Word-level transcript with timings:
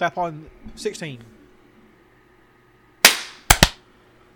Clap 0.00 0.16
on 0.16 0.48
16. 0.76 1.18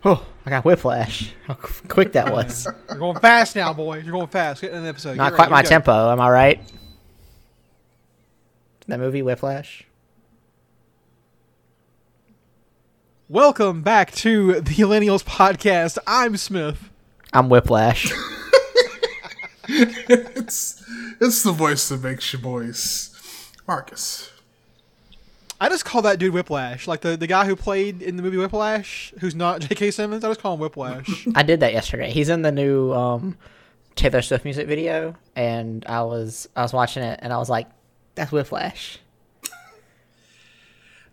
Oh, 0.03 0.23
I 0.45 0.49
got 0.51 0.63
whiplash. 0.63 1.33
How 1.47 1.55
quick 1.55 2.11
that 2.11 2.31
was. 2.31 2.67
You're 2.87 2.99
going 2.99 3.19
fast 3.19 3.55
now, 3.55 3.73
boys. 3.73 4.03
You're 4.03 4.11
going 4.11 4.27
fast. 4.27 4.61
Get 4.61 4.73
in 4.73 4.83
the 4.83 4.89
episode. 4.89 5.17
Not 5.17 5.31
Get 5.31 5.35
quite 5.37 5.45
ready. 5.45 5.51
my 5.53 5.57
Here 5.57 5.63
we 5.63 5.69
go. 5.69 5.69
tempo, 5.69 6.11
am 6.11 6.21
I 6.21 6.29
right? 6.29 6.73
That 8.85 8.99
movie, 8.99 9.23
Whiplash? 9.23 9.85
Welcome 13.27 13.81
back 13.81 14.11
to 14.17 14.61
the 14.61 14.75
Millennials 14.75 15.23
podcast. 15.23 15.97
I'm 16.05 16.37
Smith. 16.37 16.91
I'm 17.33 17.49
Whiplash. 17.49 18.13
It's 19.67 20.85
it's 21.19 21.41
the 21.41 21.51
voice 21.51 21.89
that 21.89 22.03
makes 22.03 22.31
you 22.31 22.37
voice. 22.37 23.51
Marcus. 23.67 24.29
I 25.65 25.69
just 25.69 25.83
call 25.83 26.03
that 26.03 26.19
dude 26.19 26.31
Whiplash. 26.33 26.87
Like 26.87 27.01
the, 27.01 27.17
the 27.17 27.25
guy 27.25 27.45
who 27.45 27.55
played 27.55 28.01
in 28.03 28.17
the 28.17 28.23
movie 28.23 28.37
Whiplash, 28.37 29.11
who's 29.19 29.33
not 29.33 29.61
J.K. 29.67 29.89
Simmons. 29.91 30.23
I 30.23 30.27
just 30.29 30.39
call 30.39 30.53
him 30.53 30.59
Whiplash. 30.59 31.27
I 31.35 31.41
did 31.41 31.61
that 31.61 31.73
yesterday. 31.73 32.11
He's 32.11 32.29
in 32.29 32.43
the 32.43 32.51
new 32.51 32.93
um, 32.93 33.35
Taylor 33.95 34.21
Swift 34.21 34.43
music 34.45 34.67
video, 34.67 35.15
and 35.35 35.83
I 35.87 36.03
was 36.03 36.47
I 36.55 36.61
was 36.61 36.71
watching 36.71 37.01
it, 37.03 37.19
and 37.23 37.33
I 37.33 37.37
was 37.37 37.49
like, 37.49 37.67
"That's 38.13 38.31
Whiplash." 38.31 38.99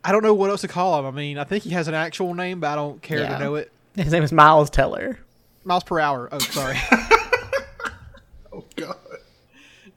I 0.04 0.12
don't 0.12 0.22
know 0.22 0.34
what 0.34 0.50
else 0.50 0.62
to 0.62 0.68
call 0.68 0.98
him. 0.98 1.06
I 1.06 1.12
mean, 1.12 1.38
I 1.38 1.44
think 1.44 1.62
he 1.64 1.70
has 1.70 1.88
an 1.88 1.94
actual 1.94 2.34
name, 2.34 2.60
but 2.60 2.66
I 2.68 2.74
don't 2.74 3.00
care 3.00 3.20
Yeah. 3.20 3.38
to 3.38 3.44
know 3.44 3.54
it. 3.54 3.72
His 3.96 4.12
name 4.12 4.22
is 4.24 4.32
Miles 4.32 4.68
Teller. 4.68 5.18
Miles 5.64 5.84
per 5.84 6.00
hour. 6.00 6.28
Oh, 6.32 6.38
sorry. 6.40 6.76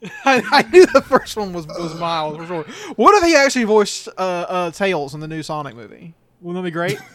God. 0.06 0.11
I, 0.25 0.44
I 0.52 0.61
knew 0.70 0.86
the 0.86 1.02
first 1.02 1.36
one 1.38 1.53
was, 1.53 1.67
was 1.67 2.00
Miles 2.00 2.38
for 2.38 2.45
sure. 2.45 2.64
What 2.95 3.16
if 3.16 3.23
he 3.28 3.36
actually 3.36 3.66
voiced 3.66 4.08
uh, 4.08 4.12
uh, 4.22 4.72
Tails 4.72 5.14
in 5.14 5.20
the 5.20 5.28
new 5.28 5.44
Sonic 5.44 5.75
movie? 5.75 6.14
Wouldn't 6.42 6.64
that 6.64 6.67
be 6.67 6.72
great? 6.72 7.00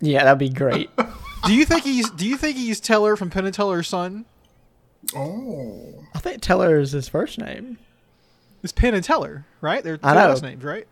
Yeah, 0.00 0.22
that'd 0.24 0.38
be 0.38 0.48
great. 0.48 0.90
do 1.44 1.52
you 1.52 1.64
think 1.64 1.82
he's 1.82 2.08
Do 2.10 2.24
you 2.24 2.36
think 2.36 2.56
he's 2.56 2.78
Teller 2.78 3.16
from 3.16 3.30
Penn 3.30 3.46
and 3.46 3.52
Teller's 3.54 3.88
son? 3.88 4.26
Oh. 5.14 6.04
I 6.14 6.18
think 6.20 6.40
Teller 6.40 6.78
is 6.78 6.92
his 6.92 7.08
first 7.08 7.38
name. 7.38 7.78
It's 8.62 8.72
Penn 8.72 8.94
and 8.94 9.02
Teller, 9.02 9.44
right? 9.60 9.82
They're 9.82 9.98
I 10.02 10.14
their 10.14 10.22
know. 10.22 10.28
last 10.28 10.42
names, 10.44 10.62
right? 10.62 10.86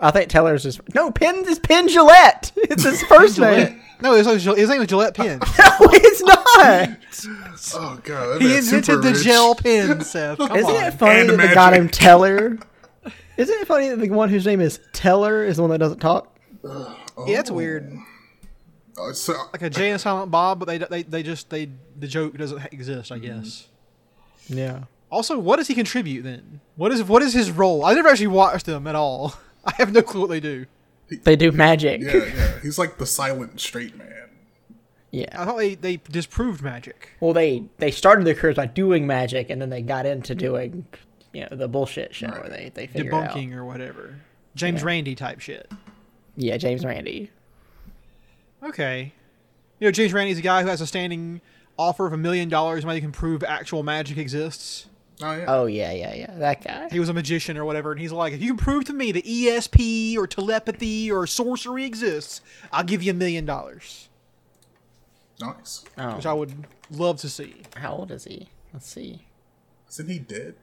I 0.00 0.10
think 0.10 0.28
Teller's 0.28 0.64
his 0.64 0.80
no. 0.94 1.10
Penn 1.10 1.44
is 1.46 1.58
Penn 1.58 1.88
Jillette. 1.88 2.52
It's 2.56 2.84
his 2.84 3.02
first 3.04 3.38
name. 3.38 3.80
No, 4.00 4.12
his, 4.14 4.26
name 4.26 4.36
is 4.36 4.44
his 4.44 4.68
name 4.68 4.82
is 4.82 4.88
Jillette 4.88 5.14
Penn. 5.14 5.40
No, 5.58 5.88
it's 5.92 6.22
not. 6.22 6.98
Oh 7.74 7.98
God. 8.04 8.40
he 8.42 8.56
invented 8.56 9.02
the 9.02 9.12
gel 9.12 9.54
pen, 9.54 10.02
Seth. 10.02 10.38
Come 10.38 10.54
Isn't 10.56 10.70
on. 10.70 10.84
it 10.84 10.94
funny 10.94 11.20
And 11.20 11.30
that 11.30 11.36
the 11.36 11.54
guy 11.54 11.70
magic. 11.70 11.80
named 11.80 11.92
Teller? 11.92 12.58
Isn't 13.36 13.60
it 13.60 13.66
funny 13.66 13.88
that 13.88 13.96
the 13.96 14.10
one 14.10 14.28
whose 14.28 14.46
name 14.46 14.60
is 14.60 14.78
Teller 14.92 15.44
is 15.44 15.56
the 15.56 15.62
one 15.62 15.70
that 15.70 15.78
doesn't 15.78 15.98
talk? 15.98 16.38
Yeah, 16.62 17.36
that's 17.36 17.50
weird. 17.50 17.98
Oh, 18.98 19.10
uh, 19.10 19.12
so, 19.12 19.34
Like 19.52 19.62
a 19.62 19.70
Jay 19.70 19.90
and 19.90 20.00
Silent 20.00 20.30
Bob, 20.30 20.58
but 20.58 20.66
they 20.66 20.78
they 20.78 21.02
they 21.02 21.22
just 21.22 21.50
they 21.50 21.70
the 21.98 22.06
joke 22.06 22.36
doesn't 22.36 22.72
exist, 22.72 23.10
I 23.10 23.18
mm-hmm. 23.18 23.40
guess. 23.40 23.68
Yeah. 24.48 24.84
Also, 25.10 25.38
what 25.38 25.56
does 25.56 25.68
he 25.68 25.74
contribute 25.74 26.22
then? 26.22 26.60
What 26.76 26.92
is 26.92 27.02
what 27.04 27.22
is 27.22 27.32
his 27.32 27.50
role? 27.50 27.84
I 27.84 27.94
never 27.94 28.08
actually 28.08 28.28
watched 28.28 28.66
them 28.66 28.86
at 28.86 28.94
all. 28.94 29.34
I 29.70 29.72
have 29.78 29.92
no 29.92 30.02
clue 30.02 30.22
what 30.22 30.30
they 30.30 30.40
do. 30.40 30.66
They 31.22 31.36
do 31.36 31.52
magic. 31.52 32.00
yeah, 32.02 32.24
yeah. 32.24 32.60
He's 32.62 32.78
like 32.78 32.98
the 32.98 33.06
silent 33.06 33.60
straight 33.60 33.96
man. 33.96 34.30
Yeah. 35.10 35.28
I 35.40 35.44
thought 35.44 35.56
they 35.56 35.74
they 35.74 35.96
disproved 35.96 36.62
magic. 36.62 37.10
Well, 37.20 37.32
they 37.32 37.64
they 37.78 37.90
started 37.90 38.26
their 38.26 38.34
careers 38.34 38.56
by 38.56 38.66
doing 38.66 39.06
magic, 39.06 39.50
and 39.50 39.60
then 39.62 39.70
they 39.70 39.82
got 39.82 40.06
into 40.06 40.34
hmm. 40.34 40.38
doing, 40.38 40.86
you 41.32 41.42
know, 41.42 41.56
the 41.56 41.68
bullshit 41.68 42.14
shit 42.14 42.30
where 42.30 42.48
they 42.48 42.70
they 42.74 42.86
figured 42.86 43.14
out. 43.14 43.30
debunking 43.30 43.54
or 43.54 43.64
whatever. 43.64 44.16
James 44.54 44.82
Randi 44.82 45.14
type 45.14 45.40
shit. 45.40 45.70
Yeah, 46.36 46.56
James 46.56 46.84
Randi. 46.84 47.30
Okay. 48.62 49.12
You 49.78 49.88
know, 49.88 49.92
James 49.92 50.12
Randi's 50.12 50.38
a 50.38 50.42
guy 50.42 50.62
who 50.62 50.68
has 50.68 50.80
a 50.80 50.86
standing 50.86 51.40
offer 51.78 52.06
of 52.06 52.12
a 52.12 52.16
million 52.16 52.48
dollars 52.48 52.84
when 52.84 52.94
he 52.94 53.00
can 53.00 53.12
prove 53.12 53.44
actual 53.44 53.82
magic 53.82 54.16
exists. 54.16 54.88
Oh 55.22 55.32
yeah. 55.32 55.44
Oh 55.48 55.66
yeah, 55.66 55.92
yeah, 55.92 56.14
yeah. 56.14 56.34
That 56.38 56.62
guy. 56.62 56.88
He 56.90 57.00
was 57.00 57.08
a 57.08 57.14
magician 57.14 57.56
or 57.56 57.64
whatever, 57.64 57.90
and 57.92 58.00
he's 58.00 58.12
like, 58.12 58.32
if 58.34 58.42
you 58.42 58.48
can 58.48 58.56
prove 58.58 58.84
to 58.86 58.92
me 58.92 59.12
that 59.12 59.24
ESP 59.24 60.16
or 60.16 60.26
telepathy 60.26 61.10
or 61.10 61.26
sorcery 61.26 61.84
exists, 61.84 62.40
I'll 62.72 62.84
give 62.84 63.02
you 63.02 63.12
a 63.12 63.14
million 63.14 63.46
dollars. 63.46 64.08
Nice. 65.40 65.84
Oh, 65.98 66.16
Which 66.16 66.26
I 66.26 66.32
would 66.32 66.52
love 66.90 67.18
to 67.20 67.28
see. 67.28 67.62
how 67.76 67.92
old 67.94 68.10
is 68.10 68.24
he? 68.24 68.48
Let's 68.72 68.86
see. 68.88 69.22
Isn't 69.88 70.08
he 70.08 70.18
dead? 70.18 70.54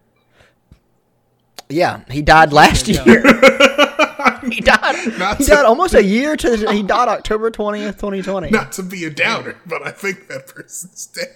Yeah, 1.69 2.02
he 2.09 2.22
died 2.22 2.53
last 2.53 2.88
Yeah. 2.88 3.03
year. 3.06 3.22
he 4.52 4.59
died. 4.62 5.18
Not 5.18 5.38
he 5.38 5.46
died 5.46 5.66
almost 5.66 5.94
a 5.96 6.03
year 6.03 6.36
to. 6.38 6.58
The, 6.58 6.74
he 6.74 6.84
died 6.84 7.08
October 7.08 7.50
twentieth, 7.50 7.97
twenty 7.97 8.22
twenty. 8.22 8.50
Not 8.52 8.72
to 8.74 8.84
be 8.84 9.06
a 9.06 9.09
downer, 9.09 9.56
but 9.66 9.81
I 9.86 9.92
think 9.92 10.28
that 10.28 10.47
person's 10.47 11.08
dead. 11.08 11.30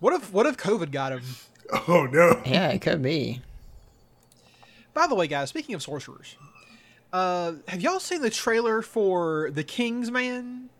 What 0.00 0.14
if 0.14 0.32
what 0.32 0.46
if 0.46 0.56
COVID 0.56 0.90
got 0.90 1.12
him? 1.12 1.22
Oh 1.88 2.06
no. 2.10 2.40
Yeah, 2.46 2.68
it 2.68 2.80
could 2.80 3.02
be. 3.02 3.40
By 4.94 5.06
the 5.06 5.14
way, 5.14 5.26
guys, 5.26 5.48
speaking 5.50 5.74
of 5.74 5.82
sorcerers, 5.82 6.36
uh, 7.12 7.52
have 7.68 7.80
y'all 7.80 8.00
seen 8.00 8.22
the 8.22 8.30
trailer 8.30 8.82
for 8.82 9.50
The 9.52 9.62
Kingsman? 9.64 10.70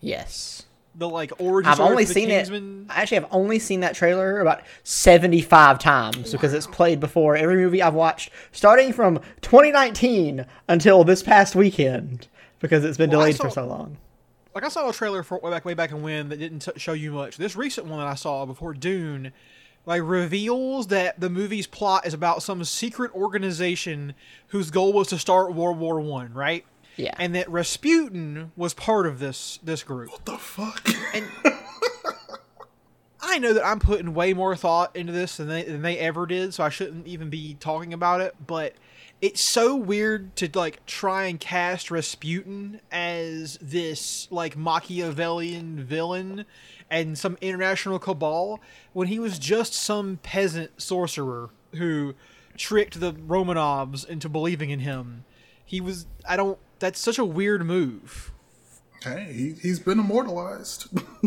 Yes. 0.00 0.64
The 0.94 1.08
like 1.08 1.32
origin 1.38 1.70
I've 1.72 1.80
only 1.80 2.04
for 2.04 2.08
the 2.08 2.14
seen 2.14 2.28
Kingsman? 2.28 2.86
it. 2.88 2.92
I 2.92 3.02
actually 3.02 3.16
have 3.16 3.28
only 3.30 3.58
seen 3.58 3.80
that 3.80 3.94
trailer 3.94 4.40
about 4.40 4.62
seventy-five 4.84 5.78
times 5.78 6.32
because 6.32 6.54
it's 6.54 6.66
played 6.66 7.00
before 7.00 7.36
every 7.36 7.56
movie 7.56 7.82
I've 7.82 7.92
watched, 7.94 8.30
starting 8.52 8.92
from 8.94 9.20
2019 9.42 10.46
until 10.68 11.04
this 11.04 11.22
past 11.22 11.54
weekend 11.54 12.28
because 12.60 12.82
it's 12.84 12.96
been 12.96 13.10
Well, 13.10 13.20
I 13.20 13.24
delayed 13.32 13.36
for 13.36 13.50
so 13.50 13.66
long. 13.66 13.98
like 14.54 14.64
I 14.64 14.68
saw 14.68 14.88
a 14.88 14.92
trailer 14.92 15.22
for 15.22 15.38
way 15.40 15.50
back 15.50 15.64
way 15.66 15.74
back 15.74 15.90
in 15.90 16.00
when 16.02 16.30
that 16.30 16.38
didn't 16.38 16.60
t- 16.60 16.72
show 16.76 16.94
you 16.94 17.12
much. 17.12 17.36
This 17.36 17.56
recent 17.56 17.86
one 17.88 17.98
that 17.98 18.06
I 18.06 18.14
saw 18.14 18.46
before 18.46 18.72
Dune, 18.72 19.32
like 19.86 20.02
reveals 20.02 20.88
that 20.88 21.18
the 21.20 21.30
movie's 21.30 21.66
plot 21.66 22.04
is 22.06 22.12
about 22.12 22.42
some 22.42 22.62
secret 22.64 23.14
organization 23.14 24.14
whose 24.48 24.70
goal 24.70 24.92
was 24.92 25.08
to 25.08 25.18
start 25.18 25.54
World 25.54 25.78
War 25.78 26.00
One, 26.00 26.34
right? 26.34 26.64
Yeah. 26.96 27.14
And 27.18 27.34
that 27.34 27.48
Rasputin 27.48 28.52
was 28.56 28.74
part 28.74 29.06
of 29.06 29.18
this 29.18 29.58
this 29.62 29.82
group. 29.82 30.10
What 30.10 30.26
the 30.26 30.38
fuck? 30.38 30.88
And 31.14 31.24
I 33.20 33.38
know 33.38 33.52
that 33.52 33.66
I'm 33.66 33.80
putting 33.80 34.14
way 34.14 34.32
more 34.32 34.56
thought 34.56 34.94
into 34.96 35.12
this 35.12 35.36
than 35.36 35.48
they, 35.48 35.62
than 35.62 35.82
they 35.82 35.98
ever 35.98 36.26
did, 36.26 36.54
so 36.54 36.64
I 36.64 36.68
shouldn't 36.68 37.06
even 37.06 37.28
be 37.28 37.56
talking 37.60 37.92
about 37.92 38.20
it. 38.20 38.34
But 38.44 38.74
it's 39.20 39.40
so 39.40 39.74
weird 39.74 40.36
to 40.36 40.50
like 40.54 40.84
try 40.86 41.24
and 41.24 41.40
cast 41.40 41.90
Rasputin 41.90 42.80
as 42.90 43.58
this 43.60 44.28
like 44.30 44.56
Machiavellian 44.56 45.82
villain 45.84 46.44
and 46.90 47.18
some 47.18 47.38
international 47.40 47.98
cabal 47.98 48.60
when 48.92 49.08
he 49.08 49.18
was 49.18 49.38
just 49.38 49.72
some 49.72 50.18
peasant 50.22 50.80
sorcerer 50.80 51.50
who 51.74 52.14
tricked 52.56 53.00
the 53.00 53.12
Romanovs 53.12 54.06
into 54.06 54.28
believing 54.28 54.70
in 54.70 54.80
him. 54.80 55.24
He 55.64 55.80
was 55.80 56.06
I 56.28 56.36
don't 56.36 56.58
that's 56.78 57.00
such 57.00 57.18
a 57.18 57.24
weird 57.24 57.64
move. 57.64 58.32
hey, 59.02 59.32
he, 59.32 59.52
he's 59.52 59.78
been 59.80 59.98
immortalized. 59.98 60.88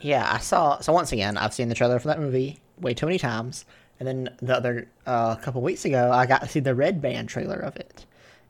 Yeah, 0.00 0.30
I 0.30 0.38
saw. 0.38 0.78
So 0.80 0.92
once 0.92 1.12
again, 1.12 1.36
I've 1.36 1.54
seen 1.54 1.68
the 1.68 1.74
trailer 1.74 1.98
for 1.98 2.08
that 2.08 2.20
movie 2.20 2.60
way 2.78 2.94
too 2.94 3.06
many 3.06 3.18
times. 3.18 3.64
And 3.98 4.06
then 4.06 4.36
the 4.42 4.56
other 4.56 4.88
uh, 5.06 5.36
couple 5.36 5.62
weeks 5.62 5.84
ago, 5.84 6.10
I 6.12 6.26
got 6.26 6.42
to 6.42 6.48
see 6.48 6.60
the 6.60 6.74
Red 6.74 7.00
Band 7.00 7.28
trailer 7.28 7.58
of 7.58 7.76
it, 7.76 8.04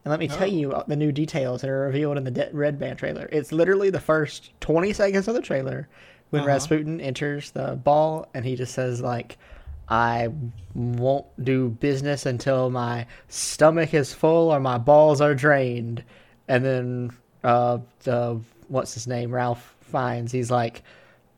And 0.04 0.10
let 0.10 0.19
me 0.19 0.26
tell 0.28 0.46
you 0.48 0.72
uh, 0.72 0.84
the 0.87 0.96
new 0.96 1.12
details 1.12 1.60
that 1.60 1.70
are 1.70 1.87
revealed 1.87 2.16
in 2.16 2.25
the 2.25 2.31
De- 2.32 2.50
Red 2.52 2.78
Band 2.78 2.98
trailer. 2.98 3.28
It's 3.31 3.52
literally 3.52 3.90
the 3.90 4.00
first 4.00 4.50
20 4.60 4.93
seconds 4.93 5.28
of 5.28 5.34
the 5.34 5.43
trailer 5.43 5.88
when 6.31 6.44
Rasputin 6.44 7.00
enters 7.00 7.52
the 7.52 7.76
ball 7.76 8.28
and 8.34 8.44
he 8.44 8.56
just 8.56 8.75
says, 8.75 9.00
like, 9.00 9.38
I 9.88 10.31
won't 10.75 11.26
do 11.44 11.69
business 11.69 12.26
until 12.26 12.70
my 12.70 13.06
stomach 13.28 13.94
is 13.94 14.12
full 14.12 14.50
or 14.50 14.58
my 14.58 14.78
balls 14.78 15.20
are 15.20 15.34
drained. 15.34 16.02
And 16.48 16.64
then, 16.64 17.10
uh, 17.44 17.78
the, 18.02 18.40
what's 18.66 18.94
his 18.94 19.06
name? 19.06 19.31
Ralph 19.32 19.76
Fiennes. 19.81 20.32
He's 20.32 20.50
like, 20.50 20.82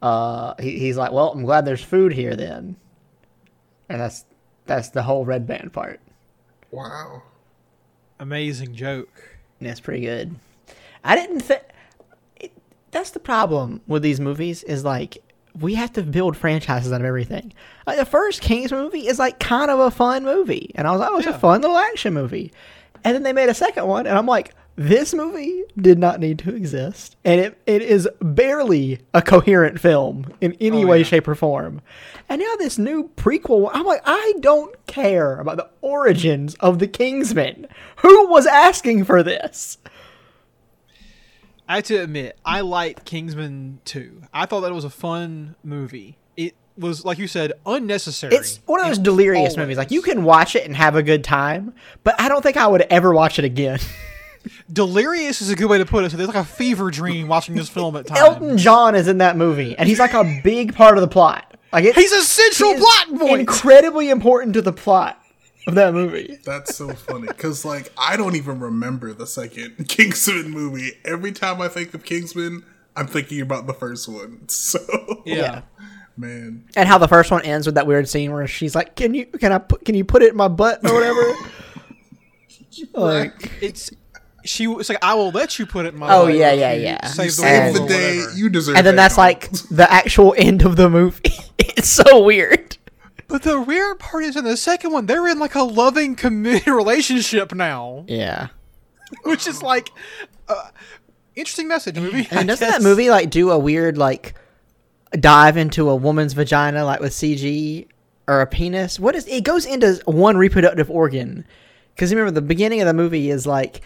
uh, 0.00 0.54
he, 0.58 0.78
he's 0.78 0.96
like, 0.96 1.12
well, 1.12 1.32
I'm 1.32 1.44
glad 1.44 1.66
there's 1.66 1.84
food 1.84 2.12
here 2.14 2.36
then. 2.36 2.76
And 3.88 4.00
that's, 4.00 4.24
that's 4.66 4.90
the 4.90 5.02
whole 5.02 5.24
Red 5.24 5.46
Band 5.46 5.72
part. 5.72 6.00
Wow. 6.70 7.22
Amazing 8.20 8.74
joke. 8.74 9.38
That's 9.60 9.80
pretty 9.80 10.02
good. 10.02 10.36
I 11.04 11.16
didn't 11.16 11.40
think. 11.40 11.62
That's 12.90 13.10
the 13.10 13.20
problem 13.20 13.80
with 13.86 14.02
these 14.02 14.18
movies 14.20 14.62
is 14.62 14.84
like 14.84 15.18
we 15.60 15.74
have 15.74 15.92
to 15.94 16.02
build 16.02 16.36
franchises 16.36 16.92
out 16.92 17.00
of 17.00 17.06
everything. 17.06 17.52
Like 17.86 17.98
the 17.98 18.04
first 18.04 18.40
Kingsman 18.40 18.82
movie 18.82 19.06
is 19.06 19.18
like 19.18 19.38
kind 19.38 19.70
of 19.70 19.78
a 19.78 19.90
fun 19.90 20.24
movie, 20.24 20.72
and 20.74 20.86
I 20.86 20.92
was 20.92 21.00
like, 21.00 21.10
oh, 21.12 21.18
it's 21.18 21.26
Yeah. 21.26 21.34
a 21.34 21.38
fun 21.38 21.60
little 21.60 21.76
action 21.76 22.14
movie. 22.14 22.52
And 23.04 23.14
then 23.14 23.22
they 23.22 23.32
made 23.32 23.48
a 23.48 23.54
second 23.54 23.86
one, 23.86 24.06
and 24.06 24.16
I'm 24.18 24.26
like, 24.26 24.54
this 24.80 25.12
movie 25.12 25.64
did 25.76 25.98
not 25.98 26.20
need 26.20 26.38
to 26.38 26.54
exist, 26.54 27.16
and 27.24 27.40
it, 27.40 27.60
it 27.66 27.82
is 27.82 28.08
barely 28.22 29.00
a 29.12 29.20
coherent 29.20 29.80
film 29.80 30.32
in 30.40 30.56
any 30.60 30.84
Oh, 30.84 30.86
way, 30.86 30.98
yeah. 30.98 31.04
shape, 31.04 31.26
or 31.26 31.34
form. 31.34 31.80
And 32.28 32.40
now 32.40 32.54
this 32.58 32.78
new 32.78 33.10
prequel, 33.16 33.70
I'm 33.74 33.84
like, 33.84 34.02
I 34.04 34.34
don't 34.38 34.74
care 34.86 35.40
about 35.40 35.56
the 35.56 35.68
origins 35.80 36.54
of 36.60 36.78
the 36.78 36.86
Kingsmen. 36.86 37.66
Who 37.96 38.28
was 38.28 38.46
asking 38.46 39.04
for 39.04 39.24
this? 39.24 39.78
I 41.68 41.76
have 41.76 41.84
to 41.84 41.96
admit, 41.96 42.38
I 42.44 42.60
liked 42.60 43.04
Kingsman 43.04 43.80
2. 43.84 44.22
I 44.32 44.46
thought 44.46 44.60
that 44.60 44.72
was 44.72 44.84
a 44.84 44.90
fun 44.90 45.56
movie. 45.64 46.16
It 46.36 46.54
was, 46.78 47.04
like 47.04 47.18
you 47.18 47.26
said, 47.26 47.52
unnecessary. 47.66 48.34
It's 48.34 48.60
one 48.64 48.80
of 48.80 48.86
those 48.86 48.98
delirious 48.98 49.54
all 49.54 49.58
movies. 49.64 49.76
Like 49.76 49.90
you 49.90 50.02
can 50.02 50.22
watch 50.24 50.54
it 50.56 50.64
and 50.64 50.74
have 50.76 50.94
a 50.94 51.02
good 51.02 51.24
time, 51.24 51.74
but 52.04 52.14
I 52.20 52.28
don't 52.28 52.42
think 52.42 52.56
I 52.56 52.68
would 52.68 52.82
ever 52.82 53.12
watch 53.12 53.38
it 53.40 53.44
again. 53.44 53.80
Delirious 54.72 55.40
is 55.42 55.50
a 55.50 55.56
good 55.56 55.66
way 55.68 55.78
to 55.78 55.86
put 55.86 56.04
it. 56.04 56.10
So 56.10 56.16
there's 56.16 56.28
like 56.28 56.36
a 56.36 56.44
fever 56.44 56.90
dream 56.90 57.28
watching 57.28 57.54
this 57.54 57.68
film 57.68 57.96
at 57.96 58.06
times. 58.06 58.20
Elton 58.20 58.58
John 58.58 58.94
is 58.94 59.08
in 59.08 59.18
that 59.18 59.36
movie, 59.36 59.76
and 59.76 59.88
he's 59.88 59.98
like 59.98 60.14
a 60.14 60.40
big 60.44 60.74
part 60.74 60.96
of 60.96 61.00
the 61.02 61.08
plot. 61.08 61.56
Like 61.72 61.84
it, 61.84 61.94
He's 61.94 62.12
a 62.12 62.22
central 62.22 62.74
he 62.74 62.80
plot 62.80 63.18
point. 63.18 63.40
incredibly 63.40 64.08
important 64.10 64.54
to 64.54 64.62
the 64.62 64.72
plot 64.72 65.20
of 65.66 65.74
that 65.74 65.92
movie. 65.92 66.38
That's 66.44 66.74
so 66.76 66.88
funny 66.94 67.26
because, 67.28 67.64
like, 67.64 67.92
I 67.98 68.16
don't 68.16 68.36
even 68.36 68.58
remember 68.58 69.12
the 69.12 69.26
second 69.26 69.84
Kingsman 69.88 70.50
movie. 70.50 70.92
Every 71.04 71.30
time 71.32 71.60
I 71.60 71.68
think 71.68 71.92
of 71.92 72.04
Kingsman, 72.04 72.64
I'm 72.96 73.06
thinking 73.06 73.42
about 73.42 73.66
the 73.66 73.74
first 73.74 74.08
one. 74.08 74.44
So, 74.48 74.78
yeah. 75.26 75.60
man, 76.16 76.64
And 76.74 76.88
how 76.88 76.96
the 76.96 77.06
first 77.06 77.30
one 77.30 77.42
ends 77.44 77.66
with 77.66 77.74
that 77.74 77.86
weird 77.86 78.08
scene 78.08 78.32
where 78.32 78.46
she's 78.46 78.74
like, 78.74 78.96
"Can 78.96 79.12
you 79.12 79.26
can 79.26 79.52
I 79.52 79.58
put 79.58 79.84
can 79.84 79.94
you 79.94 80.04
put 80.06 80.22
it 80.22 80.30
in 80.30 80.36
my 80.36 80.48
butt 80.48 80.80
or 80.88 80.94
whatever?" 80.94 81.34
like, 82.94 83.52
It's 83.60 83.90
she 84.44 84.66
was 84.66 84.88
like, 84.88 84.98
I 85.02 85.14
will 85.14 85.30
let 85.30 85.58
you 85.58 85.66
put 85.66 85.86
it 85.86 85.94
in 85.94 86.00
my. 86.00 86.12
Oh, 86.12 86.26
butt 86.26 86.34
yeah, 86.34 86.52
yeah, 86.52 86.72
yeah. 86.72 87.06
Save 87.06 87.36
the 87.36 87.44
And- 87.46 87.76
the 87.76 87.86
day 87.86 88.24
you 88.36 88.48
deserve. 88.48 88.76
and 88.76 88.86
then 88.86 88.96
that 88.96 89.02
that's 89.14 89.18
like 89.18 89.50
the 89.70 89.86
actual 89.90 90.34
end 90.38 90.62
of 90.62 90.76
the 90.76 90.88
movie. 90.88 91.32
it's 91.58 91.88
so 91.90 92.22
weird. 92.22 92.76
But 93.26 93.42
the 93.42 93.60
weird 93.60 93.98
part 93.98 94.24
is 94.24 94.36
in 94.36 94.44
the 94.44 94.56
second 94.56 94.92
one, 94.92 95.04
they're 95.06 95.28
in 95.28 95.38
like 95.38 95.54
a 95.54 95.62
loving, 95.62 96.14
committed 96.16 96.66
relationship 96.72 97.54
now, 97.54 98.04
Yeah. 98.08 98.48
which 99.24 99.46
is 99.46 99.62
like, 99.62 99.90
uh, 100.48 100.70
interesting 101.36 101.68
message 101.68 101.96
movie. 101.96 102.26
I 102.30 102.40
And 102.40 102.48
doesn't 102.48 102.66
that 102.66 102.80
movie 102.80 103.10
like 103.10 103.28
do 103.28 103.50
a 103.50 103.58
weird 103.58 103.98
like 103.98 104.34
dive 105.12 105.56
into 105.56 105.90
a 105.90 105.96
woman's 105.96 106.32
vagina 106.32 106.84
like 106.86 107.00
with 107.00 107.12
CG 107.12 107.86
or 108.26 108.40
a 108.40 108.46
penis? 108.46 108.98
What 108.98 109.14
is 109.14 109.26
it 109.26 109.44
goes 109.44 109.66
into 109.66 110.00
one 110.06 110.36
reproductive 110.38 110.90
organ? 110.90 111.44
Because 111.94 112.10
remember 112.14 112.30
the 112.30 112.40
beginning 112.40 112.80
of 112.80 112.86
the 112.86 112.94
movie 112.94 113.28
is 113.30 113.46
like 113.46 113.82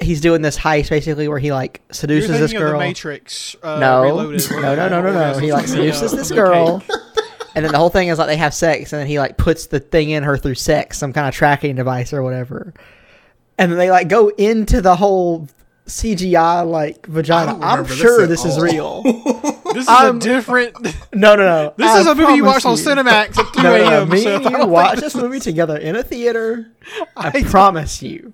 he's 0.00 0.20
doing 0.20 0.42
this 0.42 0.58
heist 0.58 0.90
basically 0.90 1.28
where 1.28 1.38
he 1.38 1.52
like 1.52 1.82
seduces 1.90 2.38
this 2.38 2.52
girl. 2.52 2.72
the 2.72 2.78
Matrix. 2.78 3.54
Uh, 3.62 3.78
no, 3.78 4.02
Reloaded, 4.02 4.50
no, 4.50 4.74
no, 4.74 4.88
no, 4.88 5.02
no, 5.02 5.12
no. 5.32 5.38
He 5.38 5.52
like 5.52 5.68
seduces 5.68 6.12
this 6.16 6.30
girl. 6.30 6.82
And 7.54 7.62
then 7.66 7.72
the 7.72 7.76
whole 7.78 7.90
thing 7.90 8.08
is 8.08 8.18
like 8.18 8.28
they 8.28 8.38
have 8.38 8.54
sex, 8.54 8.94
and 8.94 9.00
then 9.00 9.06
he 9.06 9.18
like 9.18 9.36
puts 9.36 9.66
the 9.66 9.78
thing 9.78 10.08
in 10.08 10.22
her 10.22 10.38
through 10.38 10.54
sex, 10.54 10.96
some 10.96 11.12
kind 11.12 11.28
of 11.28 11.34
tracking 11.34 11.76
device 11.76 12.14
or 12.14 12.22
whatever. 12.22 12.72
And 13.58 13.70
then 13.70 13.78
they 13.78 13.90
like 13.90 14.08
go 14.08 14.28
into 14.30 14.80
the 14.80 14.96
whole 14.96 15.48
CGI 15.86 16.66
like 16.66 17.04
vagina. 17.04 17.52
I'm 17.52 17.60
remember 17.82 17.88
this 17.90 17.98
sure 17.98 18.26
this 18.26 18.46
is 18.46 18.58
real. 18.58 19.02
This 19.02 19.82
is 19.82 19.88
I'm- 19.88 20.16
a 20.16 20.20
different. 20.20 20.82
No, 21.14 21.34
no, 21.36 21.44
no. 21.44 21.74
This 21.76 21.90
I 21.90 22.00
is 22.00 22.06
a 22.06 22.14
movie 22.14 22.32
you 22.36 22.42
promise 22.42 22.64
watched 22.64 22.86
on. 22.86 22.96
Cinemax 22.96 23.36
at 23.38 23.52
3 23.54 23.62
No, 23.62 23.76
no, 23.76 23.84
no. 23.84 23.98
a.m. 24.00 24.08
Me 24.08 24.22
so 24.22 24.36
and 24.36 24.50
you 24.50 24.66
watch 24.66 25.00
this 25.00 25.14
movie 25.14 25.38
together 25.40 25.76
in 25.76 25.94
a 25.94 26.02
theater. 26.02 26.72
I, 27.18 27.32
I- 27.34 27.42
promise 27.42 28.02
you. 28.02 28.32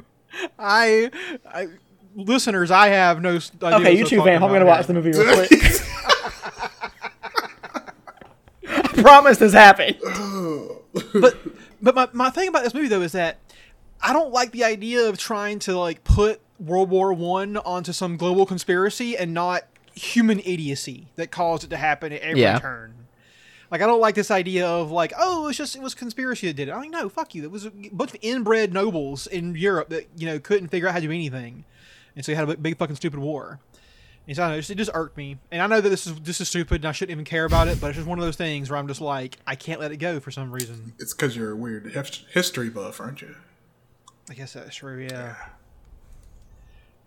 I, 0.58 1.10
I, 1.46 1.66
listeners, 2.14 2.70
I 2.70 2.88
have 2.88 3.20
no. 3.22 3.38
Okay, 3.62 3.96
you 3.98 4.06
fam. 4.06 4.42
I'm 4.42 4.50
gonna 4.52 4.64
watch 4.66 4.86
the 4.86 4.94
movie 4.94 5.10
real 5.12 5.34
quick. 5.34 5.50
I 8.66 9.02
promise 9.02 9.38
this 9.38 9.52
happened. 9.52 9.96
but 11.14 11.36
but 11.80 11.94
my, 11.94 12.08
my 12.12 12.30
thing 12.30 12.48
about 12.48 12.64
this 12.64 12.74
movie 12.74 12.88
though 12.88 13.02
is 13.02 13.12
that 13.12 13.38
I 14.00 14.12
don't 14.12 14.32
like 14.32 14.52
the 14.52 14.64
idea 14.64 15.08
of 15.08 15.18
trying 15.18 15.58
to 15.60 15.78
like 15.78 16.04
put 16.04 16.40
World 16.58 16.90
War 16.90 17.12
One 17.12 17.56
onto 17.56 17.92
some 17.92 18.16
global 18.16 18.46
conspiracy 18.46 19.16
and 19.16 19.32
not 19.32 19.62
human 19.94 20.40
idiocy 20.40 21.08
that 21.16 21.30
caused 21.30 21.64
it 21.64 21.70
to 21.70 21.76
happen 21.76 22.12
at 22.12 22.20
every 22.20 22.42
Yeah. 22.42 22.58
turn. 22.58 22.94
Like 23.70 23.82
I 23.82 23.86
don't 23.86 24.00
like 24.00 24.14
this 24.14 24.30
idea 24.30 24.66
of 24.66 24.90
like, 24.90 25.12
oh, 25.18 25.48
it's 25.48 25.58
just 25.58 25.76
it 25.76 25.82
was 25.82 25.94
conspiracy 25.94 26.46
that 26.46 26.54
did 26.54 26.68
it. 26.68 26.72
I'm 26.72 26.80
like, 26.80 26.90
no, 26.90 27.08
fuck 27.08 27.34
you. 27.34 27.42
It 27.42 27.50
was 27.50 27.66
a 27.66 27.70
bunch 27.70 28.14
of 28.14 28.20
inbred 28.22 28.72
nobles 28.72 29.26
in 29.26 29.54
Europe 29.54 29.90
that 29.90 30.08
you 30.16 30.26
know 30.26 30.38
couldn't 30.38 30.68
figure 30.68 30.88
out 30.88 30.92
how 30.92 31.00
to 31.00 31.06
do 31.06 31.12
anything, 31.12 31.64
and 32.16 32.24
so 32.24 32.32
you 32.32 32.36
had 32.36 32.48
a 32.48 32.56
big, 32.56 32.78
fucking 32.78 32.96
stupid 32.96 33.18
war. 33.20 33.60
And 34.26 34.36
so 34.36 34.42
I 34.42 34.48
know, 34.48 34.54
it 34.54 34.58
just, 34.58 34.70
it 34.70 34.74
just 34.76 34.90
irked 34.92 35.16
me, 35.16 35.38
and 35.50 35.62
I 35.62 35.66
know 35.66 35.80
that 35.80 35.88
this 35.88 36.06
is 36.06 36.18
this 36.20 36.40
is 36.40 36.48
stupid, 36.48 36.82
and 36.82 36.86
I 36.86 36.92
shouldn't 36.92 37.12
even 37.12 37.24
care 37.24 37.44
about 37.44 37.68
it. 37.68 37.80
But 37.80 37.88
it's 37.88 37.96
just 37.96 38.08
one 38.08 38.18
of 38.18 38.24
those 38.24 38.36
things 38.36 38.70
where 38.70 38.78
I'm 38.78 38.88
just 38.88 39.00
like, 39.00 39.38
I 39.46 39.54
can't 39.54 39.80
let 39.80 39.92
it 39.92 39.96
go 39.96 40.20
for 40.20 40.30
some 40.30 40.50
reason. 40.52 40.94
it's 40.98 41.14
because 41.14 41.36
you're 41.36 41.52
a 41.52 41.56
weird 41.56 41.92
history 42.32 42.68
buff, 42.70 43.00
aren't 43.00 43.22
you? 43.22 43.34
I 44.30 44.34
guess 44.34 44.52
that's 44.52 44.76
true. 44.76 45.06
Yeah. 45.10 45.34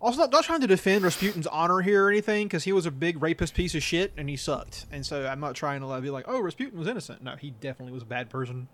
Also, 0.01 0.21
not, 0.21 0.31
not 0.31 0.43
trying 0.43 0.61
to 0.61 0.67
defend 0.67 1.03
Rasputin's 1.03 1.45
honor 1.47 1.81
here 1.81 2.05
or 2.05 2.09
anything, 2.09 2.47
because 2.47 2.63
he 2.63 2.73
was 2.73 2.87
a 2.87 2.91
big 2.91 3.21
rapist 3.21 3.53
piece 3.53 3.75
of 3.75 3.83
shit 3.83 4.11
and 4.17 4.27
he 4.27 4.35
sucked. 4.35 4.87
And 4.91 5.05
so 5.05 5.27
I'm 5.27 5.39
not 5.39 5.55
trying 5.55 5.81
to 5.81 5.85
like, 5.85 6.01
be 6.01 6.09
like, 6.09 6.25
oh, 6.27 6.39
Rasputin 6.39 6.77
was 6.77 6.87
innocent. 6.87 7.23
No, 7.23 7.35
he 7.35 7.51
definitely 7.51 7.93
was 7.93 8.01
a 8.01 8.07
bad 8.07 8.29
person. 8.29 8.67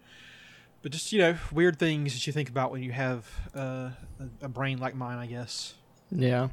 But 0.82 0.94
just 0.94 1.12
you 1.12 1.20
know, 1.20 1.38
weird 1.52 1.78
things 1.78 2.14
that 2.14 2.26
you 2.26 2.32
think 2.32 2.48
about 2.50 2.72
when 2.72 2.82
you 2.82 2.94
have 2.94 3.30
uh, 3.54 3.90
a, 4.20 4.44
a 4.44 4.48
brain 4.48 4.78
like 4.78 4.96
mine, 4.96 5.18
I 5.18 5.26
guess. 5.26 5.74
Yeah. 6.12 6.48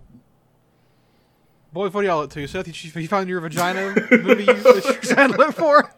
Boy, 1.72 1.88
what 1.88 2.04
are 2.04 2.06
y'all 2.06 2.22
up 2.22 2.30
to? 2.30 2.46
Seth, 2.46 2.66
you, 2.66 3.00
you 3.00 3.08
found 3.08 3.28
your 3.28 3.40
vagina 3.40 3.94
movie 4.10 4.44
you, 4.44 4.54
that 4.54 5.14
you're 5.16 5.28
look 5.28 5.54
for? 5.54 5.92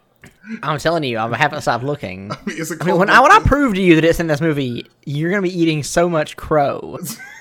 I'm 0.63 0.79
telling 0.79 1.03
you, 1.03 1.19
I 1.19 1.35
haven't 1.37 1.61
stopped 1.61 1.83
looking. 1.83 2.31
I 2.31 2.37
mean, 2.45 2.57
is 2.57 2.75
I 2.79 2.83
mean, 2.83 2.97
when 2.97 3.09
I 3.09 3.19
when 3.21 3.31
I 3.31 3.39
prove 3.39 3.75
to 3.75 3.81
you 3.81 3.95
that 3.95 4.03
it's 4.03 4.19
in 4.19 4.27
this 4.27 4.41
movie, 4.41 4.87
you're 5.05 5.29
gonna 5.29 5.41
be 5.41 5.55
eating 5.55 5.83
so 5.83 6.09
much 6.09 6.35
crow. 6.35 6.97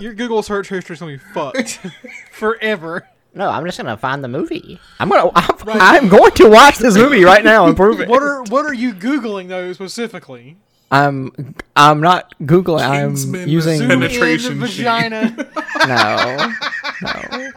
Your 0.00 0.14
Google 0.14 0.42
search 0.42 0.68
history 0.68 0.94
is 0.94 1.00
gonna 1.00 1.12
be 1.12 1.18
fucked 1.18 1.80
forever. 2.32 3.08
No, 3.34 3.48
I'm 3.50 3.64
just 3.64 3.78
gonna 3.78 3.96
find 3.96 4.22
the 4.22 4.28
movie. 4.28 4.80
I'm 4.98 5.08
gonna. 5.08 5.30
I'm, 5.34 5.54
I'm 5.66 6.08
going 6.08 6.32
to 6.32 6.48
watch 6.48 6.78
this 6.78 6.96
movie 6.96 7.24
right 7.24 7.44
now 7.44 7.66
and 7.66 7.76
prove 7.76 8.00
it. 8.00 8.08
What 8.08 8.22
are 8.22 8.42
what 8.44 8.64
are 8.64 8.74
you 8.74 8.92
googling 8.94 9.48
though 9.48 9.72
specifically? 9.72 10.56
I'm. 10.90 11.54
I'm 11.76 12.00
not 12.00 12.34
googling. 12.42 12.80
I'm 12.80 13.48
using. 13.48 13.86
Penetration 13.86 14.52
in 14.52 14.60
vagina. 14.60 15.36
No, 15.86 16.52
no. 17.02 17.50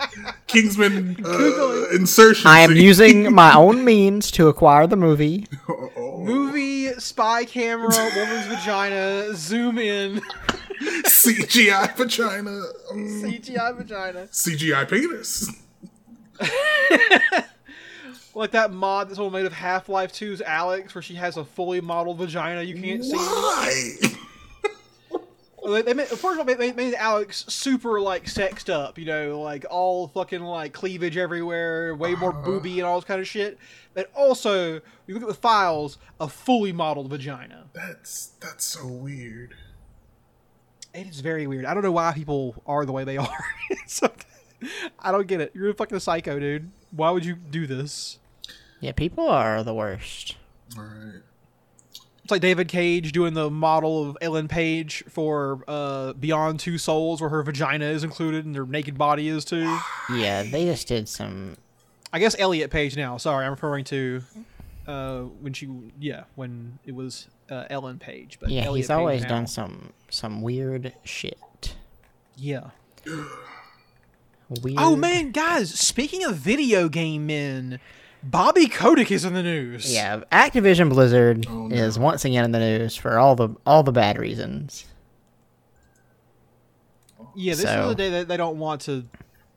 Kingsman 0.48 1.26
uh, 1.26 1.88
insertion. 1.94 2.46
I 2.48 2.60
am 2.60 2.72
scene. 2.72 2.82
using 2.84 3.34
my 3.34 3.56
own 3.56 3.86
means 3.86 4.32
to 4.32 4.50
acquire 4.50 4.86
the 4.86 4.98
movie. 4.98 5.48
Movie 5.98 6.92
spy 7.00 7.46
camera, 7.46 7.90
woman's 7.90 8.48
vagina, 8.48 9.34
zoom 9.34 9.78
in, 9.78 10.22
CGI 10.82 11.96
vagina, 11.96 12.64
um, 12.92 13.08
CGI 13.24 13.78
vagina. 13.78 14.28
CGI 14.32 14.90
penis. 14.90 15.50
Like 18.34 18.52
that 18.52 18.72
mod 18.72 19.10
that's 19.10 19.20
all 19.20 19.30
made 19.30 19.46
of 19.46 19.54
Half 19.54 19.90
Life 19.90 20.14
2's 20.14 20.42
Alyx, 20.42 20.96
where 20.96 21.02
she 21.02 21.16
has 21.16 21.38
a 21.38 21.44
fully 21.44 21.82
modeled 21.82 22.18
vagina 22.18 22.62
you 22.62 22.82
can't 22.82 23.04
see. 23.04 23.16
Why? 23.18 23.98
They, 25.64 25.94
made, 25.94 26.08
first 26.08 26.40
of 26.40 26.40
all, 26.40 26.56
they 26.56 26.72
made 26.72 26.96
Alyx 26.96 27.50
super 27.52 28.02
like 28.02 28.28
sexed 28.28 28.68
up, 28.68 28.98
you 28.98 29.06
know, 29.06 29.40
like 29.42 29.64
all 29.70 30.08
fucking 30.08 30.42
like 30.42 30.74
cleavage 30.74 31.18
everywhere, 31.18 31.94
way 31.94 32.16
more 32.16 32.32
booby 32.32 32.80
and 32.80 32.88
all 32.88 33.00
this 33.00 33.06
kind 33.06 33.22
of 33.22 33.28
shit. 33.28 33.60
But 33.94 34.10
also, 34.16 34.82
you 35.06 35.14
look 35.14 35.22
at 35.22 35.30
the 35.30 35.36
files, 35.36 36.00
a 36.20 36.28
fully 36.28 36.74
modeled 36.74 37.10
vagina. 37.12 37.66
That's 37.74 38.32
that's 38.40 38.66
so 38.66 38.88
weird. 38.88 39.54
It 40.94 41.08
is 41.08 41.20
very 41.22 41.48
weird. 41.48 41.66
I 41.66 41.74
don't 41.74 41.84
know 41.84 41.92
why 41.92 42.14
people 42.14 42.62
are 42.66 42.86
the 42.86 42.92
way 42.92 43.04
they 43.04 43.18
are. 43.18 43.44
I 45.00 45.12
don't 45.12 45.28
get 45.28 45.42
it. 45.42 45.52
You're 45.56 45.70
a 45.70 45.74
fucking 45.74 46.00
psycho, 46.00 46.40
dude. 46.40 46.70
Why 46.92 47.10
would 47.12 47.26
you 47.26 47.36
do 47.36 47.66
this? 47.68 48.20
Yeah, 48.80 48.92
people 48.92 49.28
are 49.28 49.64
the 49.64 49.74
worst. 49.74 50.38
All 50.78 50.84
right. 50.84 51.22
It's 52.24 52.32
like 52.32 52.42
David 52.42 52.68
Cage 52.68 53.12
doing 53.12 53.34
the 53.34 53.50
model 53.50 54.08
of 54.10 54.18
Ellen 54.22 54.48
Page 54.48 55.04
for 55.10 55.64
uh, 55.68 56.14
Beyond 56.14 56.60
Two 56.60 56.78
Souls, 56.78 57.20
where 57.22 57.30
her 57.32 57.42
vagina 57.44 57.86
is 57.86 58.04
included 58.04 58.46
and 58.46 58.56
her 58.56 58.66
naked 58.66 58.98
body 58.98 59.28
is 59.28 59.44
too. 59.44 59.78
Yeah, 60.14 60.44
they 60.44 60.66
just 60.66 60.88
did 60.88 61.10
some. 61.10 61.58
I 62.14 62.20
guess 62.20 62.36
Elliot 62.38 62.70
Page 62.70 62.96
now. 62.96 63.18
Sorry, 63.18 63.46
I'm 63.46 63.52
referring 63.52 63.86
to 63.86 64.22
uh, 64.86 65.22
when 65.22 65.54
she, 65.54 65.68
yeah, 66.00 66.24
when 66.36 66.78
it 66.86 66.94
was 66.94 67.28
uh, 67.50 67.66
Ellen 67.70 67.98
Page. 67.98 68.38
But 68.40 68.50
Yeah, 68.50 68.64
Elliot 68.66 68.78
he's 68.84 68.88
Page 68.88 68.96
always 68.98 69.22
now. 69.24 69.30
done 69.30 69.48
some 69.48 69.92
some 70.12 70.42
weird 70.44 70.94
shit. 71.04 71.76
Yeah. 72.36 72.70
Weird. 74.62 74.78
Oh 74.78 74.96
man, 74.96 75.32
guys! 75.32 75.74
Speaking 75.74 76.24
of 76.26 76.36
video 76.36 76.90
game 76.90 77.26
men, 77.26 77.80
Bobby 78.22 78.68
Kotick 78.68 79.10
is 79.12 79.24
in 79.26 79.34
the 79.34 79.42
news. 79.44 79.92
Yeah, 79.94 80.22
Activision 80.32 80.90
Blizzard 80.90 81.46
Oh, 81.50 81.68
no. 81.68 81.76
is 81.76 81.98
once 81.98 82.26
again 82.26 82.44
in 82.46 82.52
the 82.52 82.60
news 82.60 82.96
for 82.98 83.18
all 83.18 83.36
the 83.36 83.50
all 83.66 83.82
the 83.84 83.94
bad 83.94 84.18
reasons. 84.20 84.86
yeah. 87.36 87.54
This 87.54 87.62
So- 87.64 87.86
is 87.88 87.92
a 87.94 87.96
day 87.96 88.10
that 88.10 88.28
they 88.28 88.38
don't 88.38 88.60
want 88.60 88.82
to 88.82 89.06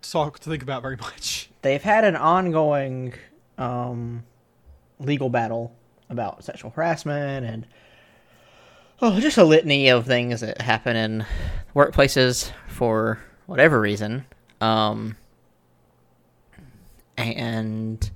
talk 0.03 0.39
to 0.41 0.49
think 0.51 0.63
about 0.63 0.83
very 0.83 0.97
much. 0.97 1.51
They've 1.63 1.83
had 1.83 2.05
an 2.05 2.15
ongoing 2.17 3.15
um, 3.59 4.23
legal 5.01 5.29
battle 5.31 5.75
about 6.11 6.45
sexual 6.45 6.71
harassment 6.71 7.47
and 7.47 7.67
oh, 9.03 9.21
just 9.21 9.39
a 9.39 9.45
litany 9.45 9.89
of 9.89 10.07
things 10.07 10.41
that 10.41 10.61
happen 10.61 10.97
in 10.97 11.27
workplaces 11.75 12.53
for 12.69 13.19
whatever 13.47 13.81
reason. 13.81 14.25
Um, 14.61 15.17
and 17.17 18.11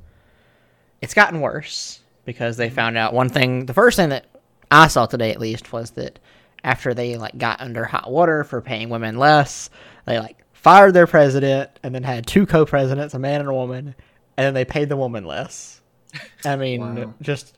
it's 1.00 1.14
gotten 1.14 1.40
worse 1.40 2.00
because 2.24 2.56
they 2.56 2.70
found 2.70 2.96
out 2.96 3.12
one 3.12 3.28
thing. 3.28 3.66
The 3.66 3.74
first 3.74 3.96
thing 3.96 4.08
that 4.10 4.26
I 4.70 4.88
saw 4.88 5.06
today, 5.06 5.30
at 5.30 5.40
least, 5.40 5.72
was 5.72 5.92
that 5.92 6.18
after 6.64 6.94
they 6.94 7.16
like 7.16 7.38
got 7.38 7.60
under 7.60 7.84
hot 7.84 8.10
water 8.10 8.44
for 8.44 8.60
paying 8.60 8.88
women 8.88 9.18
less, 9.18 9.70
they 10.06 10.18
like 10.18 10.36
fired 10.52 10.94
their 10.94 11.06
president 11.06 11.70
and 11.82 11.94
then 11.94 12.02
had 12.02 12.26
two 12.26 12.46
co-presidents, 12.46 13.14
a 13.14 13.18
man 13.18 13.40
and 13.40 13.48
a 13.48 13.54
woman, 13.54 13.94
and 14.36 14.44
then 14.46 14.54
they 14.54 14.64
paid 14.64 14.88
the 14.88 14.96
woman 14.96 15.24
less. 15.24 15.80
I 16.44 16.56
mean, 16.56 16.80
Wow. 16.80 17.14
just 17.20 17.56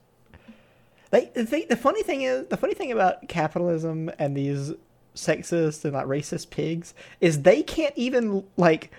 they 1.10 1.30
the, 1.34 1.66
the 1.68 1.76
funny 1.76 2.02
thing 2.02 2.22
is 2.22 2.46
the 2.48 2.56
funny 2.56 2.74
thing 2.74 2.92
about 2.92 3.28
capitalism 3.28 4.10
and 4.18 4.36
these 4.36 4.72
sexist 5.14 5.84
and 5.84 5.92
like 5.94 6.06
racist 6.06 6.50
pigs 6.50 6.94
is 7.20 7.42
they 7.42 7.62
can't 7.62 7.94
even 7.96 8.44
like 8.56 8.90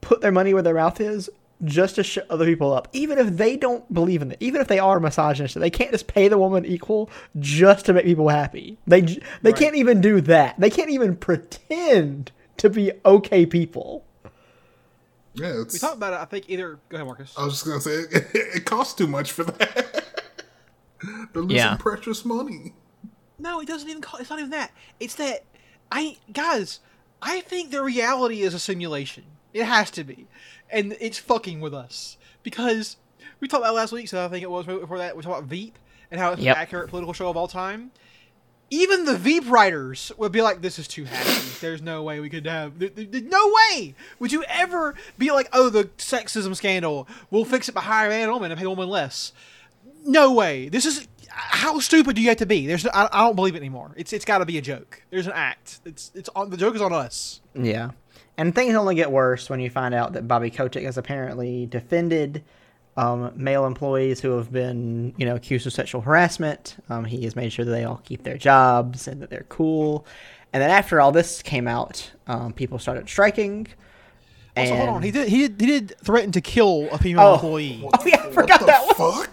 put 0.00 0.20
their 0.20 0.32
money 0.32 0.52
where 0.52 0.62
their 0.62 0.74
mouth 0.74 1.00
is 1.00 1.30
just 1.64 1.96
to 1.96 2.04
shut 2.04 2.28
other 2.30 2.44
people 2.44 2.72
up 2.72 2.88
even 2.92 3.18
if 3.18 3.36
they 3.36 3.56
don't 3.56 3.92
believe 3.92 4.22
in 4.22 4.32
it 4.32 4.38
even 4.40 4.60
if 4.60 4.68
they 4.68 4.78
are 4.78 5.00
misogynist 5.00 5.58
they 5.58 5.70
can't 5.70 5.90
just 5.90 6.06
pay 6.06 6.28
the 6.28 6.38
woman 6.38 6.64
equal 6.64 7.10
just 7.38 7.86
to 7.86 7.92
make 7.92 8.04
people 8.04 8.28
happy 8.28 8.78
they 8.86 9.02
j- 9.02 9.20
they 9.42 9.52
can't 9.52 9.74
even 9.74 10.00
do 10.00 10.20
that 10.20 10.58
they 10.58 10.70
can't 10.70 10.90
even 10.90 11.16
pretend 11.16 12.30
to 12.56 12.68
be 12.70 12.92
okay 13.04 13.44
people 13.46 14.04
Yeah, 15.34 15.62
We 15.72 15.78
talked 15.78 15.96
about 15.96 16.12
it. 16.14 16.18
I 16.20 16.24
think 16.24 16.48
either. 16.50 16.78
Go 16.88 16.96
ahead, 16.96 17.06
Marcus. 17.06 17.32
I 17.38 17.44
was 17.44 17.54
just 17.54 17.64
gonna 17.64 17.80
say 17.80 17.92
it, 17.92 18.26
it 18.34 18.64
costs 18.64 18.94
too 18.94 19.06
much 19.06 19.30
for 19.30 19.44
that. 19.44 20.04
They're 21.32 21.42
losing 21.42 21.56
Yeah. 21.56 21.76
precious 21.76 22.24
money. 22.24 22.74
No, 23.38 23.60
it 23.60 23.68
doesn't 23.68 23.88
even. 23.88 24.02
Call, 24.02 24.18
it's 24.20 24.30
not 24.30 24.38
even 24.38 24.50
that. 24.50 24.72
It's 24.98 25.14
that 25.16 25.44
I 25.92 26.16
guys. 26.32 26.80
I 27.22 27.40
think 27.40 27.70
the 27.70 27.82
reality 27.82 28.42
is 28.42 28.54
a 28.54 28.58
simulation. 28.58 29.24
It 29.52 29.64
has 29.64 29.90
to 29.92 30.04
be, 30.04 30.26
and 30.70 30.96
it's 31.00 31.18
fucking 31.18 31.60
with 31.60 31.74
us 31.74 32.16
because 32.42 32.96
we 33.40 33.48
talked 33.48 33.62
about 33.64 33.74
last 33.74 33.92
week. 33.92 34.08
So 34.08 34.24
I 34.24 34.28
think 34.28 34.42
it 34.42 34.50
was 34.50 34.66
before 34.66 34.98
that 34.98 35.16
we 35.16 35.22
talked 35.22 35.38
about 35.38 35.48
Veep 35.48 35.78
and 36.10 36.20
how 36.20 36.32
it's 36.32 36.42
Yep. 36.42 36.56
an 36.56 36.62
accurate 36.62 36.90
political 36.90 37.12
show 37.12 37.28
of 37.30 37.36
all 37.36 37.48
time. 37.48 37.90
Even 38.70 39.06
the 39.06 39.16
Veep 39.16 39.48
writers 39.48 40.12
would 40.18 40.30
be 40.30 40.42
like, 40.42 40.60
"This 40.60 40.78
is 40.78 40.86
too 40.86 41.04
happy. 41.04 41.48
There's 41.60 41.80
no 41.80 42.02
way 42.02 42.20
we 42.20 42.28
could 42.28 42.46
have. 42.46 42.78
There, 42.78 42.90
there- 42.90 43.06
there- 43.06 43.22
no 43.22 43.50
way 43.72 43.94
would 44.18 44.30
you 44.30 44.44
ever 44.44 44.94
be 45.16 45.30
like, 45.30 45.48
oh, 45.54 45.70
the 45.70 45.84
sexism 45.96 46.54
scandal. 46.54 47.08
We'll 47.30 47.46
fix 47.46 47.68
it 47.70 47.72
by 47.74 47.80
hiring 47.80 48.12
a 48.12 48.14
man 48.16 48.22
and 48.24 48.32
woman 48.32 48.50
and 48.52 48.58
pay 48.58 48.66
a 48.66 48.70
woman 48.70 48.88
less. 48.90 49.32
No 50.04 50.32
way. 50.34 50.68
This 50.68 50.86
is 50.86 51.06
how 51.30 51.78
stupid 51.78 52.16
do 52.16 52.22
you 52.22 52.28
have 52.28 52.38
to 52.38 52.46
be? 52.46 52.66
There's 52.66 52.86
I, 52.86 53.08
I 53.12 53.24
don't 53.24 53.36
believe 53.36 53.54
it 53.54 53.58
anymore. 53.58 53.92
It's 53.96 54.12
it's 54.12 54.24
got 54.24 54.38
to 54.38 54.46
be 54.46 54.58
a 54.58 54.62
joke. 54.62 55.02
There's 55.10 55.26
an 55.26 55.32
act. 55.34 55.80
It's 55.84 56.10
it's 56.14 56.28
on 56.34 56.50
the 56.50 56.56
joke 56.56 56.74
is 56.74 56.82
on 56.82 56.92
us. 56.92 57.40
Yeah. 57.54 57.90
And 58.36 58.54
things 58.54 58.74
only 58.74 58.94
get 58.94 59.10
worse 59.10 59.50
when 59.50 59.58
you 59.60 59.68
find 59.68 59.94
out 59.94 60.12
that 60.12 60.28
Bobby 60.28 60.50
Kotick 60.50 60.84
has 60.84 60.96
apparently 60.96 61.66
defended 61.66 62.44
um, 62.96 63.32
male 63.34 63.66
employees 63.66 64.20
who 64.20 64.36
have 64.36 64.52
been, 64.52 65.12
you 65.16 65.26
know, 65.26 65.34
accused 65.34 65.66
of 65.66 65.72
sexual 65.72 66.00
harassment. 66.00 66.76
Um, 66.88 67.04
he 67.04 67.24
has 67.24 67.34
made 67.34 67.52
sure 67.52 67.64
that 67.64 67.70
they 67.72 67.84
all 67.84 68.00
keep 68.04 68.22
their 68.22 68.36
jobs 68.38 69.08
and 69.08 69.20
that 69.22 69.30
they're 69.30 69.46
cool. 69.48 70.06
And 70.52 70.62
then 70.62 70.70
after 70.70 71.00
all 71.00 71.10
this 71.12 71.42
came 71.42 71.66
out, 71.68 72.10
um, 72.28 72.52
people 72.52 72.78
started 72.78 73.08
striking. 73.08 73.66
Also, 74.56 74.74
hold 74.76 74.88
on. 74.88 75.02
He 75.02 75.10
did 75.10 75.28
he 75.28 75.48
did, 75.48 75.60
he 75.60 75.66
did 75.66 75.94
threaten 76.04 76.32
to 76.32 76.40
kill 76.40 76.88
a 76.90 76.98
female 76.98 77.24
Oh. 77.24 77.34
employee. 77.34 77.88
Oh 77.98 78.06
yeah, 78.06 78.22
I 78.24 78.30
forgot 78.30 78.60
what 78.60 78.60
the 78.60 78.66
that 78.66 78.86
one. 78.98 79.28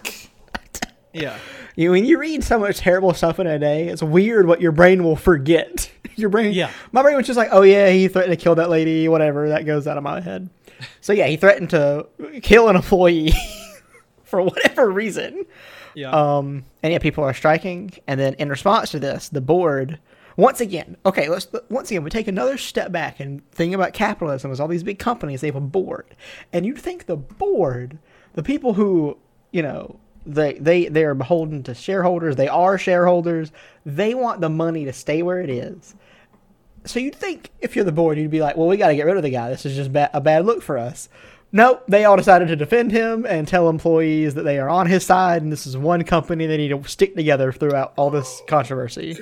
Yeah. 1.20 1.38
You 1.78 1.90
when 1.90 2.06
you 2.06 2.18
read 2.18 2.42
so 2.42 2.58
much 2.58 2.78
terrible 2.78 3.12
stuff 3.12 3.38
in 3.38 3.46
a 3.46 3.58
day, 3.58 3.88
it's 3.88 4.02
weird 4.02 4.46
what 4.46 4.62
your 4.62 4.72
brain 4.72 5.04
will 5.04 5.14
forget. 5.14 5.92
Your 6.16 6.30
brain, 6.30 6.54
Yeah. 6.54 6.70
My 6.90 7.02
brain 7.02 7.16
was 7.16 7.26
just 7.26 7.36
like, 7.36 7.50
oh 7.52 7.60
yeah, 7.60 7.90
he 7.90 8.08
threatened 8.08 8.32
to 8.32 8.42
kill 8.42 8.54
that 8.54 8.70
lady, 8.70 9.06
whatever. 9.08 9.50
That 9.50 9.66
goes 9.66 9.86
out 9.86 9.98
of 9.98 10.02
my 10.02 10.22
head. 10.22 10.48
So 11.02 11.12
yeah, 11.12 11.26
he 11.26 11.36
threatened 11.36 11.68
to 11.70 12.06
kill 12.40 12.70
an 12.70 12.76
employee 12.76 13.34
for 14.24 14.40
whatever 14.40 14.90
reason. 14.90 15.44
Yeah. 15.94 16.12
Um, 16.12 16.64
and 16.82 16.94
yeah, 16.94 16.98
people 16.98 17.24
are 17.24 17.34
striking. 17.34 17.90
And 18.06 18.18
then 18.18 18.32
in 18.34 18.48
response 18.48 18.90
to 18.92 18.98
this, 18.98 19.28
the 19.28 19.42
board, 19.42 19.98
once 20.38 20.62
again, 20.62 20.96
okay, 21.04 21.28
let's 21.28 21.46
once 21.68 21.90
again 21.90 22.02
we 22.04 22.08
take 22.08 22.28
another 22.28 22.56
step 22.56 22.90
back 22.92 23.20
and 23.20 23.46
think 23.50 23.74
about 23.74 23.92
capitalism 23.92 24.50
as 24.50 24.60
all 24.60 24.68
these 24.68 24.82
big 24.82 24.98
companies 24.98 25.42
they 25.42 25.48
have 25.48 25.56
a 25.56 25.60
board, 25.60 26.06
and 26.54 26.64
you'd 26.64 26.78
think 26.78 27.04
the 27.04 27.16
board, 27.16 27.98
the 28.32 28.42
people 28.42 28.72
who 28.74 29.18
you 29.50 29.62
know 29.62 29.98
they 30.26 30.54
they 30.54 30.88
they 30.88 31.04
are 31.04 31.14
beholden 31.14 31.62
to 31.64 31.74
shareholders, 31.74 32.36
they 32.36 32.48
are 32.48 32.76
shareholders, 32.76 33.52
they 33.84 34.14
want 34.14 34.40
the 34.40 34.48
money 34.48 34.84
to 34.84 34.92
stay 34.92 35.22
where 35.22 35.40
it 35.40 35.48
is. 35.48 35.94
So 36.84 37.00
you'd 37.00 37.14
think 37.16 37.50
if 37.60 37.74
you're 37.74 37.84
the 37.84 37.92
board, 37.92 38.18
you'd 38.18 38.30
be 38.30 38.40
like, 38.40 38.56
well, 38.56 38.68
we 38.68 38.76
got 38.76 38.88
to 38.88 38.96
get 38.96 39.06
rid 39.06 39.16
of 39.16 39.22
the 39.22 39.30
guy. 39.30 39.48
This 39.48 39.66
is 39.66 39.74
just 39.74 39.92
ba- 39.92 40.10
a 40.12 40.20
bad 40.20 40.46
look 40.46 40.62
for 40.62 40.78
us. 40.78 41.08
Nope, 41.52 41.84
they 41.88 42.04
all 42.04 42.16
decided 42.16 42.48
to 42.48 42.56
defend 42.56 42.92
him 42.92 43.24
and 43.24 43.46
tell 43.46 43.68
employees 43.68 44.34
that 44.34 44.42
they 44.42 44.58
are 44.58 44.68
on 44.68 44.86
his 44.86 45.06
side, 45.06 45.42
and 45.42 45.50
this 45.50 45.66
is 45.66 45.76
one 45.76 46.02
company 46.04 46.46
they 46.46 46.56
need 46.56 46.68
to 46.68 46.84
stick 46.88 47.14
together 47.14 47.52
throughout 47.52 47.92
all 47.96 48.10
this 48.10 48.40
oh, 48.42 48.46
controversy. 48.46 49.16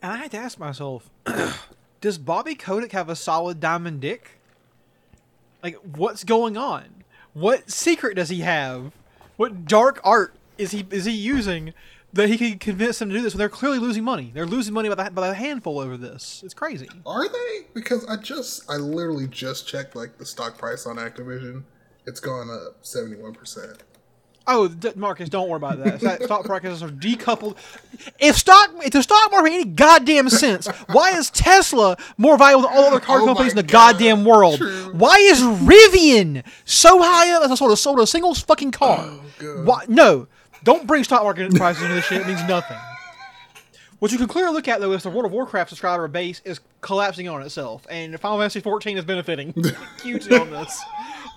And 0.00 0.12
I 0.12 0.16
had 0.16 0.30
to 0.30 0.36
ask 0.36 0.58
myself, 0.58 1.10
does 2.00 2.18
Bobby 2.18 2.54
Kotick 2.54 2.92
have 2.92 3.08
a 3.08 3.16
solid 3.16 3.58
diamond 3.60 4.00
dick? 4.00 4.38
Like, 5.62 5.76
what's 5.96 6.24
going 6.24 6.56
on? 6.56 6.93
What 7.34 7.70
secret 7.70 8.14
does 8.14 8.30
he 8.30 8.40
have? 8.40 8.92
What 9.36 9.66
dark 9.66 10.00
art 10.04 10.34
is 10.56 10.70
he 10.70 10.86
is 10.90 11.04
he 11.04 11.12
using 11.12 11.74
that 12.12 12.28
he 12.28 12.38
can 12.38 12.58
convince 12.60 13.00
them 13.00 13.08
to 13.08 13.14
do 13.16 13.22
this 13.22 13.34
when 13.34 13.40
they're 13.40 13.48
clearly 13.48 13.80
losing 13.80 14.04
money? 14.04 14.30
They're 14.32 14.46
losing 14.46 14.72
money 14.72 14.88
by 14.88 14.94
the, 14.94 15.10
by 15.10 15.28
the 15.28 15.34
handful 15.34 15.80
over 15.80 15.96
this. 15.96 16.42
It's 16.44 16.54
crazy. 16.54 16.88
Are 17.04 17.28
they? 17.28 17.66
Because 17.74 18.06
I 18.06 18.16
just, 18.16 18.70
I 18.70 18.76
literally 18.76 19.26
just 19.26 19.66
checked 19.66 19.96
like 19.96 20.16
the 20.18 20.24
stock 20.24 20.56
price 20.56 20.86
on 20.86 20.96
Activision. 20.96 21.64
It's 22.06 22.20
gone 22.20 22.50
up 22.50 22.76
seventy 22.82 23.16
one 23.16 23.34
percent. 23.34 23.82
Oh, 24.46 24.68
D- 24.68 24.90
Marcus, 24.94 25.28
don't 25.30 25.48
worry 25.48 25.56
about 25.56 25.82
that. 25.82 26.00
That 26.00 26.22
stock 26.24 26.44
prices 26.44 26.82
are 26.82 26.88
decoupled. 26.88 27.56
If 28.18 28.36
stock, 28.36 28.70
if 28.84 28.92
the 28.92 29.02
stock 29.02 29.30
market 29.30 29.44
made 29.50 29.54
any 29.54 29.64
goddamn 29.64 30.28
sense, 30.28 30.66
why 30.92 31.12
is 31.12 31.30
Tesla 31.30 31.96
more 32.18 32.36
valuable 32.36 32.68
than 32.68 32.76
all 32.76 32.84
other 32.84 33.00
car 33.00 33.20
Oh 33.20 33.26
companies 33.26 33.52
in 33.52 33.56
the 33.56 33.62
God, 33.62 33.92
goddamn 33.94 34.24
world? 34.24 34.58
true. 34.58 34.92
Why 34.92 35.16
is 35.16 35.40
Rivian 35.40 36.44
so 36.66 37.02
high 37.02 37.30
up 37.32 37.42
as 37.44 37.52
I 37.52 37.54
sold 37.54 37.72
a, 37.72 37.76
sold 37.76 38.00
a 38.00 38.06
single 38.06 38.34
fucking 38.34 38.72
car? 38.72 38.98
Oh, 39.00 39.62
why? 39.64 39.84
No, 39.88 40.26
don't 40.62 40.86
bring 40.86 41.04
stock 41.04 41.22
market 41.22 41.50
prices 41.54 41.82
into 41.82 41.94
this 41.94 42.04
shit. 42.04 42.20
It 42.20 42.26
means 42.26 42.42
nothing. 42.46 42.76
What 44.00 44.12
you 44.12 44.18
can 44.18 44.26
clearly 44.28 44.52
look 44.52 44.68
at 44.68 44.80
though 44.80 44.92
is 44.92 45.02
the 45.04 45.08
World 45.08 45.24
of 45.24 45.32
Warcraft 45.32 45.70
subscriber 45.70 46.06
base 46.08 46.42
is 46.44 46.60
collapsing 46.82 47.26
on 47.30 47.40
itself, 47.40 47.86
and 47.88 48.20
Final 48.20 48.36
Fantasy 48.38 48.60
14 48.60 48.98
is 48.98 49.04
benefiting 49.06 49.54
hugely 50.02 50.36
on 50.36 50.50
this. 50.50 50.78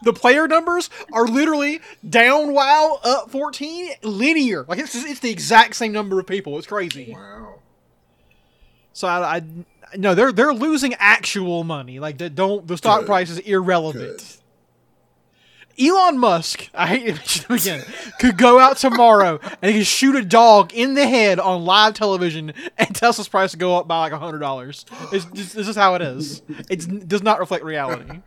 The 0.03 0.13
player 0.13 0.47
numbers 0.47 0.89
are 1.11 1.27
literally 1.27 1.81
down 2.07 2.53
WoW, 2.53 2.99
up 3.03 3.31
14, 3.31 3.91
linear. 4.03 4.65
Like 4.67 4.79
it's 4.79 4.95
it's 4.95 5.19
the 5.19 5.31
exact 5.31 5.75
same 5.75 5.91
number 5.91 6.19
of 6.19 6.27
people. 6.27 6.57
It's 6.57 6.67
crazy. 6.67 7.13
Wow. 7.13 7.55
So 8.93 9.07
I, 9.07 9.37
I 9.37 9.41
no, 9.95 10.15
they're 10.15 10.31
they're 10.31 10.53
losing 10.53 10.93
actual 10.95 11.63
money. 11.63 11.99
Like 11.99 12.17
they 12.17 12.29
don't 12.29 12.67
the 12.67 12.77
stock 12.77 13.01
Good. 13.01 13.07
price 13.07 13.29
is 13.29 13.39
irrelevant. 13.39 14.17
Good. 14.17 14.23
Elon 15.79 16.17
Musk, 16.17 16.69
I 16.73 16.87
hate 16.87 17.15
to 17.15 17.51
mention 17.51 17.75
him 17.75 17.81
again, 17.81 17.93
could 18.19 18.37
go 18.37 18.59
out 18.59 18.77
tomorrow 18.77 19.39
and 19.61 19.71
he 19.71 19.79
could 19.79 19.87
shoot 19.87 20.15
a 20.15 20.23
dog 20.23 20.73
in 20.73 20.95
the 20.95 21.07
head 21.07 21.39
on 21.39 21.65
live 21.65 21.93
television 21.93 22.53
and 22.77 22.95
Tesla's 22.95 23.27
price 23.27 23.51
to 23.51 23.57
go 23.57 23.77
up 23.77 23.87
by 23.87 23.99
like 23.99 24.13
hundred 24.13 24.39
dollars. 24.39 24.85
It's 25.13 25.25
just, 25.25 25.55
this 25.55 25.67
is 25.67 25.75
how 25.75 25.95
it 25.95 26.01
is. 26.01 26.41
It's, 26.69 26.85
it 26.85 27.07
does 27.07 27.21
not 27.21 27.39
reflect 27.39 27.63
reality. 27.63 28.21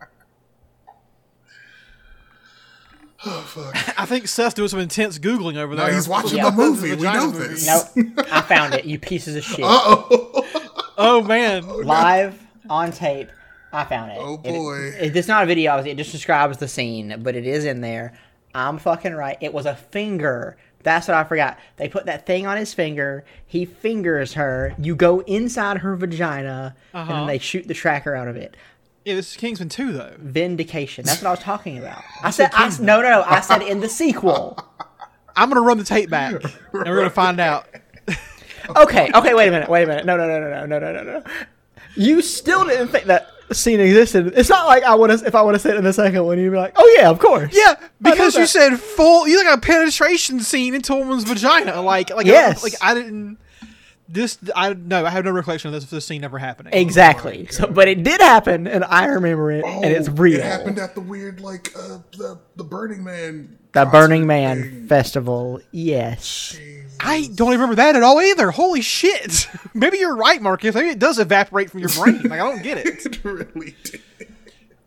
Oh 3.25 3.41
fuck. 3.41 3.99
I 3.99 4.05
think 4.05 4.27
Seth's 4.27 4.53
doing 4.55 4.69
some 4.69 4.79
intense 4.79 5.19
googling 5.19 5.57
over 5.57 5.75
No, 5.75 5.85
there. 5.85 5.93
he's 5.93 6.07
watching 6.07 6.37
Yeah. 6.39 6.49
the 6.49 6.55
movie. 6.55 6.95
We 6.95 7.03
know 7.03 7.27
movie. 7.31 7.47
this. 7.49 7.67
Nope, 7.95 8.25
I 8.31 8.41
found 8.47 8.73
it. 8.73 8.85
You 8.85 8.97
pieces 8.99 9.35
of 9.35 9.43
shit. 9.43 9.59
Oh. 9.63 10.45
Oh 10.97 11.23
man, 11.23 11.65
Live 11.67 12.39
on 12.69 12.91
tape. 12.91 13.29
I 13.73 13.85
found 13.85 14.11
it. 14.11 14.17
Oh, 14.19 14.37
boy. 14.37 14.91
It, 14.99 15.15
it's 15.15 15.27
not 15.27 15.43
a 15.43 15.45
video. 15.45 15.71
obviously, 15.71 15.91
It 15.91 15.97
just 15.97 16.11
describes 16.11 16.57
the 16.57 16.67
scene, 16.67 17.15
but 17.23 17.35
it 17.35 17.45
is 17.47 17.63
in 17.65 17.79
there. 17.81 18.13
I'm 18.53 18.77
fucking 18.77 19.13
right. 19.13 19.37
It 19.39 19.53
was 19.53 19.65
a 19.65 19.75
finger. 19.75 20.57
That's 20.83 21.07
what 21.07 21.15
I 21.15 21.23
forgot. 21.23 21.57
They 21.77 21.87
put 21.87 22.05
that 22.07 22.25
thing 22.25 22.45
on 22.47 22.57
his 22.57 22.73
finger. 22.73 23.23
He 23.47 23.63
fingers 23.65 24.33
her. 24.33 24.75
You 24.77 24.95
go 24.95 25.21
inside 25.21 25.77
her 25.77 25.95
vagina, 25.95 26.75
and 26.93 27.01
Uh-huh. 27.03 27.13
then 27.19 27.27
they 27.27 27.37
shoot 27.37 27.67
the 27.67 27.73
tracker 27.73 28.13
out 28.13 28.27
of 28.27 28.35
it. 28.35 28.57
Yeah, 29.05 29.15
this 29.15 29.31
is 29.31 29.37
Kingsman 29.37 29.69
2, 29.69 29.93
though. 29.93 30.13
Vindication. 30.19 31.05
That's 31.05 31.21
what 31.21 31.29
I 31.29 31.31
was 31.31 31.39
talking 31.39 31.77
about. 31.77 32.03
I 32.23 32.29
said, 32.29 32.51
I, 32.53 32.69
no, 32.79 33.01
no, 33.01 33.09
no. 33.09 33.23
I 33.23 33.41
said 33.41 33.61
in 33.63 33.79
the 33.79 33.89
sequel. 34.01 34.57
I'm 35.35 35.49
going 35.49 35.61
to 35.61 35.65
run 35.67 35.77
the 35.77 35.83
tape 35.83 36.09
back, 36.09 36.33
and 36.43 36.53
we're 36.73 36.83
going 36.83 37.03
to 37.05 37.09
find 37.09 37.39
out. 37.39 37.67
okay, 38.75 39.09
okay, 39.13 39.33
wait 39.33 39.47
a 39.47 39.51
minute, 39.51 39.69
wait 39.69 39.83
a 39.83 39.87
minute. 39.87 40.05
No, 40.05 40.17
no, 40.17 40.27
no, 40.27 40.39
no, 40.39 40.65
no, 40.65 40.79
no, 40.79 40.91
no, 40.91 41.03
no. 41.03 41.23
You 41.95 42.21
still 42.21 42.65
didn't 42.65 42.89
think 42.89 43.05
that 43.05 43.27
scene 43.51 43.79
existed. 43.79 44.33
It's 44.35 44.49
not 44.49 44.67
like 44.67 44.83
I 44.83 44.95
would 44.95 45.09
have 45.09 45.23
if 45.23 45.35
I 45.35 45.41
would 45.41 45.53
have 45.55 45.61
said 45.61 45.75
in 45.75 45.83
the 45.83 45.93
second 45.93 46.23
one, 46.25 46.39
you'd 46.39 46.51
be 46.51 46.57
like, 46.57 46.73
"Oh 46.77 46.95
yeah, 46.97 47.09
of 47.09 47.19
course." 47.19 47.53
Yeah, 47.53 47.75
because 48.01 48.35
you 48.35 48.45
said 48.45 48.77
full. 48.77 49.27
You 49.27 49.43
like 49.43 49.57
a 49.57 49.61
penetration 49.61 50.39
scene 50.39 50.73
into 50.73 50.93
a 50.93 50.97
woman's 50.97 51.23
vagina. 51.25 51.81
Like, 51.81 52.09
like 52.11 52.25
yes, 52.25 52.59
I, 52.59 52.63
like 52.63 52.73
I 52.81 52.93
didn't. 52.93 53.37
This, 54.11 54.37
I 54.55 54.73
no, 54.73 55.05
I 55.05 55.09
have 55.09 55.23
no 55.23 55.31
recollection 55.31 55.69
of 55.69 55.73
this, 55.79 55.89
this 55.89 56.05
scene 56.05 56.23
ever 56.23 56.37
happening. 56.37 56.73
Exactly. 56.73 57.47
So, 57.49 57.67
but 57.67 57.87
it 57.87 58.03
did 58.03 58.19
happen, 58.19 58.67
and 58.67 58.83
I 58.83 59.05
remember 59.05 59.51
it, 59.51 59.63
and 59.63 59.85
it's 59.85 60.09
Oh, 60.09 60.13
real. 60.13 60.39
It 60.39 60.43
happened 60.43 60.79
at 60.79 60.95
the 60.95 61.01
weird, 61.01 61.39
like, 61.39 61.71
uh, 61.77 61.99
the 62.17 62.39
the 62.57 62.63
Burning 62.63 63.03
Man. 63.03 63.57
the 63.71 63.85
Burning 63.85 64.27
Man 64.27 64.61
thing. 64.61 64.87
festival. 64.87 65.61
Yes. 65.71 66.57
I 66.99 67.29
don't 67.33 67.51
remember 67.51 67.75
that 67.75 67.95
at 67.95 68.03
all 68.03 68.19
either. 68.21 68.51
Holy 68.51 68.81
shit! 68.81 69.47
Maybe 69.73 69.97
you're 69.99 70.15
right, 70.15 70.41
Marcus. 70.41 70.75
Maybe 70.75 70.89
it 70.89 70.99
does 70.99 71.17
evaporate 71.17 71.71
from 71.71 71.79
your 71.79 71.89
brain. 71.89 72.21
Like 72.23 72.33
I 72.33 72.37
don't 72.37 72.61
get 72.61 72.77
it. 72.79 73.05
It 73.05 73.23
really 73.23 73.75
did. 73.83 74.01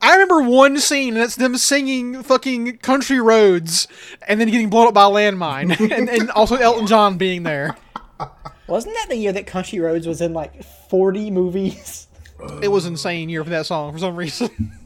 I 0.03 0.13
remember 0.13 0.43
one 0.43 0.77
scene, 0.79 1.15
and 1.15 1.23
it's 1.25 1.37
them 1.37 1.57
singing 1.57 2.23
fucking 2.23 2.77
"Country 2.79 3.21
Roads" 3.21 3.89
and 4.29 4.39
then 4.39 4.51
getting 4.51 4.69
blown 4.69 4.87
up 4.89 4.93
by 4.95 5.05
a 5.05 5.09
landmine, 5.09 5.81
and, 5.91 6.11
and 6.11 6.31
also 6.33 6.57
Elton 6.57 6.87
John 6.87 7.17
being 7.17 7.43
there. 7.45 7.75
Wasn't 8.67 8.95
that 8.95 9.07
the 9.09 9.17
year 9.17 9.33
that 9.33 9.47
Country 9.47 9.79
Roads 9.81 10.07
was 10.07 10.21
in 10.21 10.33
like 10.33 10.63
40 10.65 11.31
movies? 11.31 12.09
It 12.61 12.69
was 12.69 12.85
insane 12.85 13.29
year 13.29 13.45
for 13.45 13.51
that 13.51 13.65
song 13.65 13.93
for 13.93 13.99
some 13.99 14.17
reason. 14.17 14.51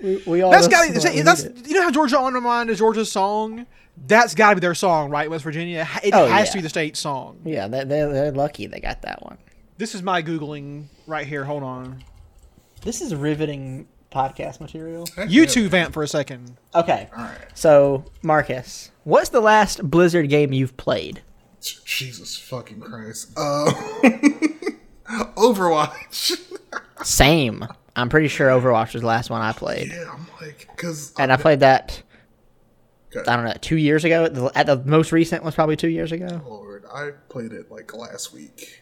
We, 0.00 0.22
we 0.26 0.42
all 0.42 0.52
That's 0.52 0.68
listened 0.68 0.70
got 0.70 1.02
to 1.02 1.08
what 1.08 1.12
we 1.12 1.18
to 1.18 1.24
that's 1.24 1.42
needed. 1.42 1.66
you 1.66 1.74
know 1.74 1.82
how 1.82 1.90
Georgia 1.90 2.18
on 2.20 2.40
Mine 2.40 2.68
is 2.68 2.78
Georgia's 2.78 3.10
song. 3.10 3.66
That's 4.06 4.32
got 4.36 4.50
to 4.50 4.54
be 4.56 4.60
their 4.60 4.76
song, 4.76 5.10
right? 5.10 5.28
West 5.28 5.42
Virginia. 5.42 5.88
It 6.04 6.14
Oh, 6.14 6.26
has 6.28 6.46
yeah. 6.46 6.52
to 6.52 6.58
be 6.58 6.62
the 6.62 6.68
state 6.68 6.96
song. 6.96 7.40
Yeah, 7.44 7.66
they, 7.66 7.82
they're, 7.82 8.12
they're 8.12 8.30
lucky 8.32 8.68
they 8.68 8.78
got 8.78 9.02
that 9.02 9.24
one. 9.24 9.38
This 9.76 9.96
is 9.96 10.02
my 10.04 10.22
googling 10.22 10.84
right 11.08 11.26
here. 11.26 11.44
Hold 11.44 11.64
on. 11.64 12.04
This 12.82 13.00
is 13.00 13.12
riveting 13.12 13.88
podcast 14.12 14.60
material. 14.60 15.08
Heck 15.16 15.30
You 15.30 15.40
yeah. 15.42 15.48
two 15.48 15.68
vamp 15.68 15.92
for 15.94 16.04
a 16.04 16.08
second. 16.08 16.56
Okay. 16.76 17.08
All 17.16 17.24
right. 17.24 17.38
So, 17.54 18.04
Marcus, 18.22 18.92
what's 19.02 19.30
the 19.30 19.40
last 19.40 19.82
Blizzard 19.90 20.28
game 20.28 20.52
you've 20.52 20.76
played? 20.76 21.22
Jesus 21.84 22.36
fucking 22.38 22.80
Christ. 22.80 23.32
Uh, 23.36 23.72
Overwatch. 25.36 26.38
Same. 27.02 27.66
I'm 27.96 28.08
pretty 28.08 28.28
sure 28.28 28.48
Overwatch 28.48 28.92
was 28.92 29.02
the 29.02 29.08
last 29.08 29.30
one 29.30 29.40
I 29.42 29.52
played. 29.52 29.88
yeah, 29.88 30.10
I'm 30.12 30.26
like, 30.40 30.68
because 30.76 31.12
And 31.18 31.32
I 31.32 31.36
played 31.36 31.60
that, 31.60 32.02
I 33.16 33.36
don't 33.36 33.44
know, 33.44 33.54
two 33.60 33.76
years 33.76 34.04
ago. 34.04 34.28
The- 34.28 34.52
At 34.54 34.66
the 34.66 34.76
most 34.84 35.10
recent 35.12 35.42
was 35.44 35.54
probably 35.54 35.76
two 35.76 35.88
years 35.88 36.12
ago. 36.12 36.40
Lord, 36.46 36.84
I 36.92 37.10
played 37.28 37.52
it 37.52 37.70
like 37.70 37.92
last 37.94 38.32
week. 38.32 38.80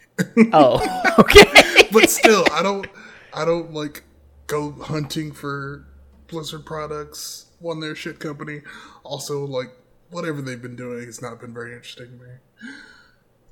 Oh, 0.53 0.81
okay. 1.19 1.89
but 1.93 2.11
still, 2.11 2.45
I 2.53 2.63
don't, 2.63 2.87
I 3.35 3.45
don't 3.45 3.73
like 3.73 4.03
go 4.47 4.73
hunting 4.73 5.33
for 5.33 5.87
Blizzard 6.29 6.67
products. 6.67 7.47
One, 7.61 7.81
their 7.81 7.95
shit 7.95 8.19
company. 8.19 8.61
Also, 9.05 9.45
like 9.47 9.69
whatever 10.11 10.41
they've 10.43 10.61
been 10.61 10.77
doing 10.77 11.05
has 11.07 11.21
not 11.23 11.41
been 11.41 11.53
very 11.55 11.73
interesting 11.75 12.19
to 12.19 12.25
me. 12.25 12.31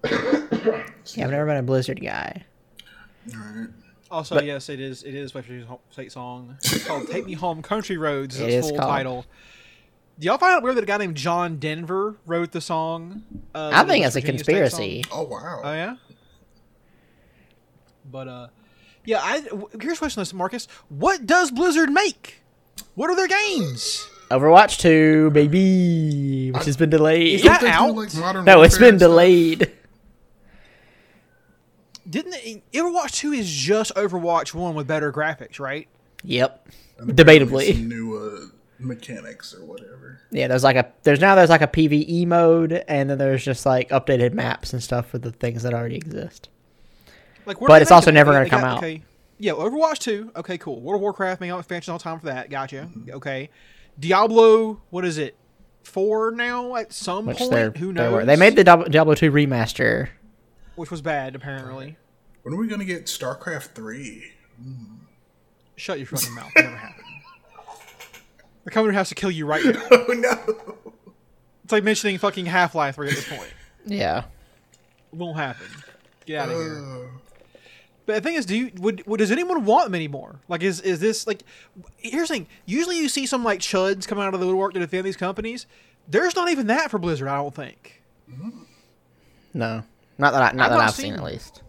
Yeah, 0.04 1.24
I've 1.24 1.30
never 1.30 1.46
been 1.46 1.56
a 1.56 1.62
Blizzard 1.62 2.00
guy. 2.00 2.44
All 3.34 3.40
right. 3.40 3.68
Also, 4.10 4.40
yes, 4.40 4.68
it 4.68 4.80
is. 4.80 5.02
It 5.02 5.14
is 5.14 5.34
West 5.34 5.46
Virginia's 5.48 5.68
ho- 5.68 5.80
state 5.90 6.12
song. 6.12 6.56
It's 6.62 6.86
called 6.86 7.08
"Take 7.08 7.26
Me 7.26 7.32
Home, 7.34 7.62
Country 7.62 7.96
Roads." 7.96 8.36
Is 8.36 8.40
It 8.42 8.50
its 8.50 8.66
is 8.66 8.70
full 8.70 8.78
called. 8.78 8.90
title. 8.90 9.26
Do 10.18 10.26
y'all 10.26 10.38
find 10.38 10.54
out 10.54 10.62
weird 10.62 10.76
that 10.76 10.84
a 10.84 10.86
guy 10.86 10.96
named 10.98 11.16
John 11.16 11.56
Denver 11.56 12.16
wrote 12.26 12.52
the 12.52 12.60
song? 12.60 13.24
Uh, 13.54 13.70
I 13.72 13.82
the 13.82 13.88
think 13.92 14.06
it's 14.06 14.14
a 14.16 14.22
conspiracy. 14.22 15.04
Oh 15.10 15.22
wow. 15.24 15.60
Oh 15.64 15.72
yeah. 15.72 15.96
But 18.10 18.28
uh, 18.28 18.46
yeah. 19.04 19.20
I 19.22 19.40
w- 19.40 19.68
here's 19.80 19.96
a 19.96 19.98
question, 19.98 20.20
listen, 20.20 20.38
Marcus. 20.38 20.68
What 20.88 21.26
does 21.26 21.50
Blizzard 21.50 21.90
make? 21.90 22.42
What 22.94 23.10
are 23.10 23.16
their 23.16 23.26
games? 23.28 24.08
Overwatch 24.38 24.78
2, 24.78 25.30
baby, 25.30 26.50
which 26.52 26.64
has 26.64 26.76
been 26.76 26.90
delayed. 26.90 27.34
Is 27.36 27.42
that 27.42 27.60
Don't 27.60 27.94
they 27.94 28.06
do, 28.08 28.22
out? 28.24 28.34
like, 28.36 28.44
no, 28.46 28.62
it's 28.62 28.74
Warfare 28.74 28.78
been 28.80 28.88
and 28.94 29.00
stuff? 29.00 29.08
delayed. 29.10 29.72
Didn't 32.08 32.32
they, 32.32 32.62
Overwatch 32.74 33.12
Two 33.12 33.32
is 33.32 33.50
just 33.50 33.94
Overwatch 33.94 34.52
One 34.52 34.74
with 34.74 34.86
better 34.86 35.10
graphics, 35.12 35.58
right? 35.58 35.88
Yep. 36.22 36.68
And 36.98 37.10
Debatably. 37.16 37.72
some 37.72 37.88
new 37.88 38.16
uh, 38.16 38.46
mechanics 38.78 39.54
or 39.54 39.64
whatever. 39.64 40.20
Yeah, 40.30 40.48
there's 40.48 40.64
like 40.64 40.76
a 40.76 40.92
there's 41.02 41.20
now 41.20 41.34
there's 41.34 41.48
like 41.50 41.62
a 41.62 41.66
PVE 41.66 42.26
mode, 42.26 42.84
and 42.88 43.08
then 43.08 43.16
there's 43.18 43.42
just 43.44 43.64
like 43.64 43.88
updated 43.88 44.34
maps 44.34 44.72
and 44.74 44.82
stuff 44.82 45.06
for 45.08 45.18
the 45.18 45.32
things 45.32 45.62
that 45.62 45.72
already 45.72 45.96
exist. 45.96 46.50
Like, 47.46 47.58
But 47.58 47.80
it's 47.82 47.90
also 47.90 48.10
never 48.10 48.32
gonna 48.32 48.48
come 48.50 48.60
got- 48.60 48.70
out. 48.72 48.78
Okay. 48.78 49.02
Yeah, 49.38 49.52
Overwatch 49.52 49.98
2. 49.98 50.32
Okay, 50.36 50.56
cool. 50.58 50.80
World 50.80 50.98
of 50.98 51.02
Warcraft, 51.02 51.40
making 51.40 51.52
out 51.52 51.58
expansions 51.58 51.88
all 51.90 51.98
time 51.98 52.20
for 52.20 52.26
that. 52.26 52.50
Gotcha. 52.50 52.88
Mm-hmm. 52.88 53.10
Okay. 53.14 53.50
Diablo, 53.98 54.80
what 54.90 55.04
is 55.04 55.18
it? 55.18 55.36
Four 55.82 56.30
now 56.32 56.74
at 56.76 56.92
some 56.92 57.26
Which 57.26 57.38
point? 57.38 57.76
Who 57.76 57.92
knows? 57.92 58.12
were. 58.12 58.24
They 58.24 58.36
made 58.36 58.56
the 58.56 58.64
Diablo 58.64 58.86
Diablo 58.88 59.14
2 59.14 59.30
remaster. 59.30 60.08
Which 60.76 60.90
was 60.90 61.02
bad, 61.02 61.34
apparently. 61.36 61.96
When 62.42 62.54
are 62.54 62.56
we 62.56 62.66
gonna 62.66 62.84
get 62.84 63.06
StarCraft 63.06 63.74
three? 63.74 64.32
Mm. 64.60 64.96
Shut 65.76 65.98
your 65.98 66.06
fucking 66.06 66.34
mouth. 66.34 66.50
Never 66.56 66.76
happened. 66.76 67.04
The 68.64 68.70
company 68.70 68.94
has 68.96 69.08
to 69.10 69.14
kill 69.14 69.30
you 69.30 69.46
right 69.46 69.64
now. 69.64 69.82
Oh 69.90 70.12
no. 70.12 70.92
It's 71.64 71.72
like 71.72 71.84
mentioning 71.84 72.18
fucking 72.18 72.46
Half 72.46 72.74
Life 72.74 72.96
3 72.96 73.08
at 73.08 73.14
this 73.14 73.28
point. 73.28 73.52
Yeah. 73.86 74.24
It 75.12 75.18
won't 75.18 75.36
happen. 75.36 75.66
Get 76.26 76.40
out 76.42 76.48
of 76.50 76.56
here. 76.56 76.78
Oh. 76.78 77.08
But 78.06 78.16
the 78.16 78.20
thing 78.20 78.34
is, 78.34 78.44
do 78.44 78.56
you 78.56 78.70
would, 78.78 79.06
would 79.06 79.18
does 79.18 79.30
anyone 79.30 79.64
want 79.64 79.86
them 79.86 79.94
anymore? 79.94 80.40
Like, 80.48 80.62
is 80.62 80.80
is 80.80 81.00
this 81.00 81.26
like? 81.26 81.42
Here's 81.96 82.28
the 82.28 82.34
thing. 82.34 82.46
Usually, 82.66 82.98
you 82.98 83.08
see 83.08 83.24
some 83.26 83.42
like 83.44 83.60
chuds 83.60 84.06
come 84.06 84.18
out 84.18 84.34
of 84.34 84.40
the 84.40 84.46
woodwork 84.46 84.74
to 84.74 84.80
defend 84.80 85.06
these 85.06 85.16
companies. 85.16 85.66
There's 86.06 86.36
not 86.36 86.50
even 86.50 86.66
that 86.66 86.90
for 86.90 86.98
Blizzard. 86.98 87.28
I 87.28 87.36
don't 87.36 87.54
think. 87.54 88.02
No. 89.54 89.84
Not 90.18 90.32
that 90.32 90.42
I, 90.42 90.52
not 90.52 90.66
I've 90.66 90.70
that 90.70 90.76
not 90.78 90.88
I've 90.88 90.94
seen, 90.94 91.04
seen- 91.06 91.14
at 91.14 91.24
least. 91.24 91.62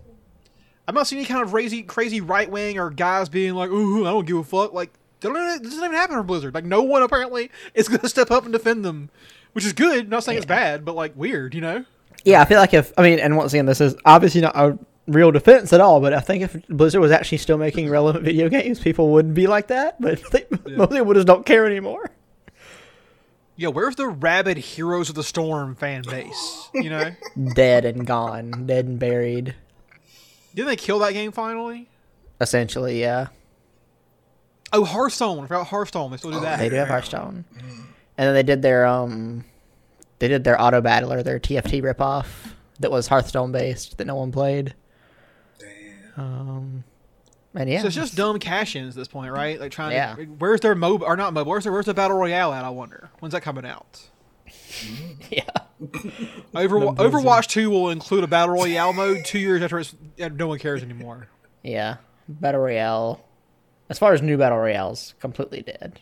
I'm 0.87 0.93
not 0.93 1.07
seeing 1.07 1.19
any 1.21 1.27
kind 1.27 1.41
of 1.43 1.49
crazy, 1.49 1.81
crazy 1.81 2.21
right 2.21 2.49
wing 2.49 2.77
or 2.77 2.91
guys 2.91 3.27
being 3.27 3.55
like, 3.55 3.71
"Ooh, 3.71 4.05
I 4.05 4.11
don't 4.11 4.27
give 4.27 4.37
a 4.37 4.43
fuck." 4.43 4.71
Like, 4.73 4.91
they 5.19 5.29
don't, 5.29 5.37
it 5.37 5.63
doesn't 5.63 5.83
even 5.83 5.95
happen 5.95 6.15
for 6.15 6.21
Blizzard. 6.23 6.53
Like, 6.53 6.65
no 6.65 6.83
one 6.83 7.01
apparently 7.01 7.49
is 7.73 7.87
going 7.87 8.01
to 8.01 8.09
step 8.09 8.29
up 8.29 8.43
and 8.43 8.53
defend 8.53 8.85
them, 8.85 9.09
which 9.53 9.65
is 9.65 9.73
good. 9.73 10.09
Not 10.09 10.23
saying 10.23 10.37
it's 10.37 10.45
bad, 10.45 10.85
but 10.85 10.93
like 10.95 11.15
weird, 11.15 11.55
you 11.55 11.61
know. 11.61 11.85
Yeah, 12.23 12.41
I 12.41 12.45
feel 12.45 12.59
like 12.59 12.73
if 12.73 12.93
I 12.97 13.01
mean, 13.03 13.19
and 13.19 13.35
once 13.35 13.53
again, 13.53 13.65
this 13.65 13.81
is 13.81 13.95
obviously 14.05 14.41
not 14.41 14.55
a 14.55 14.77
real 15.07 15.31
defense 15.31 15.71
at 15.73 15.81
all, 15.81 15.99
but 16.01 16.13
I 16.13 16.19
think 16.19 16.43
if 16.43 16.67
Blizzard 16.67 17.01
was 17.01 17.11
actually 17.11 17.37
still 17.39 17.57
making 17.57 17.89
relevant 17.89 18.25
video 18.25 18.49
games, 18.49 18.79
people 18.79 19.09
wouldn't 19.11 19.35
be 19.35 19.47
like 19.47 19.67
that. 19.67 19.97
But 20.01 20.13
I 20.13 20.15
think 20.15 20.67
most 20.77 20.91
people 20.91 21.13
just 21.13 21.27
don't 21.27 21.45
care 21.45 21.65
anymore. 21.65 22.09
Yeah, 23.57 23.69
where's 23.69 23.95
the 23.95 24.07
rabid 24.07 24.57
Heroes 24.57 25.07
of 25.09 25.15
the 25.15 25.23
Storm 25.23 25.75
fan 25.75 26.03
base? 26.09 26.69
You 26.73 26.89
know, 26.89 27.11
Dead 27.53 27.85
and 27.85 28.05
gone, 28.05 28.65
dead 28.65 28.85
and 28.85 28.99
buried. 28.99 29.55
didn't 30.53 30.67
they 30.67 30.75
kill 30.75 30.99
that 30.99 31.13
game 31.13 31.31
finally? 31.31 31.87
Essentially, 32.41 32.99
yeah. 32.99 33.27
Oh, 34.73 34.83
Hearthstone. 34.83 35.45
I 35.45 35.47
forgot 35.47 35.67
Hearthstone. 35.67 36.11
They 36.11 36.17
still 36.17 36.31
do 36.31 36.41
that. 36.41 36.59
They 36.59 36.67
do 36.67 36.75
have 36.75 36.89
Hearthstone, 36.89 37.45
and 38.17 38.27
then 38.27 38.33
they 38.33 38.43
did 38.43 38.61
their 38.61 38.85
um, 38.85 39.45
they 40.19 40.27
did 40.27 40.43
their 40.43 40.59
auto 40.61 40.81
battler, 40.81 41.23
their 41.23 41.39
TFT 41.39 41.81
ripoff 41.81 42.25
that 42.81 42.91
was 42.91 43.07
Hearthstone 43.07 43.53
based 43.53 43.97
that 43.99 44.05
no 44.05 44.15
one 44.15 44.33
played. 44.33 44.73
Um, 46.17 46.83
And 47.53 47.69
yeah, 47.69 47.81
So 47.81 47.87
it's 47.87 47.95
just 47.95 48.15
dumb 48.15 48.37
cash-ins 48.39 48.95
at 48.95 48.99
this 48.99 49.07
point, 49.07 49.31
right? 49.31 49.59
Like 49.59 49.71
trying 49.71 49.93
Yeah. 49.93 50.15
to. 50.15 50.25
Where's 50.25 50.59
their 50.61 50.75
mobile 50.75 51.05
or 51.05 51.15
not 51.15 51.33
mobile? 51.33 51.51
Where's 51.51 51.63
their, 51.63 51.71
where's 51.73 51.85
the 51.85 51.93
battle 51.93 52.17
royale 52.17 52.51
at? 52.53 52.65
I 52.65 52.69
wonder. 52.69 53.09
When's 53.19 53.31
that 53.33 53.41
coming 53.41 53.65
out? 53.65 54.09
yeah. 55.29 55.43
Over, 56.55 56.79
No 56.79 56.93
Overwatch 56.93 57.47
Two 57.47 57.69
will 57.69 57.89
include 57.89 58.23
a 58.23 58.27
battle 58.27 58.55
royale 58.55 58.93
mode 58.93 59.25
two 59.25 59.39
years 59.39 59.61
after 59.61 59.79
it's, 59.79 59.93
uh, 60.21 60.29
no 60.29 60.47
one 60.47 60.59
cares 60.59 60.81
anymore. 60.83 61.27
Yeah, 61.63 61.97
battle 62.29 62.61
royale. 62.61 63.25
As 63.89 63.99
far 63.99 64.13
as 64.13 64.21
new 64.21 64.37
battle 64.37 64.57
royales, 64.57 65.15
completely 65.19 65.61
dead. 65.61 65.99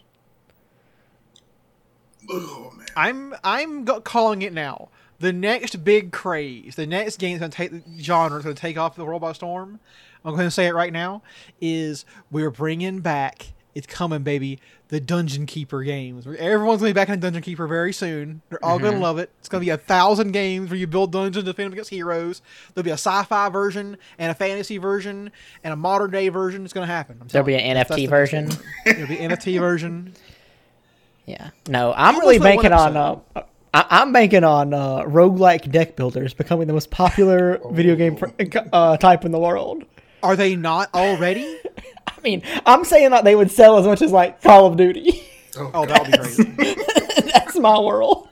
Oh 2.29 2.71
man. 2.77 2.87
I'm 2.95 3.35
I'm 3.43 3.85
calling 4.03 4.41
it 4.43 4.53
now. 4.53 4.89
The 5.23 5.31
next 5.31 5.85
big 5.85 6.11
craze, 6.11 6.75
the 6.75 6.85
next 6.85 7.15
game 7.15 7.39
that's 7.39 7.55
going 7.55 7.69
to 7.69 7.75
take 7.77 7.95
the 7.97 8.03
genre, 8.03 8.31
that's 8.31 8.43
going 8.43 8.55
to 8.57 8.61
take 8.61 8.77
off 8.77 8.97
the 8.97 9.05
world 9.05 9.21
by 9.21 9.31
storm. 9.31 9.79
I'm 10.25 10.33
going 10.33 10.47
to 10.47 10.51
say 10.51 10.67
it 10.67 10.73
right 10.73 10.91
now. 10.91 11.21
Is 11.61 12.03
we're 12.29 12.51
bringing 12.51 12.99
back. 12.99 13.53
It's 13.73 13.87
coming, 13.87 14.23
baby. 14.23 14.59
The 14.89 14.99
Dungeon 14.99 15.45
Keeper 15.45 15.81
games. 15.83 16.27
Everyone's 16.27 16.81
going 16.81 16.89
to 16.89 16.93
be 16.93 17.01
back 17.01 17.07
in 17.07 17.21
Dungeon 17.21 17.41
Keeper 17.41 17.67
very 17.67 17.93
soon. 17.93 18.41
They're 18.49 18.63
all 18.65 18.77
going 18.79 18.95
to 18.95 18.99
love 18.99 19.17
it. 19.17 19.29
It's 19.39 19.47
going 19.47 19.61
to 19.61 19.65
be 19.65 19.69
a 19.69 19.77
thousand 19.77 20.33
games 20.33 20.69
where 20.69 20.77
you 20.77 20.87
build 20.87 21.13
dungeons, 21.13 21.37
and 21.37 21.45
defend 21.45 21.71
against 21.71 21.89
heroes. 21.89 22.41
There'll 22.73 22.83
be 22.83 22.91
a 22.91 22.95
sci-fi 22.95 23.47
version 23.47 23.95
and 24.19 24.29
a 24.29 24.35
fantasy 24.35 24.77
version 24.77 25.31
and 25.63 25.71
a 25.71 25.77
modern 25.77 26.11
day 26.11 26.27
version. 26.27 26.65
It's 26.65 26.73
going 26.73 26.85
to 26.85 26.93
happen. 26.93 27.19
I'm 27.21 27.29
There'll 27.29 27.45
be 27.45 27.55
an 27.55 27.75
That's- 27.75 27.87
that's 27.87 27.97
NFT 27.97 28.03
the 28.03 28.07
version. 28.07 28.49
There'll 28.85 29.07
be 29.07 29.19
an 29.19 29.31
NFT 29.31 29.57
version. 29.57 30.13
Yeah. 31.25 31.51
No, 31.69 31.93
I'm 31.95 32.19
really 32.19 32.37
banking 32.37 32.73
on. 32.73 32.97
Uh. 32.97 33.43
I- 33.73 33.85
I'm 33.89 34.11
banking 34.13 34.43
on 34.43 34.73
uh, 34.73 35.03
roguelike 35.03 35.71
deck 35.71 35.95
builders 35.95 36.33
becoming 36.33 36.67
the 36.67 36.73
most 36.73 36.91
popular 36.91 37.59
video 37.71 37.95
game 37.95 38.15
fr- 38.15 38.27
uh, 38.71 38.97
type 38.97 39.25
in 39.25 39.31
the 39.31 39.39
world. 39.39 39.83
Are 40.21 40.35
they 40.35 40.55
not 40.55 40.93
already? 40.93 41.59
I 42.07 42.13
mean, 42.23 42.43
I'm 42.65 42.85
saying 42.85 43.09
that 43.11 43.23
they 43.23 43.35
would 43.35 43.51
sell 43.51 43.77
as 43.77 43.85
much 43.85 44.01
as 44.01 44.11
like 44.11 44.41
Call 44.41 44.65
of 44.67 44.77
Duty. 44.77 45.23
Oh, 45.55 45.85
that 45.85 46.01
would 46.01 46.11
be 46.11 46.17
crazy. 46.17 47.31
That's 47.31 47.59
my 47.59 47.79
world. 47.79 48.27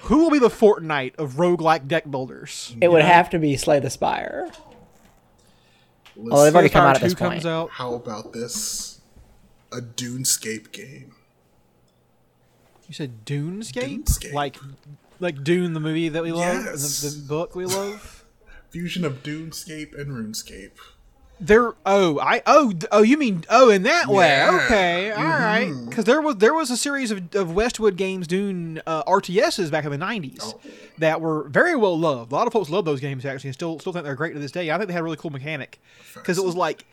Who 0.00 0.18
will 0.18 0.30
be 0.30 0.40
the 0.40 0.48
Fortnite 0.48 1.14
of 1.14 1.34
roguelike 1.34 1.86
deck 1.86 2.10
builders? 2.10 2.74
It 2.80 2.88
would 2.90 3.02
have 3.04 3.30
to 3.30 3.38
be 3.38 3.56
Slay 3.56 3.78
the 3.78 3.88
Spire. 3.88 4.48
Listen, 6.16 6.30
Oh, 6.32 6.42
they've 6.42 6.52
already 6.52 6.70
come 6.70 6.84
out 6.86 6.96
at 6.96 7.02
2 7.02 7.04
this 7.04 7.14
comes 7.14 7.34
point. 7.34 7.46
out. 7.46 7.70
how 7.70 7.94
about 7.94 8.32
this? 8.32 9.00
A 9.70 9.76
Dunescape 9.80 10.72
game. 10.72 11.14
You 12.88 12.94
said 12.94 13.24
Dunescape? 13.24 14.04
Dunescape. 14.04 14.32
Like 14.32 14.56
like 15.20 15.42
Dune 15.42 15.72
the 15.72 15.80
movie 15.80 16.08
that 16.08 16.22
we 16.22 16.32
love? 16.32 16.64
Yes. 16.64 17.00
The, 17.02 17.08
the 17.10 17.28
book 17.28 17.54
we 17.54 17.66
love? 17.66 18.24
Fusion 18.70 19.04
of 19.04 19.22
Dunescape 19.22 19.98
and 19.98 20.10
RuneScape. 20.10 20.72
There 21.38 21.74
oh, 21.84 22.18
I 22.18 22.42
oh 22.46 22.72
oh 22.90 23.02
you 23.02 23.18
mean 23.18 23.44
oh 23.50 23.68
in 23.68 23.82
that 23.82 24.08
way. 24.08 24.26
Yeah. 24.28 24.60
Okay. 24.64 25.10
all 25.12 25.22
right. 25.22 25.70
Cuz 25.90 26.04
there 26.04 26.22
was 26.22 26.36
there 26.36 26.54
was 26.54 26.70
a 26.70 26.76
series 26.78 27.10
of, 27.10 27.34
of 27.34 27.52
Westwood 27.52 27.96
Games 27.96 28.26
Dune 28.26 28.80
uh, 28.86 29.02
RTSs 29.04 29.70
back 29.70 29.84
in 29.84 29.90
the 29.90 29.98
90s 29.98 30.38
Oh. 30.42 30.60
that 30.98 31.20
were 31.20 31.46
very 31.50 31.76
well 31.76 31.98
loved. 31.98 32.32
A 32.32 32.34
lot 32.34 32.46
of 32.46 32.54
folks 32.54 32.70
love 32.70 32.86
those 32.86 33.00
games 33.00 33.26
actually 33.26 33.48
and 33.48 33.54
still 33.54 33.78
still 33.78 33.92
think 33.92 34.04
they're 34.06 34.14
great 34.14 34.32
to 34.32 34.38
this 34.38 34.50
day. 34.52 34.70
I 34.70 34.78
think 34.78 34.88
they 34.88 34.94
had 34.94 35.00
a 35.00 35.04
really 35.04 35.18
cool 35.18 35.30
mechanic 35.30 35.78
cuz 36.24 36.38
it 36.38 36.44
was 36.44 36.54
like 36.54 36.86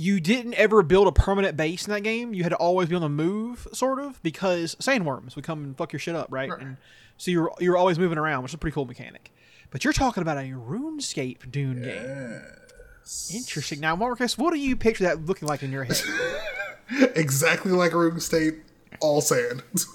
you 0.00 0.20
didn't 0.20 0.54
ever 0.54 0.82
build 0.84 1.08
a 1.08 1.12
permanent 1.12 1.56
base 1.56 1.86
in 1.86 1.92
that 1.92 2.02
game. 2.02 2.32
You 2.32 2.44
had 2.44 2.50
to 2.50 2.56
always 2.56 2.88
be 2.88 2.94
on 2.94 3.02
the 3.02 3.08
move, 3.08 3.66
sort 3.72 3.98
of, 3.98 4.22
because 4.22 4.76
sandworms 4.76 5.34
would 5.34 5.44
come 5.44 5.64
and 5.64 5.76
fuck 5.76 5.92
your 5.92 5.98
shit 5.98 6.14
up, 6.14 6.28
right? 6.30 6.48
And 6.50 6.76
so 7.16 7.32
you're 7.32 7.50
you're 7.58 7.76
always 7.76 7.98
moving 7.98 8.16
around, 8.16 8.44
which 8.44 8.50
is 8.50 8.54
a 8.54 8.58
pretty 8.58 8.74
cool 8.74 8.84
mechanic. 8.84 9.32
But 9.70 9.82
you're 9.84 9.92
talking 9.92 10.22
about 10.22 10.36
a 10.38 10.42
RuneScape 10.52 11.50
Dune 11.50 11.82
game. 11.82 12.42
Interesting. 13.34 13.80
Now, 13.80 13.96
Marcus, 13.96 14.38
what 14.38 14.52
do 14.54 14.58
you 14.60 14.76
picture 14.76 15.04
that 15.04 15.26
looking 15.26 15.48
like 15.48 15.62
in 15.62 15.72
your 15.72 15.84
head? 15.84 16.00
Exactly 17.14 17.70
like 17.72 17.92
RuneScape, 17.92 18.60
all 19.00 19.20
sand. 19.20 19.62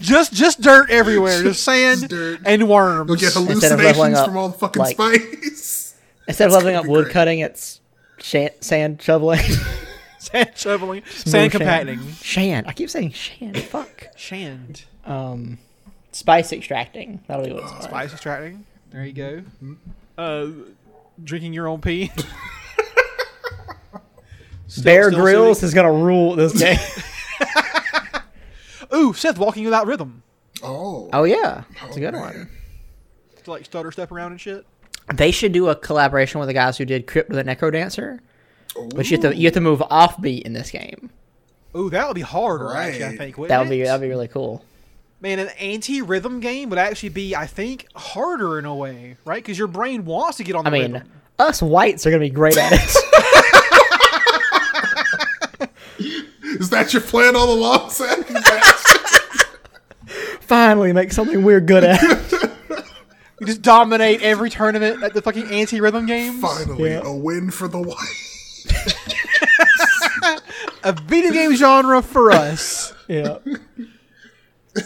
just 0.00 0.32
just 0.32 0.60
dirt 0.60 0.90
everywhere, 0.90 1.42
just 1.42 1.62
sand 1.62 2.08
dirt. 2.08 2.40
and 2.44 2.68
worms. 2.68 3.08
You'll 3.08 3.16
get 3.16 3.34
Instead 3.36 3.72
of 3.72 3.78
leveling 3.78 4.12
hallucinations 4.12 4.26
from 4.26 4.36
all 4.36 4.48
the 4.50 4.58
fucking 4.58 4.80
like- 4.80 4.94
spice. 4.96 5.81
Instead 6.28 6.46
of 6.48 6.52
leveling 6.52 6.76
up 6.76 6.84
be 6.84 6.90
wood 6.90 7.04
great. 7.04 7.12
cutting, 7.12 7.38
it's 7.40 7.80
shan- 8.18 8.50
sand 8.60 9.02
shoveling. 9.02 9.40
sand 10.18 10.50
shoveling, 10.54 11.02
sand 11.10 11.50
compacting, 11.52 12.00
Shan. 12.22 12.64
I 12.66 12.72
keep 12.72 12.88
saying 12.90 13.10
shan. 13.12 13.54
Fuck. 13.54 14.08
shand, 14.16 14.84
Um, 15.04 15.58
spice 16.12 16.52
extracting. 16.52 17.20
That'll 17.26 17.44
be 17.44 17.52
what 17.52 17.62
it's 17.64 17.72
called. 17.72 17.84
spice 17.84 18.12
extracting. 18.12 18.64
There 18.90 19.04
you 19.04 19.12
go. 19.12 19.42
Uh, 20.16 20.48
drinking 21.22 21.52
your 21.54 21.66
own 21.68 21.80
pee. 21.80 22.10
Still- 24.68 24.84
Bear 24.84 25.10
still 25.10 25.20
Grylls 25.22 25.58
soothing. 25.58 25.66
is 25.68 25.74
gonna 25.74 25.92
rule 25.92 26.34
this 26.34 26.52
game. 26.58 26.78
Ooh, 28.94 29.12
Seth 29.12 29.38
walking 29.38 29.64
without 29.64 29.86
rhythm. 29.86 30.22
Oh, 30.62 31.10
oh 31.12 31.24
yeah, 31.24 31.64
it's 31.86 31.96
a 31.96 32.00
good 32.00 32.12
man. 32.12 32.20
one. 32.22 32.48
To 33.44 33.50
like 33.50 33.64
stutter 33.66 33.90
step 33.92 34.12
around 34.12 34.32
and 34.32 34.40
shit. 34.40 34.64
They 35.14 35.30
should 35.30 35.52
do 35.52 35.68
a 35.68 35.76
collaboration 35.76 36.40
with 36.40 36.48
the 36.48 36.52
guys 36.54 36.76
who 36.78 36.84
did 36.84 37.06
Crypt 37.06 37.30
the 37.30 37.44
Necro 37.44 37.70
Dancer. 37.72 38.20
But 38.94 39.10
you 39.10 39.18
have 39.18 39.32
to 39.32 39.36
you 39.36 39.46
have 39.46 39.54
to 39.54 39.60
move 39.60 39.80
offbeat 39.80 40.42
in 40.42 40.52
this 40.54 40.70
game. 40.70 41.10
Ooh, 41.76 41.90
that 41.90 42.06
would 42.06 42.14
be 42.14 42.20
harder. 42.22 42.72
Actually, 42.74 43.04
I 43.04 43.08
Right. 43.08 43.18
think. 43.18 43.36
That 43.48 43.58
would 43.60 43.68
be 43.70 43.82
that'd 43.82 44.00
be 44.00 44.08
really 44.08 44.28
cool. 44.28 44.64
Man, 45.20 45.38
an 45.38 45.48
anti-rhythm 45.60 46.40
game 46.40 46.68
would 46.70 46.78
actually 46.80 47.10
be, 47.10 47.36
I 47.36 47.46
think, 47.46 47.86
harder 47.94 48.58
in 48.58 48.64
a 48.64 48.74
way, 48.74 49.16
right? 49.24 49.40
Because 49.42 49.56
your 49.58 49.68
brain 49.68 50.04
wants 50.04 50.38
to 50.38 50.44
get 50.44 50.56
on 50.56 50.64
the 50.64 50.70
I 50.70 50.72
mean, 50.72 50.92
rhythm. 50.94 51.08
us 51.38 51.62
whites 51.62 52.04
are 52.06 52.10
gonna 52.10 52.20
be 52.20 52.30
great 52.30 52.56
at 52.56 52.72
it. 52.72 52.80
is 56.60 56.70
that 56.70 56.92
your 56.92 57.02
plan 57.02 57.36
all 57.36 57.52
along, 57.52 57.90
Sam? 57.90 58.24
Finally, 60.40 60.92
make 60.92 61.12
something 61.12 61.44
we're 61.44 61.60
good 61.60 61.84
at. 61.84 62.00
You 63.42 63.46
just 63.46 63.62
dominate 63.62 64.22
every 64.22 64.50
tournament 64.50 65.02
at 65.02 65.14
the 65.14 65.20
fucking 65.20 65.48
anti-rhythm 65.50 66.06
games. 66.06 66.40
Finally, 66.40 66.90
Yeah. 66.90 67.00
a 67.04 67.12
win 67.12 67.50
for 67.50 67.66
the 67.66 67.80
white. 67.80 67.98
A 70.84 70.92
video 70.92 71.32
game 71.32 71.54
genre 71.56 72.02
for 72.02 72.30
us. 72.30 72.94
yeah. 73.08 73.38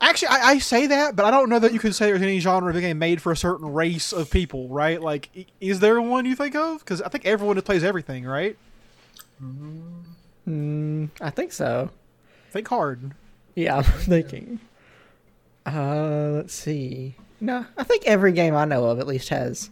Actually, 0.00 0.28
I, 0.28 0.40
I 0.50 0.58
say 0.58 0.86
that, 0.88 1.16
but 1.16 1.24
I 1.24 1.30
don't 1.30 1.48
know 1.48 1.58
that 1.58 1.72
you 1.72 1.78
can 1.78 1.92
say 1.94 2.06
there's 2.06 2.20
any 2.20 2.38
genre 2.40 2.68
of 2.68 2.74
video 2.74 2.90
game 2.90 2.98
made 2.98 3.22
for 3.22 3.32
a 3.32 3.36
certain 3.36 3.72
race 3.72 4.12
of 4.12 4.30
people, 4.30 4.68
right? 4.68 5.00
Like, 5.00 5.30
is 5.60 5.80
there 5.80 6.00
one 6.02 6.26
you 6.26 6.36
think 6.36 6.54
of? 6.54 6.80
Because 6.80 7.00
I 7.00 7.08
think 7.08 7.24
everyone 7.24 7.60
plays 7.62 7.82
everything, 7.82 8.24
right? 8.26 8.56
I 9.42 11.30
think 11.30 11.52
so. 11.52 11.88
Think 12.50 12.68
hard. 12.68 13.12
Yeah, 13.54 13.76
I'm 13.76 13.84
thinking. 13.84 14.60
Uh, 15.64 16.32
let's 16.36 16.52
see. 16.54 17.16
No, 17.40 17.66
I 17.76 17.84
think 17.84 18.04
every 18.06 18.32
game 18.32 18.54
I 18.54 18.64
know 18.64 18.86
of 18.86 18.98
at 18.98 19.06
least 19.06 19.28
has 19.28 19.70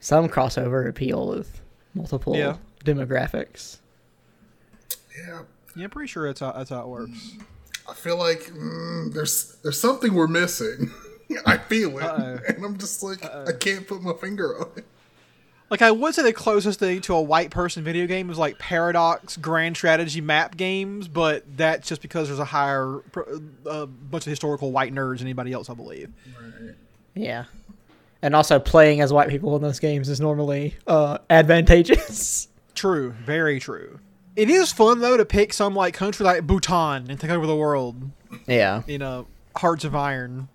some 0.00 0.28
crossover 0.28 0.88
appeal 0.88 1.28
with 1.28 1.60
multiple 1.94 2.36
Yeah. 2.36 2.56
demographics. 2.84 3.78
Yeah, 5.16 5.42
Yeah, 5.76 5.84
I'm 5.84 5.90
pretty 5.90 6.08
sure 6.08 6.26
that's 6.26 6.40
how, 6.40 6.52
that's 6.52 6.70
how 6.70 6.82
it 6.82 6.88
works. 6.88 7.36
I 7.88 7.94
feel 7.94 8.16
like 8.16 8.40
mm, 8.44 9.12
there's 9.12 9.56
there's 9.62 9.80
something 9.80 10.14
we're 10.14 10.28
missing. 10.28 10.90
I 11.46 11.56
feel 11.58 11.98
it, 11.98 12.04
Uh-oh. 12.04 12.38
and 12.48 12.64
I'm 12.64 12.76
just 12.78 13.02
like 13.02 13.24
I 13.24 13.52
can't 13.58 13.86
put 13.86 14.02
my 14.02 14.12
finger 14.14 14.58
on 14.60 14.68
it. 14.76 14.84
Like, 15.70 15.80
I 15.80 15.90
would 15.90 16.14
say 16.14 16.22
the 16.22 16.34
closest 16.34 16.80
thing 16.80 17.00
to 17.00 17.14
a 17.14 17.22
white 17.22 17.50
person 17.50 17.82
video 17.82 18.06
game 18.06 18.28
is 18.28 18.36
like 18.36 18.58
Paradox 18.58 19.38
Grand 19.38 19.74
Strategy 19.74 20.20
map 20.20 20.58
games, 20.58 21.08
but 21.08 21.44
that's 21.56 21.88
just 21.88 22.02
because 22.02 22.28
there's 22.28 22.38
a 22.38 22.44
higher, 22.44 22.98
pr- 23.10 23.22
a 23.64 23.86
bunch 23.86 24.26
of 24.26 24.30
historical 24.30 24.70
white 24.70 24.92
nerds 24.92 25.18
than 25.18 25.28
anybody 25.28 25.50
else, 25.54 25.70
I 25.70 25.74
believe. 25.74 26.10
Yeah. 27.14 27.44
And 28.22 28.36
also 28.36 28.58
playing 28.58 29.00
as 29.00 29.12
white 29.12 29.28
people 29.28 29.56
in 29.56 29.62
those 29.62 29.80
games 29.80 30.08
is 30.08 30.20
normally 30.20 30.76
uh, 30.86 31.18
advantageous. 31.28 32.48
True, 32.74 33.10
very 33.10 33.60
true. 33.60 34.00
It 34.34 34.48
is 34.48 34.72
fun 34.72 35.00
though 35.00 35.18
to 35.18 35.26
pick 35.26 35.52
some 35.52 35.74
like 35.74 35.92
country 35.92 36.24
like 36.24 36.46
Bhutan 36.46 37.10
and 37.10 37.20
take 37.20 37.30
over 37.30 37.46
the 37.46 37.54
world 37.54 38.10
yeah. 38.46 38.82
in 38.86 39.02
a 39.02 39.26
Hearts 39.56 39.84
of 39.84 39.94
Iron. 39.94 40.48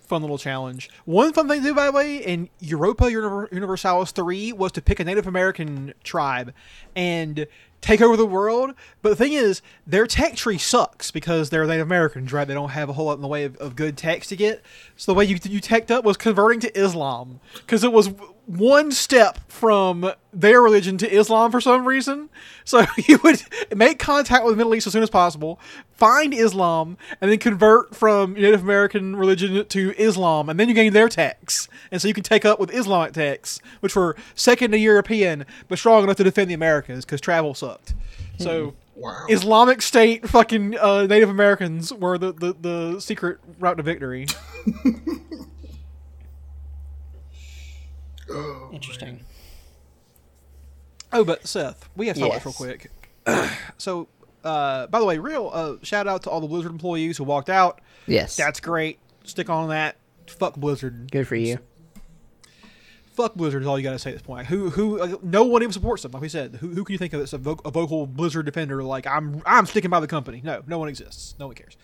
Fun 0.00 0.22
little 0.22 0.38
challenge. 0.38 0.88
One 1.04 1.32
fun 1.32 1.46
thing 1.46 1.60
to 1.60 1.68
do, 1.68 1.74
by 1.74 1.86
the 1.86 1.92
way, 1.92 2.16
in 2.16 2.48
Europa 2.60 3.10
Universalis 3.10 4.12
3 4.12 4.52
was 4.54 4.72
to 4.72 4.82
pick 4.82 4.98
a 4.98 5.04
Native 5.04 5.26
American 5.26 5.92
tribe 6.02 6.54
and 6.96 7.46
take 7.82 8.00
over 8.00 8.16
the 8.16 8.24
world. 8.24 8.72
But 9.02 9.10
the 9.10 9.16
thing 9.16 9.34
is, 9.34 9.60
their 9.86 10.06
tech 10.06 10.34
tree 10.36 10.56
sucks 10.56 11.10
because 11.10 11.50
they're 11.50 11.66
Native 11.66 11.86
Americans, 11.86 12.32
right? 12.32 12.48
They 12.48 12.54
don't 12.54 12.70
have 12.70 12.88
a 12.88 12.94
whole 12.94 13.06
lot 13.06 13.16
in 13.16 13.20
the 13.20 13.28
way 13.28 13.44
of, 13.44 13.56
of 13.58 13.76
good 13.76 13.98
techs 13.98 14.28
to 14.28 14.36
get. 14.36 14.62
So 14.96 15.12
the 15.12 15.18
way 15.18 15.26
you, 15.26 15.38
you 15.42 15.60
teched 15.60 15.90
up 15.90 16.04
was 16.04 16.16
converting 16.16 16.60
to 16.60 16.78
Islam 16.78 17.40
because 17.54 17.84
it 17.84 17.92
was 17.92 18.10
one 18.46 18.90
step 18.92 19.38
from 19.50 20.12
their 20.32 20.60
religion 20.60 20.98
to 20.98 21.10
Islam 21.10 21.50
for 21.50 21.60
some 21.60 21.86
reason. 21.86 22.28
So 22.64 22.82
he 22.96 23.16
would 23.16 23.42
make 23.74 23.98
contact 23.98 24.44
with 24.44 24.54
the 24.54 24.56
Middle 24.56 24.74
East 24.74 24.86
as 24.86 24.92
soon 24.92 25.02
as 25.02 25.10
possible, 25.10 25.60
find 25.92 26.34
Islam, 26.34 26.96
and 27.20 27.30
then 27.30 27.38
convert 27.38 27.94
from 27.94 28.34
Native 28.34 28.62
American 28.62 29.16
religion 29.16 29.64
to 29.66 29.94
Islam, 29.96 30.48
and 30.48 30.58
then 30.58 30.68
you 30.68 30.74
gain 30.74 30.92
their 30.92 31.08
texts. 31.08 31.68
And 31.90 32.02
so 32.02 32.08
you 32.08 32.14
can 32.14 32.24
take 32.24 32.44
up 32.44 32.58
with 32.58 32.74
Islamic 32.74 33.12
texts, 33.12 33.60
which 33.80 33.94
were 33.94 34.16
second 34.34 34.72
to 34.72 34.78
European, 34.78 35.44
but 35.68 35.78
strong 35.78 36.04
enough 36.04 36.16
to 36.16 36.24
defend 36.24 36.50
the 36.50 36.54
Americas 36.54 37.04
because 37.04 37.20
travel 37.20 37.54
sucked. 37.54 37.94
So 38.38 38.74
Wow. 38.94 39.26
Islamic 39.28 39.80
State 39.80 40.28
fucking 40.28 40.76
uh, 40.78 41.06
Native 41.06 41.30
Americans 41.30 41.92
were 41.92 42.18
the, 42.18 42.32
the, 42.32 42.52
the 42.60 43.00
secret 43.00 43.38
route 43.58 43.78
to 43.78 43.82
victory. 43.82 44.26
Interesting. 48.72 49.20
Oh, 51.12 51.24
but 51.24 51.46
Seth, 51.46 51.88
we 51.96 52.06
have 52.06 52.16
to 52.16 52.22
talk 52.22 52.32
Yes. 52.32 52.44
real 52.46 52.54
quick. 52.54 52.90
so, 53.78 54.08
uh, 54.44 54.86
by 54.86 54.98
the 54.98 55.04
way, 55.04 55.18
real 55.18 55.50
uh, 55.52 55.74
shout 55.82 56.08
out 56.08 56.22
to 56.24 56.30
all 56.30 56.40
the 56.40 56.46
Blizzard 56.46 56.72
employees 56.72 57.18
who 57.18 57.24
walked 57.24 57.50
out. 57.50 57.80
Yes. 58.06 58.36
That's 58.36 58.60
great. 58.60 58.98
Stick 59.24 59.50
on 59.50 59.68
that. 59.68 59.96
Fuck 60.26 60.56
Blizzard. 60.56 61.10
good 61.12 61.28
for 61.28 61.36
you. 61.36 61.58
Fuck 63.12 63.34
Blizzard 63.34 63.60
is 63.62 63.68
all 63.68 63.78
you 63.78 63.84
got 63.84 63.92
to 63.92 63.98
say 63.98 64.10
at 64.10 64.14
this 64.14 64.22
point. 64.22 64.46
Who 64.46 64.70
who? 64.70 64.98
Uh, 65.00 65.16
no 65.22 65.44
one 65.44 65.62
even 65.62 65.72
supports 65.72 66.02
them. 66.02 66.12
Like 66.12 66.22
we 66.22 66.30
said, 66.30 66.56
who, 66.56 66.68
who 66.68 66.82
can 66.82 66.94
you 66.94 66.98
think 66.98 67.12
of 67.12 67.20
that's 67.20 67.34
a, 67.34 67.38
vo- 67.38 67.60
a 67.64 67.70
vocal 67.70 68.06
Blizzard 68.06 68.46
defender? 68.46 68.82
Like 68.82 69.06
I'm 69.06 69.42
I'm 69.44 69.66
sticking 69.66 69.90
by 69.90 70.00
the 70.00 70.06
company. 70.06 70.40
No, 70.42 70.62
no 70.66 70.78
one 70.78 70.88
exists. 70.88 71.34
No 71.38 71.46
one 71.48 71.54
cares. 71.54 71.76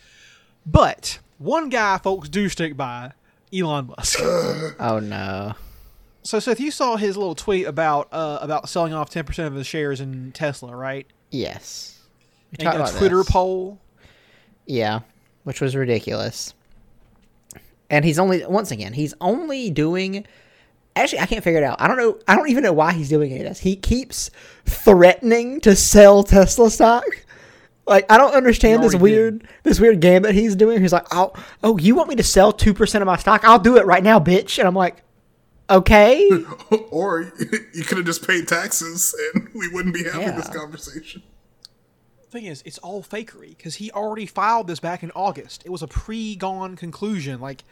But 0.64 1.18
one 1.36 1.68
guy, 1.68 1.98
folks, 1.98 2.30
do 2.30 2.48
stick 2.48 2.78
by 2.78 3.12
Elon 3.52 3.88
Musk. 3.88 4.18
Oh 4.80 5.00
no. 5.02 5.52
So 6.28 6.38
Seth, 6.38 6.60
you 6.60 6.70
saw 6.70 6.96
his 6.96 7.16
little 7.16 7.34
tweet 7.34 7.66
about 7.66 8.08
uh, 8.12 8.38
about 8.42 8.68
selling 8.68 8.92
off 8.92 9.08
ten 9.08 9.24
percent 9.24 9.48
of 9.48 9.54
his 9.54 9.66
shares 9.66 10.02
in 10.02 10.32
Tesla, 10.32 10.76
right? 10.76 11.06
Yes. 11.30 11.98
We 12.52 12.66
And 12.66 12.82
a 12.82 12.92
Twitter 12.92 13.18
this. 13.18 13.30
poll. 13.30 13.78
Yeah, 14.66 15.00
which 15.44 15.62
was 15.62 15.74
ridiculous. 15.74 16.52
And 17.88 18.04
he's 18.04 18.18
only 18.18 18.44
once 18.44 18.70
again, 18.70 18.92
he's 18.92 19.14
only 19.22 19.70
doing 19.70 20.26
Actually, 20.94 21.20
I 21.20 21.26
can't 21.26 21.44
figure 21.44 21.60
it 21.60 21.64
out. 21.64 21.80
I 21.80 21.88
don't 21.88 21.96
know. 21.96 22.18
I 22.28 22.34
don't 22.36 22.50
even 22.50 22.62
know 22.62 22.72
why 22.74 22.92
he's 22.92 23.08
doing 23.08 23.30
any 23.30 23.40
of 23.40 23.48
this. 23.48 23.60
He 23.60 23.76
keeps 23.76 24.30
threatening 24.66 25.60
to 25.60 25.74
sell 25.76 26.24
Tesla 26.24 26.70
stock. 26.70 27.04
Like 27.86 28.04
I 28.12 28.18
don't 28.18 28.34
understand 28.34 28.82
this 28.82 28.94
weird 28.94 29.48
this 29.62 29.80
weird 29.80 30.00
game 30.00 30.22
that 30.22 30.34
he's 30.34 30.54
doing. 30.56 30.82
He's 30.82 30.92
like, 30.92 31.06
"Oh, 31.10 31.32
oh, 31.62 31.78
you 31.78 31.94
want 31.94 32.10
me 32.10 32.16
to 32.16 32.22
sell 32.22 32.52
2% 32.52 33.00
of 33.00 33.06
my 33.06 33.16
stock? 33.16 33.44
I'll 33.44 33.58
do 33.58 33.78
it 33.78 33.86
right 33.86 34.02
now, 34.02 34.18
bitch." 34.20 34.58
And 34.58 34.68
I'm 34.68 34.74
like, 34.74 35.02
"Okay." 35.70 36.28
or 36.90 37.32
you 37.74 37.84
could 37.84 37.98
have 37.98 38.06
just 38.06 38.26
paid 38.26 38.48
taxes 38.48 39.14
and 39.34 39.48
we 39.54 39.68
wouldn't 39.68 39.94
be 39.94 40.04
having 40.04 40.36
this 40.36 40.48
Yeah. 40.52 40.60
conversation. 40.60 41.22
thing 42.30 42.44
is, 42.44 42.62
it's 42.66 42.76
all 42.78 43.02
fakery 43.02 43.56
because 43.56 43.76
he 43.76 43.90
already 43.92 44.26
filed 44.26 44.66
this 44.66 44.80
back 44.80 45.02
in 45.02 45.10
August. 45.12 45.62
It 45.64 45.70
was 45.70 45.82
a 45.82 45.86
pre-gone 45.86 46.76
conclusion. 46.76 47.40
Like 47.40 47.64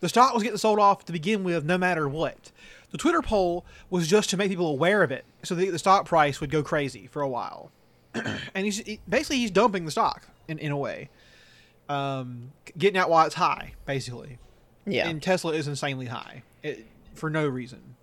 the 0.00 0.08
stock 0.08 0.34
was 0.34 0.42
getting 0.42 0.58
sold 0.58 0.78
off 0.78 1.06
to 1.06 1.12
begin 1.12 1.44
with, 1.44 1.64
no 1.64 1.78
matter 1.78 2.06
what. 2.08 2.52
The 2.90 2.98
Twitter 2.98 3.22
poll 3.22 3.64
was 3.88 4.06
just 4.08 4.28
to 4.30 4.36
make 4.36 4.50
people 4.50 4.68
aware 4.68 5.02
of 5.02 5.10
it, 5.10 5.24
so 5.42 5.54
that 5.54 5.70
the 5.70 5.78
stock 5.78 6.04
price 6.04 6.42
would 6.42 6.50
go 6.50 6.62
crazy 6.62 7.06
for 7.06 7.22
a 7.22 7.28
while. 7.28 7.70
and 8.14 8.66
he's 8.66 8.78
he, 8.80 9.00
basically 9.08 9.38
he's 9.38 9.50
dumping 9.50 9.86
the 9.86 9.90
stock 9.90 10.26
in, 10.46 10.58
in 10.58 10.72
a 10.72 10.76
way, 10.76 11.08
um, 11.88 12.52
getting 12.76 12.98
out 12.98 13.08
while 13.08 13.24
it's 13.24 13.36
high, 13.36 13.72
basically. 13.86 14.36
Yeah. 14.84 15.08
And 15.08 15.22
Tesla 15.22 15.52
is 15.54 15.66
insanely 15.68 16.06
high 16.06 16.42
it, 16.62 16.86
for 17.14 17.30
no 17.30 17.46
reason. 17.46 17.96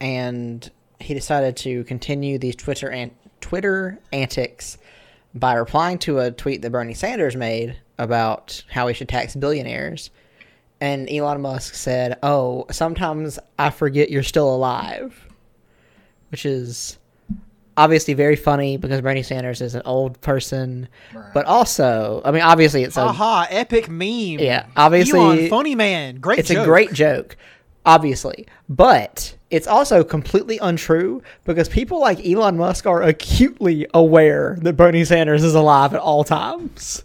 and 0.00 0.70
he 1.00 1.14
decided 1.14 1.56
to 1.56 1.82
continue 1.84 2.38
these 2.38 2.54
Twitter 2.56 2.88
and 2.90 3.10
Twitter 3.40 3.98
antics 4.12 4.78
by 5.34 5.54
replying 5.54 5.98
to 5.98 6.20
a 6.20 6.30
tweet 6.30 6.62
that 6.62 6.70
Bernie 6.70 6.94
Sanders 6.94 7.34
made 7.36 7.76
about 7.98 8.62
how 8.70 8.86
we 8.86 8.94
should 8.94 9.08
tax 9.08 9.34
billionaires. 9.34 10.10
And 10.80 11.08
Elon 11.10 11.40
Musk 11.40 11.74
said, 11.74 12.18
"Oh, 12.22 12.66
sometimes 12.70 13.38
I 13.58 13.70
forget 13.70 14.10
you're 14.10 14.22
still 14.22 14.52
alive," 14.54 15.26
which 16.30 16.44
is 16.46 16.98
obviously 17.76 18.14
very 18.14 18.36
funny 18.36 18.76
because 18.76 19.00
Bernie 19.00 19.22
Sanders 19.22 19.60
is 19.60 19.74
an 19.74 19.82
old 19.84 20.20
person, 20.20 20.88
but 21.32 21.46
also, 21.46 22.20
I 22.24 22.30
mean, 22.30 22.42
obviously 22.42 22.82
it's 22.82 22.96
a 22.96 23.02
Aha! 23.02 23.46
Epic 23.50 23.88
meme. 23.88 24.38
Yeah, 24.40 24.66
obviously- 24.76 25.18
Elon, 25.18 25.48
funny 25.48 25.74
man. 25.74 26.16
Great. 26.16 26.38
it's 26.40 26.50
a 26.50 26.64
great 26.64 26.92
joke, 26.92 27.36
obviously, 27.84 28.46
but 28.68 29.36
it's 29.50 29.66
also 29.66 30.02
completely 30.04 30.58
untrue 30.58 31.22
because 31.44 31.68
people 31.68 32.00
like 32.00 32.24
Elon 32.26 32.56
Musk 32.56 32.86
are 32.86 33.02
acutely 33.02 33.86
aware 33.92 34.58
that 34.62 34.74
Bernie 34.74 35.04
Sanders 35.04 35.44
is 35.44 35.54
alive 35.54 35.94
at 35.94 36.00
all 36.00 36.24
times. 36.24 37.04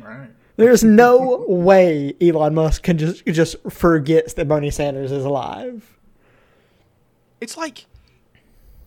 Right. 0.00 0.28
There's 0.56 0.84
no 0.84 1.44
way 1.48 2.14
Elon 2.20 2.54
Musk 2.54 2.82
can 2.82 2.98
just 2.98 3.24
just 3.26 3.56
forgets 3.70 4.34
that 4.34 4.48
Bernie 4.48 4.70
Sanders 4.70 5.12
is 5.12 5.24
alive. 5.24 5.98
it's 7.40 7.56
like 7.56 7.86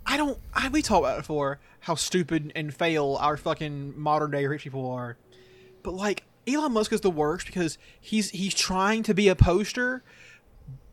I 0.06 0.16
don't. 0.16 0.40
I, 0.54 0.70
we 0.70 0.82
talked 0.82 1.00
about 1.00 1.16
it 1.16 1.22
before 1.22 1.60
how 1.82 1.96
stupid 1.96 2.52
and 2.56 2.74
fail 2.74 3.18
our 3.22 3.38
fucking 3.38 3.98
modern 3.98 4.32
day 4.32 4.46
rich 4.46 4.64
people 4.64 4.90
are, 4.90 5.18
but 5.84 5.94
like 5.94 6.24
Elon 6.48 6.72
Musk 6.72 6.94
is 6.94 7.02
the 7.02 7.12
worst 7.12 7.46
because 7.46 7.78
he's 8.00 8.30
he's 8.32 8.54
trying 8.54 9.04
to 9.04 9.14
be 9.14 9.28
a 9.28 9.36
poster, 9.36 10.04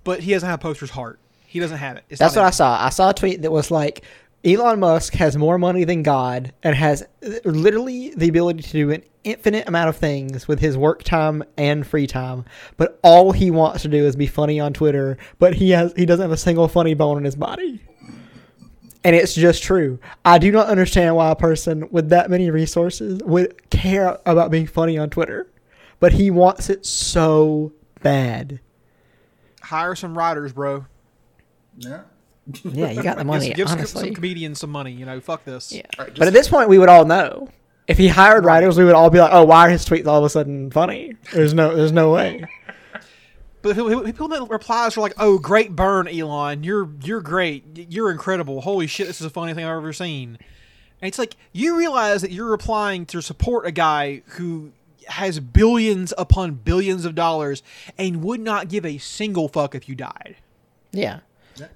but 0.04 0.20
he 0.20 0.32
doesn't 0.32 0.48
have 0.48 0.60
poster's 0.60 0.90
heart. 0.90 1.18
He 1.46 1.60
doesn't 1.60 1.78
have 1.78 1.96
it. 1.96 2.04
It's 2.08 2.18
That's 2.18 2.36
what 2.36 2.44
I 2.44 2.50
saw. 2.50 2.84
I 2.84 2.90
saw 2.90 3.10
a 3.10 3.14
tweet 3.14 3.42
that 3.42 3.50
was 3.50 3.70
like, 3.70 4.04
Elon 4.44 4.78
Musk 4.80 5.14
has 5.14 5.36
more 5.36 5.56
money 5.56 5.84
than 5.84 6.02
God 6.02 6.52
and 6.62 6.74
has 6.76 7.06
literally 7.44 8.12
the 8.14 8.28
ability 8.28 8.62
to 8.62 8.72
do 8.72 8.90
an 8.90 9.02
infinite 9.24 9.66
amount 9.66 9.88
of 9.88 9.96
things 9.96 10.46
with 10.46 10.60
his 10.60 10.76
work 10.76 11.02
time 11.02 11.42
and 11.56 11.86
free 11.86 12.06
time. 12.06 12.44
But 12.76 12.98
all 13.02 13.32
he 13.32 13.50
wants 13.50 13.82
to 13.82 13.88
do 13.88 14.04
is 14.04 14.16
be 14.16 14.26
funny 14.26 14.60
on 14.60 14.74
Twitter. 14.74 15.16
But 15.38 15.54
he 15.54 15.70
has 15.70 15.94
he 15.96 16.04
doesn't 16.04 16.22
have 16.22 16.32
a 16.32 16.36
single 16.36 16.68
funny 16.68 16.92
bone 16.92 17.16
in 17.16 17.24
his 17.24 17.36
body. 17.36 17.80
And 19.02 19.14
it's 19.16 19.34
just 19.34 19.62
true. 19.62 19.98
I 20.24 20.38
do 20.38 20.50
not 20.50 20.68
understand 20.68 21.16
why 21.16 21.30
a 21.30 21.36
person 21.36 21.88
with 21.90 22.10
that 22.10 22.30
many 22.30 22.50
resources 22.50 23.22
would 23.24 23.70
care 23.70 24.18
about 24.26 24.50
being 24.50 24.66
funny 24.66 24.98
on 24.98 25.08
Twitter. 25.08 25.50
But 26.00 26.12
he 26.12 26.30
wants 26.30 26.68
it 26.68 26.84
so 26.84 27.72
bad. 28.02 28.60
Hire 29.64 29.94
some 29.94 30.16
writers, 30.16 30.52
bro. 30.52 30.86
Yeah. 31.76 32.02
Yeah, 32.62 32.90
you 32.90 33.02
got 33.02 33.16
the 33.16 33.24
money. 33.24 33.48
give, 33.48 33.56
give 33.56 33.68
some, 33.68 33.78
honestly. 33.78 34.06
some 34.08 34.14
comedians 34.14 34.60
some 34.60 34.70
money. 34.70 34.92
You 34.92 35.06
know, 35.06 35.20
fuck 35.20 35.44
this. 35.44 35.72
Yeah. 35.72 35.82
All 35.98 36.04
right, 36.04 36.14
but 36.16 36.26
at 36.28 36.32
this 36.34 36.48
point, 36.48 36.68
we 36.68 36.78
would 36.78 36.88
all 36.88 37.04
know. 37.04 37.48
If 37.86 37.98
he 37.98 38.08
hired 38.08 38.44
writers, 38.44 38.78
we 38.78 38.84
would 38.84 38.94
all 38.94 39.10
be 39.10 39.18
like, 39.18 39.32
"Oh, 39.32 39.44
why 39.44 39.66
are 39.66 39.70
his 39.70 39.84
tweets 39.84 40.06
all 40.06 40.18
of 40.18 40.24
a 40.24 40.28
sudden 40.30 40.70
funny?" 40.70 41.14
There's 41.32 41.52
no, 41.54 41.74
there's 41.74 41.92
no 41.92 42.10
way. 42.12 42.44
But 43.62 43.76
people, 43.76 44.02
people 44.02 44.28
that 44.28 44.46
replies 44.50 44.96
are 44.96 45.00
like, 45.00 45.14
"Oh, 45.18 45.38
great 45.38 45.74
burn, 45.74 46.06
Elon. 46.08 46.64
You're 46.64 46.88
you're 47.02 47.20
great. 47.22 47.64
You're 47.90 48.10
incredible. 48.10 48.60
Holy 48.60 48.86
shit, 48.86 49.06
this 49.06 49.20
is 49.20 49.24
the 49.24 49.30
funniest 49.30 49.56
thing 49.56 49.64
I've 49.66 49.76
ever 49.76 49.92
seen." 49.92 50.38
And 51.00 51.08
it's 51.08 51.18
like 51.18 51.36
you 51.52 51.76
realize 51.76 52.22
that 52.22 52.30
you're 52.30 52.50
replying 52.50 53.04
to 53.06 53.20
support 53.20 53.66
a 53.66 53.72
guy 53.72 54.22
who 54.36 54.72
has 55.08 55.40
billions 55.40 56.12
upon 56.18 56.54
billions 56.54 57.04
of 57.04 57.14
dollars 57.14 57.62
and 57.98 58.22
would 58.22 58.40
not 58.40 58.68
give 58.68 58.84
a 58.86 58.98
single 58.98 59.48
fuck 59.48 59.74
if 59.74 59.88
you 59.88 59.94
died. 59.94 60.36
Yeah, 60.92 61.20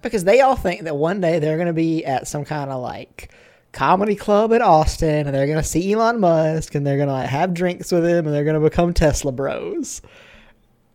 because 0.03 0.25
they 0.25 0.41
all 0.41 0.57
think 0.57 0.83
that 0.83 0.97
one 0.97 1.21
day 1.21 1.39
they're 1.39 1.59
gonna 1.59 1.73
be 1.73 2.05
at 2.05 2.29
some 2.29 2.45
kind 2.45 2.71
of 2.71 2.81
like 2.81 3.31
comedy 3.73 4.15
club 4.15 4.53
in 4.53 4.63
Austin, 4.63 5.27
and 5.27 5.35
they're 5.35 5.47
gonna 5.47 5.63
see 5.63 5.93
Elon 5.93 6.21
Musk, 6.21 6.75
and 6.75 6.87
they're 6.87 6.99
gonna 6.99 7.13
like, 7.13 7.29
have 7.29 7.55
drinks 7.55 7.93
with 7.93 8.05
him, 8.05 8.27
and 8.27 8.35
they're 8.35 8.45
gonna 8.45 8.61
become 8.61 8.95
Tesla 8.95 9.33
Bros. 9.33 10.03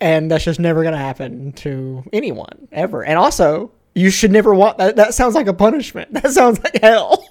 And 0.01 0.29
that's 0.29 0.43
just 0.43 0.59
never 0.59 0.83
gonna 0.83 0.97
happen 0.97 1.53
to 1.53 2.03
anyone 2.11 2.67
ever. 2.71 3.03
And 3.03 3.17
also, 3.17 3.71
you 3.95 4.09
should 4.09 4.31
never 4.31 4.53
want 4.53 4.77
that. 4.79 4.95
That 4.95 5.13
sounds 5.13 5.35
like 5.35 5.47
a 5.47 5.53
punishment. 5.53 6.13
That 6.23 6.31
sounds 6.31 6.61
like 6.63 6.81
hell. 6.81 7.25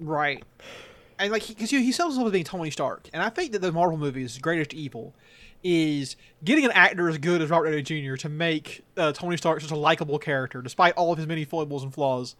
Right. 0.00 0.42
And 1.18 1.32
like, 1.32 1.46
because 1.46 1.70
he, 1.70 1.82
he 1.82 1.92
sells 1.92 2.14
himself 2.14 2.26
as 2.26 2.32
being 2.32 2.44
Tony 2.44 2.70
Stark, 2.70 3.08
and 3.12 3.22
I 3.22 3.28
think 3.28 3.52
that 3.52 3.60
the 3.60 3.72
Marvel 3.72 3.98
movies' 3.98 4.38
greatest 4.38 4.72
evil 4.72 5.14
is 5.62 6.16
getting 6.44 6.64
an 6.64 6.70
actor 6.72 7.08
as 7.08 7.18
good 7.18 7.42
as 7.42 7.50
Robert 7.50 7.70
Downey 7.70 7.82
Jr. 7.82 8.14
to 8.16 8.28
make 8.28 8.84
uh, 8.96 9.12
Tony 9.12 9.36
Stark 9.36 9.60
such 9.60 9.70
a 9.70 9.76
likable 9.76 10.18
character, 10.18 10.62
despite 10.62 10.94
all 10.94 11.12
of 11.12 11.18
his 11.18 11.26
many 11.26 11.44
foibles 11.44 11.82
and 11.82 11.92
flaws. 11.92 12.36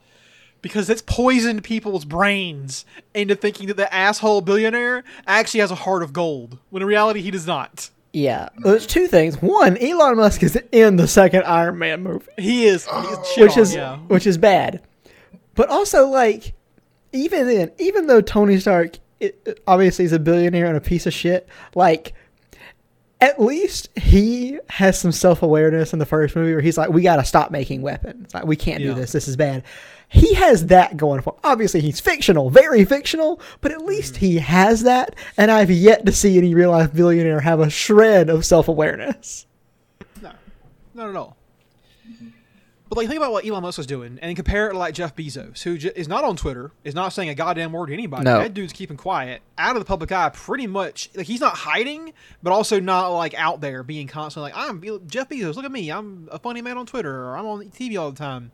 Because 0.60 0.90
it's 0.90 1.02
poisoned 1.02 1.62
people's 1.62 2.04
brains 2.04 2.84
into 3.14 3.36
thinking 3.36 3.68
that 3.68 3.76
the 3.76 3.92
asshole 3.94 4.40
billionaire 4.40 5.04
actually 5.24 5.60
has 5.60 5.70
a 5.70 5.76
heart 5.76 6.02
of 6.02 6.12
gold, 6.12 6.58
when 6.70 6.82
in 6.82 6.88
reality 6.88 7.20
he 7.20 7.30
does 7.30 7.46
not. 7.46 7.90
Yeah, 8.12 8.48
there's 8.58 8.86
two 8.86 9.06
things. 9.06 9.40
One, 9.40 9.76
Elon 9.76 10.16
Musk 10.16 10.42
is 10.42 10.58
in 10.72 10.96
the 10.96 11.06
second 11.06 11.44
Iron 11.44 11.78
Man 11.78 12.02
movie. 12.02 12.26
He 12.38 12.66
is, 12.66 12.86
he's 12.86 13.28
shit 13.34 13.42
which 13.42 13.56
on, 13.56 13.62
is 13.62 13.74
yeah. 13.74 13.96
which 13.98 14.26
is 14.26 14.38
bad. 14.38 14.82
But 15.54 15.68
also, 15.68 16.08
like, 16.08 16.54
even 17.12 17.46
then, 17.46 17.72
even 17.78 18.06
though 18.06 18.20
Tony 18.20 18.58
Stark 18.58 18.98
it, 19.20 19.60
obviously 19.66 20.04
is 20.04 20.12
a 20.12 20.18
billionaire 20.18 20.66
and 20.66 20.76
a 20.76 20.80
piece 20.80 21.06
of 21.06 21.12
shit, 21.12 21.48
like, 21.74 22.14
at 23.20 23.40
least 23.40 23.88
he 23.98 24.58
has 24.68 24.98
some 24.98 25.10
self 25.10 25.42
awareness 25.42 25.92
in 25.92 25.98
the 25.98 26.06
first 26.06 26.36
movie 26.36 26.52
where 26.52 26.60
he's 26.60 26.78
like, 26.78 26.90
we 26.90 27.02
got 27.02 27.16
to 27.16 27.24
stop 27.24 27.50
making 27.50 27.82
weapons. 27.82 28.32
Like, 28.32 28.46
we 28.46 28.54
can't 28.54 28.80
Yeah. 28.80 28.88
do 28.88 28.94
this. 28.94 29.12
This 29.12 29.26
is 29.26 29.36
bad. 29.36 29.64
He 30.08 30.34
has 30.34 30.66
that 30.66 30.96
going 30.96 31.20
for. 31.20 31.36
Obviously, 31.44 31.80
he's 31.80 32.00
fictional, 32.00 32.48
very 32.48 32.84
fictional, 32.84 33.40
but 33.60 33.72
at 33.72 33.84
least 33.84 34.14
mm-hmm. 34.14 34.24
he 34.24 34.38
has 34.38 34.84
that. 34.84 35.16
And 35.36 35.50
I've 35.50 35.70
yet 35.70 36.06
to 36.06 36.12
see 36.12 36.38
any 36.38 36.54
real 36.54 36.70
life 36.70 36.94
billionaire 36.94 37.40
have 37.40 37.60
a 37.60 37.68
shred 37.68 38.30
of 38.30 38.46
self 38.46 38.68
awareness. 38.68 39.46
No, 40.22 40.30
not 40.94 41.10
at 41.10 41.16
all. 41.16 41.37
But 42.88 42.96
like, 42.96 43.08
think 43.08 43.18
about 43.18 43.32
what 43.32 43.44
Elon 43.46 43.62
Musk 43.62 43.78
is 43.78 43.86
doing, 43.86 44.18
and 44.22 44.34
compare 44.34 44.68
it 44.68 44.72
to 44.72 44.78
like 44.78 44.94
Jeff 44.94 45.14
Bezos, 45.14 45.62
who 45.62 45.76
j- 45.76 45.92
is 45.94 46.08
not 46.08 46.24
on 46.24 46.36
Twitter, 46.36 46.72
is 46.84 46.94
not 46.94 47.10
saying 47.12 47.28
a 47.28 47.34
goddamn 47.34 47.72
word 47.72 47.88
to 47.88 47.92
anybody. 47.92 48.24
No. 48.24 48.38
That 48.38 48.54
dude's 48.54 48.72
keeping 48.72 48.96
quiet, 48.96 49.42
out 49.58 49.76
of 49.76 49.80
the 49.80 49.84
public 49.84 50.10
eye, 50.10 50.30
pretty 50.30 50.66
much. 50.66 51.10
Like 51.14 51.26
he's 51.26 51.40
not 51.40 51.54
hiding, 51.54 52.14
but 52.42 52.52
also 52.52 52.80
not 52.80 53.08
like 53.08 53.34
out 53.34 53.60
there 53.60 53.82
being 53.82 54.06
constantly 54.06 54.52
like, 54.52 54.58
"I'm 54.58 54.82
Jeff 55.06 55.28
Bezos. 55.28 55.56
Look 55.56 55.66
at 55.66 55.72
me. 55.72 55.90
I'm 55.90 56.28
a 56.32 56.38
funny 56.38 56.62
man 56.62 56.78
on 56.78 56.86
Twitter, 56.86 57.24
or 57.26 57.36
I'm 57.36 57.46
on 57.46 57.68
TV 57.70 58.00
all 58.00 58.10
the 58.10 58.18
time." 58.18 58.52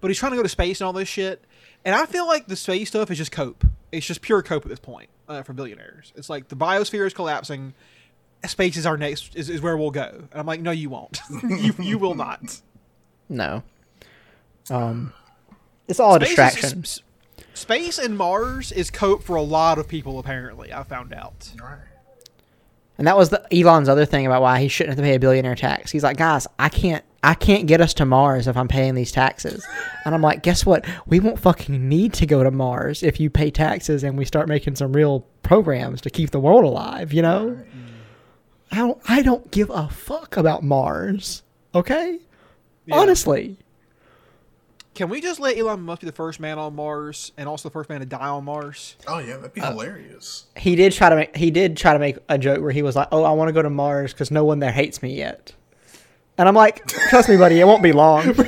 But 0.00 0.08
he's 0.08 0.18
trying 0.18 0.32
to 0.32 0.36
go 0.36 0.42
to 0.44 0.48
space 0.48 0.80
and 0.80 0.86
all 0.86 0.92
this 0.92 1.08
shit, 1.08 1.44
and 1.84 1.94
I 1.94 2.06
feel 2.06 2.26
like 2.26 2.46
the 2.46 2.56
space 2.56 2.88
stuff 2.88 3.10
is 3.10 3.18
just 3.18 3.32
cope. 3.32 3.64
It's 3.90 4.06
just 4.06 4.20
pure 4.20 4.42
cope 4.42 4.64
at 4.64 4.68
this 4.68 4.78
point 4.78 5.08
uh, 5.28 5.42
for 5.42 5.54
billionaires. 5.54 6.12
It's 6.14 6.30
like 6.30 6.48
the 6.48 6.56
biosphere 6.56 7.06
is 7.06 7.14
collapsing. 7.14 7.74
Space 8.44 8.76
is 8.76 8.86
our 8.86 8.96
next 8.96 9.34
is, 9.34 9.50
is 9.50 9.60
where 9.60 9.76
we'll 9.76 9.90
go. 9.90 10.08
And 10.30 10.34
I'm 10.34 10.46
like, 10.46 10.60
no, 10.60 10.70
you 10.70 10.88
won't. 10.90 11.18
you 11.42 11.74
you 11.80 11.98
will 11.98 12.14
not. 12.14 12.60
No. 13.28 13.62
Um, 14.70 15.12
it's 15.88 16.00
all 16.00 16.16
a 16.16 16.20
Space 16.24 16.30
is- 16.30 16.36
distraction. 16.36 16.78
s- 16.80 17.00
space 17.54 17.98
and 17.98 18.16
Mars 18.16 18.72
is 18.72 18.90
cope 18.90 19.22
for 19.22 19.36
a 19.36 19.42
lot 19.42 19.78
of 19.78 19.88
people. 19.88 20.18
Apparently, 20.18 20.72
I 20.72 20.82
found 20.82 21.12
out. 21.12 21.50
All 21.60 21.66
right. 21.68 21.78
And 22.98 23.06
that 23.06 23.16
was 23.16 23.28
the 23.28 23.44
Elon's 23.52 23.88
other 23.90 24.06
thing 24.06 24.24
about 24.26 24.40
why 24.40 24.60
he 24.60 24.68
shouldn't 24.68 24.96
have 24.96 25.04
to 25.04 25.08
pay 25.08 25.16
a 25.16 25.20
billionaire 25.20 25.54
tax. 25.54 25.90
He's 25.90 26.02
like, 26.02 26.16
guys, 26.16 26.46
I 26.58 26.70
can't, 26.70 27.04
I 27.22 27.34
can't 27.34 27.66
get 27.66 27.82
us 27.82 27.92
to 27.94 28.06
Mars 28.06 28.48
if 28.48 28.56
I'm 28.56 28.68
paying 28.68 28.94
these 28.94 29.12
taxes. 29.12 29.66
And 30.06 30.14
I'm 30.14 30.22
like, 30.22 30.42
guess 30.42 30.64
what? 30.64 30.86
We 31.06 31.20
won't 31.20 31.38
fucking 31.38 31.88
need 31.90 32.14
to 32.14 32.24
go 32.26 32.42
to 32.42 32.50
Mars 32.50 33.02
if 33.02 33.20
you 33.20 33.28
pay 33.28 33.50
taxes 33.50 34.02
and 34.02 34.16
we 34.16 34.24
start 34.24 34.48
making 34.48 34.76
some 34.76 34.94
real 34.94 35.26
programs 35.42 36.00
to 36.02 36.10
keep 36.10 36.30
the 36.30 36.40
world 36.40 36.64
alive. 36.64 37.12
You 37.12 37.20
know, 37.20 37.62
I 38.72 38.76
don't, 38.76 38.98
I 39.06 39.20
don't 39.20 39.50
give 39.50 39.68
a 39.68 39.90
fuck 39.90 40.38
about 40.38 40.62
Mars. 40.64 41.42
Okay, 41.74 42.18
Yeah. 42.86 42.96
honestly, 42.96 43.56
Can 44.94 45.08
we 45.10 45.20
just 45.20 45.38
let 45.40 45.58
Elon 45.58 45.80
Musk 45.82 46.00
be 46.00 46.06
the 46.06 46.12
first 46.12 46.40
man 46.40 46.58
on 46.58 46.74
Mars 46.74 47.32
and 47.36 47.48
also 47.48 47.68
the 47.68 47.72
first 47.72 47.90
man 47.90 48.00
to 48.00 48.06
die 48.06 48.28
on 48.28 48.44
Mars? 48.44 48.96
Oh 49.06 49.18
yeah, 49.18 49.36
that'd 49.36 49.52
be 49.52 49.60
Uh, 49.60 49.72
hilarious. 49.72 50.46
he 50.56 50.74
did 50.76 50.92
try 50.92 51.10
to 51.10 51.16
make, 51.16 51.36
he 51.36 51.50
did 51.50 51.76
try 51.76 51.92
to 51.92 51.98
make 51.98 52.16
a 52.28 52.38
joke 52.38 52.62
where 52.62 52.70
he 52.70 52.82
was 52.82 52.96
like, 52.96 53.08
oh, 53.12 53.22
I 53.24 53.32
want 53.32 53.48
to 53.48 53.52
go 53.52 53.60
to 53.62 53.68
Mars 53.70 54.12
because 54.12 54.30
no 54.30 54.44
one 54.44 54.58
there 54.60 54.72
hates 54.72 55.02
me 55.02 55.14
yet. 55.16 55.52
And 56.38 56.48
I'm 56.48 56.54
like, 56.54 56.86
trust 56.86 57.28
me, 57.28 57.36
buddy, 57.36 57.60
it 57.60 57.66
won't 57.66 57.82
be 57.82 57.92
long. 57.92 58.34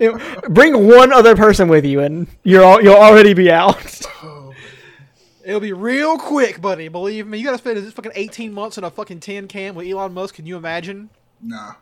You 0.00 0.12
know, 0.16 0.40
bring 0.48 0.88
one 0.88 1.12
other 1.12 1.36
person 1.36 1.68
with 1.68 1.84
you, 1.84 2.00
and 2.00 2.26
you're 2.44 2.64
all, 2.64 2.82
you'll 2.82 2.94
already 2.96 3.34
be 3.34 3.52
out. 3.52 3.76
It'll 5.44 5.60
be 5.60 5.74
real 5.74 6.16
quick, 6.16 6.62
buddy. 6.62 6.88
Believe 6.88 7.26
me. 7.26 7.36
You 7.36 7.44
gotta 7.44 7.58
spend 7.58 7.76
this 7.76 7.92
fucking 7.92 8.12
18 8.14 8.54
months 8.54 8.78
in 8.78 8.84
a 8.84 8.90
fucking 8.90 9.20
tin 9.20 9.48
can 9.48 9.74
with 9.74 9.86
Elon 9.86 10.14
Musk. 10.14 10.36
Can 10.36 10.46
you 10.46 10.56
imagine? 10.56 11.10
Nah. 11.42 11.74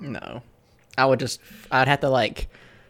No, 0.00 0.42
I 0.98 1.06
would 1.06 1.20
just, 1.20 1.40
I'd 1.70 1.88
have 1.88 2.00
to 2.00 2.08
like 2.08 2.48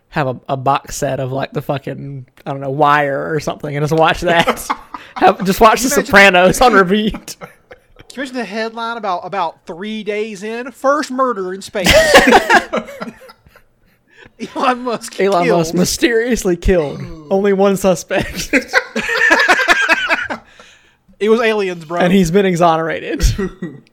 have 0.08 0.26
a, 0.28 0.40
a 0.48 0.56
box 0.56 0.96
set 0.96 1.20
of 1.20 1.32
like 1.32 1.52
the 1.52 1.62
fucking, 1.62 2.26
I 2.46 2.50
don't 2.52 2.60
know, 2.60 2.70
Wire 2.70 3.32
or 3.34 3.40
something, 3.40 3.76
and 3.76 3.82
just 3.82 3.92
watch 3.98 4.20
that. 4.22 4.68
have, 5.16 5.44
just 5.44 5.60
watch 5.60 5.82
The 5.82 5.88
Sopranos 5.90 6.60
on 6.60 6.72
repeat. 6.72 7.36
Can 7.38 7.48
you 8.10 8.16
imagine 8.16 8.34
the 8.36 8.44
headline 8.44 8.96
about 8.96 9.20
about 9.20 9.66
three 9.66 10.04
days 10.04 10.42
in? 10.42 10.70
First 10.72 11.10
murder 11.10 11.52
in 11.52 11.62
space. 11.62 11.92
Elon 14.54 14.80
Musk. 14.80 15.18
Elon 15.18 15.44
killed. 15.44 15.58
Musk 15.60 15.74
mysteriously 15.74 16.56
killed 16.56 17.00
only 17.30 17.52
one 17.52 17.76
suspect, 17.76 18.50
It 21.18 21.30
was 21.30 21.40
aliens, 21.40 21.84
bro. 21.86 22.00
and 22.00 22.12
he's 22.12 22.30
been 22.30 22.44
exonerated. 22.44 23.24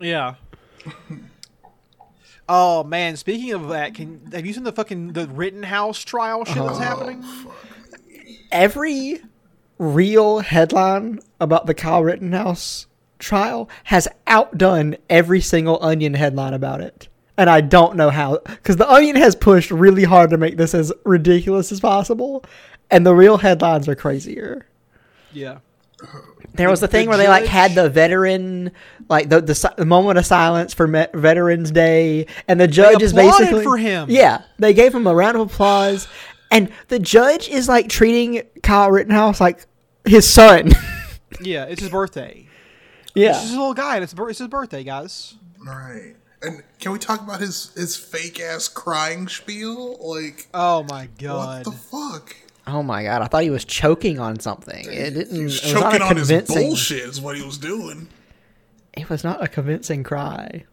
Yeah. 0.02 0.36
Oh 2.50 2.84
man, 2.84 3.16
speaking 3.16 3.54
of 3.54 3.70
that, 3.70 3.96
can 3.96 4.30
have 4.34 4.46
you 4.46 4.54
seen 4.54 4.64
the 4.64 4.72
fucking 4.72 5.14
the 5.14 5.28
Rittenhouse 5.28 6.00
trial 6.00 6.46
shit 6.46 6.56
that's 6.56 6.78
oh, 6.78 6.82
happening? 6.82 7.24
every 8.54 9.20
real 9.80 10.40
headline 10.40 11.20
about 11.42 11.66
the 11.66 11.74
Kyle 11.74 12.04
Rittenhouse 12.04 12.88
trial 13.20 13.70
has 13.86 14.08
outdone 14.28 14.96
every 15.10 15.42
single 15.42 15.80
Onion 15.82 16.14
headline 16.14 16.54
about 16.54 16.80
it. 16.80 17.10
And 17.36 17.50
I 17.50 17.62
don't 17.62 17.96
know 17.98 18.12
how, 18.12 18.40
because 18.46 18.78
the 18.78 18.90
Onion 18.90 19.16
has 19.16 19.36
pushed 19.36 19.72
really 19.72 20.04
hard 20.04 20.30
to 20.30 20.38
make 20.38 20.56
this 20.58 20.76
as 20.76 20.94
ridiculous 21.04 21.72
as 21.72 21.80
possible, 21.80 22.46
and 22.92 23.06
the 23.06 23.16
real 23.16 23.38
headlines 23.38 23.88
are 23.88 23.96
crazier. 23.96 24.68
Yeah. 25.32 25.60
There 26.56 26.70
was 26.70 26.82
the 26.82 26.88
thing 26.88 27.06
the 27.06 27.10
where 27.10 27.18
they 27.18 27.28
like 27.28 27.46
had 27.46 27.74
the 27.74 27.90
veteran, 27.90 28.72
like 29.10 29.30
the 29.30 29.42
the, 29.42 29.74
the 29.78 29.86
moment 29.86 30.20
of 30.20 30.26
silence 30.26 30.74
for 30.74 30.88
Me- 30.88 31.08
Veterans 31.14 31.72
Day, 31.72 32.28
and 32.48 32.60
the 32.60 32.68
judge 32.68 33.02
is 33.02 33.12
basically 33.14 33.64
for 33.64 33.78
him. 33.78 34.08
Yeah, 34.10 34.44
they 34.60 34.74
gave 34.74 34.94
him 34.94 35.08
a 35.08 35.16
round 35.16 35.36
of 35.36 35.52
applause, 35.52 36.08
and 36.52 36.72
the 36.90 37.00
judge 37.00 37.50
is 37.50 37.68
like 37.68 37.90
treating 37.90 38.44
Kyle 38.62 38.92
Rittenhouse 38.92 39.42
like 39.42 39.66
his 40.06 40.30
son. 40.30 40.72
Yeah, 41.42 41.66
it's 41.66 41.82
his 41.82 41.90
birthday. 41.90 42.48
yeah, 43.16 43.30
This 43.34 43.46
is 43.46 43.54
a 43.54 43.58
little 43.58 43.74
guy, 43.74 43.96
and 43.96 44.04
it's, 44.04 44.14
it's 44.14 44.38
his 44.38 44.48
birthday, 44.48 44.84
guys. 44.84 45.34
All 45.68 45.74
right. 45.74 46.16
And 46.44 46.62
can 46.80 46.92
we 46.92 47.00
talk 47.00 47.22
about 47.22 47.40
his 47.42 47.72
his 47.76 47.96
fake 47.98 48.40
ass 48.40 48.68
crying 48.68 49.28
spiel? 49.28 49.98
Like, 50.00 50.48
Oh 50.54 50.84
my 50.84 51.10
god 51.20 51.66
what 51.66 51.74
the 51.74 51.80
fuck? 51.80 52.36
Oh 52.66 52.82
my 52.84 53.04
god, 53.04 53.22
I 53.22 53.28
thought 53.28 53.44
he 53.44 53.50
was 53.50 53.66
choking 53.66 54.20
on 54.20 54.40
something. 54.40 54.86
It 54.86 55.14
didn't. 55.14 55.36
He 55.36 55.44
was 55.44 55.58
it 55.60 55.64
was 55.66 55.74
not 55.74 55.84
choking 55.92 56.02
on 56.02 56.16
his 56.18 56.28
convincing. 56.30 56.68
bullshit. 56.70 57.04
Is 57.10 57.22
what 57.22 57.36
he 57.36 57.44
was 57.44 57.58
doing. 57.58 58.08
It 58.94 59.10
was 59.10 59.24
not 59.24 59.44
a 59.44 59.48
convincing 59.48 60.04
cry. 60.04 60.66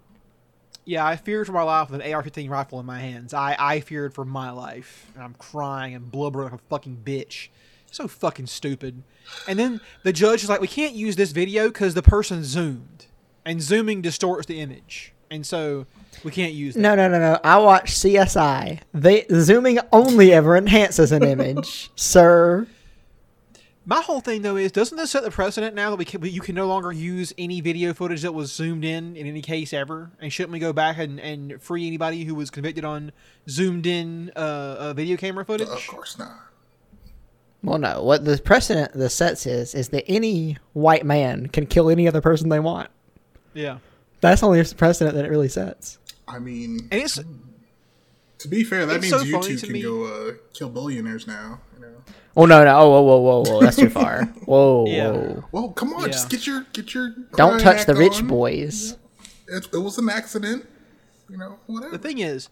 Yeah, 0.85 1.05
I 1.07 1.16
feared 1.16 1.46
for 1.46 1.53
my 1.53 1.62
life 1.62 1.90
with 1.90 2.00
an 2.00 2.12
AR-15 2.12 2.48
rifle 2.48 2.81
in 2.81 2.87
my 2.87 3.00
hands. 3.00 3.35
I 3.35 3.57
I 3.59 3.81
feared 3.81 4.14
for 4.14 4.24
my 4.24 4.50
life, 4.50 5.11
and 5.14 5.22
I'm 5.24 5.35
crying 5.35 5.94
and 5.94 6.11
blubbering 6.11 6.50
like 6.50 6.61
a 6.61 6.64
fucking 6.68 7.03
bitch. 7.05 7.48
So 7.90 8.07
fucking 8.07 8.46
stupid. 8.46 9.03
And 9.48 9.59
then 9.59 9.81
the 10.05 10.12
judge 10.12 10.44
is 10.44 10.48
like, 10.48 10.61
"We 10.61 10.68
can't 10.68 10.94
use 10.94 11.16
this 11.16 11.33
video 11.33 11.68
because 11.68 11.94
the 11.94 12.03
person 12.03 12.44
zoomed, 12.44 13.07
and 13.44 13.61
zooming 13.61 14.00
distorts 14.00 14.46
the 14.46 14.61
image, 14.61 15.12
and 15.31 15.44
so 15.44 15.87
we 16.24 16.30
can't 16.30 16.52
use 16.52 16.74
that." 16.74 16.80
No, 16.80 16.94
no, 16.94 17.09
no, 17.09 17.18
no. 17.18 17.38
I 17.42 17.59
watch 17.59 17.92
CSI. 17.92 18.80
They 18.92 19.26
zooming 19.33 19.78
only 19.92 20.33
ever 20.33 20.56
enhances 20.56 21.12
an 21.12 21.22
image, 21.22 21.90
sir. 21.96 22.66
My 23.87 24.02
whole 24.02 24.20
thing 24.20 24.42
though 24.42 24.56
is, 24.56 24.70
doesn't 24.72 24.96
this 24.96 25.11
set 25.11 25.24
the 25.24 25.30
precedent 25.30 25.74
now 25.74 25.90
that 25.90 25.96
we 25.96 26.04
can, 26.04 26.22
you 26.24 26.40
can 26.40 26.54
no 26.54 26.66
longer 26.68 26.92
use 26.92 27.33
any 27.38 27.61
video 27.61 27.94
footage 27.94 28.22
that 28.22 28.33
was 28.33 28.52
zoomed 28.52 28.85
in 28.85 29.16
in 29.16 29.26
any 29.26 29.42
case 29.42 29.72
ever? 29.72 30.11
And 30.20 30.33
shouldn't 30.33 30.52
we 30.52 30.59
go 30.59 30.72
back 30.72 30.98
and, 30.98 31.18
and 31.18 31.61
free 31.61 31.87
anybody 31.87 32.24
who 32.24 32.35
was 32.35 32.50
convicted 32.50 32.85
on 32.85 33.11
zoomed 33.48 33.87
in 33.87 34.30
uh, 34.37 34.38
uh, 34.38 34.94
video 34.94 35.16
camera 35.16 35.44
footage? 35.44 35.66
Of 35.66 35.85
course 35.88 36.18
not. 36.18 36.38
Well, 37.62 37.78
no. 37.78 38.02
What 38.02 38.24
the 38.24 38.38
precedent 38.38 38.92
the 38.92 39.11
sets 39.11 39.46
is 39.46 39.74
is 39.74 39.88
that 39.88 40.04
any 40.09 40.59
white 40.72 41.04
man 41.04 41.48
can 41.48 41.66
kill 41.66 41.90
any 41.90 42.06
other 42.06 42.20
person 42.20 42.48
they 42.48 42.61
want. 42.61 42.90
Yeah, 43.54 43.78
That's 44.20 44.42
only 44.44 44.61
a 44.61 44.64
precedent 44.64 45.16
that 45.16 45.24
it 45.24 45.30
really 45.30 45.48
sets. 45.48 45.98
I 46.31 46.38
mean, 46.38 46.88
and 46.90 47.03
it's 47.03 47.19
to 48.38 48.49
be 48.49 48.64
fair, 48.64 48.87
that 48.87 49.01
means 49.01 49.12
so 49.12 49.21
you 49.23 49.40
two 49.43 49.57
can 49.59 49.73
me- 49.73 49.83
go 49.83 50.05
uh, 50.05 50.33
kill 50.55 50.71
billionaires 50.71 51.27
now. 51.27 51.61
You 51.75 51.83
know. 51.87 51.93
Oh 52.37 52.47
no, 52.47 52.64
no. 52.64 52.79
Oh, 52.79 52.88
whoa, 52.90 53.03
whoa, 53.03 53.19
whoa, 53.21 53.43
whoa. 53.55 53.61
That's 53.62 53.77
too 53.77 53.90
far. 54.01 54.25
Whoa, 54.47 54.87
Yeah. 54.87 55.11
whoa. 55.11 55.45
Well, 55.53 55.69
come 55.71 55.93
on, 55.95 56.03
Yeah. 56.03 56.09
just 56.09 56.31
get 56.31 56.47
your 56.47 56.66
get 56.73 56.95
your. 56.95 57.11
Don't 57.37 57.61
touch 57.61 57.87
the 57.87 57.95
rich 57.95 58.21
on. 58.21 58.29
boys. 58.29 58.97
It, 59.49 59.66
it 59.73 59.79
was 59.79 59.99
an 59.99 60.09
accident. 60.09 60.66
You 61.29 61.37
know, 61.38 61.59
whatever. 61.66 61.93
the 61.93 61.99
thing 61.99 62.19
is 62.19 62.49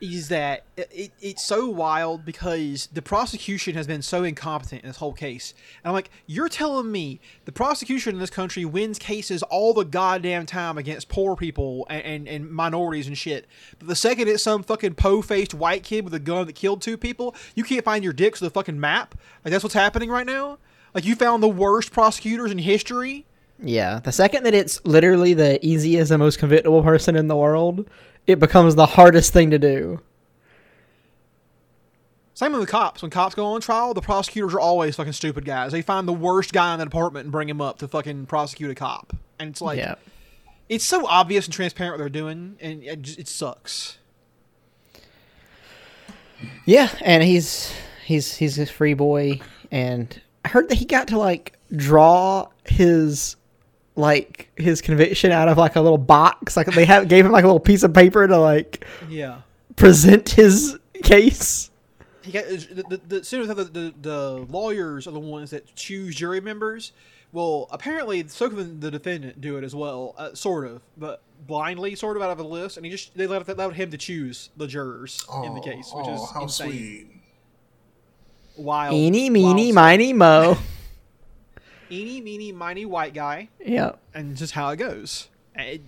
is 0.00 0.28
that 0.28 0.64
it, 0.76 0.90
it, 0.92 1.10
it's 1.20 1.44
so 1.44 1.68
wild 1.68 2.24
because 2.24 2.88
the 2.92 3.02
prosecution 3.02 3.74
has 3.74 3.86
been 3.86 4.02
so 4.02 4.24
incompetent 4.24 4.82
in 4.82 4.88
this 4.88 4.98
whole 4.98 5.12
case. 5.12 5.54
And 5.82 5.88
i'm 5.88 5.94
like 5.94 6.10
you're 6.26 6.48
telling 6.48 6.90
me 6.90 7.20
the 7.44 7.52
prosecution 7.52 8.14
in 8.14 8.20
this 8.20 8.30
country 8.30 8.64
wins 8.64 8.98
cases 8.98 9.42
all 9.44 9.74
the 9.74 9.84
goddamn 9.84 10.46
time 10.46 10.78
against 10.78 11.08
poor 11.08 11.36
people 11.36 11.86
and, 11.90 12.02
and, 12.04 12.28
and 12.28 12.50
minorities 12.50 13.06
and 13.06 13.16
shit. 13.16 13.46
But 13.78 13.88
the 13.88 13.96
second 13.96 14.28
it's 14.28 14.42
some 14.42 14.62
fucking 14.62 14.94
po-faced 14.94 15.54
white 15.54 15.82
kid 15.82 16.04
with 16.04 16.14
a 16.14 16.20
gun 16.20 16.46
that 16.46 16.54
killed 16.54 16.82
two 16.82 16.96
people 16.96 17.34
you 17.54 17.64
can't 17.64 17.84
find 17.84 18.04
your 18.04 18.12
dicks 18.12 18.40
with 18.40 18.50
a 18.50 18.54
fucking 18.54 18.78
map? 18.78 19.14
Like 19.44 19.52
that's 19.52 19.64
what's 19.64 19.74
happening 19.74 20.10
right 20.10 20.26
now? 20.26 20.58
Like 20.94 21.04
you 21.04 21.14
found 21.14 21.42
the 21.42 21.48
worst 21.48 21.92
prosecutors 21.92 22.50
in 22.50 22.58
history? 22.58 23.26
Yeah. 23.62 24.00
The 24.00 24.12
second 24.12 24.44
that 24.44 24.54
it's 24.54 24.84
literally 24.84 25.34
the 25.34 25.64
easiest 25.66 26.10
and 26.10 26.20
most 26.20 26.38
convictable 26.38 26.82
person 26.82 27.16
in 27.16 27.28
the 27.28 27.36
world, 27.36 27.88
it 28.28 28.38
becomes 28.38 28.76
the 28.76 28.86
hardest 28.86 29.32
thing 29.32 29.50
to 29.50 29.58
do. 29.58 30.00
Same 32.34 32.52
with 32.52 32.60
the 32.60 32.66
cops. 32.68 33.02
When 33.02 33.10
cops 33.10 33.34
go 33.34 33.46
on 33.46 33.60
trial, 33.60 33.94
the 33.94 34.02
prosecutors 34.02 34.54
are 34.54 34.60
always 34.60 34.94
fucking 34.94 35.14
stupid 35.14 35.44
guys. 35.44 35.72
They 35.72 35.82
find 35.82 36.06
the 36.06 36.12
worst 36.12 36.52
guy 36.52 36.74
in 36.74 36.78
the 36.78 36.84
department 36.84 37.24
and 37.24 37.32
bring 37.32 37.48
him 37.48 37.60
up 37.60 37.78
to 37.78 37.88
fucking 37.88 38.26
prosecute 38.26 38.70
a 38.70 38.76
cop. 38.76 39.16
And 39.40 39.50
it's 39.50 39.60
like, 39.60 39.78
yeah. 39.78 39.96
it's 40.68 40.84
so 40.84 41.06
obvious 41.06 41.46
and 41.46 41.54
transparent 41.54 41.94
what 41.94 41.98
they're 41.98 42.08
doing, 42.08 42.56
and 42.60 42.84
it, 42.84 43.02
just, 43.02 43.18
it 43.18 43.28
sucks. 43.28 43.98
Yeah, 46.64 46.90
and 47.00 47.24
he's 47.24 47.72
he's 48.04 48.36
he's 48.36 48.58
a 48.58 48.66
free 48.66 48.94
boy, 48.94 49.40
and 49.72 50.20
I 50.44 50.48
heard 50.48 50.68
that 50.68 50.76
he 50.76 50.84
got 50.84 51.08
to 51.08 51.18
like 51.18 51.58
draw 51.74 52.48
his 52.64 53.34
like 53.98 54.50
his 54.56 54.80
conviction 54.80 55.32
out 55.32 55.48
of 55.48 55.58
like 55.58 55.76
a 55.76 55.80
little 55.80 55.98
box. 55.98 56.56
Like 56.56 56.68
they 56.68 56.84
have 56.84 57.08
gave 57.08 57.26
him 57.26 57.32
like 57.32 57.44
a 57.44 57.46
little 57.46 57.60
piece 57.60 57.82
of 57.82 57.92
paper 57.92 58.26
to 58.26 58.38
like 58.38 58.86
Yeah. 59.08 59.40
present 59.76 60.30
his 60.30 60.78
case. 61.02 61.70
He 62.22 62.32
got 62.32 62.46
the 62.46 62.56
the, 63.06 63.20
the, 63.20 63.54
the, 63.54 63.64
the 63.64 63.94
the 64.00 64.46
lawyers 64.50 65.06
are 65.06 65.12
the 65.12 65.18
ones 65.20 65.50
that 65.50 65.74
choose 65.74 66.14
jury 66.14 66.40
members. 66.40 66.92
Well, 67.30 67.68
apparently, 67.70 68.24
Sokum 68.24 68.58
and 68.58 68.80
the 68.80 68.90
defendant 68.90 69.40
do 69.40 69.58
it 69.58 69.64
as 69.64 69.74
well, 69.74 70.14
uh, 70.16 70.34
sort 70.34 70.66
of, 70.66 70.80
but 70.96 71.20
blindly, 71.46 71.94
sort 71.94 72.16
of 72.16 72.22
out 72.22 72.30
of 72.30 72.38
a 72.38 72.42
list, 72.42 72.78
and 72.78 72.86
he 72.86 72.90
just 72.92 73.14
they 73.14 73.26
let, 73.26 73.46
allowed 73.46 73.74
him 73.74 73.90
to 73.90 73.98
choose 73.98 74.48
the 74.56 74.66
jurors 74.66 75.26
in 75.44 75.54
the 75.54 75.60
case, 75.60 75.90
which 75.94 76.06
oh, 76.08 76.14
is 76.14 76.30
how 76.30 76.42
insane. 76.44 76.70
sweet. 76.70 77.06
Wild. 78.56 78.94
Eeny, 78.94 79.24
wild 79.24 79.32
meeny, 79.32 79.66
stuff. 79.72 79.74
miny, 79.74 80.12
mo. 80.14 80.56
Eeny, 81.90 82.20
meeny, 82.20 82.52
miny, 82.52 82.84
white 82.86 83.14
guy, 83.14 83.48
yeah. 83.64 83.92
and 84.14 84.36
just 84.36 84.52
how 84.52 84.68
it 84.70 84.76
goes. 84.76 85.28
It- 85.56 85.82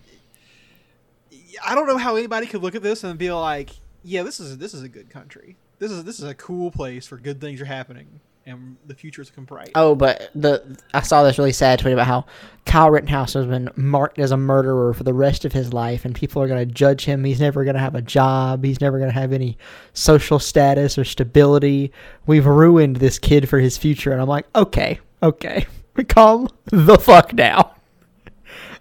I 1.64 1.74
don't 1.74 1.86
know 1.86 1.98
how 1.98 2.16
anybody 2.16 2.46
could 2.46 2.62
look 2.62 2.74
at 2.74 2.82
this 2.82 3.02
and 3.04 3.18
be 3.18 3.30
like, 3.32 3.70
"Yeah, 4.02 4.22
this 4.22 4.40
is 4.40 4.58
this 4.58 4.74
is 4.74 4.82
a 4.82 4.88
good 4.88 5.10
country. 5.10 5.56
This 5.78 5.90
is 5.90 6.04
this 6.04 6.18
is 6.18 6.24
a 6.24 6.34
cool 6.34 6.70
place 6.70 7.10
where 7.10 7.18
good 7.18 7.40
things 7.40 7.60
are 7.60 7.64
happening, 7.66 8.20
and 8.46 8.76
the 8.86 8.94
future 8.94 9.20
is 9.22 9.30
looking 9.30 9.44
bright." 9.44 9.70
Oh, 9.74 9.94
but 9.94 10.30
the 10.34 10.78
I 10.94 11.02
saw 11.02 11.22
this 11.24 11.38
really 11.38 11.52
sad 11.52 11.78
tweet 11.80 11.92
about 11.92 12.06
how 12.06 12.26
Kyle 12.66 12.90
Rittenhouse 12.90 13.32
has 13.34 13.46
been 13.46 13.68
marked 13.76 14.18
as 14.18 14.30
a 14.30 14.36
murderer 14.36 14.92
for 14.94 15.02
the 15.02 15.14
rest 15.14 15.44
of 15.44 15.52
his 15.52 15.72
life, 15.72 16.04
and 16.04 16.14
people 16.14 16.40
are 16.42 16.46
going 16.48 16.66
to 16.68 16.72
judge 16.72 17.04
him. 17.04 17.24
He's 17.24 17.40
never 17.40 17.64
going 17.64 17.74
to 17.74 17.80
have 17.80 17.94
a 17.96 18.02
job. 18.02 18.64
He's 18.64 18.80
never 18.80 18.98
going 18.98 19.10
to 19.10 19.18
have 19.18 19.32
any 19.32 19.58
social 19.92 20.38
status 20.38 20.98
or 20.98 21.04
stability. 21.04 21.92
We've 22.26 22.46
ruined 22.46 22.96
this 22.96 23.18
kid 23.18 23.48
for 23.48 23.58
his 23.58 23.76
future, 23.76 24.12
and 24.12 24.20
I'm 24.20 24.28
like, 24.28 24.46
okay, 24.54 25.00
okay, 25.22 25.66
calm 26.08 26.48
the 26.66 26.96
fuck 26.96 27.34
down. 27.34 27.68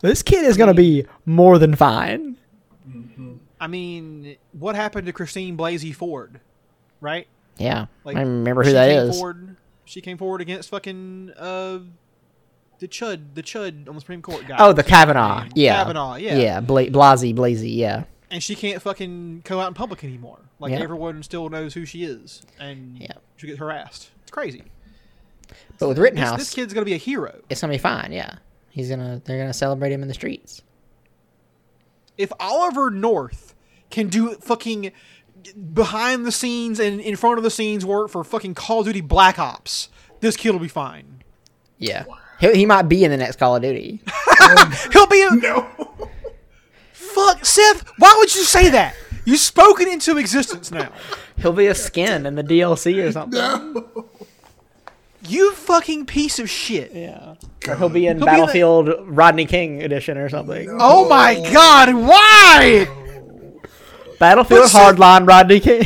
This 0.01 0.23
kid 0.23 0.45
is 0.45 0.55
going 0.57 0.69
to 0.69 0.73
be 0.73 1.05
more 1.25 1.57
than 1.57 1.75
fine. 1.75 2.37
I 3.59 3.67
mean, 3.67 4.37
what 4.53 4.75
happened 4.75 5.07
to 5.07 5.13
Christine 5.13 5.57
Blasey 5.57 5.93
Ford? 5.93 6.39
Right? 7.01 7.27
Yeah, 7.57 7.87
Like 8.05 8.15
I 8.15 8.21
remember 8.21 8.63
who 8.63 8.71
that 8.71 8.87
came. 8.87 9.11
Forward, 9.11 9.57
she 9.83 9.99
came 9.99 10.17
forward 10.17 10.39
against 10.39 10.69
fucking 10.69 11.33
uh, 11.37 11.79
the 12.79 12.87
chud, 12.87 13.33
the 13.33 13.43
chud 13.43 13.89
on 13.89 13.95
the 13.95 13.99
Supreme 13.99 14.21
Court 14.21 14.47
guy. 14.47 14.55
Oh, 14.59 14.71
the 14.71 14.83
Kavanaugh. 14.83 15.45
Yeah, 15.55 15.75
Kavanaugh. 15.83 16.15
Yeah. 16.15 16.37
yeah, 16.37 16.59
Bla- 16.61 16.87
Blasey, 16.87 17.35
Blasey. 17.35 17.75
Yeah, 17.75 18.05
And 18.31 18.41
she 18.41 18.55
can't 18.55 18.81
fucking 18.81 19.41
go 19.43 19.59
out 19.59 19.67
in 19.67 19.73
public 19.73 20.05
anymore. 20.05 20.39
Like 20.59 20.71
Yeah. 20.71 20.79
everyone 20.79 21.21
still 21.23 21.49
knows 21.49 21.73
who 21.73 21.85
she 21.85 22.05
is, 22.05 22.43
and 22.59 22.97
Yeah. 22.97 23.11
she 23.35 23.47
gets 23.47 23.59
harassed. 23.59 24.09
It's 24.21 24.31
crazy. 24.31 24.63
But 25.79 25.87
with 25.87 25.97
Rittenhouse, 25.97 26.39
this 26.39 26.53
kid's 26.53 26.73
gonna 26.73 26.85
be 26.85 26.93
a 26.93 26.97
hero. 26.97 27.39
it's 27.49 27.61
gonna 27.61 27.73
be 27.73 27.77
fine. 27.77 28.11
Yeah, 28.11 28.35
he's 28.69 28.89
gonna 28.89 29.21
they're 29.25 29.39
gonna 29.39 29.53
celebrate 29.53 29.91
him 29.91 30.01
in 30.01 30.07
the 30.07 30.13
streets. 30.13 30.61
If 32.17 32.31
Oliver 32.39 32.89
North 32.91 33.55
can 33.89 34.07
do 34.07 34.35
fucking 34.35 34.91
behind 35.73 36.25
the 36.25 36.31
scenes 36.31 36.79
and 36.79 36.99
in 36.99 37.15
front 37.15 37.37
of 37.37 37.43
the 37.43 37.49
scenes 37.49 37.85
work 37.85 38.09
for 38.09 38.23
fucking 38.23 38.55
Call 38.55 38.81
of 38.81 38.85
Duty 38.87 39.01
Black 39.01 39.39
Ops, 39.39 39.89
this 40.19 40.35
kid 40.35 40.51
will 40.51 40.59
be 40.59 40.67
fine. 40.67 41.23
Yeah, 41.77 42.03
he, 42.41 42.53
he 42.53 42.65
might 42.65 42.83
be 42.83 43.03
in 43.05 43.11
the 43.11 43.17
next 43.17 43.37
Call 43.37 43.55
of 43.55 43.61
Duty. 43.61 44.01
He'll 44.91 45.07
be 45.07 45.21
a 45.23 45.35
No 45.35 45.61
Fuck, 46.91 47.45
Seth. 47.45 47.89
Why 47.97 48.13
would 48.19 48.33
you 48.35 48.43
say 48.43 48.69
that? 48.69 48.95
You've 49.25 49.39
spoken 49.39 49.87
into 49.87 50.17
existence 50.17 50.71
now. 50.71 50.91
He'll 51.37 51.53
be 51.53 51.67
a 51.67 51.75
skin 51.75 52.25
in 52.25 52.35
the 52.35 52.43
DLC 52.43 53.03
or 53.03 53.11
something. 53.13 53.39
You 55.21 55.53
fucking 55.53 56.05
piece 56.05 56.39
of 56.39 56.49
shit. 56.49 56.93
Yeah, 56.93 57.35
or 57.67 57.75
he'll 57.75 57.89
be 57.89 58.07
in 58.07 58.17
He'll 58.17 58.25
be 58.25 58.31
Battlefield 58.31 58.89
Rodney 59.05 59.45
King 59.45 59.83
edition 59.83 60.17
or 60.17 60.29
something. 60.29 60.69
Oh 60.79 61.07
my 61.09 61.35
god, 61.51 61.93
why? 61.93 62.87
Battlefield 64.19 64.61
What's 64.61 64.73
Hardline 64.73 65.27
Rodney 65.27 65.59
King. 65.59 65.83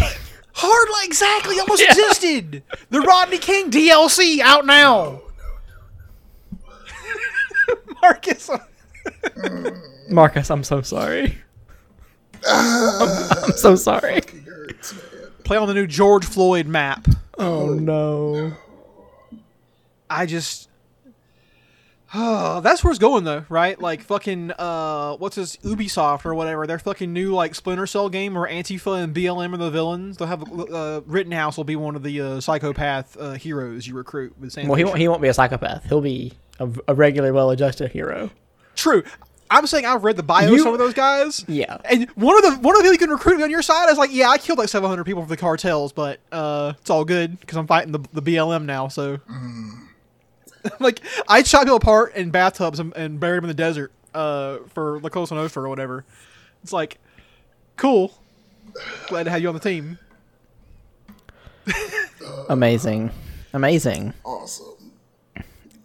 Hardline, 0.56 1.06
exactly 1.06 1.60
almost 1.60 1.82
existed. 1.90 2.64
The 2.90 3.02
Rodney 3.02 3.38
King 3.40 3.72
DLC 3.72 4.40
out 4.40 4.66
now. 4.66 5.22
Marcus. 8.02 8.50
Marcus, 10.10 10.52
I'm 10.52 10.64
so 10.64 10.82
sorry. 10.82 11.38
I'm, 12.48 13.20
I'm 13.46 13.52
so 13.54 13.76
sorry. 13.76 14.22
Play 15.44 15.58
on 15.58 15.68
the 15.68 15.74
new 15.74 15.88
George 15.88 16.26
Floyd 16.26 16.68
map. 16.68 17.08
Oh 17.38 17.74
no. 17.74 18.54
I 20.14 20.26
just 20.26 20.70
Oh, 22.16 22.59
that's 22.64 22.84
where 22.84 22.91
it's 22.91 22.99
going 22.99 23.24
though, 23.24 23.45
right? 23.49 23.80
Like 23.80 24.01
fucking 24.03 24.51
uh 24.57 25.16
what's 25.18 25.36
this 25.36 25.57
Ubisoft 25.57 26.26
or 26.26 26.36
whatever, 26.36 26.68
their 26.68 26.80
fucking 26.80 27.11
new 27.11 27.34
like 27.34 27.55
Splinter 27.55 27.88
Cell 27.88 28.09
game 28.09 28.36
where 28.36 28.47
Antifa 28.49 29.03
and 29.03 29.16
BLM 29.16 29.53
are 29.53 29.57
the 29.57 29.72
villains. 29.72 30.18
They'll 30.18 30.28
have 30.28 30.43
uh 30.43 31.01
Rittenhouse 31.05 31.57
will 31.57 31.64
be 31.64 31.76
one 31.76 31.95
of 31.95 32.03
the 32.03 32.22
uh, 32.22 32.39
psychopath 32.39 33.18
uh, 33.20 33.34
heroes 33.34 33.88
you 33.88 33.95
recruit 33.95 34.34
with 34.39 34.51
Sam. 34.51 34.68
Well, 34.68 34.78
he 34.78 34.84
won't. 34.84 34.97
He 34.97 35.07
won't 35.07 35.22
be 35.22 35.28
a 35.28 35.34
psychopath. 35.34 35.86
He'll 35.86 36.01
be 36.01 36.34
a, 36.59 36.70
a 36.88 36.93
regular, 36.93 37.34
well-adjusted 37.34 37.91
hero. 37.91 38.30
True. 38.76 39.03
I'm 39.51 39.68
saying 39.68 39.86
I've 39.86 40.03
read 40.03 40.16
the 40.18 40.24
bios 40.24 40.49
You- 40.49 40.55
of 40.55 40.61
some 40.61 40.74
of 40.74 40.80
those 40.80 40.93
guys. 40.95 41.45
Yeah. 41.47 41.78
And 41.86 42.09
one 42.11 42.36
of 42.38 42.43
the 42.43 42.59
one 42.61 42.76
of 42.76 42.80
the 42.80 42.84
people 42.84 42.93
you 42.93 42.97
can 42.99 43.09
recruit 43.11 43.41
on 43.43 43.51
your 43.51 43.61
side 43.61 43.89
is 43.91 43.97
like, 43.99 44.11
yeah, 44.11 44.30
I 44.30 44.38
killed 44.39 44.57
like 44.57 44.70
700 44.70 45.03
people 45.03 45.22
for 45.22 45.30
the 45.30 45.38
cartels, 45.38 45.91
but 45.93 46.20
uh, 46.32 46.74
it's 46.80 46.89
all 46.89 47.05
good 47.05 47.39
because 47.39 47.57
I'm 47.57 47.68
fighting 47.68 47.91
the, 47.91 47.99
the 48.14 48.22
BLM 48.22 48.66
now. 48.66 48.88
So, 48.88 49.20
like, 50.80 51.01
I 51.28 51.41
chop 51.41 51.64
people 51.64 51.78
apart 51.78 52.16
in 52.16 52.30
bathtubs 52.32 52.80
and, 52.80 52.95
and 52.95 53.20
buried 53.20 53.38
them 53.38 53.45
in 53.45 53.49
the 53.49 53.53
desert 53.53 53.91
uh, 54.14 54.57
for 54.70 54.99
La 54.99 55.09
Cosa 55.09 55.36
Nostra 55.36 55.64
or 55.64 55.70
whatever. 55.70 56.05
It's 56.61 56.74
like, 56.74 56.99
cool. 57.76 58.14
Glad 59.07 59.24
to 59.24 59.30
have 59.32 59.41
you 59.41 59.47
on 59.49 59.53
the 59.53 59.59
team. 59.59 59.99
Amazing. 62.49 63.11
Amazing. 63.53 64.14
Awesome. 64.24 64.68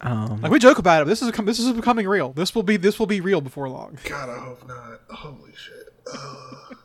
Um, 0.01 0.41
Like 0.41 0.51
we 0.51 0.59
joke 0.59 0.77
about 0.79 1.01
it. 1.01 1.05
But 1.05 1.09
this 1.09 1.21
is 1.21 1.31
this 1.31 1.59
is 1.59 1.73
becoming 1.73 2.07
real. 2.07 2.31
This 2.31 2.55
will 2.55 2.63
be 2.63 2.77
this 2.77 2.99
will 2.99 3.05
be 3.05 3.21
real 3.21 3.41
before 3.41 3.69
long. 3.69 3.97
God, 4.05 4.29
I 4.29 4.39
hope 4.39 4.67
not. 4.67 5.01
Holy 5.09 5.51
shit. 5.55 5.93
Ugh. 6.13 6.77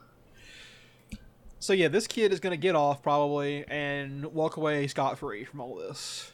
So 1.60 1.72
yeah, 1.72 1.88
this 1.88 2.06
kid 2.06 2.32
is 2.32 2.40
gonna 2.40 2.56
get 2.56 2.74
off 2.74 3.02
probably 3.02 3.64
and 3.68 4.26
walk 4.26 4.56
away 4.56 4.86
scot 4.88 5.18
free 5.18 5.44
from 5.44 5.60
all 5.60 5.76
this. 5.76 6.30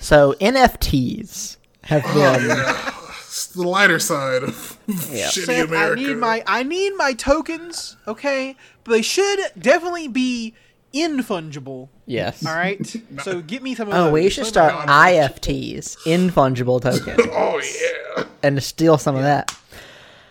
So 0.00 0.34
NFTs 0.34 1.56
have 1.84 2.02
oh, 2.06 2.14
been. 2.14 2.50
It's 3.30 3.46
the 3.46 3.62
lighter 3.66 3.98
side 3.98 4.42
of 4.42 4.78
shitty 4.88 5.44
Seth, 5.44 5.68
America. 5.68 6.00
I 6.00 6.04
need 6.04 6.16
my 6.16 6.42
I 6.46 6.62
need 6.62 6.90
my 6.96 7.12
tokens, 7.12 7.96
okay? 8.08 8.56
But 8.84 8.92
they 8.92 9.02
should 9.02 9.38
definitely 9.58 10.08
be 10.08 10.54
infungible. 10.92 11.88
Yes. 12.06 12.44
All 12.44 12.54
right. 12.54 12.84
so 13.22 13.40
get 13.40 13.62
me 13.62 13.74
some 13.76 13.88
of 13.88 13.94
Oh, 13.94 14.04
those. 14.04 14.12
we 14.12 14.28
should 14.30 14.44
Some 14.46 14.52
start 14.52 14.74
of. 14.74 14.88
IFTs, 14.90 15.96
infungible 16.04 16.80
tokens, 16.82 17.26
Oh 17.32 17.60
yeah. 18.16 18.24
and 18.42 18.60
steal 18.62 18.98
some 18.98 19.14
of 19.16 19.22
that. 19.22 19.56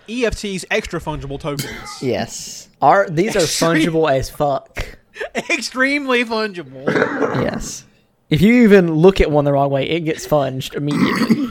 EFTs, 0.09 0.65
extra 0.71 0.99
fungible 0.99 1.39
tokens. 1.39 2.01
Yes. 2.01 2.67
Are 2.81 3.07
these 3.09 3.35
are 3.35 3.39
fungible 3.39 4.11
as 4.11 4.29
fuck. 4.29 4.97
Extremely 5.49 6.25
fungible. 6.25 6.85
Yes. 7.43 7.85
If 8.29 8.41
you 8.41 8.63
even 8.63 8.93
look 8.93 9.19
at 9.21 9.31
one 9.31 9.43
the 9.45 9.51
wrong 9.53 9.69
way, 9.71 9.89
it 9.89 10.01
gets 10.01 10.25
funged 10.25 10.75
immediately. 10.75 11.47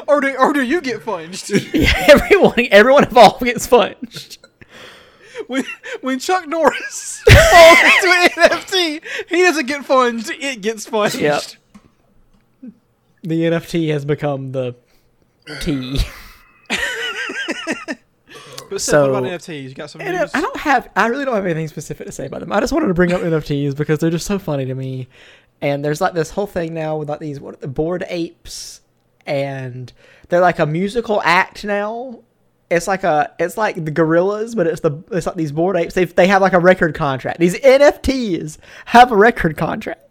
or 0.08 0.20
do 0.20 0.34
or 0.36 0.52
do 0.52 0.62
you 0.62 0.80
get 0.80 1.02
funged? 1.02 1.50
yeah, 1.74 1.92
everyone, 2.08 2.54
everyone 2.70 3.04
involved 3.04 3.42
gets 3.44 3.66
funged. 3.66 4.38
when 5.46 5.64
when 6.02 6.18
Chuck 6.18 6.46
Norris 6.46 7.22
falls 7.28 7.78
into 7.78 8.08
an 8.08 8.28
NFT, 8.50 9.02
he 9.28 9.42
doesn't 9.42 9.66
get 9.66 9.84
funged. 9.84 10.30
It 10.30 10.60
gets 10.60 10.86
funged. 10.86 11.20
Yep. 11.20 11.42
The 13.22 13.42
NFT 13.44 13.88
has 13.90 14.04
become 14.04 14.52
the 14.52 14.76
T. 15.60 15.98
But 18.70 18.80
Seth, 18.80 18.94
So- 18.94 19.12
what 19.12 19.18
about 19.24 19.40
NFTs? 19.40 19.62
You 19.68 19.74
got 19.74 19.90
some 19.90 20.02
news? 20.02 20.30
I 20.34 20.40
don't 20.40 20.56
have. 20.56 20.88
I 20.96 21.06
really 21.06 21.24
don't 21.24 21.34
have 21.34 21.44
anything 21.44 21.68
specific 21.68 22.06
to 22.06 22.12
say 22.12 22.26
about 22.26 22.40
them. 22.40 22.50
I 22.52 22.60
just 22.60 22.72
wanted 22.72 22.88
to 22.88 22.94
bring 22.94 23.12
up 23.12 23.20
NFTs 23.20 23.76
because 23.76 23.98
they're 23.98 24.10
just 24.10 24.26
so 24.26 24.38
funny 24.38 24.64
to 24.64 24.74
me. 24.74 25.06
And 25.64 25.82
there's 25.82 26.02
like 26.02 26.12
this 26.12 26.28
whole 26.28 26.46
thing 26.46 26.74
now 26.74 26.98
with 26.98 27.08
like 27.08 27.20
these 27.20 27.40
what 27.40 27.58
the 27.62 27.66
Bored 27.66 28.04
Apes, 28.08 28.82
and 29.24 29.90
they're 30.28 30.42
like 30.42 30.58
a 30.58 30.66
musical 30.66 31.22
act 31.24 31.64
now. 31.64 32.20
It's 32.70 32.86
like 32.86 33.02
a 33.02 33.32
it's 33.38 33.56
like 33.56 33.82
the 33.82 33.90
Gorillaz, 33.90 34.54
but 34.54 34.66
it's 34.66 34.82
the 34.82 35.02
it's 35.10 35.24
like 35.24 35.36
these 35.36 35.52
Bored 35.52 35.76
Apes. 35.76 35.94
They 35.94 36.04
they 36.04 36.26
have 36.26 36.42
like 36.42 36.52
a 36.52 36.58
record 36.58 36.94
contract. 36.94 37.40
These 37.40 37.58
NFTs 37.60 38.58
have 38.84 39.10
a 39.10 39.16
record 39.16 39.56
contract. 39.56 40.02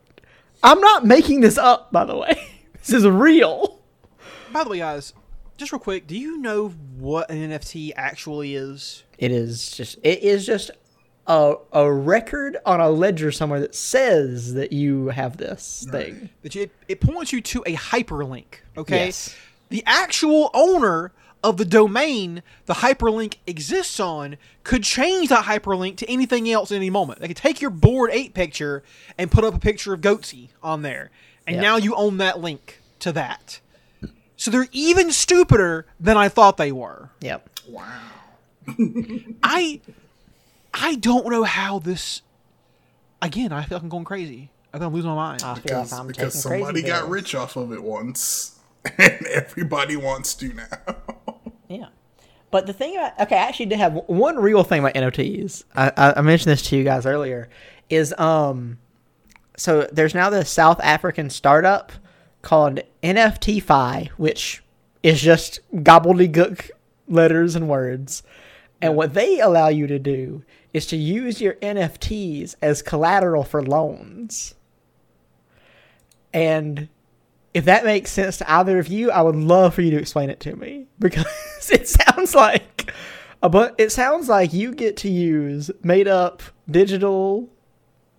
I'm 0.63 0.81
not 0.81 1.05
making 1.05 1.41
this 1.41 1.59
up, 1.59 1.91
by 1.91 2.03
the 2.03 2.17
way. 2.17 2.49
This 2.79 2.95
is 2.95 3.07
real. 3.07 3.79
By 4.51 4.65
the 4.65 4.71
way, 4.71 4.79
guys, 4.79 5.13
just 5.55 5.71
real 5.71 5.79
quick, 5.79 6.05
do 6.05 6.17
you 6.17 6.37
know 6.39 6.67
what 6.97 7.31
an 7.31 7.37
NFT 7.37 7.93
actually 7.95 8.55
is? 8.55 9.03
It 9.17 9.31
is 9.31 9.71
just 9.71 9.99
it 10.03 10.21
is 10.21 10.45
just 10.45 10.71
a 11.27 11.55
a 11.71 11.91
record 11.91 12.57
on 12.65 12.79
a 12.81 12.89
ledger 12.89 13.31
somewhere 13.31 13.59
that 13.61 13.75
says 13.75 14.53
that 14.55 14.73
you 14.73 15.07
have 15.07 15.37
this 15.37 15.87
thing. 15.89 16.29
That 16.41 16.55
it, 16.55 16.71
it 16.87 16.99
points 17.01 17.31
you 17.31 17.41
to 17.41 17.63
a 17.65 17.75
hyperlink. 17.75 18.45
Okay, 18.77 19.05
Yes. 19.05 19.35
the 19.69 19.83
actual 19.85 20.49
owner 20.53 21.11
of 21.43 21.57
the 21.57 21.65
domain 21.65 22.41
the 22.67 22.75
hyperlink 22.75 23.35
exists 23.45 23.99
on 23.99 24.37
could 24.63 24.83
change 24.83 25.27
that 25.29 25.43
hyperlink 25.45 25.97
to 25.97 26.09
anything 26.09 26.49
else 26.49 26.71
at 26.71 26.75
any 26.75 26.89
moment. 26.89 27.19
They 27.19 27.27
could 27.27 27.37
take 27.37 27.59
your 27.61 27.69
board 27.69 28.09
eight 28.13 28.33
picture 28.33 28.81
and 29.17 29.29
put 29.31 29.43
up 29.43 29.53
a 29.53 29.59
picture 29.59 29.93
of 29.93 30.01
Goatse 30.01 30.49
on 30.61 30.81
there, 30.83 31.09
and 31.47 31.57
Yeah. 31.57 31.61
now 31.61 31.75
you 31.77 31.95
own 31.95 32.17
that 32.17 32.39
link 32.39 32.81
to 32.99 33.11
that. 33.13 33.59
So 34.37 34.51
they're 34.51 34.67
even 34.73 35.11
stupider 35.11 35.85
than 35.99 36.17
I 36.17 36.27
thought 36.29 36.57
they 36.57 36.71
were. 36.71 37.09
Yep. 37.21 37.49
Wow. 37.69 37.83
I 39.43 39.79
I 40.73 40.95
don't 40.95 41.27
know 41.29 41.43
how 41.43 41.79
this. 41.79 42.21
Again, 43.21 43.53
I 43.53 43.63
feel 43.63 43.77
like 43.77 43.83
I'm 43.83 43.89
going 43.89 44.03
crazy. 44.03 44.51
I 44.73 44.77
think 44.77 44.87
I'm 44.87 44.93
losing 44.93 45.09
my 45.09 45.15
mind. 45.15 45.43
I 45.43 45.53
feel 45.53 45.61
because, 45.63 45.91
like 45.91 46.01
I'm 46.01 46.07
because 46.07 46.33
taking 46.33 46.49
crazy 46.49 46.63
somebody 46.63 46.81
got 46.81 46.99
pills. 47.01 47.11
rich 47.11 47.35
off 47.35 47.55
of 47.55 47.71
it 47.71 47.83
once, 47.83 48.59
and 48.97 49.25
everybody 49.27 49.95
wants 49.95 50.33
to 50.35 50.53
now. 50.53 50.67
Yeah. 51.69 51.87
But 52.51 52.67
the 52.67 52.73
thing 52.73 52.95
about 52.95 53.19
okay, 53.21 53.35
I 53.35 53.47
actually 53.47 53.65
did 53.67 53.79
have 53.79 53.95
one 54.05 54.35
real 54.35 54.63
thing 54.63 54.81
about 54.81 54.93
NFTs. 54.93 55.63
I, 55.75 55.91
I, 55.97 56.13
I 56.17 56.21
mentioned 56.21 56.51
this 56.51 56.61
to 56.63 56.77
you 56.77 56.83
guys 56.83 57.07
earlier. 57.07 57.49
Is 57.89 58.13
um, 58.19 58.77
so 59.57 59.87
there's 59.91 60.13
now 60.13 60.29
this 60.29 60.51
South 60.51 60.79
African 60.81 61.31
startup 61.31 61.91
called 62.43 62.81
NFTFi, 63.01 64.09
which 64.09 64.63
is 65.01 65.19
just 65.19 65.61
gobbledygook 65.73 66.69
letters 67.07 67.55
and 67.55 67.67
words. 67.67 68.21
And 68.83 68.95
what 68.97 69.13
they 69.13 69.39
allow 69.39 69.69
you 69.69 69.87
to 69.87 69.97
do 69.97 70.43
is 70.73 70.85
to 70.87 70.97
use 70.97 71.39
your 71.39 71.53
NFTs 71.55 72.55
as 72.61 72.81
collateral 72.81 73.43
for 73.43 73.63
loans. 73.63 74.55
And 76.33 76.89
if 77.53 77.65
that 77.65 77.85
makes 77.85 78.11
sense 78.11 78.37
to 78.37 78.51
either 78.51 78.79
of 78.79 78.87
you, 78.87 79.09
I 79.09 79.21
would 79.21 79.35
love 79.35 79.73
for 79.75 79.81
you 79.81 79.91
to 79.91 79.97
explain 79.97 80.29
it 80.29 80.39
to 80.41 80.55
me. 80.55 80.87
Because 80.99 81.69
it 81.71 81.87
sounds 81.87 82.35
like 82.35 82.91
a 83.41 83.49
but 83.49 83.75
it 83.77 83.91
sounds 83.91 84.29
like 84.29 84.53
you 84.53 84.73
get 84.73 84.97
to 84.97 85.09
use 85.09 85.69
made 85.81 86.07
up 86.07 86.41
digital 86.69 87.49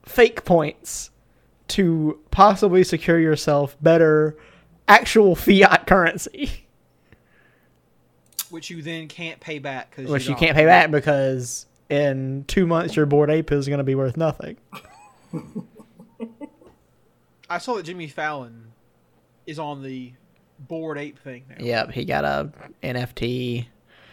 fake 0.03 0.45
points 0.45 1.11
to 1.69 2.21
possibly 2.31 2.85
secure 2.85 3.19
yourself 3.19 3.77
better 3.81 4.37
actual 4.87 5.35
fiat 5.35 5.87
currency, 5.87 6.64
which 8.55 8.71
you 8.71 8.81
then 8.83 9.09
can't 9.09 9.41
pay 9.41 9.59
back 9.59 9.91
because 9.91 10.09
which 10.09 10.29
you 10.29 10.37
can't 10.37 10.57
pay 10.57 10.65
back 10.65 10.93
because 10.93 11.67
in 11.91 12.45
two 12.47 12.67
months 12.69 12.95
your 12.95 13.05
Bored 13.05 13.29
Ape 13.29 13.51
is 13.51 13.67
going 13.67 13.79
to 13.79 13.85
be 13.85 13.97
worth 13.97 14.17
nothing. 14.17 14.57
I 17.51 17.59
saw 17.59 17.75
that 17.75 17.83
Jimmy 17.83 18.07
Fallon 18.07 18.73
is 19.45 19.59
on 19.59 19.83
the 19.83 20.13
Bored 20.59 20.99
Ape 20.99 21.19
thing 21.19 21.45
now. 21.49 21.57
Yep, 21.59 21.91
he 21.91 22.05
got 22.05 22.25
a 22.25 22.51
NFT. 22.83 23.67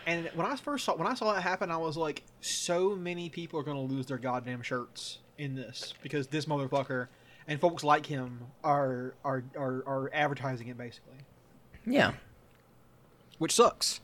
And 0.08 0.30
when 0.34 0.48
I 0.48 0.56
first 0.56 0.86
saw 0.86 0.96
when 0.96 1.08
I 1.08 1.14
saw 1.14 1.34
that 1.34 1.42
happen, 1.44 1.70
I 1.70 1.78
was 1.78 1.96
like, 1.96 2.24
so 2.42 2.96
many 2.96 3.30
people 3.30 3.60
are 3.60 3.64
gonna 3.64 3.82
lose 3.84 4.08
their 4.08 4.18
goddamn 4.18 4.64
shirts 4.64 5.20
in 5.38 5.56
this 5.56 5.94
because 6.02 6.28
this 6.28 6.46
motherfucker 6.46 7.08
and 7.48 7.62
folks 7.62 7.84
like 7.84 8.08
him 8.08 8.40
are 8.64 9.14
are 9.24 9.44
are, 9.56 9.84
are 9.86 10.10
advertising 10.14 10.68
it 10.68 10.78
basically, 10.80 11.18
Yeah. 11.86 12.14
which 13.38 13.54
sucks 13.54 14.02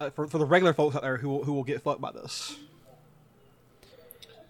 uh, 0.00 0.10
for 0.10 0.26
for 0.26 0.38
the 0.38 0.46
regular 0.46 0.72
folks 0.72 0.96
out 0.96 1.02
there 1.02 1.18
who 1.18 1.28
will, 1.28 1.44
who 1.44 1.52
will 1.52 1.64
get 1.64 1.82
fucked 1.82 2.00
by 2.00 2.12
this. 2.12 2.56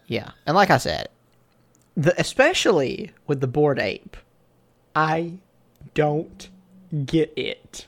Yeah, 0.07 0.33
and 0.47 0.55
like 0.55 0.71
I 0.71 0.79
said, 0.79 1.09
the 1.97 2.19
especially 2.21 3.13
with 3.27 3.41
the 3.41 3.47
Bored 3.47 3.79
Ape, 3.79 4.17
I 4.95 5.35
don't 5.95 6.49
get 7.07 7.33
it. 7.37 7.87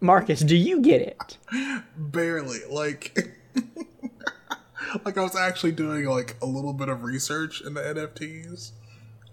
Marcus, 0.00 0.40
do 0.40 0.56
you 0.56 0.80
get 0.80 1.00
it? 1.00 1.38
Barely. 1.96 2.58
Like, 2.68 3.16
like 5.04 5.16
I 5.16 5.22
was 5.22 5.36
actually 5.36 5.72
doing 5.72 6.04
like 6.04 6.36
a 6.42 6.46
little 6.46 6.72
bit 6.72 6.88
of 6.88 7.04
research 7.04 7.60
in 7.60 7.74
the 7.74 7.80
NFTs, 7.80 8.72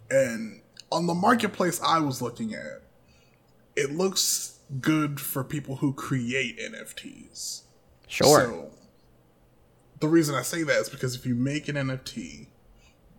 and 0.10 0.62
on 0.92 1.08
the 1.08 1.14
marketplace 1.14 1.82
I 1.84 2.00
was 2.00 2.22
looking 2.22 2.54
at, 2.54 2.82
it 3.76 3.92
looks 3.92 4.51
good 4.80 5.20
for 5.20 5.44
people 5.44 5.78
who 5.78 5.94
create 5.94 6.60
NFTs. 6.60 7.64
Sure. 8.08 8.28
So, 8.28 8.72
the 10.00 10.08
reason 10.08 10.36
I 10.36 10.42
say 10.42 10.64
that 10.64 10.80
is 10.80 10.90
because 10.90 11.16
if 11.16 11.26
you 11.26 11.36
make 11.36 11.68
an 11.68 11.76
NFT, 11.76 12.48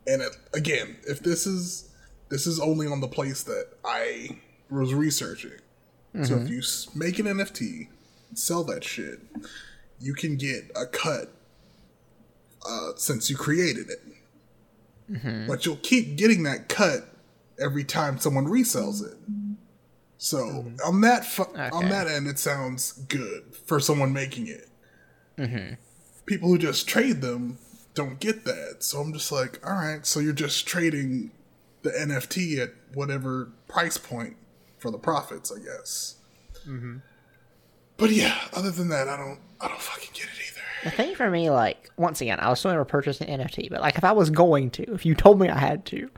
and 0.07 0.23
it, 0.23 0.37
again, 0.53 0.97
if 1.07 1.21
this 1.21 1.47
is 1.47 1.91
this 2.29 2.47
is 2.47 2.59
only 2.59 2.87
on 2.87 3.01
the 3.01 3.09
place 3.09 3.43
that 3.45 3.69
I 3.85 4.39
was 4.71 4.95
researching. 4.95 5.53
So 6.25 6.37
if 6.37 6.51
you 6.51 6.63
make 6.95 7.19
an 7.19 7.27
NFT, 7.27 7.89
sell 8.35 8.65
that 8.65 8.85
shit, 8.85 9.19
you 9.99 10.13
can 10.13 10.37
get 10.37 10.71
a 10.77 10.85
cut 10.87 11.31
uh, 12.69 12.93
since 12.97 13.31
you 13.31 13.37
created 13.37 13.89
it. 13.91 14.01
But 15.47 15.65
you'll 15.65 15.77
keep 15.77 16.17
getting 16.17 16.43
that 16.43 16.69
cut 16.69 17.09
every 17.59 17.85
time 17.85 18.19
someone 18.19 18.47
resells 18.47 19.03
it. 19.03 19.17
So 20.23 20.39
mm-hmm. 20.39 20.77
on 20.87 21.01
that 21.01 21.25
fu- 21.25 21.53
on 21.57 21.89
that 21.89 22.07
end, 22.07 22.29
it 22.29 22.39
sounds 22.39 22.93
good 22.93 23.57
for 23.67 23.81
someone 23.81 24.13
making 24.13 24.47
it. 24.47 24.69
Mm-hmm. 25.37 25.75
People 26.27 26.49
who 26.49 26.59
just 26.59 26.87
trade 26.87 27.23
them 27.23 27.59
don't 27.95 28.21
get 28.21 28.45
that. 28.45 28.85
So 28.85 29.01
I'm 29.01 29.13
just 29.13 29.33
like, 29.33 29.59
all 29.67 29.75
right, 29.75 30.07
so 30.07 30.21
you're 30.21 30.33
just 30.33 30.65
trading 30.65 31.33
the 31.83 31.91
NFT 31.91 32.59
at 32.59 32.71
whatever 32.95 33.51
price 33.67 33.99
point 33.99 34.37
for 34.79 34.93
the 34.93 34.99
profits, 34.99 35.51
I 35.51 35.59
guess. 35.59 36.15
Mm-hmm. 36.69 36.99
But 37.97 38.11
yeah, 38.13 38.39
other 38.53 38.71
than 38.71 38.91
that, 38.91 39.09
I 39.09 39.17
don't, 39.17 39.41
I 39.61 39.67
don't 39.67 39.81
fucking 39.81 40.11
get 40.15 40.27
it 40.27 40.51
either. 40.51 40.61
The 40.85 40.91
thing 40.93 41.17
for 41.17 41.31
me, 41.31 41.51
like, 41.51 41.91
once 41.97 42.21
again, 42.21 42.39
I 42.39 42.49
was 42.49 42.61
still 42.61 42.71
never 42.71 42.85
purchase 42.85 43.21
an 43.21 43.27
NFT, 43.27 43.71
but 43.71 43.81
like, 43.81 43.99
if 43.99 44.05
I 44.05 44.13
was 44.13 44.31
going 44.31 44.71
to, 44.71 44.95
if 44.95 45.05
you 45.05 45.17
told 45.17 45.41
me 45.41 45.49
I 45.49 45.59
had 45.59 45.85
to, 45.87 46.09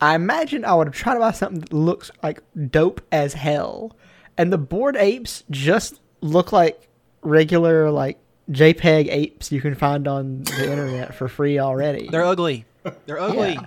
I 0.00 0.14
imagine 0.14 0.64
I 0.64 0.74
would 0.74 0.92
try 0.92 1.14
to 1.14 1.20
buy 1.20 1.32
something 1.32 1.60
that 1.60 1.72
looks 1.72 2.10
like 2.22 2.42
dope 2.70 3.00
as 3.10 3.34
hell. 3.34 3.96
And 4.36 4.52
the 4.52 4.58
Bored 4.58 4.96
Apes 4.96 5.44
just 5.50 6.00
look 6.20 6.52
like 6.52 6.88
regular, 7.22 7.90
like, 7.90 8.18
JPEG 8.50 9.08
apes 9.10 9.52
you 9.52 9.60
can 9.60 9.74
find 9.74 10.08
on 10.08 10.42
the 10.44 10.70
internet 10.70 11.14
for 11.14 11.28
free 11.28 11.58
already. 11.58 12.08
They're 12.08 12.24
ugly. 12.24 12.64
They're 13.06 13.20
ugly. 13.20 13.52
Yeah. 13.52 13.66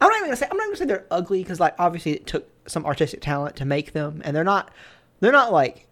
I'm 0.00 0.08
not 0.08 0.16
even 0.16 0.26
gonna 0.28 0.36
say 0.36 0.46
I'm 0.50 0.56
not 0.56 0.64
gonna 0.64 0.76
say 0.76 0.84
they're 0.86 1.06
ugly 1.10 1.42
because 1.42 1.60
like 1.60 1.74
obviously 1.78 2.12
it 2.12 2.26
took 2.26 2.48
some 2.68 2.86
artistic 2.86 3.20
talent 3.20 3.56
to 3.56 3.64
make 3.64 3.92
them, 3.92 4.22
and 4.24 4.34
they're 4.34 4.44
not 4.44 4.70
they're 5.20 5.32
not 5.32 5.52
like 5.52 5.86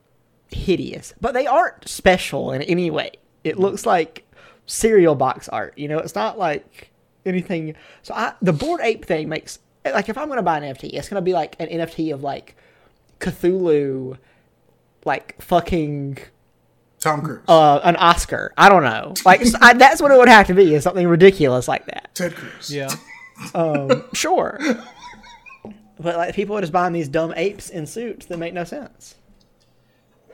hideous, 0.51 1.15
but 1.21 1.35
they 1.35 1.47
aren't 1.47 1.89
special 1.89 2.53
in 2.53 2.63
any 2.63 2.91
way. 2.91 3.13
It 3.45 3.53
mm-hmm. 3.53 3.63
looks 3.63 3.87
like 3.87 4.27
cereal 4.67 5.15
box 5.15 5.49
art. 5.49 5.77
You 5.77 5.89
know, 5.89 5.99
it's 5.99 6.15
not 6.15 6.39
like 6.39 6.91
anything. 7.25 7.75
So 8.03 8.15
I 8.15 8.35
the 8.43 8.53
Bored 8.53 8.81
Ape 8.83 9.05
thing 9.05 9.29
makes 9.29 9.59
like 9.93 10.09
if 10.09 10.19
I'm 10.19 10.29
gonna 10.29 10.43
buy 10.43 10.59
an 10.59 10.75
NFT, 10.75 10.91
it's 10.93 11.09
gonna 11.09 11.23
be 11.23 11.33
like 11.33 11.57
an 11.59 11.69
NFT 11.69 12.13
of 12.13 12.23
like 12.23 12.57
Cthulhu, 13.21 14.19
like 15.05 15.41
fucking 15.41 16.19
Tom 17.01 17.23
Cruise, 17.23 17.45
uh, 17.49 17.81
an 17.85 17.97
Oscar. 17.97 18.53
I 18.57 18.69
don't 18.69 18.83
know. 18.83 19.15
Like 19.25 19.41
s 19.43 19.55
I 19.61 19.75
that's 19.75 20.01
what 20.03 20.11
it 20.11 20.19
would 20.19 20.29
have 20.29 20.47
to 20.49 20.55
be. 20.55 20.75
Is 20.75 20.85
something 20.85 21.07
ridiculous 21.07 21.69
like 21.69 21.87
that. 21.87 22.15
Ted 22.15 22.35
Cruz. 22.35 22.73
Yeah. 22.73 22.91
Um, 23.55 24.03
sure. 24.15 24.59
But 26.01 26.17
like 26.17 26.35
people 26.35 26.57
are 26.57 26.61
just 26.61 26.73
buying 26.73 26.93
these 26.93 27.09
dumb 27.09 27.33
apes 27.37 27.71
in 27.71 27.87
suits 27.87 28.27
that 28.27 28.37
make 28.37 28.53
no 28.53 28.65
sense. 28.65 29.15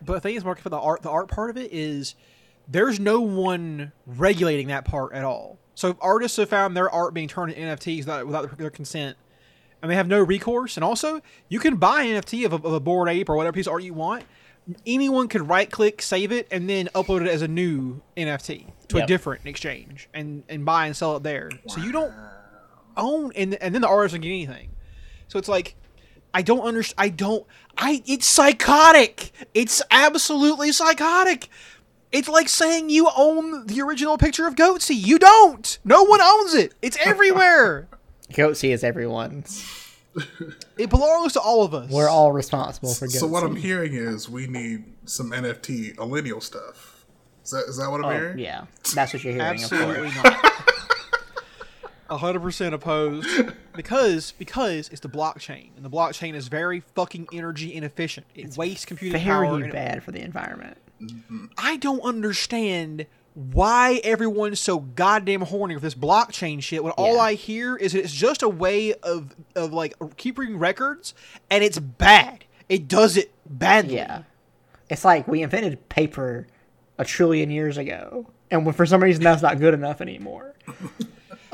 But 0.03 0.15
the 0.15 0.21
thing 0.21 0.37
is, 0.37 0.45
Mark, 0.45 0.59
for 0.59 0.71
the 0.71 0.79
art, 0.79 1.03
the 1.03 1.11
art 1.11 1.29
part 1.29 1.51
of 1.51 1.59
it 1.59 1.71
is 1.71 2.15
there's 2.69 2.99
no 2.99 3.21
one 3.21 3.93
regulating 4.07 4.69
that 4.69 4.85
part 4.85 5.13
at 5.13 5.25
all. 5.25 5.59
So 5.75 5.97
artists 6.01 6.37
have 6.37 6.49
found 6.49 6.77
their 6.77 6.91
art 6.91 7.15
being 7.15 7.29
turned 7.29 7.53
into 7.53 7.77
NFTs 7.77 7.99
without, 8.01 8.27
without 8.27 8.59
their 8.59 8.71
consent, 8.71 9.17
and 9.85 9.91
they 9.91 9.97
have 9.97 10.09
no 10.09 10.23
recourse. 10.23 10.79
And 10.79 10.83
also, 10.83 11.21
you 11.51 11.59
can 11.59 11.77
buy 11.77 12.05
an 12.05 12.23
NFT 12.23 12.47
of 12.47 12.55
a, 12.55 12.57
of 12.57 12.73
a 12.73 12.81
Bored 12.81 13.11
Ape 13.11 13.29
or 13.29 13.37
whatever 13.37 13.53
piece 13.53 13.67
of 13.67 13.75
art 13.75 13.83
you 13.83 13.93
want. 13.93 14.25
Anyone 14.87 15.29
could 15.29 15.47
right 15.47 15.71
click, 15.71 16.01
save 16.01 16.33
it, 16.33 16.49
and 16.51 16.71
then 16.71 16.89
upload 16.95 17.21
it 17.21 17.29
as 17.29 17.43
a 17.43 17.49
new 17.49 18.01
NFT 18.17 18.65
to 18.89 19.03
a 19.03 19.07
different 19.07 19.45
exchange 19.45 20.09
and 20.15 20.43
and 20.49 20.65
buy 20.65 20.87
and 20.87 20.97
sell 20.97 21.19
it 21.19 21.23
there. 21.23 21.51
So 21.69 21.83
you 21.83 21.93
don't 21.93 22.15
own 22.97 23.33
and 23.37 23.57
and 23.57 23.75
then 23.75 23.83
the 23.83 23.89
artist 23.89 24.13
doesn't 24.13 24.23
get 24.23 24.31
anything. 24.31 24.71
So 25.29 25.39
it's 25.39 25.49
like 25.49 25.77
I 26.33 26.41
don't 26.41 26.63
understand. 26.63 26.95
I 26.97 27.09
don't. 27.11 27.47
I. 27.77 28.03
It's 28.07 28.27
psychotic. 28.27 29.33
It's 29.53 29.83
absolutely 29.91 30.73
psychotic. 30.73 31.51
It's 32.11 32.29
like 32.29 32.49
saying 32.49 32.89
you 32.89 33.11
own 33.15 33.67
the 33.67 33.83
original 33.83 34.17
picture 34.17 34.47
of 34.47 34.55
Goatse. 34.55 34.95
You 34.97 35.19
don't. 35.19 35.79
No 35.85 36.05
one 36.05 36.23
owns 36.23 36.55
it. 36.55 36.73
It's 36.81 36.97
everywhere. 37.05 37.87
Goatse 38.33 38.71
is 38.71 38.85
everyone's. 38.85 39.65
It 40.79 40.91
belongs 40.91 41.33
to 41.33 41.41
all 41.41 41.65
of 41.65 41.75
us. 41.75 41.91
We're 41.91 42.09
all 42.09 42.31
responsible 42.31 42.95
for. 42.95 43.09
So 43.09 43.27
what 43.27 43.43
I'm 43.43 43.57
hearing 43.57 43.95
is 43.95 44.29
we 44.29 44.47
need 44.47 44.85
some 45.07 45.31
NFT 45.33 45.97
millennial 45.97 46.41
stuff. 46.41 47.05
Is 47.45 47.51
that 47.51 47.65
is 47.69 47.77
that 47.79 47.91
what 47.91 48.01
I'm 48.01 48.07
Oh, 48.07 48.11
hearing? 48.13 48.39
yeah, 48.39 48.67
that's 48.95 49.13
what 49.13 49.25
you're 49.25 49.33
hearing. 49.35 49.49
Absolutely 49.49 50.11
not. 50.23 50.45
A 52.11 52.17
hundred 52.17 52.41
percent 52.43 52.75
opposed 52.75 53.27
because 53.75 54.33
because 54.39 54.89
it's 54.91 55.01
the 55.01 55.09
blockchain 55.09 55.71
and 55.77 55.85
the 55.85 55.91
blockchain 55.91 56.35
is 56.35 56.47
very 56.49 56.81
fucking 56.95 57.27
energy 57.33 57.75
inefficient. 57.75 58.27
It 58.37 58.57
wastes 58.57 58.85
computing 58.85 59.21
power. 59.21 59.47
Very 59.47 59.55
and 59.57 59.67
it- 59.67 59.73
bad 59.73 60.03
for 60.05 60.13
the 60.13 60.21
environment. 60.21 60.77
Mm-hmm. 61.01 61.47
I 61.59 61.77
don't 61.77 62.03
understand 62.03 63.07
why 63.35 64.01
everyone's 64.05 64.61
so 64.61 64.79
goddamn 64.79 65.43
horny 65.43 65.75
with 65.75 65.83
this 65.83 65.95
blockchain 65.95 66.63
shit 66.63 66.83
when 66.83 66.93
all 66.93 67.21
I 67.21 67.35
hear 67.35 67.77
is 67.77 67.95
it's 67.95 68.13
just 68.13 68.43
a 68.43 68.49
way 68.49 68.95
of 68.95 69.35
of 69.55 69.73
like 69.73 69.95
keeping 70.17 70.59
records 70.59 71.15
and 71.51 71.63
it's 71.63 71.79
bad. 71.79 72.45
It 72.69 72.89
does 72.89 73.17
it 73.17 73.33
badly. 73.47 73.97
Yeah, 73.97 74.23
it's 74.89 75.05
like 75.05 75.29
we 75.29 75.43
invented 75.43 75.89
paper 75.89 76.47
a 76.97 77.05
trillion 77.05 77.51
years 77.51 77.77
ago, 77.77 78.27
and 78.51 78.65
when, 78.65 78.75
for 78.75 78.87
some 78.87 79.03
reason 79.03 79.23
that's 79.23 79.43
not 79.43 79.59
good 79.59 79.75
enough 79.75 80.01
anymore. 80.01 80.55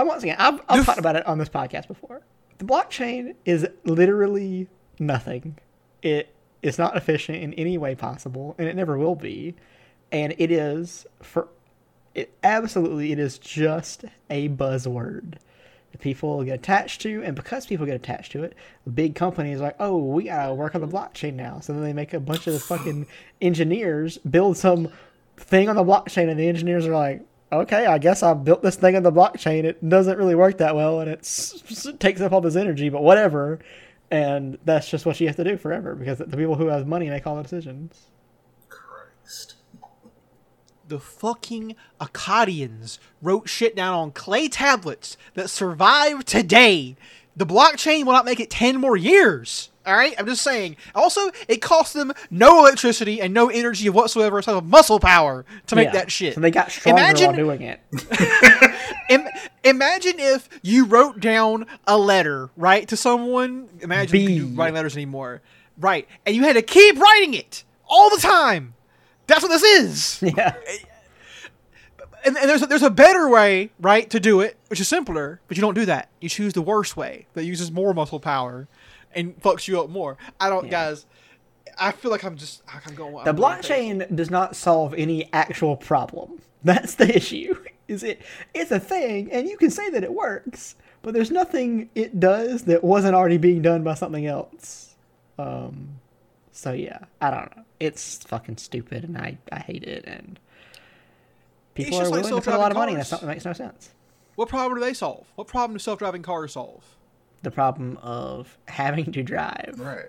And 0.01 0.09
once 0.09 0.23
again, 0.23 0.37
I've, 0.39 0.63
I've 0.67 0.87
talked 0.87 0.99
about 0.99 1.17
it 1.17 1.27
on 1.27 1.37
this 1.37 1.51
podcast 1.51 1.87
before. 1.87 2.23
The 2.57 2.65
blockchain 2.65 3.35
is 3.45 3.69
literally 3.85 4.67
nothing. 4.99 5.59
It 6.01 6.35
is 6.63 6.79
not 6.79 6.97
efficient 6.97 7.37
in 7.43 7.53
any 7.53 7.77
way 7.77 7.95
possible, 7.95 8.55
and 8.57 8.67
it 8.67 8.75
never 8.75 8.97
will 8.97 9.15
be. 9.15 9.57
And 10.11 10.35
it 10.39 10.51
is 10.51 11.07
for 11.21 11.49
it 12.15 12.33
absolutely 12.43 13.13
it 13.13 13.19
is 13.19 13.39
just 13.39 14.05
a 14.29 14.49
buzzword 14.49 15.35
that 15.93 16.01
people 16.01 16.43
get 16.45 16.55
attached 16.55 17.01
to, 17.03 17.23
and 17.23 17.35
because 17.35 17.67
people 17.67 17.87
get 17.87 17.97
attached 17.97 18.33
to 18.33 18.45
it, 18.45 18.55
big 18.95 19.15
companies 19.15 19.61
like, 19.61 19.77
oh, 19.79 19.97
we 19.97 20.25
gotta 20.25 20.55
work 20.55 20.75
on 20.75 20.81
the 20.81 20.89
blockchain 20.89 21.35
now. 21.35 21.61
So 21.61 21.73
then 21.73 21.83
they 21.83 21.93
make 21.93 22.15
a 22.15 22.21
bunch 22.21 22.47
of 22.47 22.63
fucking 22.63 23.07
engineers 23.41 24.19
build 24.19 24.57
some 24.57 24.89
thing 25.37 25.69
on 25.69 25.77
the 25.77 25.85
blockchain, 25.85 26.29
and 26.29 26.39
the 26.39 26.49
engineers 26.49 26.87
are 26.87 26.95
like, 26.95 27.23
okay, 27.53 27.87
I 27.87 27.99
guess 27.99 28.23
I 28.23 28.35
built 28.35 28.63
this 28.63 28.77
thing 28.77 28.97
on 28.97 29.03
the 29.03 29.13
blockchain. 29.13 29.65
It 29.65 29.89
doesn't 29.89 30.19
really 30.19 30.35
work 30.35 30.59
that 30.59 30.77
well, 30.77 31.01
and 31.01 31.11
it 31.11 31.21
takes 31.99 32.21
up 32.21 32.33
all 32.33 32.41
this 32.41 32.57
energy, 32.57 32.89
but 32.89 33.03
whatever. 33.03 33.59
And 34.13 34.59
that's 34.65 34.89
just 34.89 35.07
what 35.07 35.21
you 35.21 35.29
have 35.29 35.37
to 35.37 35.45
do 35.45 35.57
forever 35.57 35.95
because 35.95 36.19
the 36.19 36.37
people 36.37 36.57
who 36.57 36.67
have 36.67 36.87
money 36.87 37.09
make 37.09 37.27
all 37.27 37.37
the 37.37 37.43
decisions. 37.43 38.07
Christ. 38.69 39.55
The 40.91 41.01
fucking 41.01 41.75
Akkadians 42.01 42.99
wrote 43.23 43.49
shit 43.49 43.75
down 43.75 43.95
on 43.95 44.11
clay 44.11 44.49
tablets 44.49 45.17
that 45.35 45.49
survive 45.49 46.25
today. 46.27 46.97
The 47.37 47.47
blockchain 47.47 48.05
will 48.05 48.13
not 48.13 48.25
make 48.27 48.41
it 48.41 48.51
10 48.51 48.79
more 48.81 48.97
years. 48.97 49.71
All 49.87 49.95
right? 49.95 50.15
I'm 50.19 50.27
just 50.27 50.43
saying. 50.43 50.77
Also, 50.95 51.31
it 51.49 51.63
cost 51.63 51.95
them 51.95 52.13
no 52.31 52.59
electricity 52.59 53.21
and 53.21 53.33
no 53.33 53.49
energy 53.49 53.89
whatsoever 53.89 54.39
aside 54.39 54.57
of 54.57 54.65
muscle 54.67 55.01
power 55.01 55.47
to 55.69 55.77
make 55.77 55.87
Yeah. 55.87 55.93
that 55.93 56.11
shit. 56.13 56.35
So 56.35 56.41
they 56.41 56.51
got 56.51 56.71
stronger 56.71 57.01
Imagine- 57.01 57.27
while 57.29 57.37
doing 57.37 57.63
it. 57.63 57.81
Im- 59.09 59.29
imagine 59.65 60.15
if 60.19 60.49
you 60.63 60.85
wrote 60.85 61.21
down 61.21 61.67
a 61.87 61.97
letter, 61.97 62.51
right, 62.57 62.87
to 62.89 62.97
someone. 62.97 63.69
Imagine 63.81 64.21
you 64.21 64.27
B. 64.27 64.39
can't 64.41 64.59
writing 64.59 64.75
letters 64.75 64.97
anymore. 64.97 65.41
Right. 65.79 66.07
And 66.27 66.37
you 66.37 66.43
had 66.43 66.55
to 66.57 66.63
keep 66.63 66.99
writing 66.99 67.35
it 67.35 67.65
all 67.89 68.11
the 68.11 68.19
time. 68.21 68.75
That's 69.31 69.43
what 69.43 69.49
this 69.51 69.63
is. 69.63 70.23
Yeah. 70.37 70.55
and, 72.25 72.37
and 72.37 72.49
there's 72.49 72.63
a, 72.63 72.67
there's 72.67 72.83
a 72.83 72.91
better 72.91 73.29
way, 73.29 73.71
right, 73.81 74.09
to 74.11 74.21
do 74.21 74.41
it, 74.41 74.57
which 74.69 74.81
is 74.81 74.89
simpler, 74.89 75.41
but 75.49 75.57
you 75.57 75.61
don't 75.63 75.75
do 75.75 75.87
that. 75.87 76.11
You 76.21 76.29
choose 76.29 76.53
the 76.53 76.63
worst 76.63 76.97
way 76.97 77.27
that 77.35 77.45
uses 77.45 77.71
more 77.73 77.95
muscle 77.95 78.21
power 78.21 78.69
and 79.15 79.41
fucks 79.41 79.67
you 79.69 79.81
up 79.81 79.89
more. 79.89 80.17
I 80.39 80.49
don't, 80.51 80.65
Yeah. 80.67 80.71
guys. 80.71 81.07
I 81.79 81.93
feel 81.93 82.11
like 82.11 82.25
I'm 82.25 82.37
just 82.37 82.63
I'm 82.87 82.95
going. 82.95 83.13
The 83.25 83.31
I'm 83.31 83.37
going 83.37 83.37
blockchain 83.37 84.15
does 84.17 84.31
not 84.31 84.57
solve 84.57 84.93
any 84.95 85.31
actual 85.33 85.77
problem. 85.77 86.43
That's 86.65 86.97
the 86.97 87.15
issue. 87.17 87.55
Is 87.89 88.03
it? 88.03 88.21
It's 88.53 88.71
a 88.71 88.81
thing, 88.81 89.31
and 89.33 89.49
you 89.49 89.57
can 89.57 89.71
say 89.71 89.89
that 89.91 90.03
it 90.05 90.13
works, 90.13 90.75
but 91.03 91.15
there's 91.15 91.31
nothing 91.31 91.89
it 91.95 92.21
does 92.21 92.65
that 92.65 92.83
wasn't 92.85 93.15
already 93.15 93.39
being 93.39 93.63
done 93.63 93.83
by 93.85 93.95
something 93.95 94.27
else. 94.27 94.97
Um. 95.39 96.01
So 96.53 96.73
yeah, 96.73 96.99
I 97.21 97.31
don't 97.31 97.57
know. 97.57 97.63
It's 97.81 98.19
fucking 98.19 98.59
stupid, 98.59 99.05
and 99.05 99.17
I 99.19 99.39
I 99.51 99.59
hate 99.61 99.85
it, 99.85 100.05
and 100.07 100.39
people 101.75 101.99
just 101.99 102.11
are 102.11 102.15
like 102.15 102.25
willing 102.25 102.41
to 102.43 102.51
put 102.51 102.55
a 102.55 102.59
lot 102.59 102.71
of 102.71 102.77
money. 102.77 102.93
self-driving 102.93 102.97
That's 102.97 103.09
cars. 103.09 103.09
something 103.09 103.27
that 103.29 103.35
makes 103.35 103.45
no 103.45 103.53
sense. 103.53 103.91
What 104.37 104.49
problem 104.49 104.79
do 104.79 104.85
they 104.85 104.95
solve? 104.95 105.27
What 105.35 105.47
problem 105.49 105.75
do 105.77 105.79
self-driving 105.81 106.23
cars 106.23 106.53
solve? 106.53 106.85
The 107.43 107.51
problem 107.51 107.99
of 108.03 108.59
having 108.69 109.11
to 109.13 109.23
drive. 109.23 109.75
Right. 109.79 110.05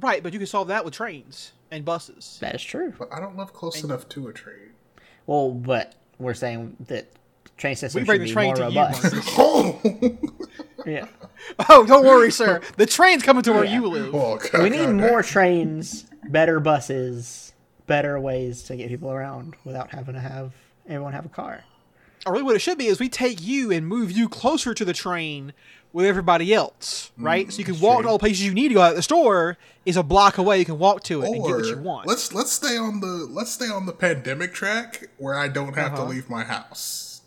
Right, 0.00 0.22
but 0.22 0.32
you 0.32 0.38
can 0.38 0.46
solve 0.46 0.68
that 0.68 0.84
with 0.84 0.94
trains 0.94 1.52
and 1.70 1.84
buses. 1.84 2.38
That 2.40 2.54
is 2.54 2.62
true. 2.62 2.92
But 2.98 3.12
I 3.12 3.18
don't 3.18 3.36
live 3.36 3.52
close 3.52 3.82
enough 3.82 4.08
to 4.10 4.28
a 4.28 4.32
train. 4.32 4.70
Well, 5.26 5.50
but 5.52 5.94
we're 6.18 6.34
saying 6.34 6.76
that 6.86 7.08
train 7.56 7.74
systems 7.76 8.06
bring 8.06 8.20
should 8.26 8.28
the 8.36 8.40
be 8.40 8.46
more 8.46 8.54
to 8.54 8.60
you, 8.70 8.78
robust. 8.80 9.02
Marcus. 9.02 9.34
Oh, 9.38 9.80
yeah. 10.86 11.06
Oh, 11.68 11.84
don't 11.84 12.04
worry, 12.06 12.30
sir. 12.30 12.60
The 12.76 12.86
train's 12.86 13.22
coming 13.22 13.42
to 13.42 13.52
where 13.52 13.60
oh, 13.60 13.64
Yeah. 13.64 13.74
you 13.80 13.86
live. 13.88 14.12
well, 14.12 14.38
We 14.60 14.70
need 14.70 14.88
more 14.90 15.22
trains, 15.22 16.06
better 16.30 16.60
buses, 16.60 17.52
better 17.86 18.18
ways 18.20 18.62
to 18.64 18.76
get 18.76 18.88
people 18.88 19.10
around 19.10 19.54
without 19.64 19.90
having 19.90 20.14
to 20.14 20.20
have 20.20 20.52
everyone 20.86 21.12
have 21.12 21.26
a 21.26 21.30
car. 21.30 21.64
Or 22.26 22.32
really, 22.32 22.44
what 22.44 22.56
it 22.56 22.60
should 22.60 22.78
be 22.78 22.86
is 22.86 22.98
we 22.98 23.08
take 23.08 23.42
you 23.42 23.70
and 23.70 23.86
move 23.86 24.10
you 24.10 24.28
closer 24.28 24.74
to 24.74 24.84
the 24.84 24.92
train 24.92 25.52
with 25.92 26.04
everybody 26.04 26.52
else, 26.52 27.10
right? 27.16 27.50
so 27.50 27.58
you 27.58 27.64
can 27.64 27.80
walk 27.80 28.02
to 28.02 28.08
all 28.08 28.14
the 28.14 28.18
places 28.18 28.44
you 28.44 28.52
need 28.52 28.68
to 28.68 28.74
go. 28.74 28.80
Out 28.82 28.94
the 28.96 29.02
store 29.02 29.56
is 29.86 29.96
a 29.96 30.02
block 30.02 30.36
away. 30.36 30.58
You 30.58 30.64
can 30.64 30.78
walk 30.78 31.02
to 31.04 31.22
it 31.22 31.26
and 31.26 31.34
get 31.44 31.54
what 31.56 31.64
you 31.64 31.78
want. 31.78 32.06
let's 32.06 32.34
let's 32.34 32.52
stay 32.52 32.76
on 32.76 33.00
the 33.00 33.06
let's 33.06 33.52
stay 33.52 33.68
on 33.68 33.86
the 33.86 33.92
pandemic 33.92 34.52
track 34.52 35.08
where 35.16 35.34
I 35.34 35.48
don't 35.48 35.74
have 35.74 35.94
Uh-huh. 35.94 36.04
to 36.04 36.10
leave 36.10 36.28
my 36.28 36.44
house. 36.44 37.22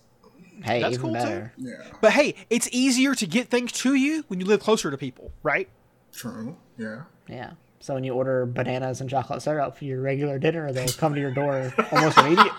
Hey, 0.63 0.79
That's 0.81 0.93
even 0.93 1.01
cool, 1.07 1.13
too. 1.13 1.19
better. 1.19 1.53
Yeah, 1.57 1.73
But 2.01 2.11
hey, 2.11 2.35
it's 2.51 2.69
easier 2.71 3.15
to 3.15 3.25
get 3.25 3.47
things 3.47 3.71
to 3.71 3.95
you 3.95 4.25
when 4.27 4.39
you 4.39 4.45
live 4.45 4.59
closer 4.59 4.91
to 4.91 4.97
people, 4.97 5.31
right? 5.41 5.67
true. 6.13 6.57
Yeah. 6.77 7.03
Yeah. 7.27 7.51
So 7.81 7.95
when 7.95 8.03
you 8.03 8.13
order 8.13 8.45
bananas 8.45 9.01
and 9.01 9.09
chocolate 9.09 9.41
syrup 9.41 9.75
for 9.75 9.85
your 9.85 10.01
regular 10.01 10.37
dinner, 10.37 10.71
they'll 10.71 10.87
come 10.87 11.15
to 11.15 11.19
your 11.19 11.31
door 11.31 11.73
almost 11.91 12.17
immediately. 12.19 12.51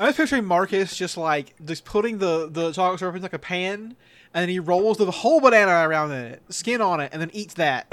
I'm 0.00 0.06
just 0.08 0.16
picturing 0.16 0.44
Marcus 0.44 0.96
just 0.96 1.16
like 1.16 1.54
just 1.64 1.84
putting 1.84 2.18
the 2.18 2.48
the 2.48 2.70
chocolate 2.72 3.00
syrup 3.00 3.16
in 3.16 3.22
like 3.22 3.32
a 3.32 3.38
pan, 3.40 3.96
and 4.32 4.42
then 4.42 4.48
he 4.48 4.60
rolls 4.60 4.98
the 4.98 5.10
whole 5.10 5.40
banana 5.40 5.88
around 5.88 6.12
in 6.12 6.24
it, 6.26 6.42
skin 6.50 6.80
on 6.80 7.00
it, 7.00 7.10
and 7.12 7.20
then 7.20 7.30
eats 7.32 7.54
that 7.54 7.92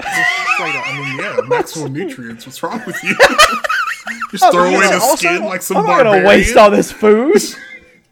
straight 0.54 0.76
up. 0.76 0.86
I 0.86 0.98
mean, 1.00 1.18
yeah, 1.18 1.36
maximum 1.48 1.92
nutrients. 1.92 2.46
What's 2.46 2.62
wrong 2.62 2.80
with 2.86 3.02
you? 3.02 3.16
Just 4.30 4.52
throw 4.52 4.62
away 4.64 4.72
yeah, 4.74 4.90
the 4.90 4.94
also- 5.00 5.16
skin 5.16 5.44
like 5.44 5.62
some 5.62 5.78
I'm 5.78 5.82
not 5.84 5.88
barbarian. 6.04 6.22
gonna 6.24 6.28
waste 6.28 6.56
all 6.56 6.70
this 6.70 6.92
food. 6.92 7.42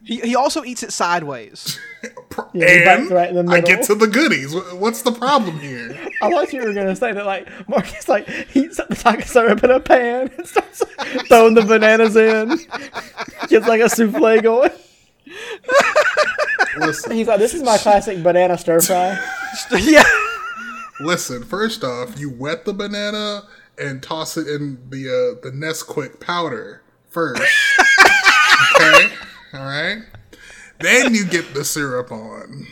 He, 0.07 0.21
he 0.21 0.37
also 0.37 0.65
eats 0.65 0.83
it 0.83 0.93
sideways. 0.93 1.81
Pro- 2.29 2.51
Yeah, 2.53 2.97
and 2.99 3.11
right 3.11 3.35
I 3.49 3.63
get 3.63 3.85
to 3.85 3.95
the 3.95 4.07
goodies. 4.07 4.55
What's 4.75 5.01
the 5.01 5.13
problem 5.13 5.59
here? 5.61 6.04
I 6.27 6.31
thought 6.31 6.53
you 6.53 6.63
were 6.63 6.73
gonna 6.73 6.97
say 6.97 7.13
that 7.13 7.27
like 7.27 7.49
Marcus 7.69 8.09
like 8.09 8.29
heats 8.29 8.79
up 8.79 8.89
the 8.89 8.97
chocolate 8.97 9.27
syrup 9.27 9.63
in 9.65 9.71
a 9.71 9.81
pan 9.81 10.31
and 10.37 10.47
starts 10.47 10.83
throwing 11.29 11.55
the 11.55 11.63
bananas 11.63 12.17
in. 12.17 12.59
Gets 13.49 13.67
like 13.67 13.81
a 13.81 13.89
souffle 13.89 14.41
going. 14.41 14.71
Listen, 16.79 17.13
He's 17.13 17.27
like, 17.27 17.39
"This 17.39 17.55
is 17.55 17.63
my 17.63 17.79
classic 17.79 18.23
banana 18.23 18.59
stir 18.59 18.81
fry." 18.81 19.19
yeah. 19.81 20.05
listen. 21.01 21.45
First 21.45 21.85
off, 21.85 22.19
you 22.19 22.31
wet 22.31 22.65
the 22.65 22.75
banana 22.75 23.45
and 23.79 24.03
toss 24.03 24.37
it 24.37 24.49
in 24.49 24.79
the 24.91 25.09
uh, 25.09 25.41
the 25.43 25.51
Nesquik 25.51 26.21
powder 26.21 26.83
first. 27.09 27.41
okay, 28.77 29.09
all 29.53 29.65
right. 29.65 30.03
Then 30.81 31.15
you 31.15 31.25
get 31.27 31.55
the 31.55 31.65
syrup 31.65 32.11
on. 32.11 32.67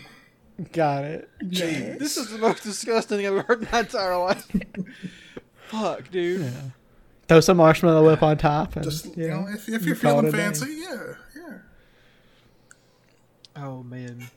Got 0.71 1.05
it. 1.05 1.29
Jeez. 1.45 1.99
This 1.99 2.17
is 2.17 2.31
the 2.31 2.39
most 2.39 2.63
disgusting 2.63 3.19
thing 3.19 3.27
I've 3.27 3.33
ever 3.33 3.43
heard 3.43 3.63
in 3.63 3.69
my 3.73 3.81
entire 3.81 4.17
life. 4.19 4.47
Fuck, 5.69 6.11
dude. 6.11 6.53
Throw 7.29 7.41
some 7.41 7.57
marshmallow 7.57 8.05
whip 8.05 8.23
on 8.23 8.37
top, 8.37 8.77
and 8.77 8.85
Just 8.85 9.07
you 9.17 9.25
you 9.25 9.29
know, 9.29 9.43
know, 9.43 9.49
if, 9.49 9.69
if 9.69 9.83
you 9.83 9.89
you're 9.89 9.97
call 9.97 10.13
feeling 10.21 10.27
a 10.29 10.31
day. 10.33 10.37
fancy, 10.39 10.83
yeah, 10.87 11.15
yeah. 11.35 11.59
Oh 13.57 13.83
man. 13.83 14.29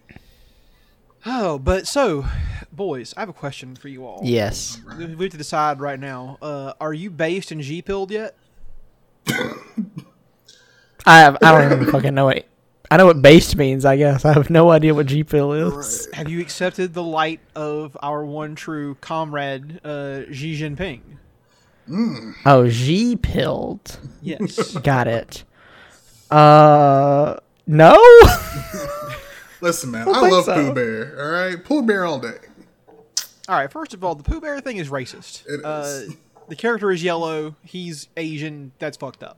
Oh, 1.26 1.57
but 1.59 1.88
so, 1.88 2.26
boys, 2.71 3.13
I 3.17 3.21
have 3.21 3.30
a 3.30 3.34
question 3.34 3.76
for 3.76 3.88
you 3.89 4.05
all. 4.05 4.21
Yes. 4.23 4.80
We 4.97 5.07
we 5.15 5.26
have 5.26 5.32
to 5.32 5.38
decide 5.38 5.80
right 5.80 5.99
now. 5.99 6.38
Uh, 6.41 6.73
are 6.80 6.93
you 6.93 7.09
based 7.09 7.51
in 7.51 7.61
G 7.61 7.82
pilled 7.82 8.11
yet? 8.11 8.36
I 9.28 11.19
have. 11.19 11.38
I 11.41 11.51
don't 11.51 11.71
even 11.82 11.91
fucking 11.91 12.13
know 12.13 12.30
it. 12.30 12.47
I 12.95 12.97
know 12.97 13.07
what 13.07 13.21
based 13.21 13.57
means. 13.57 13.83
I 13.83 13.97
guess 13.97 14.23
I 14.23 14.31
have 14.31 14.49
no 14.49 14.71
idea 14.71 14.95
what 14.95 15.07
G 15.07 15.25
pill 15.25 15.51
is. 15.51 16.07
Have 16.13 16.29
you 16.29 16.39
accepted 16.39 16.93
the 16.93 17.03
light 17.03 17.41
of 17.53 17.97
our 18.01 18.23
one 18.23 18.55
true 18.55 18.95
comrade, 19.01 19.81
uh, 19.83 20.31
Xi 20.31 20.57
Jinping? 20.57 21.01
Oh, 22.45 22.69
G 22.69 23.17
pilled. 23.17 23.99
Yes. 24.21 24.77
Got 24.83 25.09
it. 25.09 25.43
Uh, 26.31 27.35
no. 27.67 27.97
Listen, 29.59 29.91
man, 29.91 30.05
don't 30.05 30.15
I 30.15 30.29
love 30.29 30.45
so. 30.45 30.53
Pooh 30.53 30.73
Bear. 30.73 31.19
All 31.19 31.31
right, 31.31 31.65
Pooh 31.65 31.83
Bear 31.83 32.05
all 32.05 32.19
day. 32.19 32.37
All 33.49 33.57
right, 33.57 33.69
first 33.69 33.93
of 33.93 34.05
all, 34.05 34.15
the 34.15 34.23
Pooh 34.23 34.39
Bear 34.39 34.61
thing 34.61 34.77
is 34.77 34.87
racist. 34.87 35.45
It 35.49 35.65
Uh, 35.65 36.13
the 36.47 36.55
character 36.55 36.93
is 36.93 37.03
yellow. 37.03 37.57
He's 37.61 38.07
Asian. 38.15 38.71
That's 38.79 38.95
fucked 38.95 39.21
up. 39.21 39.37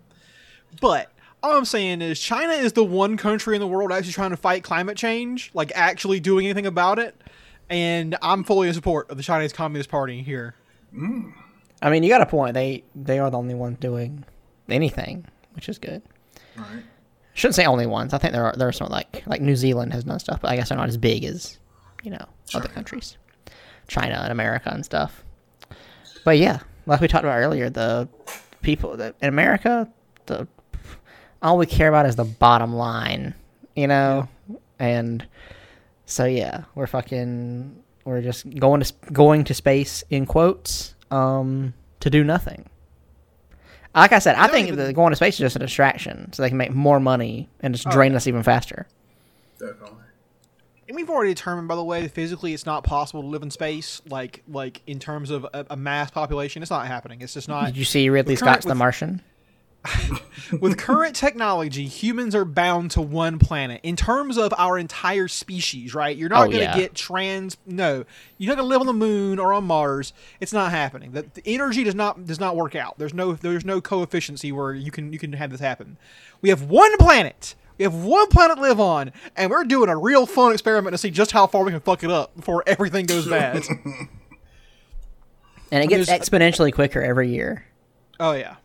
But 0.80 1.12
all 1.48 1.58
I'm 1.58 1.66
saying 1.66 2.02
is, 2.02 2.20
China 2.20 2.54
is 2.54 2.74
the 2.74 2.84
one 2.84 3.18
country 3.18 3.56
in 3.56 3.62
the 3.62 3.68
world 3.68 3.91
actually 3.91 4.14
trying 4.14 4.32
to 4.32 4.38
fight 4.38 4.64
climate 4.64 4.98
change, 4.98 5.52
like 5.54 5.72
actually 5.76 6.20
doing 6.20 6.45
anything 6.45 6.66
about 6.66 7.00
it. 7.00 7.20
And 7.70 8.18
I'm 8.22 8.43
fully 8.43 8.68
in 8.68 8.74
support 8.74 9.10
of 9.10 9.18
the 9.18 9.24
Chinese 9.24 9.54
Communist 9.54 9.89
Party 9.89 10.22
here. 10.22 10.56
Mm. 10.93 11.34
I 11.82 11.89
mean, 11.89 12.04
you 12.04 12.10
got 12.10 12.22
a 12.22 12.26
point. 12.26 12.54
They 12.54 12.84
they 12.95 13.20
are 13.20 13.30
the 13.30 13.38
only 13.38 13.54
ones 13.54 13.78
doing 13.80 14.24
anything, 14.70 15.26
which 15.54 15.70
is 15.70 15.78
good. 15.78 16.02
Right. 16.56 16.84
Shouldn't 17.34 17.56
say 17.56 17.66
only 17.66 17.86
ones. 17.86 18.14
I 18.14 18.18
think 18.18 18.34
there 18.34 18.45
are 18.45 18.56
there 18.56 18.68
are 18.68 18.74
some 18.74 18.89
like 18.89 19.24
like 19.28 19.41
New 19.41 19.56
Zealand 19.56 19.93
has 19.93 20.04
done 20.04 20.20
stuff, 20.20 20.41
but 20.41 20.50
I 20.50 20.56
guess 20.56 20.70
they're 20.70 20.78
not 20.78 20.89
as 20.89 20.98
big 20.98 21.24
as 21.24 21.60
you 22.04 22.12
know 22.12 22.26
other 22.54 22.70
countries, 22.70 23.18
China 23.88 24.20
and 24.24 24.32
America 24.32 24.70
and 24.74 24.84
stuff. 24.84 25.24
But 26.24 26.38
yeah, 26.38 26.60
like 26.86 27.00
we 27.00 27.08
talked 27.08 27.26
about 27.26 27.38
earlier, 27.38 27.70
the 27.70 28.08
people 28.62 28.98
that 28.98 29.16
in 29.22 29.30
America, 29.30 29.88
the 30.26 30.48
all 31.42 31.58
we 31.58 31.66
care 31.66 31.88
about 31.90 32.06
is 32.06 32.16
the 32.16 32.24
bottom 32.26 32.74
line, 32.74 33.34
you 33.76 33.88
know, 33.88 34.28
and 34.80 35.26
so 36.06 36.26
yeah, 36.26 36.64
we're 36.76 36.88
fucking 36.88 37.84
we're 38.06 38.22
just 38.22 38.50
going 38.60 38.82
to 38.82 38.94
going 39.12 39.44
to 39.44 39.54
space 39.54 40.04
in 40.10 40.26
quotes 40.26 40.96
um 41.12 41.74
to 42.00 42.10
do 42.10 42.24
nothing. 42.24 42.66
Like 43.96 44.12
I 44.12 44.20
said, 44.20 44.36
I 44.36 44.48
think 44.48 44.68
even- 44.68 44.78
that 44.80 44.94
going 44.94 45.12
to 45.12 45.16
space 45.16 45.36
is 45.36 45.40
just 45.40 45.56
a 45.56 45.60
distraction, 45.60 46.32
so 46.34 46.42
they 46.44 46.50
can 46.50 46.58
make 46.58 46.72
more 46.72 47.00
money 47.00 47.50
and 47.62 47.74
just 47.74 47.90
drain 47.90 48.14
us 48.16 48.28
even 48.28 48.44
faster. 48.44 48.86
Definitely. 49.60 49.94
And 50.88 50.96
we've 50.96 51.10
already 51.10 51.32
determined, 51.34 51.68
by 51.68 51.76
the 51.76 51.84
way, 51.84 52.02
that 52.04 52.12
physically 52.12 52.54
it's 52.54 52.66
not 52.66 52.84
possible 52.84 53.22
to 53.24 53.28
live 53.28 53.42
in 53.44 53.52
space. 53.52 54.02
Like, 54.08 54.42
like 54.48 54.82
in 54.88 55.00
terms 55.00 55.32
of 55.32 55.46
a, 55.54 55.66
a 55.72 55.76
mass 55.76 56.12
population, 56.12 56.62
it's 56.62 56.70
not 56.72 56.88
happening. 56.88 57.22
It's 57.22 57.34
just 57.34 57.50
not. 57.50 57.66
Did 57.66 57.78
you 57.78 57.84
see 57.84 58.08
Ridley 58.10 58.34
with 58.34 58.40
current- 58.42 58.54
Scott's 58.54 58.66
The 58.66 58.70
with- 58.70 58.78
Martian? 58.78 59.22
with 60.62 60.78
current 60.78 61.16
technology, 61.16 61.86
humans 61.88 62.34
are 62.36 62.46
bound 62.46 62.92
to 62.92 63.02
one 63.02 63.40
planet. 63.40 63.80
In 63.84 63.96
terms 63.96 64.38
of 64.38 64.54
our 64.58 64.78
entire 64.78 65.28
species, 65.28 65.94
right? 65.94 66.16
You're 66.16 66.30
not 66.30 66.44
Oh, 66.48 66.52
going 66.52 66.58
to 66.60 66.64
yeah. 66.64 66.76
get 66.78 66.96
trans. 66.96 67.58
No, 67.66 68.06
you're 68.38 68.50
not 68.50 68.58
going 68.58 68.66
to 68.66 68.70
live 68.70 68.82
on 68.82 68.88
the 68.88 68.94
moon 68.94 69.40
or 69.40 69.54
on 69.54 69.66
Mars. 69.66 70.14
It's 70.40 70.54
not 70.54 70.72
happening. 70.72 71.12
The, 71.12 71.26
the 71.34 71.42
energy 71.46 71.84
does 71.84 71.96
not 71.96 72.26
does 72.26 72.40
not 72.40 72.56
work 72.56 72.76
out. 72.76 72.98
There's 72.98 73.14
no 73.14 73.34
there's 73.34 73.66
no 73.66 73.82
coefficiency 73.82 74.52
where 74.52 74.74
you 74.74 74.92
can 74.92 75.12
you 75.14 75.20
can 75.20 75.34
have 75.34 75.52
this 75.52 75.60
happen. 75.60 75.98
We 76.42 76.50
have 76.50 76.64
one 76.64 76.96
planet. 76.98 77.56
We 77.78 77.84
have 77.84 77.94
one 77.94 78.28
planet 78.30 78.56
to 78.58 78.62
live 78.64 78.80
on, 78.80 79.12
and 79.36 79.52
we're 79.52 79.64
doing 79.64 79.88
a 79.90 79.96
real 79.98 80.26
fun 80.26 80.52
experiment 80.52 80.94
to 80.96 80.98
see 80.98 81.12
just 81.12 81.32
how 81.32 81.46
far 81.46 81.64
we 81.64 81.72
can 81.72 81.80
fuck 81.80 82.04
it 82.04 82.10
up 82.10 82.36
before 82.36 82.64
everything 82.66 83.06
goes 83.06 83.28
bad. 83.30 83.64
And 85.72 85.84
it 85.84 85.88
gets 85.88 86.08
there's- 86.08 86.30
exponentially 86.30 86.74
quicker 86.74 87.02
every 87.02 87.30
year. 87.30 87.66
Oh 88.20 88.32
yeah. 88.32 88.56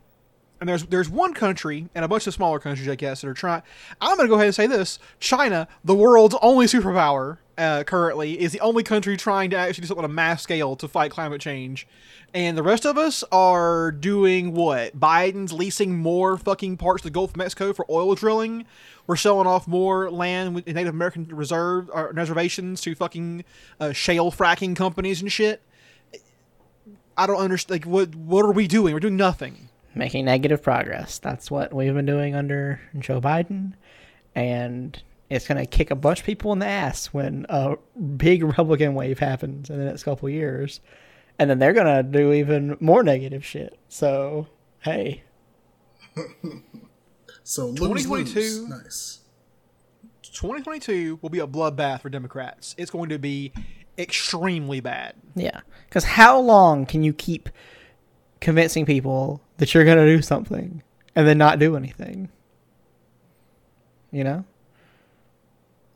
And 0.62 0.68
there's 0.68 0.84
there's 0.84 1.08
one 1.08 1.34
country 1.34 1.88
and 1.92 2.04
a 2.04 2.08
bunch 2.08 2.28
of 2.28 2.34
smaller 2.34 2.60
countries, 2.60 2.88
I 2.88 2.94
guess, 2.94 3.22
that 3.22 3.26
are 3.26 3.34
trying. 3.34 3.62
I'm 4.00 4.16
going 4.16 4.28
to 4.28 4.30
go 4.30 4.36
ahead 4.36 4.46
and 4.46 4.54
say 4.54 4.68
this: 4.68 5.00
China, 5.18 5.66
the 5.82 5.92
world's 5.92 6.36
only 6.40 6.66
superpower 6.66 7.38
uh, 7.58 7.82
currently, 7.82 8.40
is 8.40 8.52
the 8.52 8.60
only 8.60 8.84
country 8.84 9.16
trying 9.16 9.50
to 9.50 9.56
actually 9.56 9.80
do 9.80 9.88
something 9.88 10.04
on 10.04 10.10
a 10.12 10.14
mass 10.14 10.40
scale 10.40 10.76
to 10.76 10.86
fight 10.86 11.10
climate 11.10 11.40
change. 11.40 11.88
And 12.32 12.56
the 12.56 12.62
rest 12.62 12.86
of 12.86 12.96
us 12.96 13.24
are 13.32 13.90
doing 13.90 14.54
what? 14.54 14.96
Biden's 15.00 15.52
leasing 15.52 15.98
more 15.98 16.38
fucking 16.38 16.76
parts 16.76 17.00
of 17.00 17.06
the 17.06 17.10
Gulf 17.10 17.30
of 17.30 17.38
Mexico 17.38 17.72
for 17.72 17.84
oil 17.90 18.14
drilling. 18.14 18.64
We're 19.08 19.16
selling 19.16 19.48
off 19.48 19.66
more 19.66 20.12
land 20.12 20.54
with 20.54 20.68
Native 20.68 20.94
American 20.94 21.26
reserve 21.26 21.90
or 21.92 22.12
reservations 22.12 22.80
to 22.82 22.94
fucking 22.94 23.42
uh, 23.80 23.90
shale 23.90 24.30
fracking 24.30 24.76
companies 24.76 25.20
and 25.22 25.32
shit. 25.32 25.60
I 27.16 27.26
don't 27.26 27.40
understand. 27.40 27.84
Like, 27.84 27.92
what 27.92 28.14
what 28.14 28.44
are 28.44 28.52
we 28.52 28.68
doing? 28.68 28.94
We're 28.94 29.00
doing 29.00 29.16
nothing. 29.16 29.70
Making 29.94 30.24
negative 30.24 30.62
progress. 30.62 31.18
That's 31.18 31.50
what 31.50 31.72
we've 31.72 31.94
been 31.94 32.06
doing 32.06 32.34
under 32.34 32.80
Joe 32.98 33.20
Biden, 33.20 33.74
and 34.34 35.00
it's 35.30 35.46
going 35.46 35.58
to 35.58 35.66
kick 35.66 35.90
a 35.90 35.96
bunch 35.96 36.20
of 36.20 36.26
people 36.26 36.52
in 36.52 36.58
the 36.58 36.66
ass 36.66 37.06
when 37.06 37.46
a 37.48 37.76
big 38.16 38.42
Republican 38.44 38.94
wave 38.94 39.18
happens 39.18 39.70
in 39.70 39.78
the 39.78 39.84
next 39.84 40.02
couple 40.02 40.28
years, 40.28 40.80
and 41.38 41.48
then 41.48 41.58
they're 41.58 41.72
going 41.72 41.86
to 41.86 42.02
do 42.02 42.32
even 42.32 42.76
more 42.80 43.02
negative 43.02 43.44
shit. 43.44 43.78
So, 43.88 44.46
hey, 44.80 45.22
So 47.44 47.66
lose, 47.66 47.78
2022. 48.04 48.34
lose. 48.40 48.68
Nice. 48.68 49.18
2022 50.22 51.18
will 51.20 51.28
be 51.28 51.40
a 51.40 51.46
bloodbath 51.46 52.00
for 52.02 52.08
Democrats. 52.08 52.74
It's 52.78 52.90
going 52.90 53.10
to 53.10 53.18
be 53.18 53.52
extremely 53.98 54.80
bad. 54.80 55.14
yeah, 55.34 55.60
because 55.88 56.04
how 56.04 56.38
long 56.40 56.86
can 56.86 57.02
you 57.02 57.12
keep 57.12 57.48
convincing 58.42 58.84
people 58.84 59.40
that 59.56 59.72
you're 59.72 59.84
going 59.84 59.96
to 59.96 60.06
do 60.06 60.20
something 60.20 60.82
and 61.14 61.26
then 61.26 61.38
not 61.38 61.58
do 61.58 61.76
anything? 61.76 62.28
You 64.10 64.24
know? 64.24 64.44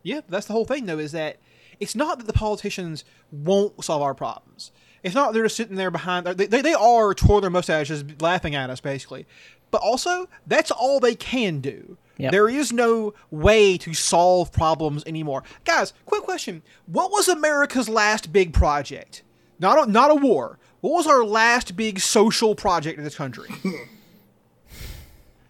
Yeah, 0.03 0.21
that's 0.29 0.47
the 0.47 0.55
whole 0.55 0.65
thing, 0.65 0.87
though, 0.87 0.99
is 0.99 1.13
that 1.13 1.37
it's 1.81 1.95
not 1.95 2.19
that 2.19 2.27
the 2.27 2.33
politicians 2.33 3.05
won't 3.31 3.85
solve 3.85 4.01
our 4.01 4.15
problems. 4.15 4.71
It's 5.03 5.15
not 5.15 5.35
they're 5.35 5.43
just 5.43 5.57
sitting 5.57 5.77
there 5.77 5.91
behind. 5.91 6.27
They, 6.27 6.47
they, 6.47 6.63
they 6.63 6.75
are 6.75 7.13
twirling 7.13 7.43
their 7.43 7.51
mustaches, 7.51 8.05
laughing 8.21 8.55
at 8.55 8.71
us, 8.71 8.81
basically. 8.81 9.27
But 9.71 9.83
also, 9.83 10.29
that's 10.47 10.71
all 10.71 11.01
they 11.01 11.15
can 11.15 11.61
do. 11.61 11.99
Yep. 12.19 12.33
There 12.33 12.49
is 12.49 12.73
no 12.73 13.13
way 13.31 13.77
to 13.79 13.93
solve 13.93 14.53
problems 14.53 15.05
anymore. 15.05 15.43
Guys, 15.65 15.93
quick 16.07 16.23
question: 16.23 16.63
What 16.87 17.11
was 17.11 17.29
America's 17.29 17.89
last 17.89 18.33
big 18.33 18.53
project? 18.53 19.23
Not 19.59 19.89
a, 19.89 19.91
not 19.91 20.11
a 20.11 20.15
war. 20.15 20.59
What 20.81 20.93
was 20.93 21.07
our 21.07 21.25
last 21.25 21.77
big 21.77 22.01
social 22.01 22.55
project 22.55 22.99
in 22.99 23.05
this 23.05 23.17
country? 23.17 23.49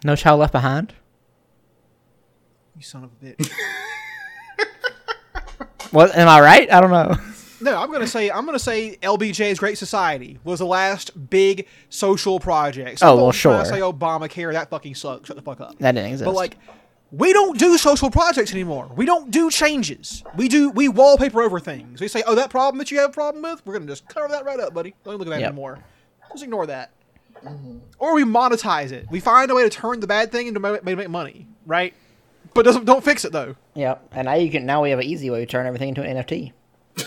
No 0.04 0.14
child 0.14 0.38
left 0.38 0.52
behind. 0.52 0.92
you 2.76 2.82
son 2.82 3.02
of 3.04 3.10
a 3.10 3.24
bitch. 3.24 3.50
What 5.90 6.14
am 6.16 6.28
I 6.28 6.40
right? 6.40 6.70
I 6.70 6.80
don't 6.80 6.90
know. 6.90 7.14
No, 7.60 7.76
I'm 7.80 7.90
gonna 7.90 8.06
say 8.06 8.30
I'm 8.30 8.44
gonna 8.44 8.58
say 8.58 8.96
LBJ's 9.02 9.58
Great 9.58 9.78
Society 9.78 10.38
was 10.44 10.58
the 10.58 10.66
last 10.66 11.30
big 11.30 11.66
social 11.88 12.38
project. 12.38 12.98
Some 12.98 13.08
Oh, 13.08 13.16
well, 13.16 13.24
folks 13.32 13.46
I 13.46 13.58
to 13.58 13.64
sure. 13.64 13.76
Say 13.76 13.80
Obamacare, 13.80 14.52
that 14.52 14.68
fucking 14.68 14.94
sucks. 14.94 15.26
Shut 15.26 15.36
the 15.36 15.42
fuck 15.42 15.60
up. 15.60 15.78
That 15.78 15.92
didn't 15.92 16.10
exist. 16.10 16.26
But 16.26 16.34
like, 16.34 16.58
we 17.12 17.32
don't 17.32 17.58
do 17.58 17.78
social 17.78 18.10
projects 18.10 18.52
anymore. 18.52 18.90
We 18.96 19.06
don't 19.06 19.30
do 19.30 19.50
changes. 19.50 20.22
We 20.36 20.48
do 20.48 20.70
we 20.70 20.88
wallpaper 20.88 21.42
over 21.42 21.60
things. 21.60 22.00
We 22.00 22.08
say, 22.08 22.22
oh, 22.26 22.34
that 22.34 22.50
problem 22.50 22.78
that 22.78 22.90
you 22.90 22.98
have 23.00 23.10
a 23.10 23.12
problem 23.12 23.42
with, 23.42 23.64
we're 23.64 23.74
gonna 23.74 23.86
just 23.86 24.08
cover 24.08 24.28
that 24.28 24.44
right 24.44 24.58
up, 24.60 24.74
buddy. 24.74 24.94
Don't 25.04 25.16
look 25.18 25.26
at 25.28 25.30
that 25.30 25.40
Yep. 25.40 25.48
anymore. 25.50 25.78
Just 26.32 26.44
ignore 26.44 26.66
that. 26.66 26.90
Or 27.98 28.14
we 28.14 28.24
monetize 28.24 28.90
it. 28.92 29.06
We 29.10 29.20
find 29.20 29.50
a 29.50 29.54
way 29.54 29.62
to 29.62 29.70
turn 29.70 30.00
the 30.00 30.06
bad 30.06 30.32
thing 30.32 30.48
into 30.48 30.58
ma- 30.58 30.78
make, 30.82 30.96
make 30.96 31.08
money, 31.10 31.46
right? 31.64 31.94
But 32.54 32.64
doesn't 32.64 32.86
don't 32.86 33.04
fix 33.04 33.24
it 33.24 33.32
though. 33.32 33.54
Yep. 33.74 34.08
And 34.12 34.24
now 34.26 34.34
you 34.34 34.50
can 34.50 34.66
now 34.66 34.82
we 34.82 34.90
have 34.90 34.98
an 34.98 35.04
easy 35.04 35.30
way 35.30 35.40
to 35.40 35.46
turn 35.46 35.66
everything 35.66 35.90
into 35.90 36.02
an 36.02 36.16
NFT. 36.16 36.52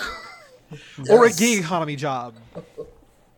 Or 1.10 1.26
a 1.26 1.32
gig 1.32 1.58
economy 1.60 1.96
job. 1.96 2.36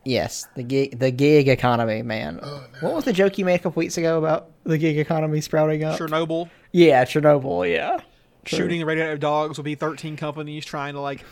Yes, 0.04 0.47
the 0.56 0.64
gig 0.64 0.99
the 0.99 1.12
gig 1.12 1.47
economy, 1.47 2.02
oh, 2.02 2.04
man. 2.04 2.38
What 2.80 2.93
was 2.93 3.06
the 3.06 3.14
joke 3.14 3.38
you 3.38 3.45
made 3.45 3.56
a 3.56 3.60
couple 3.60 3.80
weeks 3.80 3.97
ago 3.97 4.18
about 4.18 4.49
the 4.64 4.78
gig 4.78 4.97
economy 4.97 5.41
sprouting 5.41 5.84
up? 5.84 5.99
Chernobyl. 5.99 6.49
Yeah, 6.72 7.06
Chernobyl. 7.06 7.72
Yeah. 7.72 7.99
True. 8.43 8.58
shooting 8.58 8.80
the 8.80 8.86
radioactive 8.86 9.20
dogs 9.20 9.58
will 9.58 9.64
be 9.64 9.76
13 9.76 10.18
companies 10.18 10.66
trying 10.66 10.95
to 10.95 10.99
like 10.99 11.24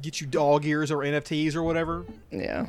get 0.00 0.20
you 0.20 0.26
dog 0.26 0.64
ears 0.64 0.90
or 0.90 0.98
NFTs 0.98 1.54
or 1.54 1.62
whatever. 1.62 2.04
Yeah. 2.32 2.68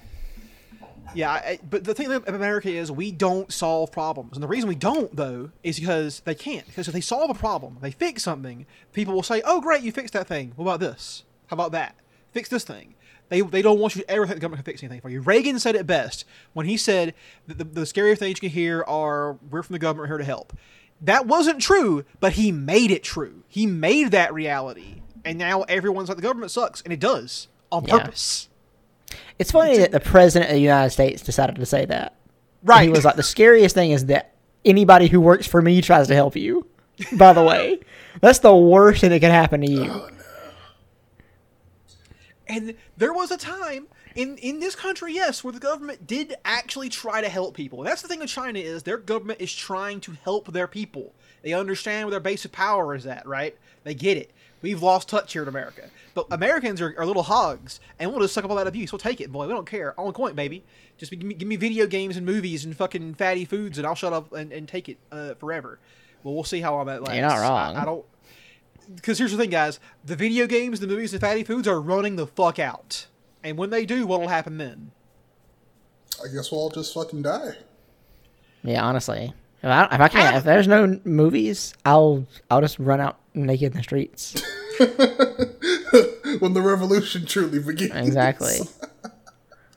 Yeah, 1.15 1.31
I, 1.31 1.59
but 1.67 1.84
the 1.84 1.93
thing 1.93 2.11
about 2.11 2.34
America 2.34 2.69
is 2.69 2.91
we 2.91 3.11
don't 3.11 3.51
solve 3.51 3.91
problems, 3.91 4.34
and 4.36 4.43
the 4.43 4.47
reason 4.47 4.67
we 4.67 4.75
don't 4.75 5.15
though 5.15 5.51
is 5.61 5.79
because 5.79 6.21
they 6.21 6.34
can't. 6.34 6.65
Because 6.65 6.88
if 6.88 6.93
they 6.93 7.01
solve 7.01 7.29
a 7.29 7.36
problem, 7.36 7.77
they 7.81 7.91
fix 7.91 8.23
something, 8.23 8.65
people 8.93 9.13
will 9.13 9.23
say, 9.23 9.41
"Oh, 9.45 9.61
great, 9.61 9.84
you 9.84 9.91
fixed 9.91 10.13
that 10.13 10.27
thing. 10.27 10.53
What 10.55 10.65
about 10.65 10.79
this? 10.79 11.23
How 11.47 11.55
about 11.55 11.71
that? 11.73 11.95
Fix 12.31 12.49
this 12.49 12.63
thing." 12.63 12.95
They, 13.34 13.41
they 13.41 13.61
don't 13.63 13.79
want 13.79 13.95
you 13.95 14.03
to 14.03 14.11
ever 14.11 14.27
think 14.27 14.36
the 14.36 14.41
government 14.41 14.63
can 14.63 14.71
fix 14.71 14.84
anything 14.84 15.01
for 15.01 15.09
you. 15.09 15.21
Reagan 15.21 15.57
said 15.57 15.75
it 15.75 15.88
best 15.88 16.23
when 16.53 16.67
he 16.67 16.77
said 16.77 17.15
that 17.47 17.57
the, 17.57 17.63
the 17.63 17.86
scariest 17.88 18.19
things 18.19 18.38
you 18.38 18.47
can 18.47 18.53
hear 18.55 18.84
are 18.88 19.38
"We're 19.49 19.63
from 19.63 19.73
the 19.73 19.79
government, 19.79 20.03
we're 20.03 20.15
here 20.15 20.17
to 20.19 20.23
help." 20.23 20.53
That 21.01 21.25
wasn't 21.25 21.59
true, 21.59 22.05
but 22.19 22.34
he 22.34 22.51
made 22.51 22.91
it 22.91 23.03
true. 23.03 23.43
He 23.47 23.65
made 23.65 24.11
that 24.11 24.31
reality, 24.34 25.01
and 25.25 25.39
now 25.39 25.63
everyone's 25.63 26.09
like 26.09 26.17
the 26.17 26.21
government 26.21 26.51
sucks, 26.51 26.81
and 26.81 26.93
it 26.93 26.99
does 26.99 27.47
on 27.71 27.86
Yeah. 27.86 27.97
purpose. 27.97 28.49
It's 29.39 29.51
funny 29.51 29.77
that 29.79 29.91
the 29.91 29.99
president 29.99 30.51
of 30.51 30.55
the 30.55 30.61
United 30.61 30.91
States 30.91 31.23
decided 31.23 31.55
to 31.55 31.65
say 31.65 31.86
that. 31.86 32.15
Right? 32.63 32.84
He 32.84 32.89
was 32.89 33.03
like, 33.03 33.15
the 33.15 33.23
scariest 33.23 33.73
thing 33.75 33.91
is 33.91 34.05
that 34.05 34.34
anybody 34.63 35.07
who 35.07 35.19
works 35.19 35.47
for 35.47 35.61
me 35.61 35.81
tries 35.81 36.07
to 36.07 36.15
help 36.15 36.36
you. 36.36 36.67
By 37.17 37.34
the 37.34 37.43
way, 37.43 37.79
that's 38.21 38.39
the 38.39 38.55
worst 38.55 39.01
thing 39.01 39.09
that 39.09 39.19
can 39.19 39.31
happen 39.31 39.61
to 39.61 39.69
you. 39.71 39.86
Oh, 39.89 40.09
And 42.47 42.75
there 42.97 43.13
was 43.13 43.31
a 43.31 43.37
time 43.37 43.87
in 44.15 44.37
in 44.37 44.59
this 44.59 44.75
country, 44.75 45.13
yes, 45.13 45.43
where 45.43 45.53
the 45.53 45.59
government 45.59 46.05
did 46.05 46.35
actually 46.43 46.89
try 46.89 47.21
to 47.21 47.29
help 47.29 47.55
people. 47.55 47.79
And 47.79 47.87
that's 47.87 48.01
the 48.01 48.07
thing 48.07 48.19
with 48.19 48.29
China 48.29 48.59
is 48.59 48.83
their 48.83 48.97
government 48.97 49.41
is 49.41 49.53
trying 49.53 50.01
to 50.01 50.13
help 50.23 50.51
their 50.51 50.67
people. 50.67 51.13
They 51.41 51.53
understand 51.53 52.05
where 52.05 52.11
their 52.11 52.19
base 52.19 52.45
of 52.45 52.51
power 52.51 52.95
is 52.95 53.05
at, 53.05 53.25
right? 53.25 53.57
They 53.83 53.93
get 53.93 54.17
it. 54.17 54.31
We've 54.61 54.81
lost 54.81 55.09
touch 55.09 55.33
here 55.33 55.41
in 55.41 55.49
America. 55.49 55.89
But 56.13 56.27
Americans 56.31 56.79
are, 56.79 56.95
are 56.97 57.05
little 57.05 57.23
hogs, 57.23 57.81
and 57.99 58.11
we'll 58.11 58.21
just 58.21 58.33
suck 58.33 58.45
up 58.45 58.49
all 58.49 58.55
that 58.55 58.67
abuse. 58.67 58.93
We'll 58.93 58.99
take 58.99 59.19
it, 59.19 59.29
boy. 59.29 59.45
We 59.45 59.53
don't 59.53 59.67
care. 59.67 59.99
On 59.99 60.13
point, 60.13 60.37
baby. 60.37 60.63
Just 60.97 61.11
give 61.11 61.21
me, 61.21 61.33
give 61.33 61.47
me 61.47 61.57
video 61.57 61.85
games 61.85 62.15
and 62.15 62.25
movies 62.25 62.63
and 62.63 62.75
fucking 62.75 63.15
fatty 63.15 63.43
foods, 63.43 63.77
and 63.77 63.85
I'll 63.85 63.95
shut 63.95 64.13
up 64.13 64.31
and, 64.31 64.53
and 64.53 64.67
take 64.67 64.87
it 64.87 64.99
uh, 65.11 65.33
forever. 65.33 65.79
Well, 66.23 66.33
we'll 66.33 66.45
see 66.45 66.61
how 66.61 66.75
long 66.75 66.85
that 66.85 67.01
lasts. 67.01 67.17
You're 67.17 67.27
not 67.27 67.39
wrong. 67.39 67.75
I, 67.75 67.81
I 67.81 67.85
don't. 67.85 68.05
Because 68.95 69.17
here's 69.17 69.31
the 69.31 69.38
thing, 69.38 69.49
guys. 69.49 69.79
The 70.03 70.15
video 70.15 70.47
games, 70.47 70.79
the 70.79 70.88
movies, 70.88 71.11
the 71.11 71.19
fatty 71.19 71.43
foods 71.43 71.67
are 71.67 71.81
running 71.81 72.15
the 72.15 72.27
fuck 72.27 72.59
out. 72.59 73.07
And 73.43 73.57
when 73.57 73.69
they 73.69 73.86
do, 73.86 74.07
what'll 74.07 74.29
happen 74.29 74.57
then? 74.57 74.91
I 76.23 76.27
guess 76.34 76.51
we'll 76.51 76.61
all 76.61 76.69
just 76.69 76.93
fucking 76.93 77.23
die. 77.23 77.57
Yeah, 78.63 78.84
honestly, 78.84 79.34
if 79.61 79.69
I, 79.69 79.86
if 79.86 79.99
I 79.99 80.07
can't, 80.07 80.36
if 80.38 80.43
there's 80.43 80.67
no 80.67 80.99
movies, 81.03 81.73
I'll 81.86 82.25
I'll 82.49 82.61
just 82.61 82.79
run 82.79 83.01
out 83.01 83.19
naked 83.34 83.71
in 83.71 83.77
the 83.77 83.84
streets. 83.84 84.41
when 86.39 86.53
the 86.53 86.61
revolution 86.61 87.25
truly 87.25 87.59
begins. 87.59 87.93
Exactly. 87.93 88.59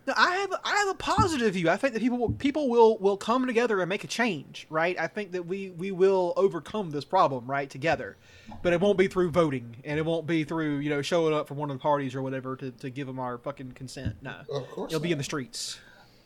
No, 0.06 0.14
I 0.16 0.36
have 0.36 0.54
I 0.64 0.76
have 0.76 0.88
a 0.88 0.94
positive 0.94 1.54
view. 1.54 1.68
I 1.68 1.76
think 1.76 1.94
that 1.94 2.00
people 2.00 2.18
will, 2.18 2.32
people 2.32 2.68
will 2.68 2.96
will 2.98 3.16
come 3.16 3.46
together 3.46 3.80
and 3.80 3.88
make 3.88 4.04
a 4.04 4.06
change, 4.06 4.66
right? 4.70 4.98
I 4.98 5.08
think 5.08 5.32
that 5.32 5.46
we 5.46 5.70
we 5.70 5.90
will 5.90 6.32
overcome 6.36 6.90
this 6.90 7.04
problem, 7.04 7.46
right, 7.50 7.68
together. 7.68 8.16
But 8.62 8.72
it 8.72 8.80
won't 8.80 8.98
be 8.98 9.08
through 9.08 9.32
voting, 9.32 9.76
and 9.84 9.98
it 9.98 10.06
won't 10.06 10.26
be 10.26 10.44
through 10.44 10.78
you 10.78 10.90
know 10.90 11.02
showing 11.02 11.34
up 11.34 11.48
for 11.48 11.54
one 11.54 11.70
of 11.70 11.76
the 11.76 11.82
parties 11.82 12.14
or 12.14 12.22
whatever 12.22 12.54
to, 12.56 12.70
to 12.70 12.90
give 12.90 13.08
them 13.08 13.18
our 13.18 13.38
fucking 13.38 13.72
consent. 13.72 14.16
No, 14.22 14.36
Of 14.52 14.70
course 14.70 14.92
it'll 14.92 15.02
be 15.02 15.12
in 15.12 15.18
the 15.18 15.24
streets. 15.24 15.80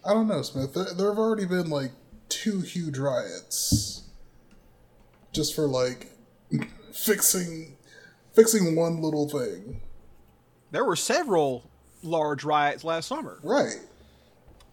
I 0.04 0.12
don't 0.12 0.28
know, 0.28 0.42
Smith. 0.42 0.74
There, 0.74 0.92
there 0.94 1.08
have 1.08 1.18
already 1.18 1.46
been 1.46 1.70
like 1.70 1.92
two 2.28 2.60
huge 2.60 2.98
riots 2.98 4.04
just 5.32 5.54
for 5.54 5.66
like 5.66 6.10
fixing 6.92 7.78
fixing 8.34 8.76
one 8.76 9.00
little 9.00 9.28
thing. 9.28 9.80
There 10.70 10.84
were 10.84 10.96
several 10.96 11.69
large 12.02 12.44
riots 12.44 12.84
last 12.84 13.06
summer. 13.08 13.38
Right. 13.42 13.76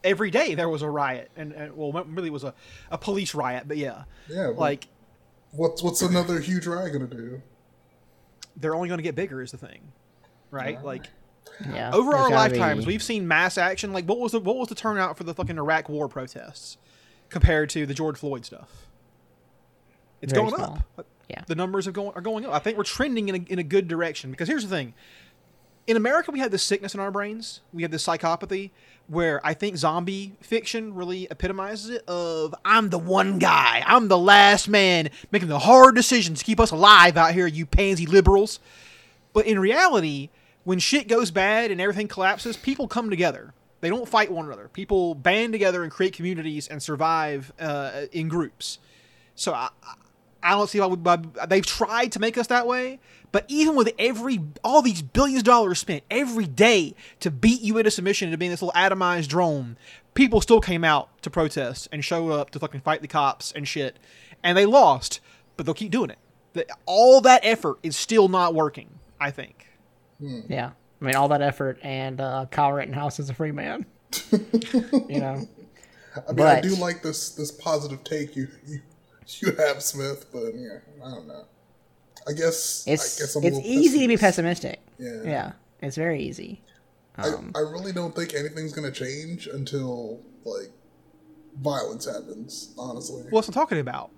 Every 0.04 0.32
day 0.32 0.56
there 0.56 0.70
was 0.70 0.82
a 0.82 0.90
riot, 0.90 1.32
and, 1.36 1.52
and 1.52 1.76
well, 1.76 1.92
really 1.92 2.28
it 2.28 2.34
was 2.34 2.44
a, 2.44 2.54
a 2.92 2.98
police 2.98 3.34
riot, 3.36 3.64
but 3.68 3.78
yeah, 3.78 4.04
Yeah. 4.30 4.48
like 4.56 4.88
what's 5.52 5.82
what's 5.84 6.02
another 6.02 6.40
huge 6.40 6.68
riot 6.68 6.94
gonna 6.94 7.08
do? 7.08 7.42
they're 8.60 8.74
only 8.74 8.88
going 8.88 8.98
to 8.98 9.04
get 9.04 9.14
bigger 9.14 9.40
is 9.44 9.52
the 9.52 9.58
thing, 9.58 9.80
right? 10.50 10.84
Like 10.84 11.06
Yeah. 11.72 11.92
over 11.94 12.10
there's 12.12 12.24
our 12.24 12.30
lifetimes, 12.32 12.86
be- 12.86 12.94
we've 12.94 13.04
seen 13.04 13.28
mass 13.28 13.56
action. 13.58 13.94
Like 13.94 14.06
what 14.06 14.18
was 14.20 14.32
the 14.32 14.40
what 14.40 14.58
was 14.58 14.68
the 14.70 14.74
turnout 14.76 15.16
for 15.18 15.24
the 15.26 15.34
fucking 15.36 15.58
Iraq 15.60 15.90
War 15.90 16.08
protests 16.08 16.78
compared 17.30 17.70
to 17.72 17.86
the 17.86 17.94
George 17.94 18.18
Floyd 18.18 18.46
stuff? 18.46 18.88
It's 20.22 20.34
Very 20.34 20.46
going 20.50 20.56
small. 20.56 20.84
up. 20.98 21.06
Yeah. 21.30 21.44
The 21.46 21.54
numbers 21.56 21.88
are 21.88 21.92
going 21.92 22.12
are 22.16 22.22
going 22.22 22.46
up. 22.46 22.54
I 22.54 22.60
think 22.60 22.78
we're 22.78 22.84
trending 22.84 23.30
in 23.30 23.36
a, 23.36 23.40
in 23.52 23.60
a 23.60 23.64
good 23.64 23.88
direction 23.88 24.32
because 24.32 24.48
here's 24.48 24.64
the 24.64 24.70
thing. 24.70 24.94
In 25.88 25.96
America, 25.96 26.32
we 26.32 26.40
have 26.40 26.52
this 26.52 26.64
sickness 26.64 26.94
in 26.94 27.00
our 27.00 27.12
brains. 27.12 27.62
We 27.72 27.82
have 27.84 27.92
this 27.92 28.06
psychopathy 28.06 28.72
where 29.08 29.40
I 29.46 29.54
think 29.54 29.78
zombie 29.78 30.36
fiction 30.42 30.94
really 30.94 31.30
epitomizes 31.32 31.90
it. 31.90 32.04
Of 32.10 32.54
I'm 32.66 32.90
the 32.90 32.98
one 33.00 33.40
guy, 33.40 33.84
I'm 33.86 34.10
the 34.10 34.18
last 34.18 34.68
man 34.68 35.10
making 35.32 35.48
the 35.48 35.60
hard 35.60 35.96
decisions 35.96 36.40
to 36.40 36.46
keep 36.46 36.60
us 36.60 36.72
alive 36.72 37.16
out 37.16 37.34
here, 37.34 37.48
you 37.48 37.66
pansy 37.66 38.06
liberals. 38.06 38.60
But 39.32 39.46
in 39.46 39.60
reality, 39.60 40.30
when 40.66 40.80
shit 40.80 41.08
goes 41.08 41.32
bad 41.32 41.72
and 41.72 41.80
everything 41.80 42.10
collapses, 42.10 42.58
people 42.58 42.90
come 42.90 43.10
together. 43.10 43.54
They 43.80 43.90
don't 43.90 44.10
fight 44.10 44.30
one 44.30 44.46
another. 44.46 44.68
People 44.68 45.16
band 45.16 45.54
together 45.54 45.84
and 45.84 45.92
create 45.92 46.12
communities 46.12 46.68
and 46.68 46.84
survive 46.84 47.54
uh, 47.62 48.08
in 48.12 48.28
groups. 48.28 48.80
So 49.36 49.54
I, 49.54 49.70
I- 50.44 50.52
I 50.54 50.56
don't 50.56 50.70
see 50.70 50.80
why, 50.80 50.88
we, 50.88 50.96
why 50.98 51.18
they've 51.48 51.66
tried 51.66 52.12
to 52.14 52.20
make 52.20 52.38
us 52.38 52.48
that 52.48 52.68
way. 52.68 53.00
But 53.32 53.46
even 53.50 53.76
with 53.76 53.92
every 54.00 54.40
all 54.64 54.82
these 54.82 55.02
billions 55.02 55.40
of 55.40 55.44
dollars 55.46 55.80
spent 55.80 56.04
every 56.10 56.46
day 56.46 56.96
to 57.20 57.30
beat 57.30 57.62
you 57.62 57.78
into 57.78 57.92
submission 57.92 58.32
to 58.32 58.38
being 58.38 58.52
this 58.52 58.62
little 58.62 58.80
atomized 58.80 59.28
drone, 59.28 59.78
people 60.14 60.40
still 60.42 60.62
came 60.62 60.84
out 60.84 61.22
to 61.24 61.30
protest 61.30 61.90
and 61.92 62.04
show 62.06 62.30
up 62.30 62.52
to 62.52 62.60
fucking 62.60 62.82
fight 62.82 63.02
the 63.02 63.08
cops 63.08 63.52
and 63.52 63.68
shit, 63.68 63.98
and 64.44 64.58
they 64.58 64.66
lost. 64.66 65.20
But 65.58 65.66
they'll 65.66 65.76
keep 65.76 65.92
doing 65.92 66.10
it. 66.10 66.18
The, 66.54 66.66
all 66.86 67.20
that 67.22 67.42
effort 67.44 67.80
is 67.84 67.98
still 67.98 68.30
not 68.30 68.54
working. 68.54 68.90
I 69.20 69.32
think. 69.32 69.68
Yeah. 70.20 70.72
I 71.02 71.06
mean, 71.06 71.16
all 71.16 71.28
that 71.28 71.42
effort 71.42 71.80
and 71.84 72.20
uh, 72.22 72.46
Kyle 72.50 72.72
Rittenhouse 72.74 73.20
is 73.20 73.30
a 73.30 73.34
free 73.34 73.52
man. 73.52 73.86
you 74.32 75.20
know. 75.20 75.48
I 76.28 76.32
mean, 76.32 76.46
I 76.46 76.62
do 76.62 76.76
like 76.76 77.04
this 77.04 77.30
this 77.32 77.52
positive 77.52 78.04
take 78.04 78.36
you 78.36 78.48
you, 78.66 78.82
you 79.42 79.52
have, 79.56 79.82
Smith, 79.84 80.28
but 80.32 80.54
yeah, 80.56 80.80
I 81.06 81.10
don't 81.12 81.28
know. 81.28 81.46
I 82.28 82.34
guess 82.34 82.84
It's 82.88 83.18
I 83.20 83.24
guess 83.24 83.36
I'm 83.36 83.44
it's 83.44 83.60
easy 83.64 84.00
to 84.00 84.08
be 84.08 84.18
pessimistic. 84.18 84.80
Yeah. 85.00 85.22
Yeah. 85.24 85.52
It's 85.82 85.96
very 85.96 86.22
easy. 86.24 86.62
Um, 87.18 87.52
I, 87.56 87.60
I 87.60 87.62
really 87.62 87.92
don't 87.94 88.16
think 88.16 88.34
anything's 88.36 88.74
gonna 88.74 88.92
change 88.92 89.48
until 89.48 90.22
like 90.44 90.72
violence 91.60 92.06
happens. 92.06 92.74
Honestly, 92.78 93.24
what's 93.30 93.48
I'm 93.48 93.54
talking 93.54 93.80
about. 93.80 94.12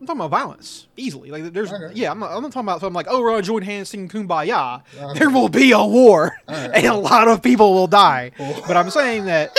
I'm 0.00 0.06
talking 0.06 0.20
about 0.20 0.30
violence 0.30 0.86
easily. 0.96 1.30
Like 1.30 1.52
there's, 1.52 1.70
Okay. 1.70 1.92
yeah, 1.94 2.10
I'm 2.10 2.18
not, 2.18 2.30
I'm 2.32 2.42
not 2.42 2.52
talking 2.52 2.66
about 2.66 2.80
something 2.80 2.94
like, 2.94 3.06
oh, 3.10 3.20
we're 3.20 3.30
gonna 3.32 3.42
join 3.42 3.62
hands 3.62 3.90
singing 3.90 4.08
"Kumbaya." 4.08 4.82
There 5.14 5.28
will 5.30 5.50
be 5.50 5.72
a 5.72 5.84
war, 5.84 6.38
and 6.48 6.86
a 6.86 6.94
lot 6.94 7.28
of 7.28 7.42
people 7.42 7.74
will 7.74 7.86
die. 7.86 8.32
But 8.66 8.76
I'm 8.78 8.88
saying 8.90 9.26
that, 9.26 9.54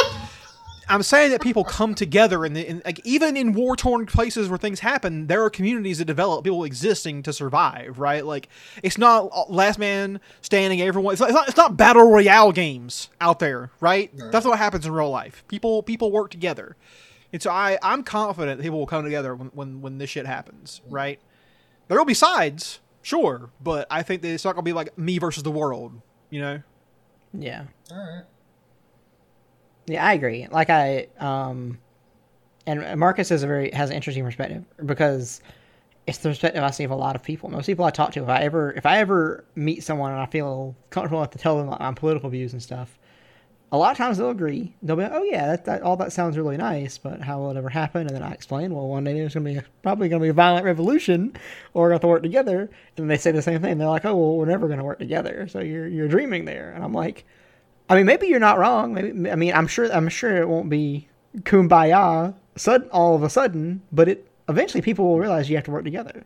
I'm 0.90 1.04
saying 1.04 1.32
that 1.32 1.42
people 1.42 1.64
come 1.64 1.96
together, 1.96 2.44
and 2.44 2.58
in, 2.58 2.82
like 2.84 3.00
even 3.06 3.38
in 3.38 3.54
war 3.54 3.76
torn 3.76 4.06
places 4.06 4.50
where 4.50 4.58
things 4.58 4.80
happen, 4.80 5.28
there 5.28 5.44
are 5.44 5.50
communities 5.50 6.00
that 6.00 6.06
develop, 6.06 6.44
people 6.44 6.64
existing 6.64 7.24
to 7.24 7.34
survive. 7.34 8.00
Right? 8.00 8.26
Like 8.26 8.50
it's 8.84 8.98
not 8.98 9.30
uh, 9.32 9.46
last 9.48 9.80
man 9.80 10.20
standing. 10.42 10.82
Everyone, 10.82 11.14
it's 11.14 11.22
not, 11.22 11.30
it's 11.30 11.36
not, 11.36 11.48
it's 11.48 11.58
not 11.58 11.78
battle 11.78 12.10
royale 12.10 12.52
games 12.52 13.10
out 13.20 13.40
there. 13.40 13.72
Right? 13.80 14.12
That's 14.32 14.46
what 14.46 14.58
happens 14.58 14.86
in 14.86 14.92
real 14.92 15.10
life. 15.10 15.44
People 15.48 15.84
people 15.84 16.12
work 16.12 16.32
together. 16.32 16.76
And 17.34 17.42
so 17.42 17.50
I, 17.50 17.78
I'm 17.82 18.04
confident 18.04 18.58
that 18.58 18.64
people 18.64 18.80
will 18.80 18.88
come 18.88 19.04
together 19.04 19.36
when, 19.36 19.48
when, 19.50 19.82
when 19.82 19.98
this 19.98 20.10
shit 20.10 20.26
happens, 20.26 20.82
mm. 20.86 20.94
right? 20.94 21.20
There 21.88 21.98
will 21.98 22.06
be 22.06 22.14
sides, 22.14 22.80
sure, 23.02 23.52
but 23.62 23.88
I 23.90 24.04
think 24.04 24.22
that 24.22 24.30
it's 24.30 24.44
not 24.44 24.56
going 24.56 24.64
to 24.64 24.70
be 24.70 24.74
like 24.74 24.98
me 24.98 25.18
versus 25.18 25.44
the 25.44 25.52
world, 25.52 26.02
you 26.30 26.42
know? 26.42 26.62
yeah. 27.34 27.66
all 27.92 27.98
right. 27.98 28.24
Yeah, 29.88 30.06
I 30.06 30.14
agree. 30.14 30.48
Like 30.52 30.70
I 30.70 31.08
um 31.20 31.80
and 32.68 33.00
Marcus 33.00 33.30
has 33.30 33.44
a 33.44 33.48
very 33.48 33.72
has 33.72 33.90
an 33.90 33.96
interesting 33.96 34.24
perspective 34.24 34.64
because 34.86 35.42
it's 36.08 36.20
the 36.20 36.30
perspective 36.30 36.64
I 36.64 36.72
see 36.72 36.84
of 36.84 36.92
a 36.92 36.96
lot 36.96 37.16
of 37.16 37.24
people. 37.24 37.50
Most 37.50 37.66
people 37.68 37.86
I 37.86 37.92
talk 37.92 38.12
to, 38.14 38.24
if 38.24 38.30
I 38.30 38.42
ever 38.42 38.72
if 38.74 38.86
I 38.86 39.00
ever 39.00 39.46
meet 39.56 39.84
someone 39.84 40.12
and 40.12 40.22
I 40.22 40.26
feel 40.28 40.76
comfortable 40.90 41.20
enough 41.20 41.32
to 41.32 41.38
tell 41.40 41.58
them 41.58 41.68
my 41.68 41.94
political 41.94 42.30
views 42.30 42.54
and 42.54 42.62
stuff, 42.62 43.00
a 43.72 43.78
lot 43.78 43.92
of 43.92 43.98
times 43.98 44.18
they'll 44.18 44.30
agree. 44.32 44.76
They'll 44.84 44.98
be 44.98 45.04
like, 45.04 45.14
"Oh 45.14 45.24
yeah, 45.24 45.48
that, 45.48 45.66
that 45.66 45.82
all 45.84 45.98
that 45.98 46.12
sounds 46.14 46.38
really 46.38 46.58
nice, 46.58 46.98
but 46.98 47.22
how 47.22 47.40
will 47.40 47.52
it 47.52 47.58
ever 47.58 47.70
happen?" 47.70 48.02
And 48.08 48.12
then 48.16 48.24
I 48.24 48.32
explain, 48.34 48.74
"Well, 48.74 48.88
one 48.88 49.04
day 49.06 49.14
there's 49.14 49.34
gonna 49.34 49.46
be 49.50 49.58
a, 49.58 49.64
probably 49.84 50.10
gonna 50.10 50.22
be 50.24 50.30
a 50.30 50.34
violent 50.34 50.66
revolution, 50.66 51.34
or 51.74 51.84
we're 51.84 51.90
gonna 51.90 52.00
to 52.02 52.08
work 52.08 52.24
together." 52.24 52.70
And 52.98 53.10
they 53.10 53.18
say 53.18 53.32
the 53.32 53.42
same 53.42 53.62
thing. 53.62 53.78
They're 53.78 53.88
like, 53.90 54.06
"Oh 54.06 54.16
well, 54.16 54.38
we're 54.38 54.46
never 54.46 54.68
gonna 54.68 54.84
work 54.84 55.00
together." 55.00 55.48
So 55.48 55.60
you're 55.62 55.88
you're 55.88 56.08
dreaming 56.10 56.46
there, 56.46 56.72
and 56.76 56.84
I'm 56.84 56.94
like, 56.94 57.26
I 57.92 57.96
mean, 57.96 58.06
maybe 58.06 58.28
you're 58.28 58.40
not 58.40 58.58
wrong. 58.58 58.94
Maybe 58.94 59.30
I 59.30 59.36
mean, 59.36 59.54
I'm 59.54 59.68
sure 59.68 59.92
I'm 59.92 60.08
sure 60.08 60.38
it 60.38 60.48
won't 60.48 60.70
be 60.70 61.10
kumbaya 61.40 62.34
sudden 62.56 62.90
all 62.92 63.16
of 63.16 63.24
a 63.24 63.30
sudden, 63.30 63.82
but 63.92 64.08
it 64.08 64.28
eventually 64.48 64.82
people 64.82 65.06
will 65.06 65.20
realize 65.20 65.50
you 65.50 65.58
have 65.58 65.66
to 65.66 65.72
work 65.72 65.84
together. 65.84 66.24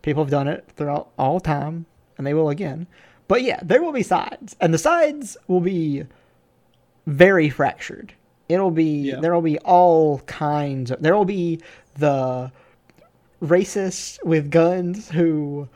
People 0.00 0.22
have 0.24 0.30
done 0.30 0.48
it 0.48 0.64
throughout 0.74 1.10
all 1.18 1.38
time, 1.38 1.84
and 2.16 2.26
they 2.26 2.32
will 2.32 2.48
again. 2.48 2.86
But 3.28 3.42
yeah, 3.42 3.60
there 3.62 3.82
will 3.82 3.92
be 3.92 4.02
sides, 4.02 4.56
and 4.58 4.72
the 4.72 4.78
sides 4.78 5.36
will 5.48 5.60
be 5.60 6.04
very 7.06 7.50
fractured. 7.50 8.14
It'll 8.48 8.70
be 8.70 9.10
Yeah. 9.10 9.20
there 9.20 9.34
will 9.34 9.42
be 9.42 9.58
all 9.58 10.20
kinds 10.20 10.90
of 10.90 11.02
there 11.02 11.14
will 11.14 11.26
be 11.26 11.60
the 11.98 12.50
racists 13.42 14.22
with 14.24 14.50
guns 14.50 15.10
who 15.10 15.68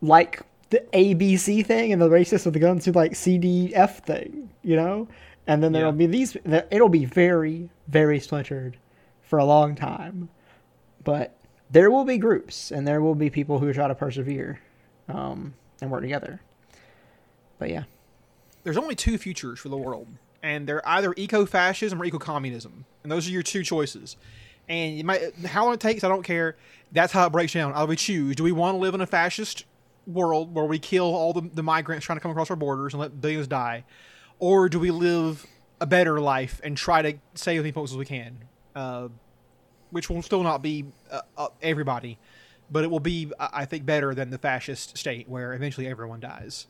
like 0.00 0.42
the 0.70 0.80
ABC 0.92 1.64
thing 1.64 1.92
and 1.92 2.00
the 2.00 2.08
racists 2.08 2.44
with 2.44 2.54
the 2.54 2.60
guns 2.60 2.84
who 2.84 2.92
like 2.92 3.12
CDF 3.12 4.04
thing, 4.04 4.50
you 4.62 4.76
know? 4.76 5.08
And 5.46 5.62
then 5.62 5.72
there'll 5.72 5.92
Yeah. 5.92 5.96
be 5.98 6.06
these, 6.06 6.36
it'll 6.70 6.88
be 6.90 7.04
very, 7.06 7.70
very 7.86 8.20
splintered 8.20 8.76
for 9.22 9.38
a 9.38 9.44
long 9.44 9.74
time. 9.74 10.28
But 11.04 11.34
there 11.70 11.90
will 11.90 12.04
be 12.04 12.18
groups 12.18 12.70
and 12.70 12.86
there 12.86 13.00
will 13.00 13.14
be 13.14 13.30
people 13.30 13.58
who 13.58 13.72
try 13.72 13.88
to 13.88 13.94
persevere 13.94 14.60
um, 15.08 15.54
and 15.80 15.90
work 15.90 16.02
together. 16.02 16.40
But 17.58 17.70
yeah. 17.70 17.84
There's 18.64 18.76
only 18.76 18.94
two 18.94 19.16
futures 19.16 19.58
for 19.60 19.70
the 19.70 19.76
world, 19.78 20.08
and 20.42 20.68
they're 20.68 20.86
either 20.86 21.14
eco-fascism 21.16 22.02
or 22.02 22.04
eco-communism, 22.04 22.84
and 23.02 23.10
those 23.10 23.26
are 23.26 23.30
your 23.30 23.42
two 23.42 23.62
choices. 23.62 24.16
And 24.68 24.98
you 24.98 25.04
might, 25.04 25.34
how 25.46 25.64
long 25.64 25.74
it 25.74 25.80
takes, 25.80 26.04
I 26.04 26.08
don't 26.08 26.24
care. 26.24 26.56
That's 26.92 27.12
how 27.12 27.26
it 27.26 27.30
breaks 27.30 27.54
down. 27.54 27.72
Either 27.72 27.86
we 27.86 27.96
choose: 27.96 28.36
do 28.36 28.42
we 28.42 28.52
want 28.52 28.74
to 28.74 28.78
live 28.78 28.94
in 28.94 29.00
a 29.00 29.06
fascist 29.06 29.64
world 30.08 30.54
where 30.54 30.64
we 30.64 30.78
kill 30.78 31.14
all 31.14 31.32
the, 31.32 31.48
the 31.54 31.62
migrants 31.62 32.06
trying 32.06 32.16
to 32.16 32.20
come 32.20 32.32
across 32.32 32.50
our 32.50 32.56
borders 32.56 32.94
and 32.94 33.00
let 33.00 33.20
billions 33.20 33.46
die, 33.46 33.84
or 34.38 34.68
do 34.68 34.80
we 34.80 34.90
live 34.90 35.46
a 35.80 35.86
better 35.86 36.20
life 36.20 36.60
and 36.64 36.76
try 36.76 37.02
to 37.02 37.14
save 37.34 37.58
as 37.58 37.62
many 37.62 37.72
folks 37.72 37.92
as 37.92 37.96
we 37.96 38.04
can? 38.04 38.38
Uh, 38.74 39.08
which 39.90 40.10
will 40.10 40.22
still 40.22 40.42
not 40.42 40.62
be 40.62 40.84
uh, 41.10 41.20
uh, 41.36 41.48
everybody, 41.62 42.18
but 42.70 42.84
it 42.84 42.90
will 42.90 43.00
be, 43.00 43.30
I 43.38 43.48
I 43.52 43.64
think, 43.64 43.86
better 43.86 44.14
than 44.14 44.30
the 44.30 44.38
fascist 44.38 44.98
state 44.98 45.28
where 45.28 45.54
eventually 45.54 45.86
everyone 45.86 46.20
dies. 46.20 46.66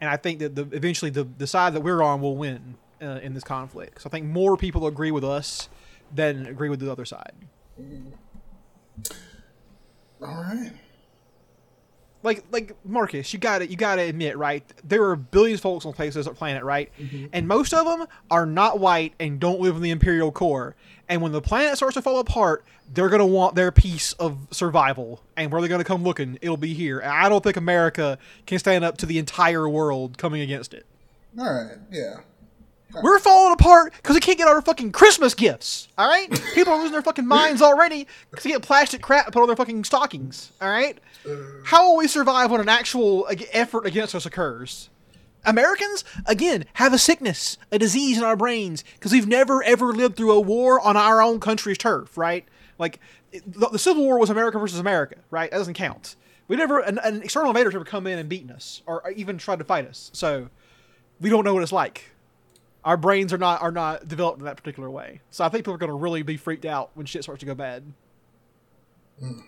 And 0.00 0.10
I 0.10 0.16
think 0.16 0.38
that 0.40 0.54
the, 0.54 0.62
eventually 0.72 1.10
the, 1.10 1.24
the 1.24 1.46
side 1.46 1.74
that 1.74 1.82
we're 1.82 2.02
on 2.02 2.20
will 2.20 2.36
win 2.36 2.76
uh, 3.00 3.20
in 3.22 3.34
this 3.34 3.44
conflict. 3.44 4.02
So 4.02 4.08
I 4.08 4.10
think 4.10 4.26
more 4.26 4.56
people 4.56 4.86
agree 4.86 5.10
with 5.10 5.24
us 5.24 5.68
than 6.12 6.46
agree 6.46 6.68
with 6.68 6.80
the 6.80 6.90
other 6.90 7.04
side. 7.04 7.32
All 10.20 10.42
right. 10.42 10.72
Like 12.24 12.42
like 12.50 12.74
Marcus, 12.84 13.32
you 13.32 13.38
got 13.38 13.58
to 13.58 13.66
you 13.68 13.76
got 13.76 13.96
to 13.96 14.02
admit, 14.02 14.36
right? 14.36 14.64
There 14.82 15.04
are 15.04 15.14
billions 15.14 15.60
of 15.60 15.62
folks 15.62 15.84
on 15.84 15.92
the 15.92 15.96
face 15.96 16.16
of 16.16 16.24
this 16.24 16.36
planet, 16.36 16.64
right? 16.64 16.90
Mm-hmm. 16.98 17.26
And 17.32 17.46
most 17.46 17.72
of 17.72 17.86
them 17.86 18.08
are 18.30 18.46
not 18.46 18.80
white 18.80 19.14
and 19.20 19.38
don't 19.38 19.60
live 19.60 19.76
in 19.76 19.82
the 19.82 19.90
imperial 19.90 20.32
core. 20.32 20.74
And 21.08 21.20
when 21.20 21.32
the 21.32 21.42
planet 21.42 21.76
starts 21.76 21.94
to 21.94 22.02
fall 22.02 22.18
apart, 22.18 22.64
they're 22.92 23.10
gonna 23.10 23.26
want 23.26 23.54
their 23.54 23.70
piece 23.70 24.14
of 24.14 24.38
survival. 24.50 25.22
And 25.36 25.52
where 25.52 25.60
they're 25.60 25.68
gonna 25.68 25.84
come 25.84 26.02
looking, 26.02 26.38
it'll 26.40 26.56
be 26.56 26.72
here. 26.72 26.98
And 26.98 27.12
I 27.12 27.28
don't 27.28 27.44
think 27.44 27.58
America 27.58 28.18
can 28.46 28.58
stand 28.58 28.84
up 28.84 28.96
to 28.98 29.06
the 29.06 29.18
entire 29.18 29.68
world 29.68 30.16
coming 30.16 30.40
against 30.40 30.72
it. 30.72 30.86
All 31.38 31.52
right. 31.52 31.76
Yeah. 31.90 32.20
We're 33.02 33.18
falling 33.18 33.52
apart 33.52 33.92
because 33.96 34.14
we 34.14 34.20
can't 34.20 34.38
get 34.38 34.48
our 34.48 34.62
fucking 34.62 34.92
Christmas 34.92 35.34
gifts. 35.34 35.88
All 35.98 36.08
right, 36.08 36.30
people 36.54 36.72
are 36.72 36.78
losing 36.78 36.92
their 36.92 37.02
fucking 37.02 37.26
minds 37.26 37.62
already 37.62 38.06
because 38.30 38.44
they 38.44 38.50
get 38.50 38.62
plastic 38.62 39.02
crap 39.02 39.32
put 39.32 39.40
on 39.40 39.46
their 39.46 39.56
fucking 39.56 39.84
stockings. 39.84 40.52
All 40.60 40.68
right, 40.68 40.98
how 41.64 41.88
will 41.88 41.96
we 41.96 42.06
survive 42.08 42.50
when 42.50 42.60
an 42.60 42.68
actual 42.68 43.26
effort 43.52 43.86
against 43.86 44.14
us 44.14 44.26
occurs? 44.26 44.90
Americans 45.44 46.04
again 46.26 46.64
have 46.74 46.92
a 46.92 46.98
sickness, 46.98 47.58
a 47.70 47.78
disease 47.78 48.16
in 48.16 48.24
our 48.24 48.36
brains 48.36 48.82
because 48.94 49.12
we've 49.12 49.26
never 49.26 49.62
ever 49.62 49.92
lived 49.92 50.16
through 50.16 50.32
a 50.32 50.40
war 50.40 50.80
on 50.80 50.96
our 50.96 51.20
own 51.20 51.40
country's 51.40 51.78
turf. 51.78 52.16
Right, 52.16 52.46
like 52.78 53.00
the, 53.32 53.68
the 53.68 53.78
Civil 53.78 54.04
War 54.04 54.18
was 54.18 54.30
America 54.30 54.58
versus 54.58 54.78
America. 54.78 55.16
Right, 55.30 55.50
that 55.50 55.58
doesn't 55.58 55.74
count. 55.74 56.16
We 56.46 56.56
never 56.56 56.80
an, 56.80 56.98
an 56.98 57.22
external 57.22 57.50
invader's 57.50 57.74
ever 57.74 57.84
come 57.84 58.06
in 58.06 58.18
and 58.18 58.28
beaten 58.28 58.50
us 58.50 58.82
or 58.86 59.10
even 59.16 59.38
tried 59.38 59.58
to 59.58 59.64
fight 59.64 59.86
us. 59.86 60.10
So 60.12 60.48
we 61.20 61.30
don't 61.30 61.44
know 61.44 61.54
what 61.54 61.62
it's 61.62 61.72
like 61.72 62.10
our 62.84 62.96
brains 62.96 63.32
are 63.32 63.38
not 63.38 63.62
are 63.62 63.72
not 63.72 64.06
developed 64.06 64.38
in 64.38 64.44
that 64.44 64.56
particular 64.56 64.90
way. 64.90 65.20
So 65.30 65.44
I 65.44 65.48
think 65.48 65.64
people 65.64 65.74
are 65.74 65.78
going 65.78 65.90
to 65.90 65.96
really 65.96 66.22
be 66.22 66.36
freaked 66.36 66.64
out 66.64 66.90
when 66.94 67.06
shit 67.06 67.22
starts 67.22 67.40
to 67.40 67.46
go 67.46 67.54
bad. 67.54 67.84
Hmm. 69.18 69.40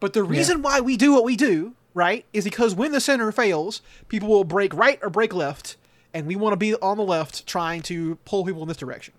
But 0.00 0.12
the 0.12 0.22
reason 0.22 0.62
why 0.62 0.80
we 0.80 0.96
do 0.96 1.12
what 1.12 1.24
we 1.24 1.36
do, 1.36 1.74
right, 1.92 2.24
is 2.32 2.44
because 2.44 2.74
when 2.74 2.92
the 2.92 3.00
center 3.00 3.32
fails, 3.32 3.82
people 4.08 4.28
will 4.28 4.44
break 4.44 4.72
right 4.74 4.98
or 5.02 5.10
break 5.10 5.34
left, 5.34 5.76
and 6.14 6.26
we 6.26 6.36
want 6.36 6.52
to 6.52 6.56
be 6.56 6.74
on 6.76 6.96
the 6.96 7.02
left 7.02 7.46
trying 7.46 7.82
to 7.82 8.16
pull 8.24 8.44
people 8.44 8.62
in 8.62 8.68
this 8.68 8.76
direction. 8.76 9.14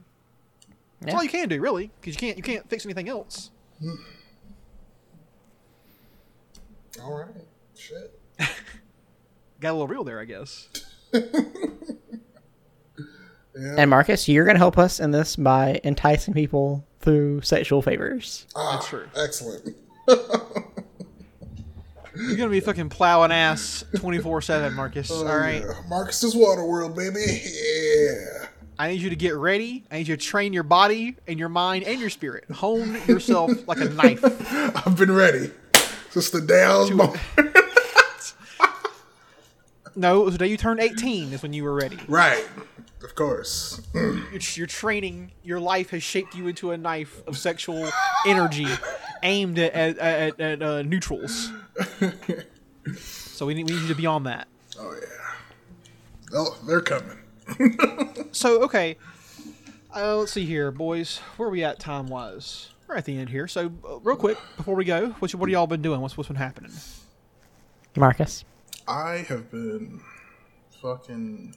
That's 1.02 1.16
all 1.16 1.24
you 1.24 1.30
can 1.30 1.48
do, 1.48 1.62
really, 1.62 1.92
because 2.00 2.16
you 2.16 2.20
can't 2.20 2.38
you 2.38 2.44
can't 2.44 2.70
fix 2.70 2.86
anything 2.86 3.08
else. 3.08 3.52
Hmm. 3.80 3.96
All 7.02 7.18
right. 7.18 7.46
Shit. 7.78 8.20
Got 9.60 9.72
a 9.72 9.74
little 9.74 9.88
real 9.88 10.04
there, 10.04 10.20
I 10.20 10.26
guess. 10.26 10.68
And 13.78 13.90
Marcus, 13.90 14.28
you're 14.28 14.46
going 14.46 14.56
to 14.56 14.60
help 14.60 14.78
us 14.78 15.00
in 15.00 15.12
this 15.12 15.36
by 15.36 15.80
enticing 15.84 16.34
people 16.34 16.86
through 17.00 17.42
sexual 17.42 17.82
favors. 17.82 18.46
Ah, 18.56 18.74
That's 18.76 18.88
true. 18.88 19.08
Excellent. 19.16 19.76
You're 22.16 22.36
gonna 22.36 22.50
be 22.50 22.60
fucking 22.60 22.90
plowing 22.90 23.32
ass 23.32 23.86
twenty 23.96 24.18
four 24.20 24.42
seven, 24.42 24.74
Marcus. 24.74 25.10
Oh, 25.10 25.26
all 25.26 25.38
right. 25.38 25.62
Yeah. 25.62 25.74
Marcus's 25.88 26.36
Waterworld, 26.36 26.94
baby. 26.96 27.20
Yeah. 27.46 28.48
I 28.78 28.90
need 28.92 29.00
you 29.02 29.10
to 29.10 29.16
get 29.16 29.36
ready. 29.36 29.86
I 29.90 30.00
need 30.00 30.08
you 30.10 30.18
to 30.18 30.22
train 30.26 30.52
your 30.52 30.64
body 30.64 31.16
and 31.28 31.40
your 31.40 31.48
mind 31.50 31.86
and 31.86 32.00
your 32.02 32.10
spirit. 32.10 32.44
Hone 32.52 33.00
yourself 33.08 33.52
like 33.68 33.80
a 33.80 33.86
knife. 33.86 34.22
I've 34.86 34.98
been 34.98 35.12
ready 35.14 35.52
since 36.10 36.30
the 36.30 36.42
day 36.42 36.64
I 36.64 36.78
was 36.78 36.90
born. 36.92 37.18
No, 39.96 40.22
it 40.22 40.26
was 40.26 40.34
the 40.34 40.40
day 40.40 40.48
you 40.48 40.58
turned 40.58 40.80
18 40.80 41.34
is 41.34 41.42
when 41.42 41.52
you 41.54 41.64
were 41.64 41.74
ready. 41.74 42.00
right. 42.08 42.46
Of 43.04 43.16
course. 43.16 43.82
You're, 43.94 44.40
you're 44.56 44.68
training. 44.68 45.32
Your 45.44 45.60
life 45.60 45.92
has 45.92 46.04
shaped 46.04 46.36
you 46.36 46.48
into 46.48 46.72
a 46.72 46.78
knife 46.78 47.22
of 47.28 47.38
sexual 47.38 47.90
energy 48.26 48.68
aimed 49.24 49.58
at, 49.58 49.74
at, 49.74 49.98
at, 49.98 50.40
at 50.40 50.62
uh, 50.62 50.82
neutrals. 50.82 51.52
So 52.98 53.46
we 53.46 53.54
need, 53.54 53.70
we 53.70 53.74
need 53.76 53.84
you 53.84 53.88
to 53.88 53.96
be 53.96 54.06
on 54.06 54.24
that. 54.24 54.48
Oh 54.78 54.94
yeah. 55.00 55.08
Oh, 56.34 56.58
they're 56.66 56.82
coming. 56.82 57.18
So, 58.32 58.62
okay. 58.64 58.96
Uh, 59.96 60.18
let's 60.18 60.34
see 60.34 60.46
here, 60.46 60.72
boys. 60.72 61.18
Where 61.38 61.48
are 61.48 61.52
we 61.52 61.64
at 61.64 61.80
time 61.80 62.08
wise? 62.08 62.70
We're 62.88 62.96
at 62.96 63.06
the 63.06 63.18
end 63.18 63.30
here. 63.30 63.48
So, 63.48 63.72
uh, 63.88 64.00
real 64.00 64.18
quick, 64.18 64.38
before 64.56 64.76
we 64.76 64.86
go, 64.86 65.10
what's, 65.20 65.34
what 65.34 65.50
have 65.50 65.54
y'all 65.54 65.66
been 65.66 65.82
doing? 65.82 66.00
What's, 66.00 66.16
what's 66.16 66.28
been 66.28 66.36
happening? 66.36 66.72
Marcus. 67.96 68.46
I 68.88 69.26
have 69.28 69.50
been 69.50 70.00
fucking 70.82 71.56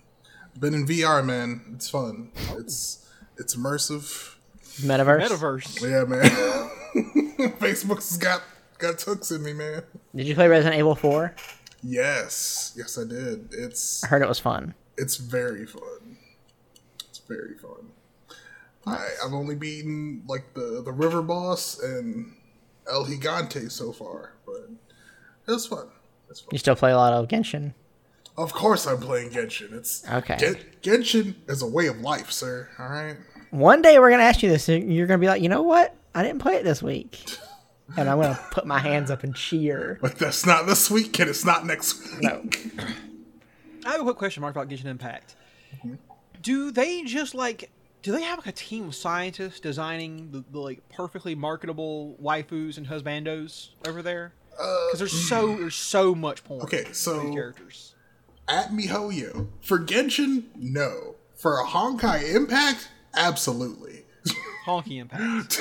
been 0.58 0.74
in 0.74 0.86
VR, 0.86 1.24
man. 1.24 1.62
It's 1.74 1.88
fun. 1.90 2.30
It's 2.58 3.06
it's 3.38 3.56
immersive. 3.56 4.36
Metaverse. 4.80 5.28
Metaverse. 5.28 5.82
Yeah, 5.82 6.04
man. 6.04 7.52
Facebook's 7.58 8.16
got 8.16 8.42
got 8.78 9.00
hooks 9.02 9.30
in 9.30 9.42
me, 9.42 9.52
man. 9.52 9.82
Did 10.14 10.26
you 10.26 10.34
play 10.34 10.48
Resident 10.48 10.78
Evil 10.78 10.94
4? 10.94 11.34
Yes, 11.82 12.72
yes, 12.76 12.98
I 12.98 13.04
did. 13.04 13.48
It's 13.52 14.04
I 14.04 14.06
heard 14.08 14.22
it 14.22 14.28
was 14.28 14.38
fun. 14.38 14.74
it's 14.96 15.16
very 15.16 15.66
fun. 15.66 16.16
It's 17.08 17.18
very 17.18 17.56
fun. 17.58 17.90
I 18.86 19.08
I've 19.24 19.32
only 19.32 19.54
beaten 19.54 20.22
like 20.28 20.54
the 20.54 20.82
the 20.84 20.92
river 20.92 21.22
boss 21.22 21.80
and 21.82 22.34
El 22.88 23.06
Gigante 23.06 23.70
so 23.70 23.92
far, 23.92 24.32
but 24.46 24.68
it 25.46 25.50
was 25.50 25.66
fun. 25.66 25.88
It's 26.30 26.40
fun. 26.40 26.48
You 26.52 26.58
still 26.58 26.76
play 26.76 26.92
a 26.92 26.96
lot 26.96 27.12
of 27.12 27.28
Genshin? 27.28 27.74
Of 28.36 28.52
course, 28.52 28.86
I'm 28.86 28.98
playing 28.98 29.30
Genshin. 29.30 29.72
It's 29.72 30.08
Okay. 30.10 30.36
Gen- 30.38 30.56
Genshin 30.82 31.34
is 31.48 31.62
a 31.62 31.66
way 31.66 31.86
of 31.86 32.00
life, 32.00 32.30
sir. 32.30 32.68
All 32.78 32.88
right. 32.88 33.16
One 33.50 33.82
day 33.82 33.98
we're 33.98 34.08
going 34.08 34.20
to 34.20 34.24
ask 34.24 34.42
you 34.42 34.48
this, 34.48 34.68
and 34.68 34.92
you're 34.92 35.06
going 35.06 35.20
to 35.20 35.24
be 35.24 35.28
like, 35.28 35.42
you 35.42 35.48
know 35.48 35.62
what? 35.62 35.94
I 36.14 36.22
didn't 36.22 36.40
play 36.40 36.54
it 36.54 36.64
this 36.64 36.82
week. 36.82 37.24
And 37.94 38.08
I'm 38.08 38.18
going 38.18 38.34
to 38.34 38.40
put 38.52 38.64
my 38.64 38.78
hands 38.78 39.10
up 39.10 39.22
and 39.22 39.34
cheer. 39.34 39.98
But 40.00 40.16
that's 40.16 40.46
not 40.46 40.64
this 40.64 40.90
week, 40.90 41.18
and 41.18 41.28
it's 41.28 41.44
not 41.44 41.66
next 41.66 42.00
week. 42.02 42.22
No. 42.22 42.48
I 43.84 43.90
have 43.90 44.00
a 44.00 44.04
quick 44.04 44.16
question 44.16 44.40
mark 44.40 44.56
about 44.56 44.68
Genshin 44.70 44.86
Impact. 44.86 45.34
Mm-hmm. 45.76 45.96
Do 46.40 46.70
they 46.70 47.02
just 47.02 47.34
like 47.34 47.70
do 48.02 48.12
they 48.12 48.22
have 48.22 48.38
like 48.38 48.48
a 48.48 48.52
team 48.52 48.88
of 48.88 48.94
scientists 48.94 49.60
designing 49.60 50.30
the, 50.32 50.44
the 50.50 50.58
like 50.58 50.88
perfectly 50.88 51.34
marketable 51.34 52.16
waifus 52.22 52.76
and 52.76 52.86
husbandos 52.86 53.70
over 53.86 54.02
there? 54.02 54.32
Uh, 54.58 54.86
because 54.86 54.98
there's 54.98 55.28
so 55.28 55.56
there's 55.56 55.74
so 55.74 56.14
much 56.14 56.44
porn. 56.44 56.62
Okay, 56.62 56.82
for 56.82 56.88
these 56.88 56.98
so 56.98 57.32
characters. 57.32 57.94
At 58.48 58.70
MiHoYo 58.70 59.48
for 59.60 59.78
Genshin, 59.78 60.44
no. 60.56 61.16
For 61.36 61.58
a 61.58 61.64
Honkai 61.64 62.34
Impact, 62.34 62.88
absolutely. 63.14 64.04
Honky 64.66 65.00
Impact. 65.00 65.60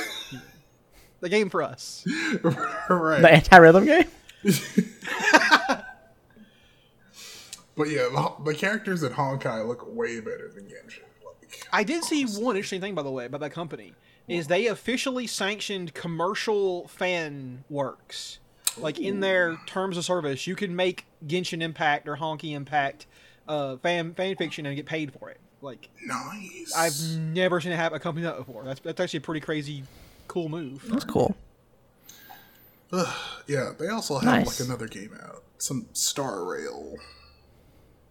the 1.20 1.28
game 1.28 1.50
for 1.50 1.62
us. 1.62 2.04
right. 2.88 3.20
The 3.22 3.32
anti 3.32 3.56
rhythm 3.56 3.84
game? 3.84 4.06
But 7.74 7.88
yeah, 7.88 8.08
the, 8.12 8.32
the 8.44 8.54
characters 8.54 9.02
in 9.02 9.12
Honkai 9.12 9.66
look 9.66 9.94
way 9.94 10.20
better 10.20 10.50
than 10.54 10.64
Genshin. 10.64 11.02
Like, 11.24 11.66
I 11.72 11.84
did 11.84 12.04
see 12.04 12.24
one 12.24 12.56
interesting 12.56 12.80
thing 12.80 12.94
by 12.94 13.02
the 13.02 13.10
way 13.10 13.24
about 13.24 13.40
that 13.40 13.52
company 13.52 13.94
is 14.28 14.46
they 14.46 14.66
officially 14.66 15.26
sanctioned 15.26 15.94
commercial 15.94 16.86
fan 16.88 17.64
works. 17.68 18.38
Like 18.78 18.98
in 18.98 19.20
their 19.20 19.58
terms 19.66 19.96
of 19.96 20.04
service, 20.04 20.46
you 20.46 20.54
can 20.56 20.74
make 20.76 21.04
Genshin 21.26 21.62
Impact 21.62 22.08
or 22.08 22.16
Honky 22.16 22.52
Impact 22.54 23.06
uh, 23.48 23.76
fan 23.78 24.14
fan 24.14 24.36
fiction 24.36 24.66
and 24.66 24.74
get 24.76 24.86
paid 24.86 25.12
for 25.12 25.30
it. 25.30 25.38
Like 25.60 25.88
nice. 26.04 26.72
I've 26.76 27.18
never 27.20 27.60
seen 27.60 27.72
it 27.72 27.76
happen 27.76 27.96
a 27.96 28.00
company 28.00 28.24
that 28.26 28.36
before. 28.36 28.64
That's 28.64 28.80
that's 28.80 29.00
actually 29.00 29.18
a 29.18 29.20
pretty 29.22 29.40
crazy, 29.40 29.84
cool 30.28 30.48
move. 30.48 30.84
That's 30.88 31.04
cool. 31.04 31.36
yeah, 33.46 33.70
they 33.78 33.88
also 33.88 34.14
have 34.18 34.24
Nice. 34.24 34.60
like 34.60 34.68
another 34.68 34.86
game 34.86 35.16
out, 35.22 35.42
some 35.58 35.86
Star 35.92 36.44
Rail 36.44 36.96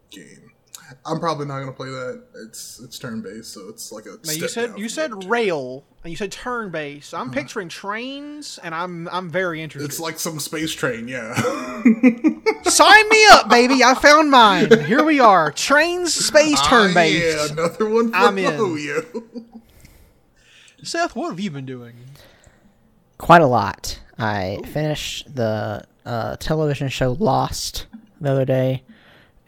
game. 0.10 0.52
I'm 1.06 1.20
probably 1.20 1.46
not 1.46 1.60
gonna 1.60 1.72
play 1.72 1.90
that. 1.90 2.24
It's 2.46 2.80
it's 2.80 3.00
turn 3.00 3.22
based, 3.22 3.54
so 3.54 3.70
it's 3.70 3.92
like 3.92 4.06
a. 4.06 4.18
Now 4.26 4.34
you 4.34 4.48
said 4.48 4.68
down 4.72 4.78
you 4.78 4.90
said 4.90 5.12
Genshin. 5.12 5.30
rail 5.30 5.84
and 6.04 6.12
you 6.12 6.18
said 6.18 6.32
turn 6.32 6.70
based. 6.70 7.14
I'm 7.14 7.32
picturing 7.32 7.70
trains 7.70 8.60
and 8.64 8.76
I'm 8.76 9.08
I'm 9.10 9.30
very 9.30 9.62
interested. 9.62 9.90
It's 9.90 10.00
like 10.00 10.20
some 10.20 10.40
space 10.40 10.74
train, 10.74 11.08
yeah. 11.08 11.34
Sign 12.64 13.10
me 13.10 13.26
up, 13.32 13.50
baby! 13.50 13.84
I 13.84 13.96
found 13.96 14.30
mine. 14.32 14.86
Here 14.86 15.04
we 15.04 15.20
are. 15.20 15.52
Trains 15.52 16.14
space 16.14 16.62
turn 16.68 16.92
Ah, 16.92 16.94
based. 16.94 17.38
yeah, 17.50 17.54
another 17.54 17.90
one 17.90 18.10
for 18.12 18.16
I'm 18.18 18.38
in. 18.38 18.52
Hoyo. 18.54 19.44
Seth, 20.84 21.16
what 21.16 21.30
have 21.30 21.40
you 21.40 21.52
been 21.52 21.66
doing? 21.66 21.94
Quite 23.18 23.42
a 23.42 23.48
lot. 23.48 24.00
I 24.18 24.60
finished 24.74 25.36
the 25.36 25.84
uh, 26.06 26.36
television 26.38 26.90
show 26.90 27.12
Lost 27.20 27.86
the 28.20 28.32
other 28.32 28.46
day, 28.46 28.84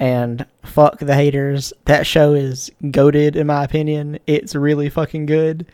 and 0.03 0.45
fuck 0.63 0.99
the 0.99 1.15
haters. 1.15 1.71
That 1.85 2.05
show 2.05 2.33
is 2.33 2.69
goaded 2.91 3.37
in 3.37 3.47
my 3.47 3.63
opinion. 3.63 4.19
It's 4.27 4.53
really 4.53 4.89
fucking 4.89 5.27
good. 5.27 5.65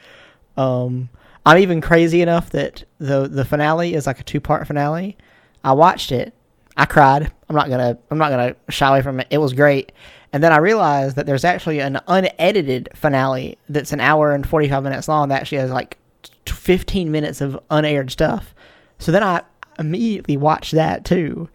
Um, 0.56 1.10
I'm 1.48 1.58
even 1.58 1.82
crazy 1.82 2.22
enough 2.22 2.52
that 2.52 2.84
the 3.00 3.28
the 3.28 3.44
finale 3.44 3.96
is 3.96 4.06
like 4.06 4.20
a 4.20 4.24
two 4.24 4.40
part 4.40 4.68
finale. 4.68 5.18
I 5.64 5.72
watched 5.72 6.12
it. 6.12 6.32
I 6.78 6.86
cried. 6.86 7.32
I'm 7.50 7.56
not 7.56 7.70
gonna 7.70 7.98
I'm 8.12 8.20
not 8.20 8.30
gonna 8.30 8.56
shy 8.70 8.88
away 8.88 9.02
from 9.02 9.20
it. 9.20 9.26
It 9.32 9.40
was 9.40 9.54
great. 9.54 9.94
And 10.32 10.44
then 10.44 10.54
I 10.54 10.58
realized 10.58 11.16
that 11.16 11.26
there's 11.26 11.44
actually 11.44 11.80
an 11.80 12.00
unedited 12.08 12.90
finale 12.94 13.58
that's 13.68 13.94
an 13.94 14.00
hour 14.00 14.36
and 14.36 14.48
45 14.48 14.84
minutes 14.84 15.08
long 15.08 15.30
that 15.30 15.42
actually 15.42 15.58
has 15.58 15.72
like 15.72 15.98
15 16.46 17.12
minutes 17.12 17.42
of 17.42 17.60
unaired 17.72 18.12
stuff. 18.12 18.54
So 19.00 19.12
then 19.12 19.24
I 19.24 19.42
immediately 19.80 20.38
watched 20.38 20.74
that 20.74 21.04
too. 21.04 21.50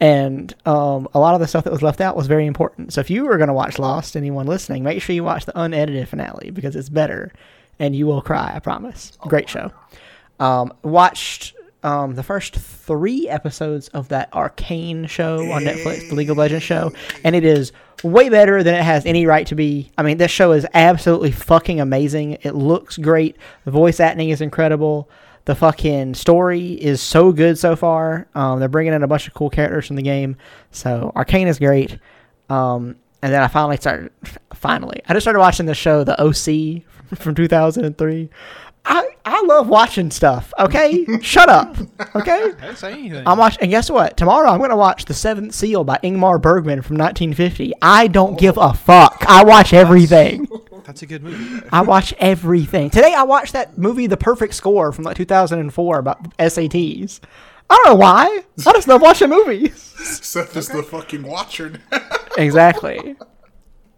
And 0.00 0.54
um, 0.66 1.08
a 1.12 1.20
lot 1.20 1.34
of 1.34 1.40
the 1.40 1.46
stuff 1.46 1.64
that 1.64 1.72
was 1.72 1.82
left 1.82 2.00
out 2.00 2.16
was 2.16 2.26
very 2.26 2.46
important. 2.46 2.92
So 2.92 3.02
if 3.02 3.10
you 3.10 3.26
were 3.26 3.36
going 3.36 3.48
to 3.48 3.54
watch 3.54 3.78
Lost, 3.78 4.16
anyone 4.16 4.46
listening, 4.46 4.82
make 4.82 5.02
sure 5.02 5.14
you 5.14 5.24
watch 5.24 5.44
the 5.44 5.58
unedited 5.60 6.08
finale 6.08 6.50
because 6.50 6.74
it's 6.74 6.88
better 6.88 7.32
and 7.78 7.94
you 7.94 8.06
will 8.06 8.22
cry, 8.22 8.52
I 8.54 8.60
promise. 8.60 9.12
Great 9.20 9.48
show. 9.48 9.72
Um, 10.38 10.72
watched 10.82 11.54
um, 11.82 12.14
the 12.14 12.22
first 12.22 12.56
three 12.56 13.28
episodes 13.28 13.88
of 13.88 14.08
that 14.08 14.32
Arcane 14.32 15.06
show 15.06 15.50
on 15.50 15.62
Netflix, 15.62 16.08
the 16.08 16.14
League 16.14 16.30
of 16.30 16.36
Legends 16.36 16.64
show, 16.64 16.92
and 17.24 17.34
it 17.34 17.44
is 17.44 17.72
way 18.02 18.28
better 18.28 18.62
than 18.62 18.74
it 18.74 18.82
has 18.82 19.04
any 19.06 19.26
right 19.26 19.46
to 19.46 19.54
be. 19.54 19.90
I 19.96 20.02
mean, 20.02 20.18
this 20.18 20.30
show 20.30 20.52
is 20.52 20.66
absolutely 20.74 21.32
fucking 21.32 21.80
amazing. 21.80 22.38
It 22.42 22.54
looks 22.54 22.96
great. 22.96 23.36
The 23.64 23.70
voice 23.70 24.00
acting 24.00 24.30
is 24.30 24.40
incredible. 24.40 25.08
The 25.46 25.54
fucking 25.54 26.14
story 26.14 26.72
is 26.72 27.00
so 27.00 27.32
good 27.32 27.58
so 27.58 27.74
far. 27.74 28.28
Um, 28.34 28.60
they're 28.60 28.68
bringing 28.68 28.92
in 28.92 29.02
a 29.02 29.08
bunch 29.08 29.26
of 29.26 29.34
cool 29.34 29.50
characters 29.50 29.86
from 29.86 29.96
the 29.96 30.02
game. 30.02 30.36
So 30.70 31.12
Arcane 31.16 31.48
is 31.48 31.58
great. 31.58 31.98
Um, 32.48 32.96
and 33.22 33.32
then 33.32 33.42
I 33.42 33.48
finally 33.48 33.76
started. 33.76 34.12
Finally, 34.54 35.02
I 35.08 35.12
just 35.14 35.24
started 35.24 35.40
watching 35.40 35.66
the 35.66 35.74
show, 35.74 36.04
The 36.04 36.20
OC, 36.20 36.82
from 37.18 37.34
2003. 37.34 38.30
I 38.84 39.08
I 39.24 39.42
love 39.42 39.68
watching 39.68 40.10
stuff. 40.10 40.52
Okay, 40.58 41.06
shut 41.20 41.48
up. 41.48 41.76
Okay. 42.14 42.32
I 42.32 42.50
didn't 42.60 42.76
say 42.76 42.92
anything. 42.92 43.22
I'm 43.26 43.38
watching, 43.38 43.62
and 43.62 43.70
guess 43.70 43.88
what? 43.90 44.16
Tomorrow 44.16 44.48
I'm 44.50 44.58
going 44.58 44.70
to 44.70 44.76
watch 44.76 45.04
The 45.04 45.14
Seventh 45.14 45.54
Seal 45.54 45.84
by 45.84 45.98
Ingmar 46.02 46.40
Bergman 46.42 46.82
from 46.82 46.96
1950. 46.96 47.72
I 47.80 48.08
don't 48.08 48.36
give 48.38 48.56
a 48.56 48.74
fuck. 48.74 49.24
I 49.28 49.44
watch 49.44 49.72
everything. 49.72 50.48
That's 50.84 51.02
a 51.02 51.06
good 51.06 51.22
movie. 51.22 51.64
I 51.70 51.82
watch 51.82 52.12
everything. 52.18 52.90
Today 52.90 53.14
I 53.14 53.22
watched 53.22 53.52
that 53.52 53.78
movie, 53.78 54.06
The 54.08 54.16
Perfect 54.16 54.54
Score 54.54 54.90
from 54.92 55.04
like 55.04 55.16
2004 55.16 55.98
about 55.98 56.36
SATs. 56.38 57.20
I 57.68 57.74
don't 57.76 57.92
know 57.94 58.00
why. 58.00 58.40
I 58.66 58.72
just 58.72 58.88
love 58.88 59.02
watching 59.02 59.30
movies. 59.30 59.76
Seth 60.22 60.56
is 60.56 60.68
the 60.68 60.82
fucking 60.82 61.22
watcher. 61.22 61.78
now. 61.92 62.00
exactly. 62.36 63.14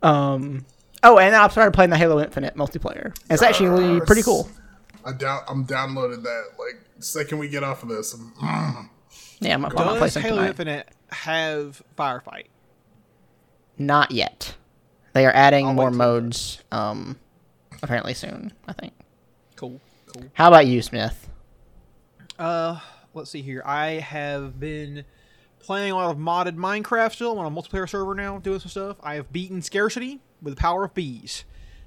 Um. 0.03 0.67
Oh, 1.03 1.19
and 1.19 1.33
then 1.35 1.41
I 1.41 1.49
started 1.49 1.73
playing 1.73 1.91
the 1.91 1.97
Halo 1.97 2.21
Infinite 2.21 2.57
multiplayer. 2.57 3.17
It's 3.31 3.43
actually 3.43 3.69
really 3.71 4.01
pretty 4.03 4.23
cool. 4.23 4.49
I 5.05 5.13
doubt 5.13 5.45
I'm 5.49 5.67
downloaded 5.67 6.23
that. 6.23 6.45
Like 6.59 6.81
second 6.99 7.39
we 7.39 7.49
get 7.49 7.63
off 7.65 7.83
of 7.83 7.89
this, 7.89 8.15
I'm, 8.15 8.33
mm. 8.33 8.89
Yeah, 9.41 9.55
I'm 9.55 9.63
gonna 9.63 9.91
play 9.91 10.01
Does 10.01 10.13
some 10.15 10.23
Halo 10.23 10.37
tonight. 10.37 10.49
Infinite 10.49 10.89
have 11.11 11.83
firefight? 11.99 12.47
Not 13.79 14.11
yet. 14.11 14.55
They 15.13 15.27
are 15.27 15.33
adding 15.33 15.67
I'll 15.67 15.75
more 15.75 15.91
modes. 15.91 16.63
Um, 16.71 17.19
apparently 17.83 18.15
soon. 18.15 18.53
I 18.67 18.73
think. 18.73 18.93
Cool, 19.57 19.81
cool. 20.13 20.25
How 20.35 20.49
about 20.49 20.67
you, 20.67 20.81
Smith? 20.83 21.29
Uh, 22.39 22.81
let's 23.15 23.31
see 23.31 23.43
here. 23.43 23.63
I 23.65 23.93
have 23.93 24.59
been 24.59 25.05
playing 25.59 25.93
a 25.93 25.97
lot 25.97 26.11
of 26.11 26.17
modded 26.17 26.57
Minecraft 26.57 27.13
still. 27.13 27.33
I'm 27.33 27.39
on 27.39 27.53
a 27.53 27.55
multiplayer 27.55 27.89
server 27.89 28.15
now, 28.15 28.39
doing 28.39 28.61
some 28.61 28.71
stuff. 28.71 28.97
I 29.03 29.15
have 29.15 29.33
beaten 29.33 29.63
Scarcity 29.63 30.21
with 30.41 30.55
the 30.57 30.61
power 30.61 30.85
of 30.85 30.95
bees. 30.95 31.45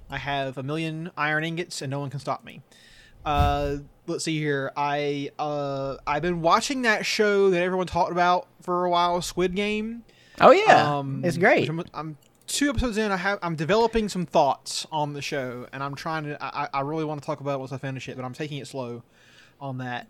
I 0.10 0.18
have 0.18 0.58
a 0.58 0.64
million 0.64 1.12
iron 1.18 1.44
ingots, 1.44 1.82
and 1.82 1.90
no 1.90 2.00
one 2.00 2.10
can 2.10 2.20
stop 2.20 2.44
me. 2.44 2.62
Uh, 3.26 3.78
let's 4.08 4.24
see 4.24 4.38
here. 4.38 4.72
I 4.78 5.32
uh, 5.40 5.98
I've 6.06 6.22
been 6.22 6.42
watching 6.42 6.84
that 6.84 7.06
show 7.06 7.50
that 7.50 7.62
everyone 7.62 7.88
talked 7.88 8.12
about 8.12 8.48
for 8.62 8.86
a 8.86 8.90
while, 8.90 9.22
Squid 9.22 9.56
Game. 9.56 10.04
Oh 10.40 10.52
yeah, 10.52 10.98
Um, 10.98 11.24
it's 11.24 11.38
great. 11.38 11.70
I'm, 11.70 11.84
I'm 11.94 12.18
two 12.48 12.70
episodes 12.70 12.98
in. 12.98 13.12
I 13.12 13.18
have 13.18 13.40
I'm 13.42 13.56
developing 13.56 14.10
some 14.10 14.26
thoughts 14.26 14.86
on 14.92 15.14
the 15.14 15.22
show, 15.22 15.68
and 15.74 15.82
I'm 15.82 15.96
trying 15.96 16.26
to. 16.26 16.38
I, 16.44 16.68
I 16.74 16.82
really 16.82 17.06
want 17.06 17.22
to 17.22 17.26
talk 17.26 17.40
about 17.40 17.56
it 17.56 17.60
once 17.60 17.72
I 17.72 17.78
finish 17.78 18.08
it, 18.10 18.16
but 18.16 18.26
I'm 18.26 18.34
taking 18.34 18.58
it 18.60 18.68
slow 18.68 19.04
on 19.60 19.80
that. 19.80 20.08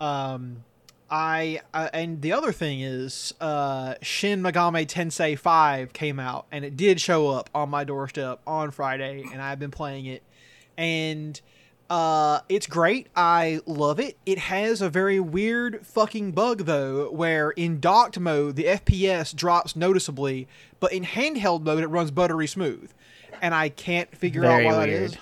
Um, 0.00 0.64
I 1.10 1.60
uh, 1.74 1.88
and 1.92 2.22
the 2.22 2.32
other 2.32 2.52
thing 2.52 2.80
is, 2.80 3.34
uh, 3.40 3.94
Shin 4.02 4.40
Megami 4.42 4.86
Tensei 4.86 5.38
Five 5.38 5.92
came 5.92 6.18
out, 6.18 6.46
and 6.50 6.64
it 6.64 6.76
did 6.76 7.00
show 7.00 7.28
up 7.28 7.50
on 7.54 7.68
my 7.68 7.84
doorstep 7.84 8.40
on 8.46 8.70
Friday, 8.70 9.24
and 9.32 9.42
I've 9.42 9.58
been 9.58 9.70
playing 9.70 10.06
it, 10.06 10.22
and. 10.78 11.38
Uh, 11.88 12.40
it's 12.48 12.66
great. 12.66 13.06
I 13.14 13.60
love 13.64 14.00
it. 14.00 14.18
It 14.26 14.38
has 14.38 14.82
a 14.82 14.90
very 14.90 15.20
weird 15.20 15.86
fucking 15.86 16.32
bug 16.32 16.66
though, 16.66 17.10
where 17.10 17.50
in 17.50 17.78
docked 17.80 18.18
mode 18.18 18.56
the 18.56 18.64
FPS 18.64 19.34
drops 19.34 19.76
noticeably, 19.76 20.48
but 20.80 20.92
in 20.92 21.04
handheld 21.04 21.62
mode 21.62 21.82
it 21.82 21.88
runs 21.88 22.10
buttery 22.10 22.48
smooth, 22.48 22.90
and 23.40 23.54
I 23.54 23.68
can't 23.68 24.14
figure 24.16 24.42
Very 24.42 24.66
out 24.66 24.72
why 24.72 24.80
that 24.80 24.88
weird. 24.88 25.10
is. 25.12 25.16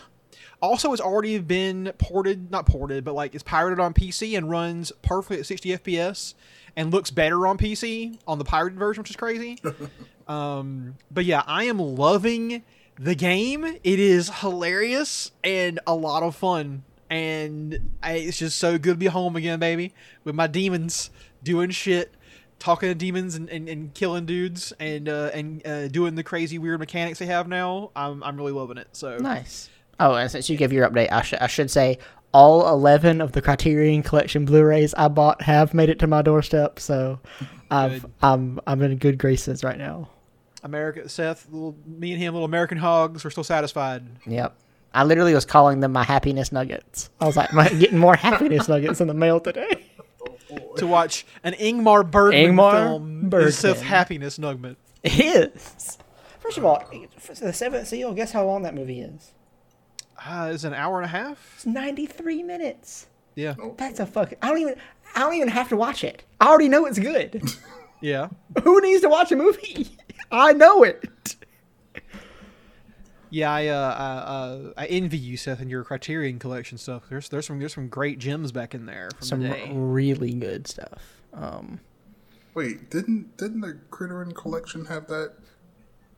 Also, 0.62 0.94
it's 0.94 1.02
already 1.02 1.38
been 1.38 1.92
ported, 1.98 2.50
not 2.50 2.64
ported, 2.64 3.04
but 3.04 3.14
like 3.14 3.34
it's 3.34 3.42
pirated 3.42 3.78
on 3.78 3.92
PC 3.92 4.34
and 4.36 4.48
runs 4.48 4.92
perfectly 5.02 5.38
at 5.40 5.46
60 5.46 5.76
FPS 5.76 6.32
and 6.74 6.90
looks 6.90 7.10
better 7.10 7.46
on 7.46 7.58
PC 7.58 8.18
on 8.26 8.38
the 8.38 8.44
pirated 8.44 8.78
version, 8.78 9.02
which 9.02 9.10
is 9.10 9.16
crazy. 9.16 9.58
um, 10.28 10.94
but 11.10 11.26
yeah, 11.26 11.42
I 11.46 11.64
am 11.64 11.78
loving 11.78 12.62
the 12.99 13.14
game. 13.14 13.64
It 13.64 13.99
is 13.99 14.30
hilarious 14.40 15.32
and 15.42 15.80
a 15.86 15.95
lot 15.95 16.22
of 16.22 16.36
fun. 16.36 16.84
And 17.11 17.92
I, 18.03 18.12
it's 18.14 18.38
just 18.38 18.59
so 18.59 18.78
good 18.78 18.95
to 18.95 18.99
be 18.99 19.07
home 19.07 19.36
again, 19.36 19.59
baby, 19.59 19.92
with 20.24 20.34
my 20.34 20.47
demons 20.47 21.11
doing 21.42 21.70
shit, 21.70 22.14
talking 22.59 22.88
to 22.88 22.95
demons 22.95 23.34
and, 23.34 23.49
and, 23.51 23.68
and 23.68 23.95
killing 23.95 24.26
dudes 24.26 24.72
and 24.80 25.09
uh, 25.09 25.30
and 25.34 25.64
uh, 25.66 25.88
doing 25.88 26.14
the 26.14 26.22
crazy 26.22 26.59
weird 26.59 26.80
mechanics 26.80 27.18
they 27.18 27.26
have 27.26 27.47
now. 27.47 27.90
I'm, 27.95 28.22
I'm 28.24 28.36
really 28.36 28.53
loving 28.53 28.78
it. 28.78 28.88
So 28.92 29.18
Nice. 29.18 29.70
Oh, 30.01 30.14
and 30.14 30.30
since 30.30 30.49
you 30.51 30.57
gave 30.57 30.72
your 30.72 30.88
update, 30.88 31.12
I 31.12 31.22
should 31.22 31.38
I 31.38 31.47
should 31.47 31.70
say 31.70 31.99
all 32.32 32.68
eleven 32.68 33.20
of 33.20 33.32
the 33.32 33.40
Criterion 33.40 34.03
Collection 34.03 34.45
Blu-rays 34.45 34.92
I 34.95 35.07
bought 35.09 35.42
have 35.42 35.72
made 35.72 35.88
it 35.88 36.01
to 36.01 36.09
my 36.09 36.20
doorstep. 36.22 36.80
So, 36.80 37.20
I've 37.70 38.05
I'm 38.22 38.59
I'm 38.66 38.82
in 38.82 38.97
good 38.97 39.18
graces 39.18 39.62
right 39.62 39.78
now. 39.78 40.09
America, 40.64 41.08
Seth, 41.08 41.46
little, 41.50 41.76
me 41.86 42.12
and 42.12 42.20
him, 42.20 42.32
little 42.34 42.46
American 42.46 42.78
hogs, 42.78 43.22
we're 43.22 43.30
still 43.30 43.44
satisfied. 43.44 44.02
Yep. 44.26 44.56
I 44.92 45.04
literally 45.04 45.34
was 45.34 45.44
calling 45.44 45.80
them 45.80 45.92
my 45.92 46.04
happiness 46.04 46.50
nuggets. 46.52 47.10
I 47.20 47.26
was 47.26 47.36
like, 47.36 47.52
"I'm 47.52 47.78
getting 47.78 47.98
more 47.98 48.16
happiness 48.16 48.68
nuggets 48.68 49.00
in 49.00 49.08
the 49.08 49.14
mail 49.14 49.38
today." 49.40 49.86
To 50.76 50.86
watch 50.86 51.26
an 51.42 51.54
Ingmar 51.54 52.08
Bergman 52.08 52.52
Ingmar 52.54 52.72
film 52.72 53.32
is 53.34 53.58
Seth 53.58 53.80
happiness 53.82 54.38
nugget. 54.38 54.76
It 55.02 55.18
is. 55.18 55.98
First 56.38 56.58
of 56.58 56.64
all, 56.64 56.84
the 57.40 57.52
Seventh 57.52 57.88
Seal. 57.88 58.12
Guess 58.12 58.30
how 58.32 58.44
long 58.44 58.62
that 58.62 58.74
movie 58.74 59.00
is? 59.00 59.32
Uh, 60.24 60.50
it's 60.54 60.62
an 60.62 60.74
hour 60.74 60.98
and 60.98 61.06
a 61.06 61.08
half. 61.08 61.54
It's 61.56 61.66
ninety 61.66 62.06
three 62.06 62.42
minutes. 62.44 63.06
Yeah, 63.34 63.54
That's 63.76 63.98
a 63.98 64.06
fucking. 64.06 64.38
I 64.42 64.48
don't 64.48 64.58
even. 64.58 64.76
I 65.16 65.20
don't 65.20 65.34
even 65.34 65.48
have 65.48 65.68
to 65.70 65.76
watch 65.76 66.04
it. 66.04 66.22
I 66.40 66.46
already 66.48 66.68
know 66.68 66.86
it's 66.86 66.98
good. 66.98 67.42
yeah. 68.05 68.28
Who 68.62 68.80
needs 68.82 69.00
to 69.00 69.09
watch 69.09 69.32
a 69.32 69.36
movie? 69.36 69.96
I 70.30 70.52
know 70.52 70.82
it. 70.82 71.36
Yeah, 73.30 73.52
I, 73.52 73.66
uh, 73.66 73.74
uh, 73.74 73.78
uh, 73.78 74.72
I 74.76 74.86
envy 74.86 75.16
you, 75.16 75.36
Seth, 75.36 75.61
and 75.61 75.70
your 75.70 75.82
Criterion 75.82 76.38
collection 76.38 76.78
stuff. 76.78 77.05
There's 77.09 77.28
there's 77.30 77.46
some 77.46 77.59
there's 77.59 77.74
some 77.74 77.88
great 77.88 78.18
gems 78.18 78.52
back 78.52 78.74
in 78.74 78.86
there 78.86 79.09
from 79.18 79.26
Some 79.26 79.40
the 79.40 79.72
really 79.72 80.34
good 80.34 80.68
stuff. 80.68 81.02
Um, 81.32 81.80
Wait, 82.55 82.90
didn't 82.90 83.36
didn't 83.38 83.62
the 83.62 83.80
Criterion 83.90 84.32
Collection 84.32 84.84
have 84.84 85.09
that 85.09 85.32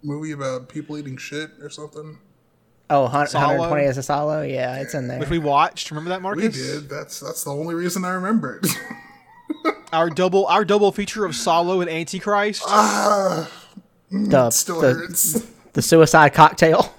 movie 0.02 0.32
about 0.32 0.68
people 0.68 0.98
eating 0.98 1.16
shit 1.16 1.52
or 1.62 1.70
something? 1.70 2.18
oh, 2.90 3.02
120 3.02 3.84
as 3.84 3.96
a 3.96 4.00
Salò. 4.00 4.48
Yeah, 4.48 4.76
it's 4.80 4.94
in 4.94 5.08
there. 5.08 5.18
Which 5.18 5.30
we 5.30 5.38
watched. 5.38 5.90
Remember 5.90 6.10
that, 6.10 6.20
Marcus? 6.20 6.42
We 6.42 6.62
did. 6.62 6.88
That's 6.90 7.20
that's 7.20 7.44
the 7.44 7.50
only 7.50 7.74
reason 7.74 8.04
I 8.04 8.10
remember 8.10 8.60
it. 8.62 8.68
Our 9.92 10.10
double 10.10 10.46
our 10.46 10.64
double 10.64 10.92
feature 10.92 11.24
of 11.24 11.32
Salò 11.32 11.80
and 11.80 11.90
Antichrist. 11.90 12.62
ah, 12.66 13.50
the, 14.10 14.50
still 14.50 14.80
the, 14.80 14.92
hurts. 14.92 15.46
the 15.72 15.82
suicide 15.82 16.34
cocktail. 16.34 16.94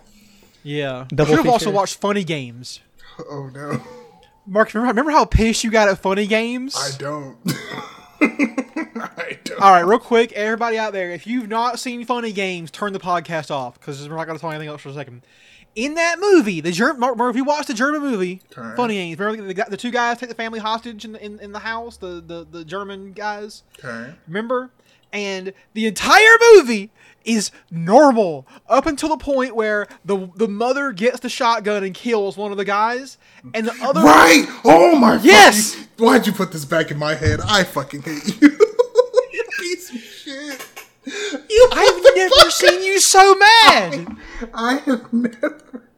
yeah. 0.63 1.05
double 1.09 1.31
Should 1.31 1.37
have 1.45 1.47
also 1.47 1.71
watched 1.71 1.95
Funny 1.95 2.23
Games. 2.23 2.79
Oh 3.29 3.49
no, 3.53 3.81
Mark, 4.45 4.73
remember, 4.73 4.89
remember 4.91 5.11
how 5.11 5.25
pissed 5.25 5.63
you 5.63 5.71
got 5.71 5.89
at 5.89 5.99
Funny 5.99 6.27
Games? 6.27 6.75
I 6.77 6.97
don't. 6.97 7.37
I 8.21 9.37
don't. 9.43 9.61
All 9.61 9.71
right, 9.71 9.85
real 9.85 9.99
quick, 9.99 10.31
everybody 10.31 10.77
out 10.77 10.93
there, 10.93 11.11
if 11.11 11.27
you've 11.27 11.49
not 11.49 11.79
seen 11.79 12.05
Funny 12.05 12.31
Games, 12.31 12.71
turn 12.71 12.93
the 12.93 12.99
podcast 12.99 13.51
off 13.51 13.79
because 13.79 14.07
we're 14.07 14.15
not 14.15 14.25
going 14.25 14.37
to 14.37 14.41
talk 14.41 14.51
anything 14.53 14.69
else 14.69 14.81
for 14.81 14.89
a 14.89 14.93
second. 14.93 15.23
In 15.77 15.93
that 15.93 16.19
movie, 16.19 16.59
the 16.59 16.71
German, 16.71 17.07
if 17.29 17.35
you 17.35 17.43
watch 17.43 17.67
the 17.67 17.73
German 17.75 18.01
movie, 18.01 18.41
Okay. 18.57 18.75
Funny 18.75 18.95
Games, 18.95 19.19
remember 19.19 19.53
the, 19.53 19.65
the, 19.69 19.77
two 19.77 19.91
guys 19.91 20.17
take 20.17 20.27
the 20.27 20.33
family 20.33 20.57
hostage 20.57 21.05
in 21.05 21.11
the, 21.11 21.23
in, 21.23 21.39
in 21.39 21.51
the 21.51 21.59
house, 21.59 21.97
the, 21.97 22.19
the, 22.19 22.47
the 22.49 22.65
German 22.65 23.13
guys? 23.13 23.61
Okay. 23.77 24.15
Remember? 24.27 24.71
And 25.13 25.53
the 25.73 25.85
entire 25.85 26.35
movie 26.53 26.89
is 27.23 27.51
normal 27.69 28.47
up 28.67 28.87
until 28.87 29.09
the 29.09 29.17
point 29.17 29.55
where 29.55 29.87
the 30.03 30.29
the 30.35 30.47
mother 30.47 30.91
gets 30.93 31.19
the 31.19 31.29
shotgun 31.29 31.83
and 31.83 31.93
kills 31.93 32.37
one 32.37 32.51
of 32.51 32.57
the 32.57 32.65
guys, 32.65 33.17
and 33.53 33.67
the 33.67 33.75
other 33.83 34.01
Right! 34.01 34.45
Oh 34.65 34.95
my 34.97 35.19
Yes! 35.21 35.75
fucking- 35.75 35.87
Why'd 36.05 36.25
you 36.27 36.33
put 36.33 36.51
this 36.51 36.65
back 36.65 36.89
in 36.91 36.97
my 36.97 37.13
head? 37.15 37.39
I 37.45 37.63
fucking 37.63 38.01
hate 38.01 38.41
you. 38.41 38.49
you 38.49 38.49
piece 38.49 38.55
of 38.55 38.61
shit. 38.61 38.66
You 41.57 41.69
I've 41.71 42.15
never 42.15 42.51
seen 42.51 42.83
you 42.83 42.99
so 42.99 43.33
mad. 43.33 44.15
I 44.53 44.75
have 44.85 45.11
never. 45.11 45.89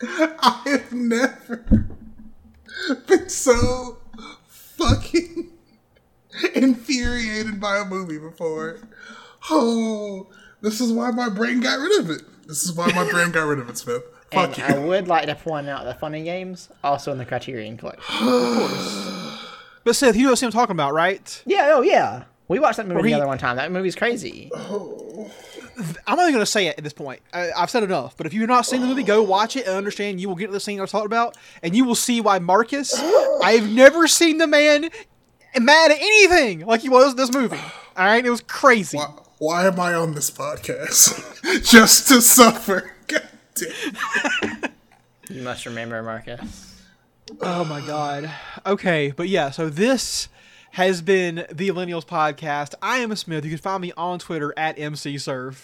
I 0.00 0.62
have 0.66 0.92
never 0.92 1.64
been 3.08 3.28
so 3.28 3.98
fucking 4.46 5.50
infuriated 6.54 7.60
by 7.60 7.78
a 7.78 7.84
movie 7.84 8.18
before. 8.18 8.78
Oh, 9.50 10.28
this 10.60 10.80
is 10.80 10.92
why 10.92 11.10
my 11.10 11.28
brain 11.28 11.58
got 11.58 11.80
rid 11.80 11.98
of 11.98 12.10
it. 12.10 12.22
This 12.46 12.62
is 12.62 12.72
why 12.72 12.92
my 12.92 13.10
brain 13.10 13.32
got 13.32 13.48
rid 13.48 13.58
of 13.58 13.68
it, 13.68 13.78
Smith. 13.78 14.02
And 14.32 14.54
Fuck 14.56 14.70
I 14.70 14.76
would 14.76 15.06
like 15.06 15.26
to 15.26 15.36
point 15.36 15.68
out 15.68 15.84
the 15.84 15.94
funny 15.94 16.24
games 16.24 16.68
also 16.82 17.12
in 17.12 17.18
the 17.18 17.24
Criterion 17.24 17.76
collection. 17.76 18.02
Of 18.26 18.58
course. 18.58 19.46
But 19.84 19.94
Seth, 19.94 20.16
you 20.16 20.24
know 20.24 20.30
what 20.30 20.42
I'm 20.42 20.50
talking 20.50 20.74
about, 20.74 20.94
right? 20.94 21.42
Yeah, 21.46 21.70
oh 21.74 21.82
yeah. 21.82 22.24
We 22.48 22.58
watched 22.58 22.76
that 22.76 22.86
movie 22.86 22.96
Where 22.96 23.04
he- 23.04 23.10
together 23.10 23.26
one 23.26 23.38
time. 23.38 23.56
That 23.56 23.72
movie's 23.72 23.96
crazy. 23.96 24.50
I'm 26.06 26.16
not 26.16 26.22
even 26.22 26.32
going 26.32 26.40
to 26.42 26.46
say 26.46 26.68
it 26.68 26.78
at 26.78 26.84
this 26.84 26.94
point. 26.94 27.20
I, 27.34 27.50
I've 27.54 27.68
said 27.68 27.82
enough. 27.82 28.16
But 28.16 28.26
if 28.26 28.32
you've 28.32 28.48
not 28.48 28.64
seen 28.64 28.80
the 28.80 28.86
movie, 28.86 29.02
go 29.02 29.22
watch 29.22 29.56
it 29.56 29.66
and 29.66 29.76
understand. 29.76 30.20
You 30.20 30.28
will 30.28 30.34
get 30.36 30.46
to 30.46 30.52
the 30.52 30.60
scene 30.60 30.78
I 30.78 30.82
was 30.82 30.90
talking 30.90 31.06
about, 31.06 31.36
and 31.62 31.76
you 31.76 31.84
will 31.84 31.94
see 31.94 32.20
why 32.20 32.38
Marcus. 32.38 32.98
I've 33.42 33.70
never 33.70 34.06
seen 34.08 34.38
the 34.38 34.46
man 34.46 34.88
mad 35.60 35.90
at 35.90 35.98
anything 35.98 36.60
like 36.60 36.80
he 36.80 36.88
was 36.88 37.10
in 37.12 37.16
this 37.16 37.32
movie. 37.32 37.58
All 37.96 38.04
right, 38.06 38.24
it 38.24 38.30
was 38.30 38.40
crazy. 38.42 38.96
Why, 38.96 39.12
why 39.38 39.66
am 39.66 39.78
I 39.78 39.92
on 39.94 40.14
this 40.14 40.30
podcast? 40.30 41.42
Just 41.70 42.08
to 42.08 42.22
suffer. 42.22 42.92
God 43.08 43.28
damn. 43.54 44.72
You 45.28 45.42
must 45.42 45.66
remember, 45.66 46.02
Marcus. 46.02 46.74
Oh 47.40 47.64
my 47.64 47.80
god. 47.86 48.30
Okay, 48.64 49.12
but 49.16 49.28
yeah, 49.28 49.50
so 49.50 49.68
this 49.68 50.28
has 50.76 51.00
been 51.00 51.36
the 51.50 51.70
Millennials 51.70 52.04
Podcast. 52.04 52.74
I 52.82 52.98
am 52.98 53.10
a 53.10 53.16
Smith. 53.16 53.44
You 53.46 53.50
can 53.50 53.58
find 53.58 53.80
me 53.80 53.94
on 53.96 54.18
Twitter 54.18 54.52
at 54.58 54.76
MCSurf. 54.76 55.56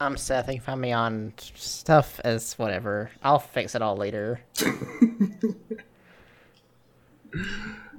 I'm 0.00 0.16
Seth. 0.16 0.46
You 0.46 0.54
can 0.54 0.62
find 0.62 0.80
me 0.80 0.92
on 0.92 1.32
stuff 1.56 2.20
as 2.22 2.56
whatever. 2.60 3.10
I'll 3.24 3.40
fix 3.40 3.74
it 3.74 3.82
all 3.82 3.96
later. 3.96 4.40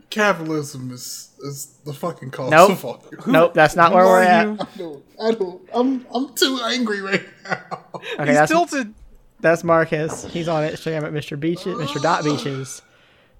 Capitalism 0.09 0.91
is 0.91 1.31
is 1.41 1.79
the 1.83 1.93
fucking 1.93 2.31
cause 2.31 2.49
Nope. 2.49 2.71
of 2.71 2.85
all. 2.85 3.03
nope, 3.27 3.53
that's 3.53 3.75
not 3.75 3.91
where 3.93 4.05
we're 4.05 4.21
at. 4.21 4.47
I 4.47 4.67
don't. 4.77 5.03
I 5.21 5.31
don't. 5.31 5.61
I'm 5.73 6.05
I'm 6.15 6.33
too 6.33 6.61
angry 6.63 7.01
right 7.01 7.23
now. 7.43 7.59
Okay, 7.93 8.25
He's 8.27 8.35
that's, 8.35 8.49
tilted. 8.51 8.93
that's 9.41 9.65
Marcus. 9.65 10.23
He's 10.31 10.47
on 10.47 10.63
Instagram 10.63 11.03
at 11.03 11.11
Mr. 11.11 11.37
Beaches, 11.37 11.75
Mr. 11.77 12.01
Dot 12.01 12.23
Beaches. 12.23 12.81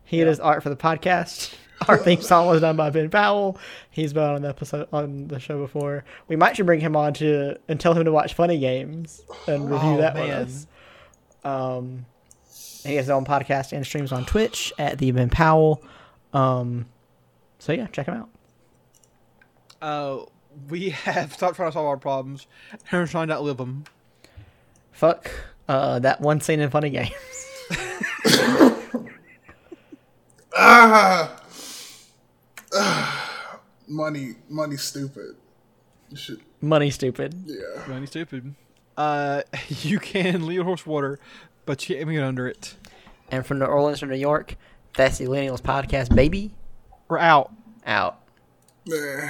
He 0.04 0.22
does 0.26 0.42
art 0.42 0.62
for 0.62 0.68
the 0.70 0.76
podcast. 0.76 1.54
Our 1.88 1.98
theme 1.98 2.22
song 2.22 2.48
was 2.48 2.62
done 2.62 2.76
by 2.76 2.90
Ben 2.90 3.10
Powell. 3.10 3.58
He's 3.90 4.14
been 4.14 4.24
on 4.24 4.42
the 4.42 4.50
episode 4.50 4.88
on 4.94 5.28
the 5.28 5.40
show 5.40 5.60
before. 5.60 6.04
We 6.28 6.36
might 6.36 6.56
should 6.56 6.66
bring 6.66 6.80
him 6.80 6.96
on 6.96 7.14
to 7.16 7.58
and 7.68 7.80
tell 7.80 7.94
him 7.94 8.06
to 8.06 8.12
watch 8.12 8.34
Funny 8.34 8.58
Games 8.60 9.22
and 9.48 9.70
review 9.70 9.90
Oh, 9.94 9.98
that 9.98 10.16
man. 10.16 10.28
with 10.40 10.48
us. 10.48 10.68
Um, 11.44 12.06
he 12.84 12.96
has 12.96 13.06
his 13.06 13.10
own 13.10 13.26
podcast 13.26 13.72
and 13.72 13.86
streams 13.86 14.12
on 14.12 14.26
Twitch 14.26 14.72
at 14.78 14.98
the 14.98 15.12
Ben 15.12 15.30
Powell. 15.30 15.84
Um, 16.34 16.86
so 17.60 17.72
yeah, 17.74 17.88
check 17.88 18.08
him 18.08 18.16
out. 18.16 18.30
Uh, 19.82 20.26
we 20.70 20.90
have 21.06 21.34
stopped 21.34 21.56
trying 21.56 21.70
to 21.70 21.74
solve 21.74 21.88
our 21.88 21.98
problems 21.98 22.48
and 22.92 23.02
we're 23.02 23.08
trying 23.08 23.28
to 23.30 23.34
outlive 23.36 23.58
them. 23.58 23.84
Fuck 24.92 25.32
uh, 25.68 26.00
that 26.00 26.22
one 26.22 26.40
scene 26.42 26.60
in 26.60 26.70
Funny 26.70 26.90
Games. 26.90 27.12
Ah, 30.56 31.43
money, 33.88 34.36
money, 34.50 34.78
stupid. 34.78 35.36
You 36.10 36.18
should, 36.18 36.42
Money 36.62 36.90
stupid. 36.92 37.34
yeah. 37.46 37.62
Really 37.88 38.06
stupid. 38.06 38.56
Uh, 38.96 39.42
you 39.68 40.00
can 40.00 40.46
lead 40.46 40.60
a 40.60 40.64
horse 40.64 40.86
water, 40.86 41.20
but 41.66 41.88
you 41.88 41.96
can't 41.96 42.02
even 42.02 42.14
get 42.16 42.24
under 42.24 42.48
it. 42.48 42.76
And 43.32 43.46
from 43.46 43.60
New 43.60 43.66
Orleans 43.66 44.00
to 44.00 44.06
New 44.06 44.16
York, 44.16 44.56
that's 44.96 45.18
the 45.18 45.26
Millennials 45.26 45.62
podcast, 45.62 46.14
baby. 46.16 46.52
We're 47.08 47.18
out. 47.20 47.52
Out. 47.86 48.20
Nah. 48.86 49.30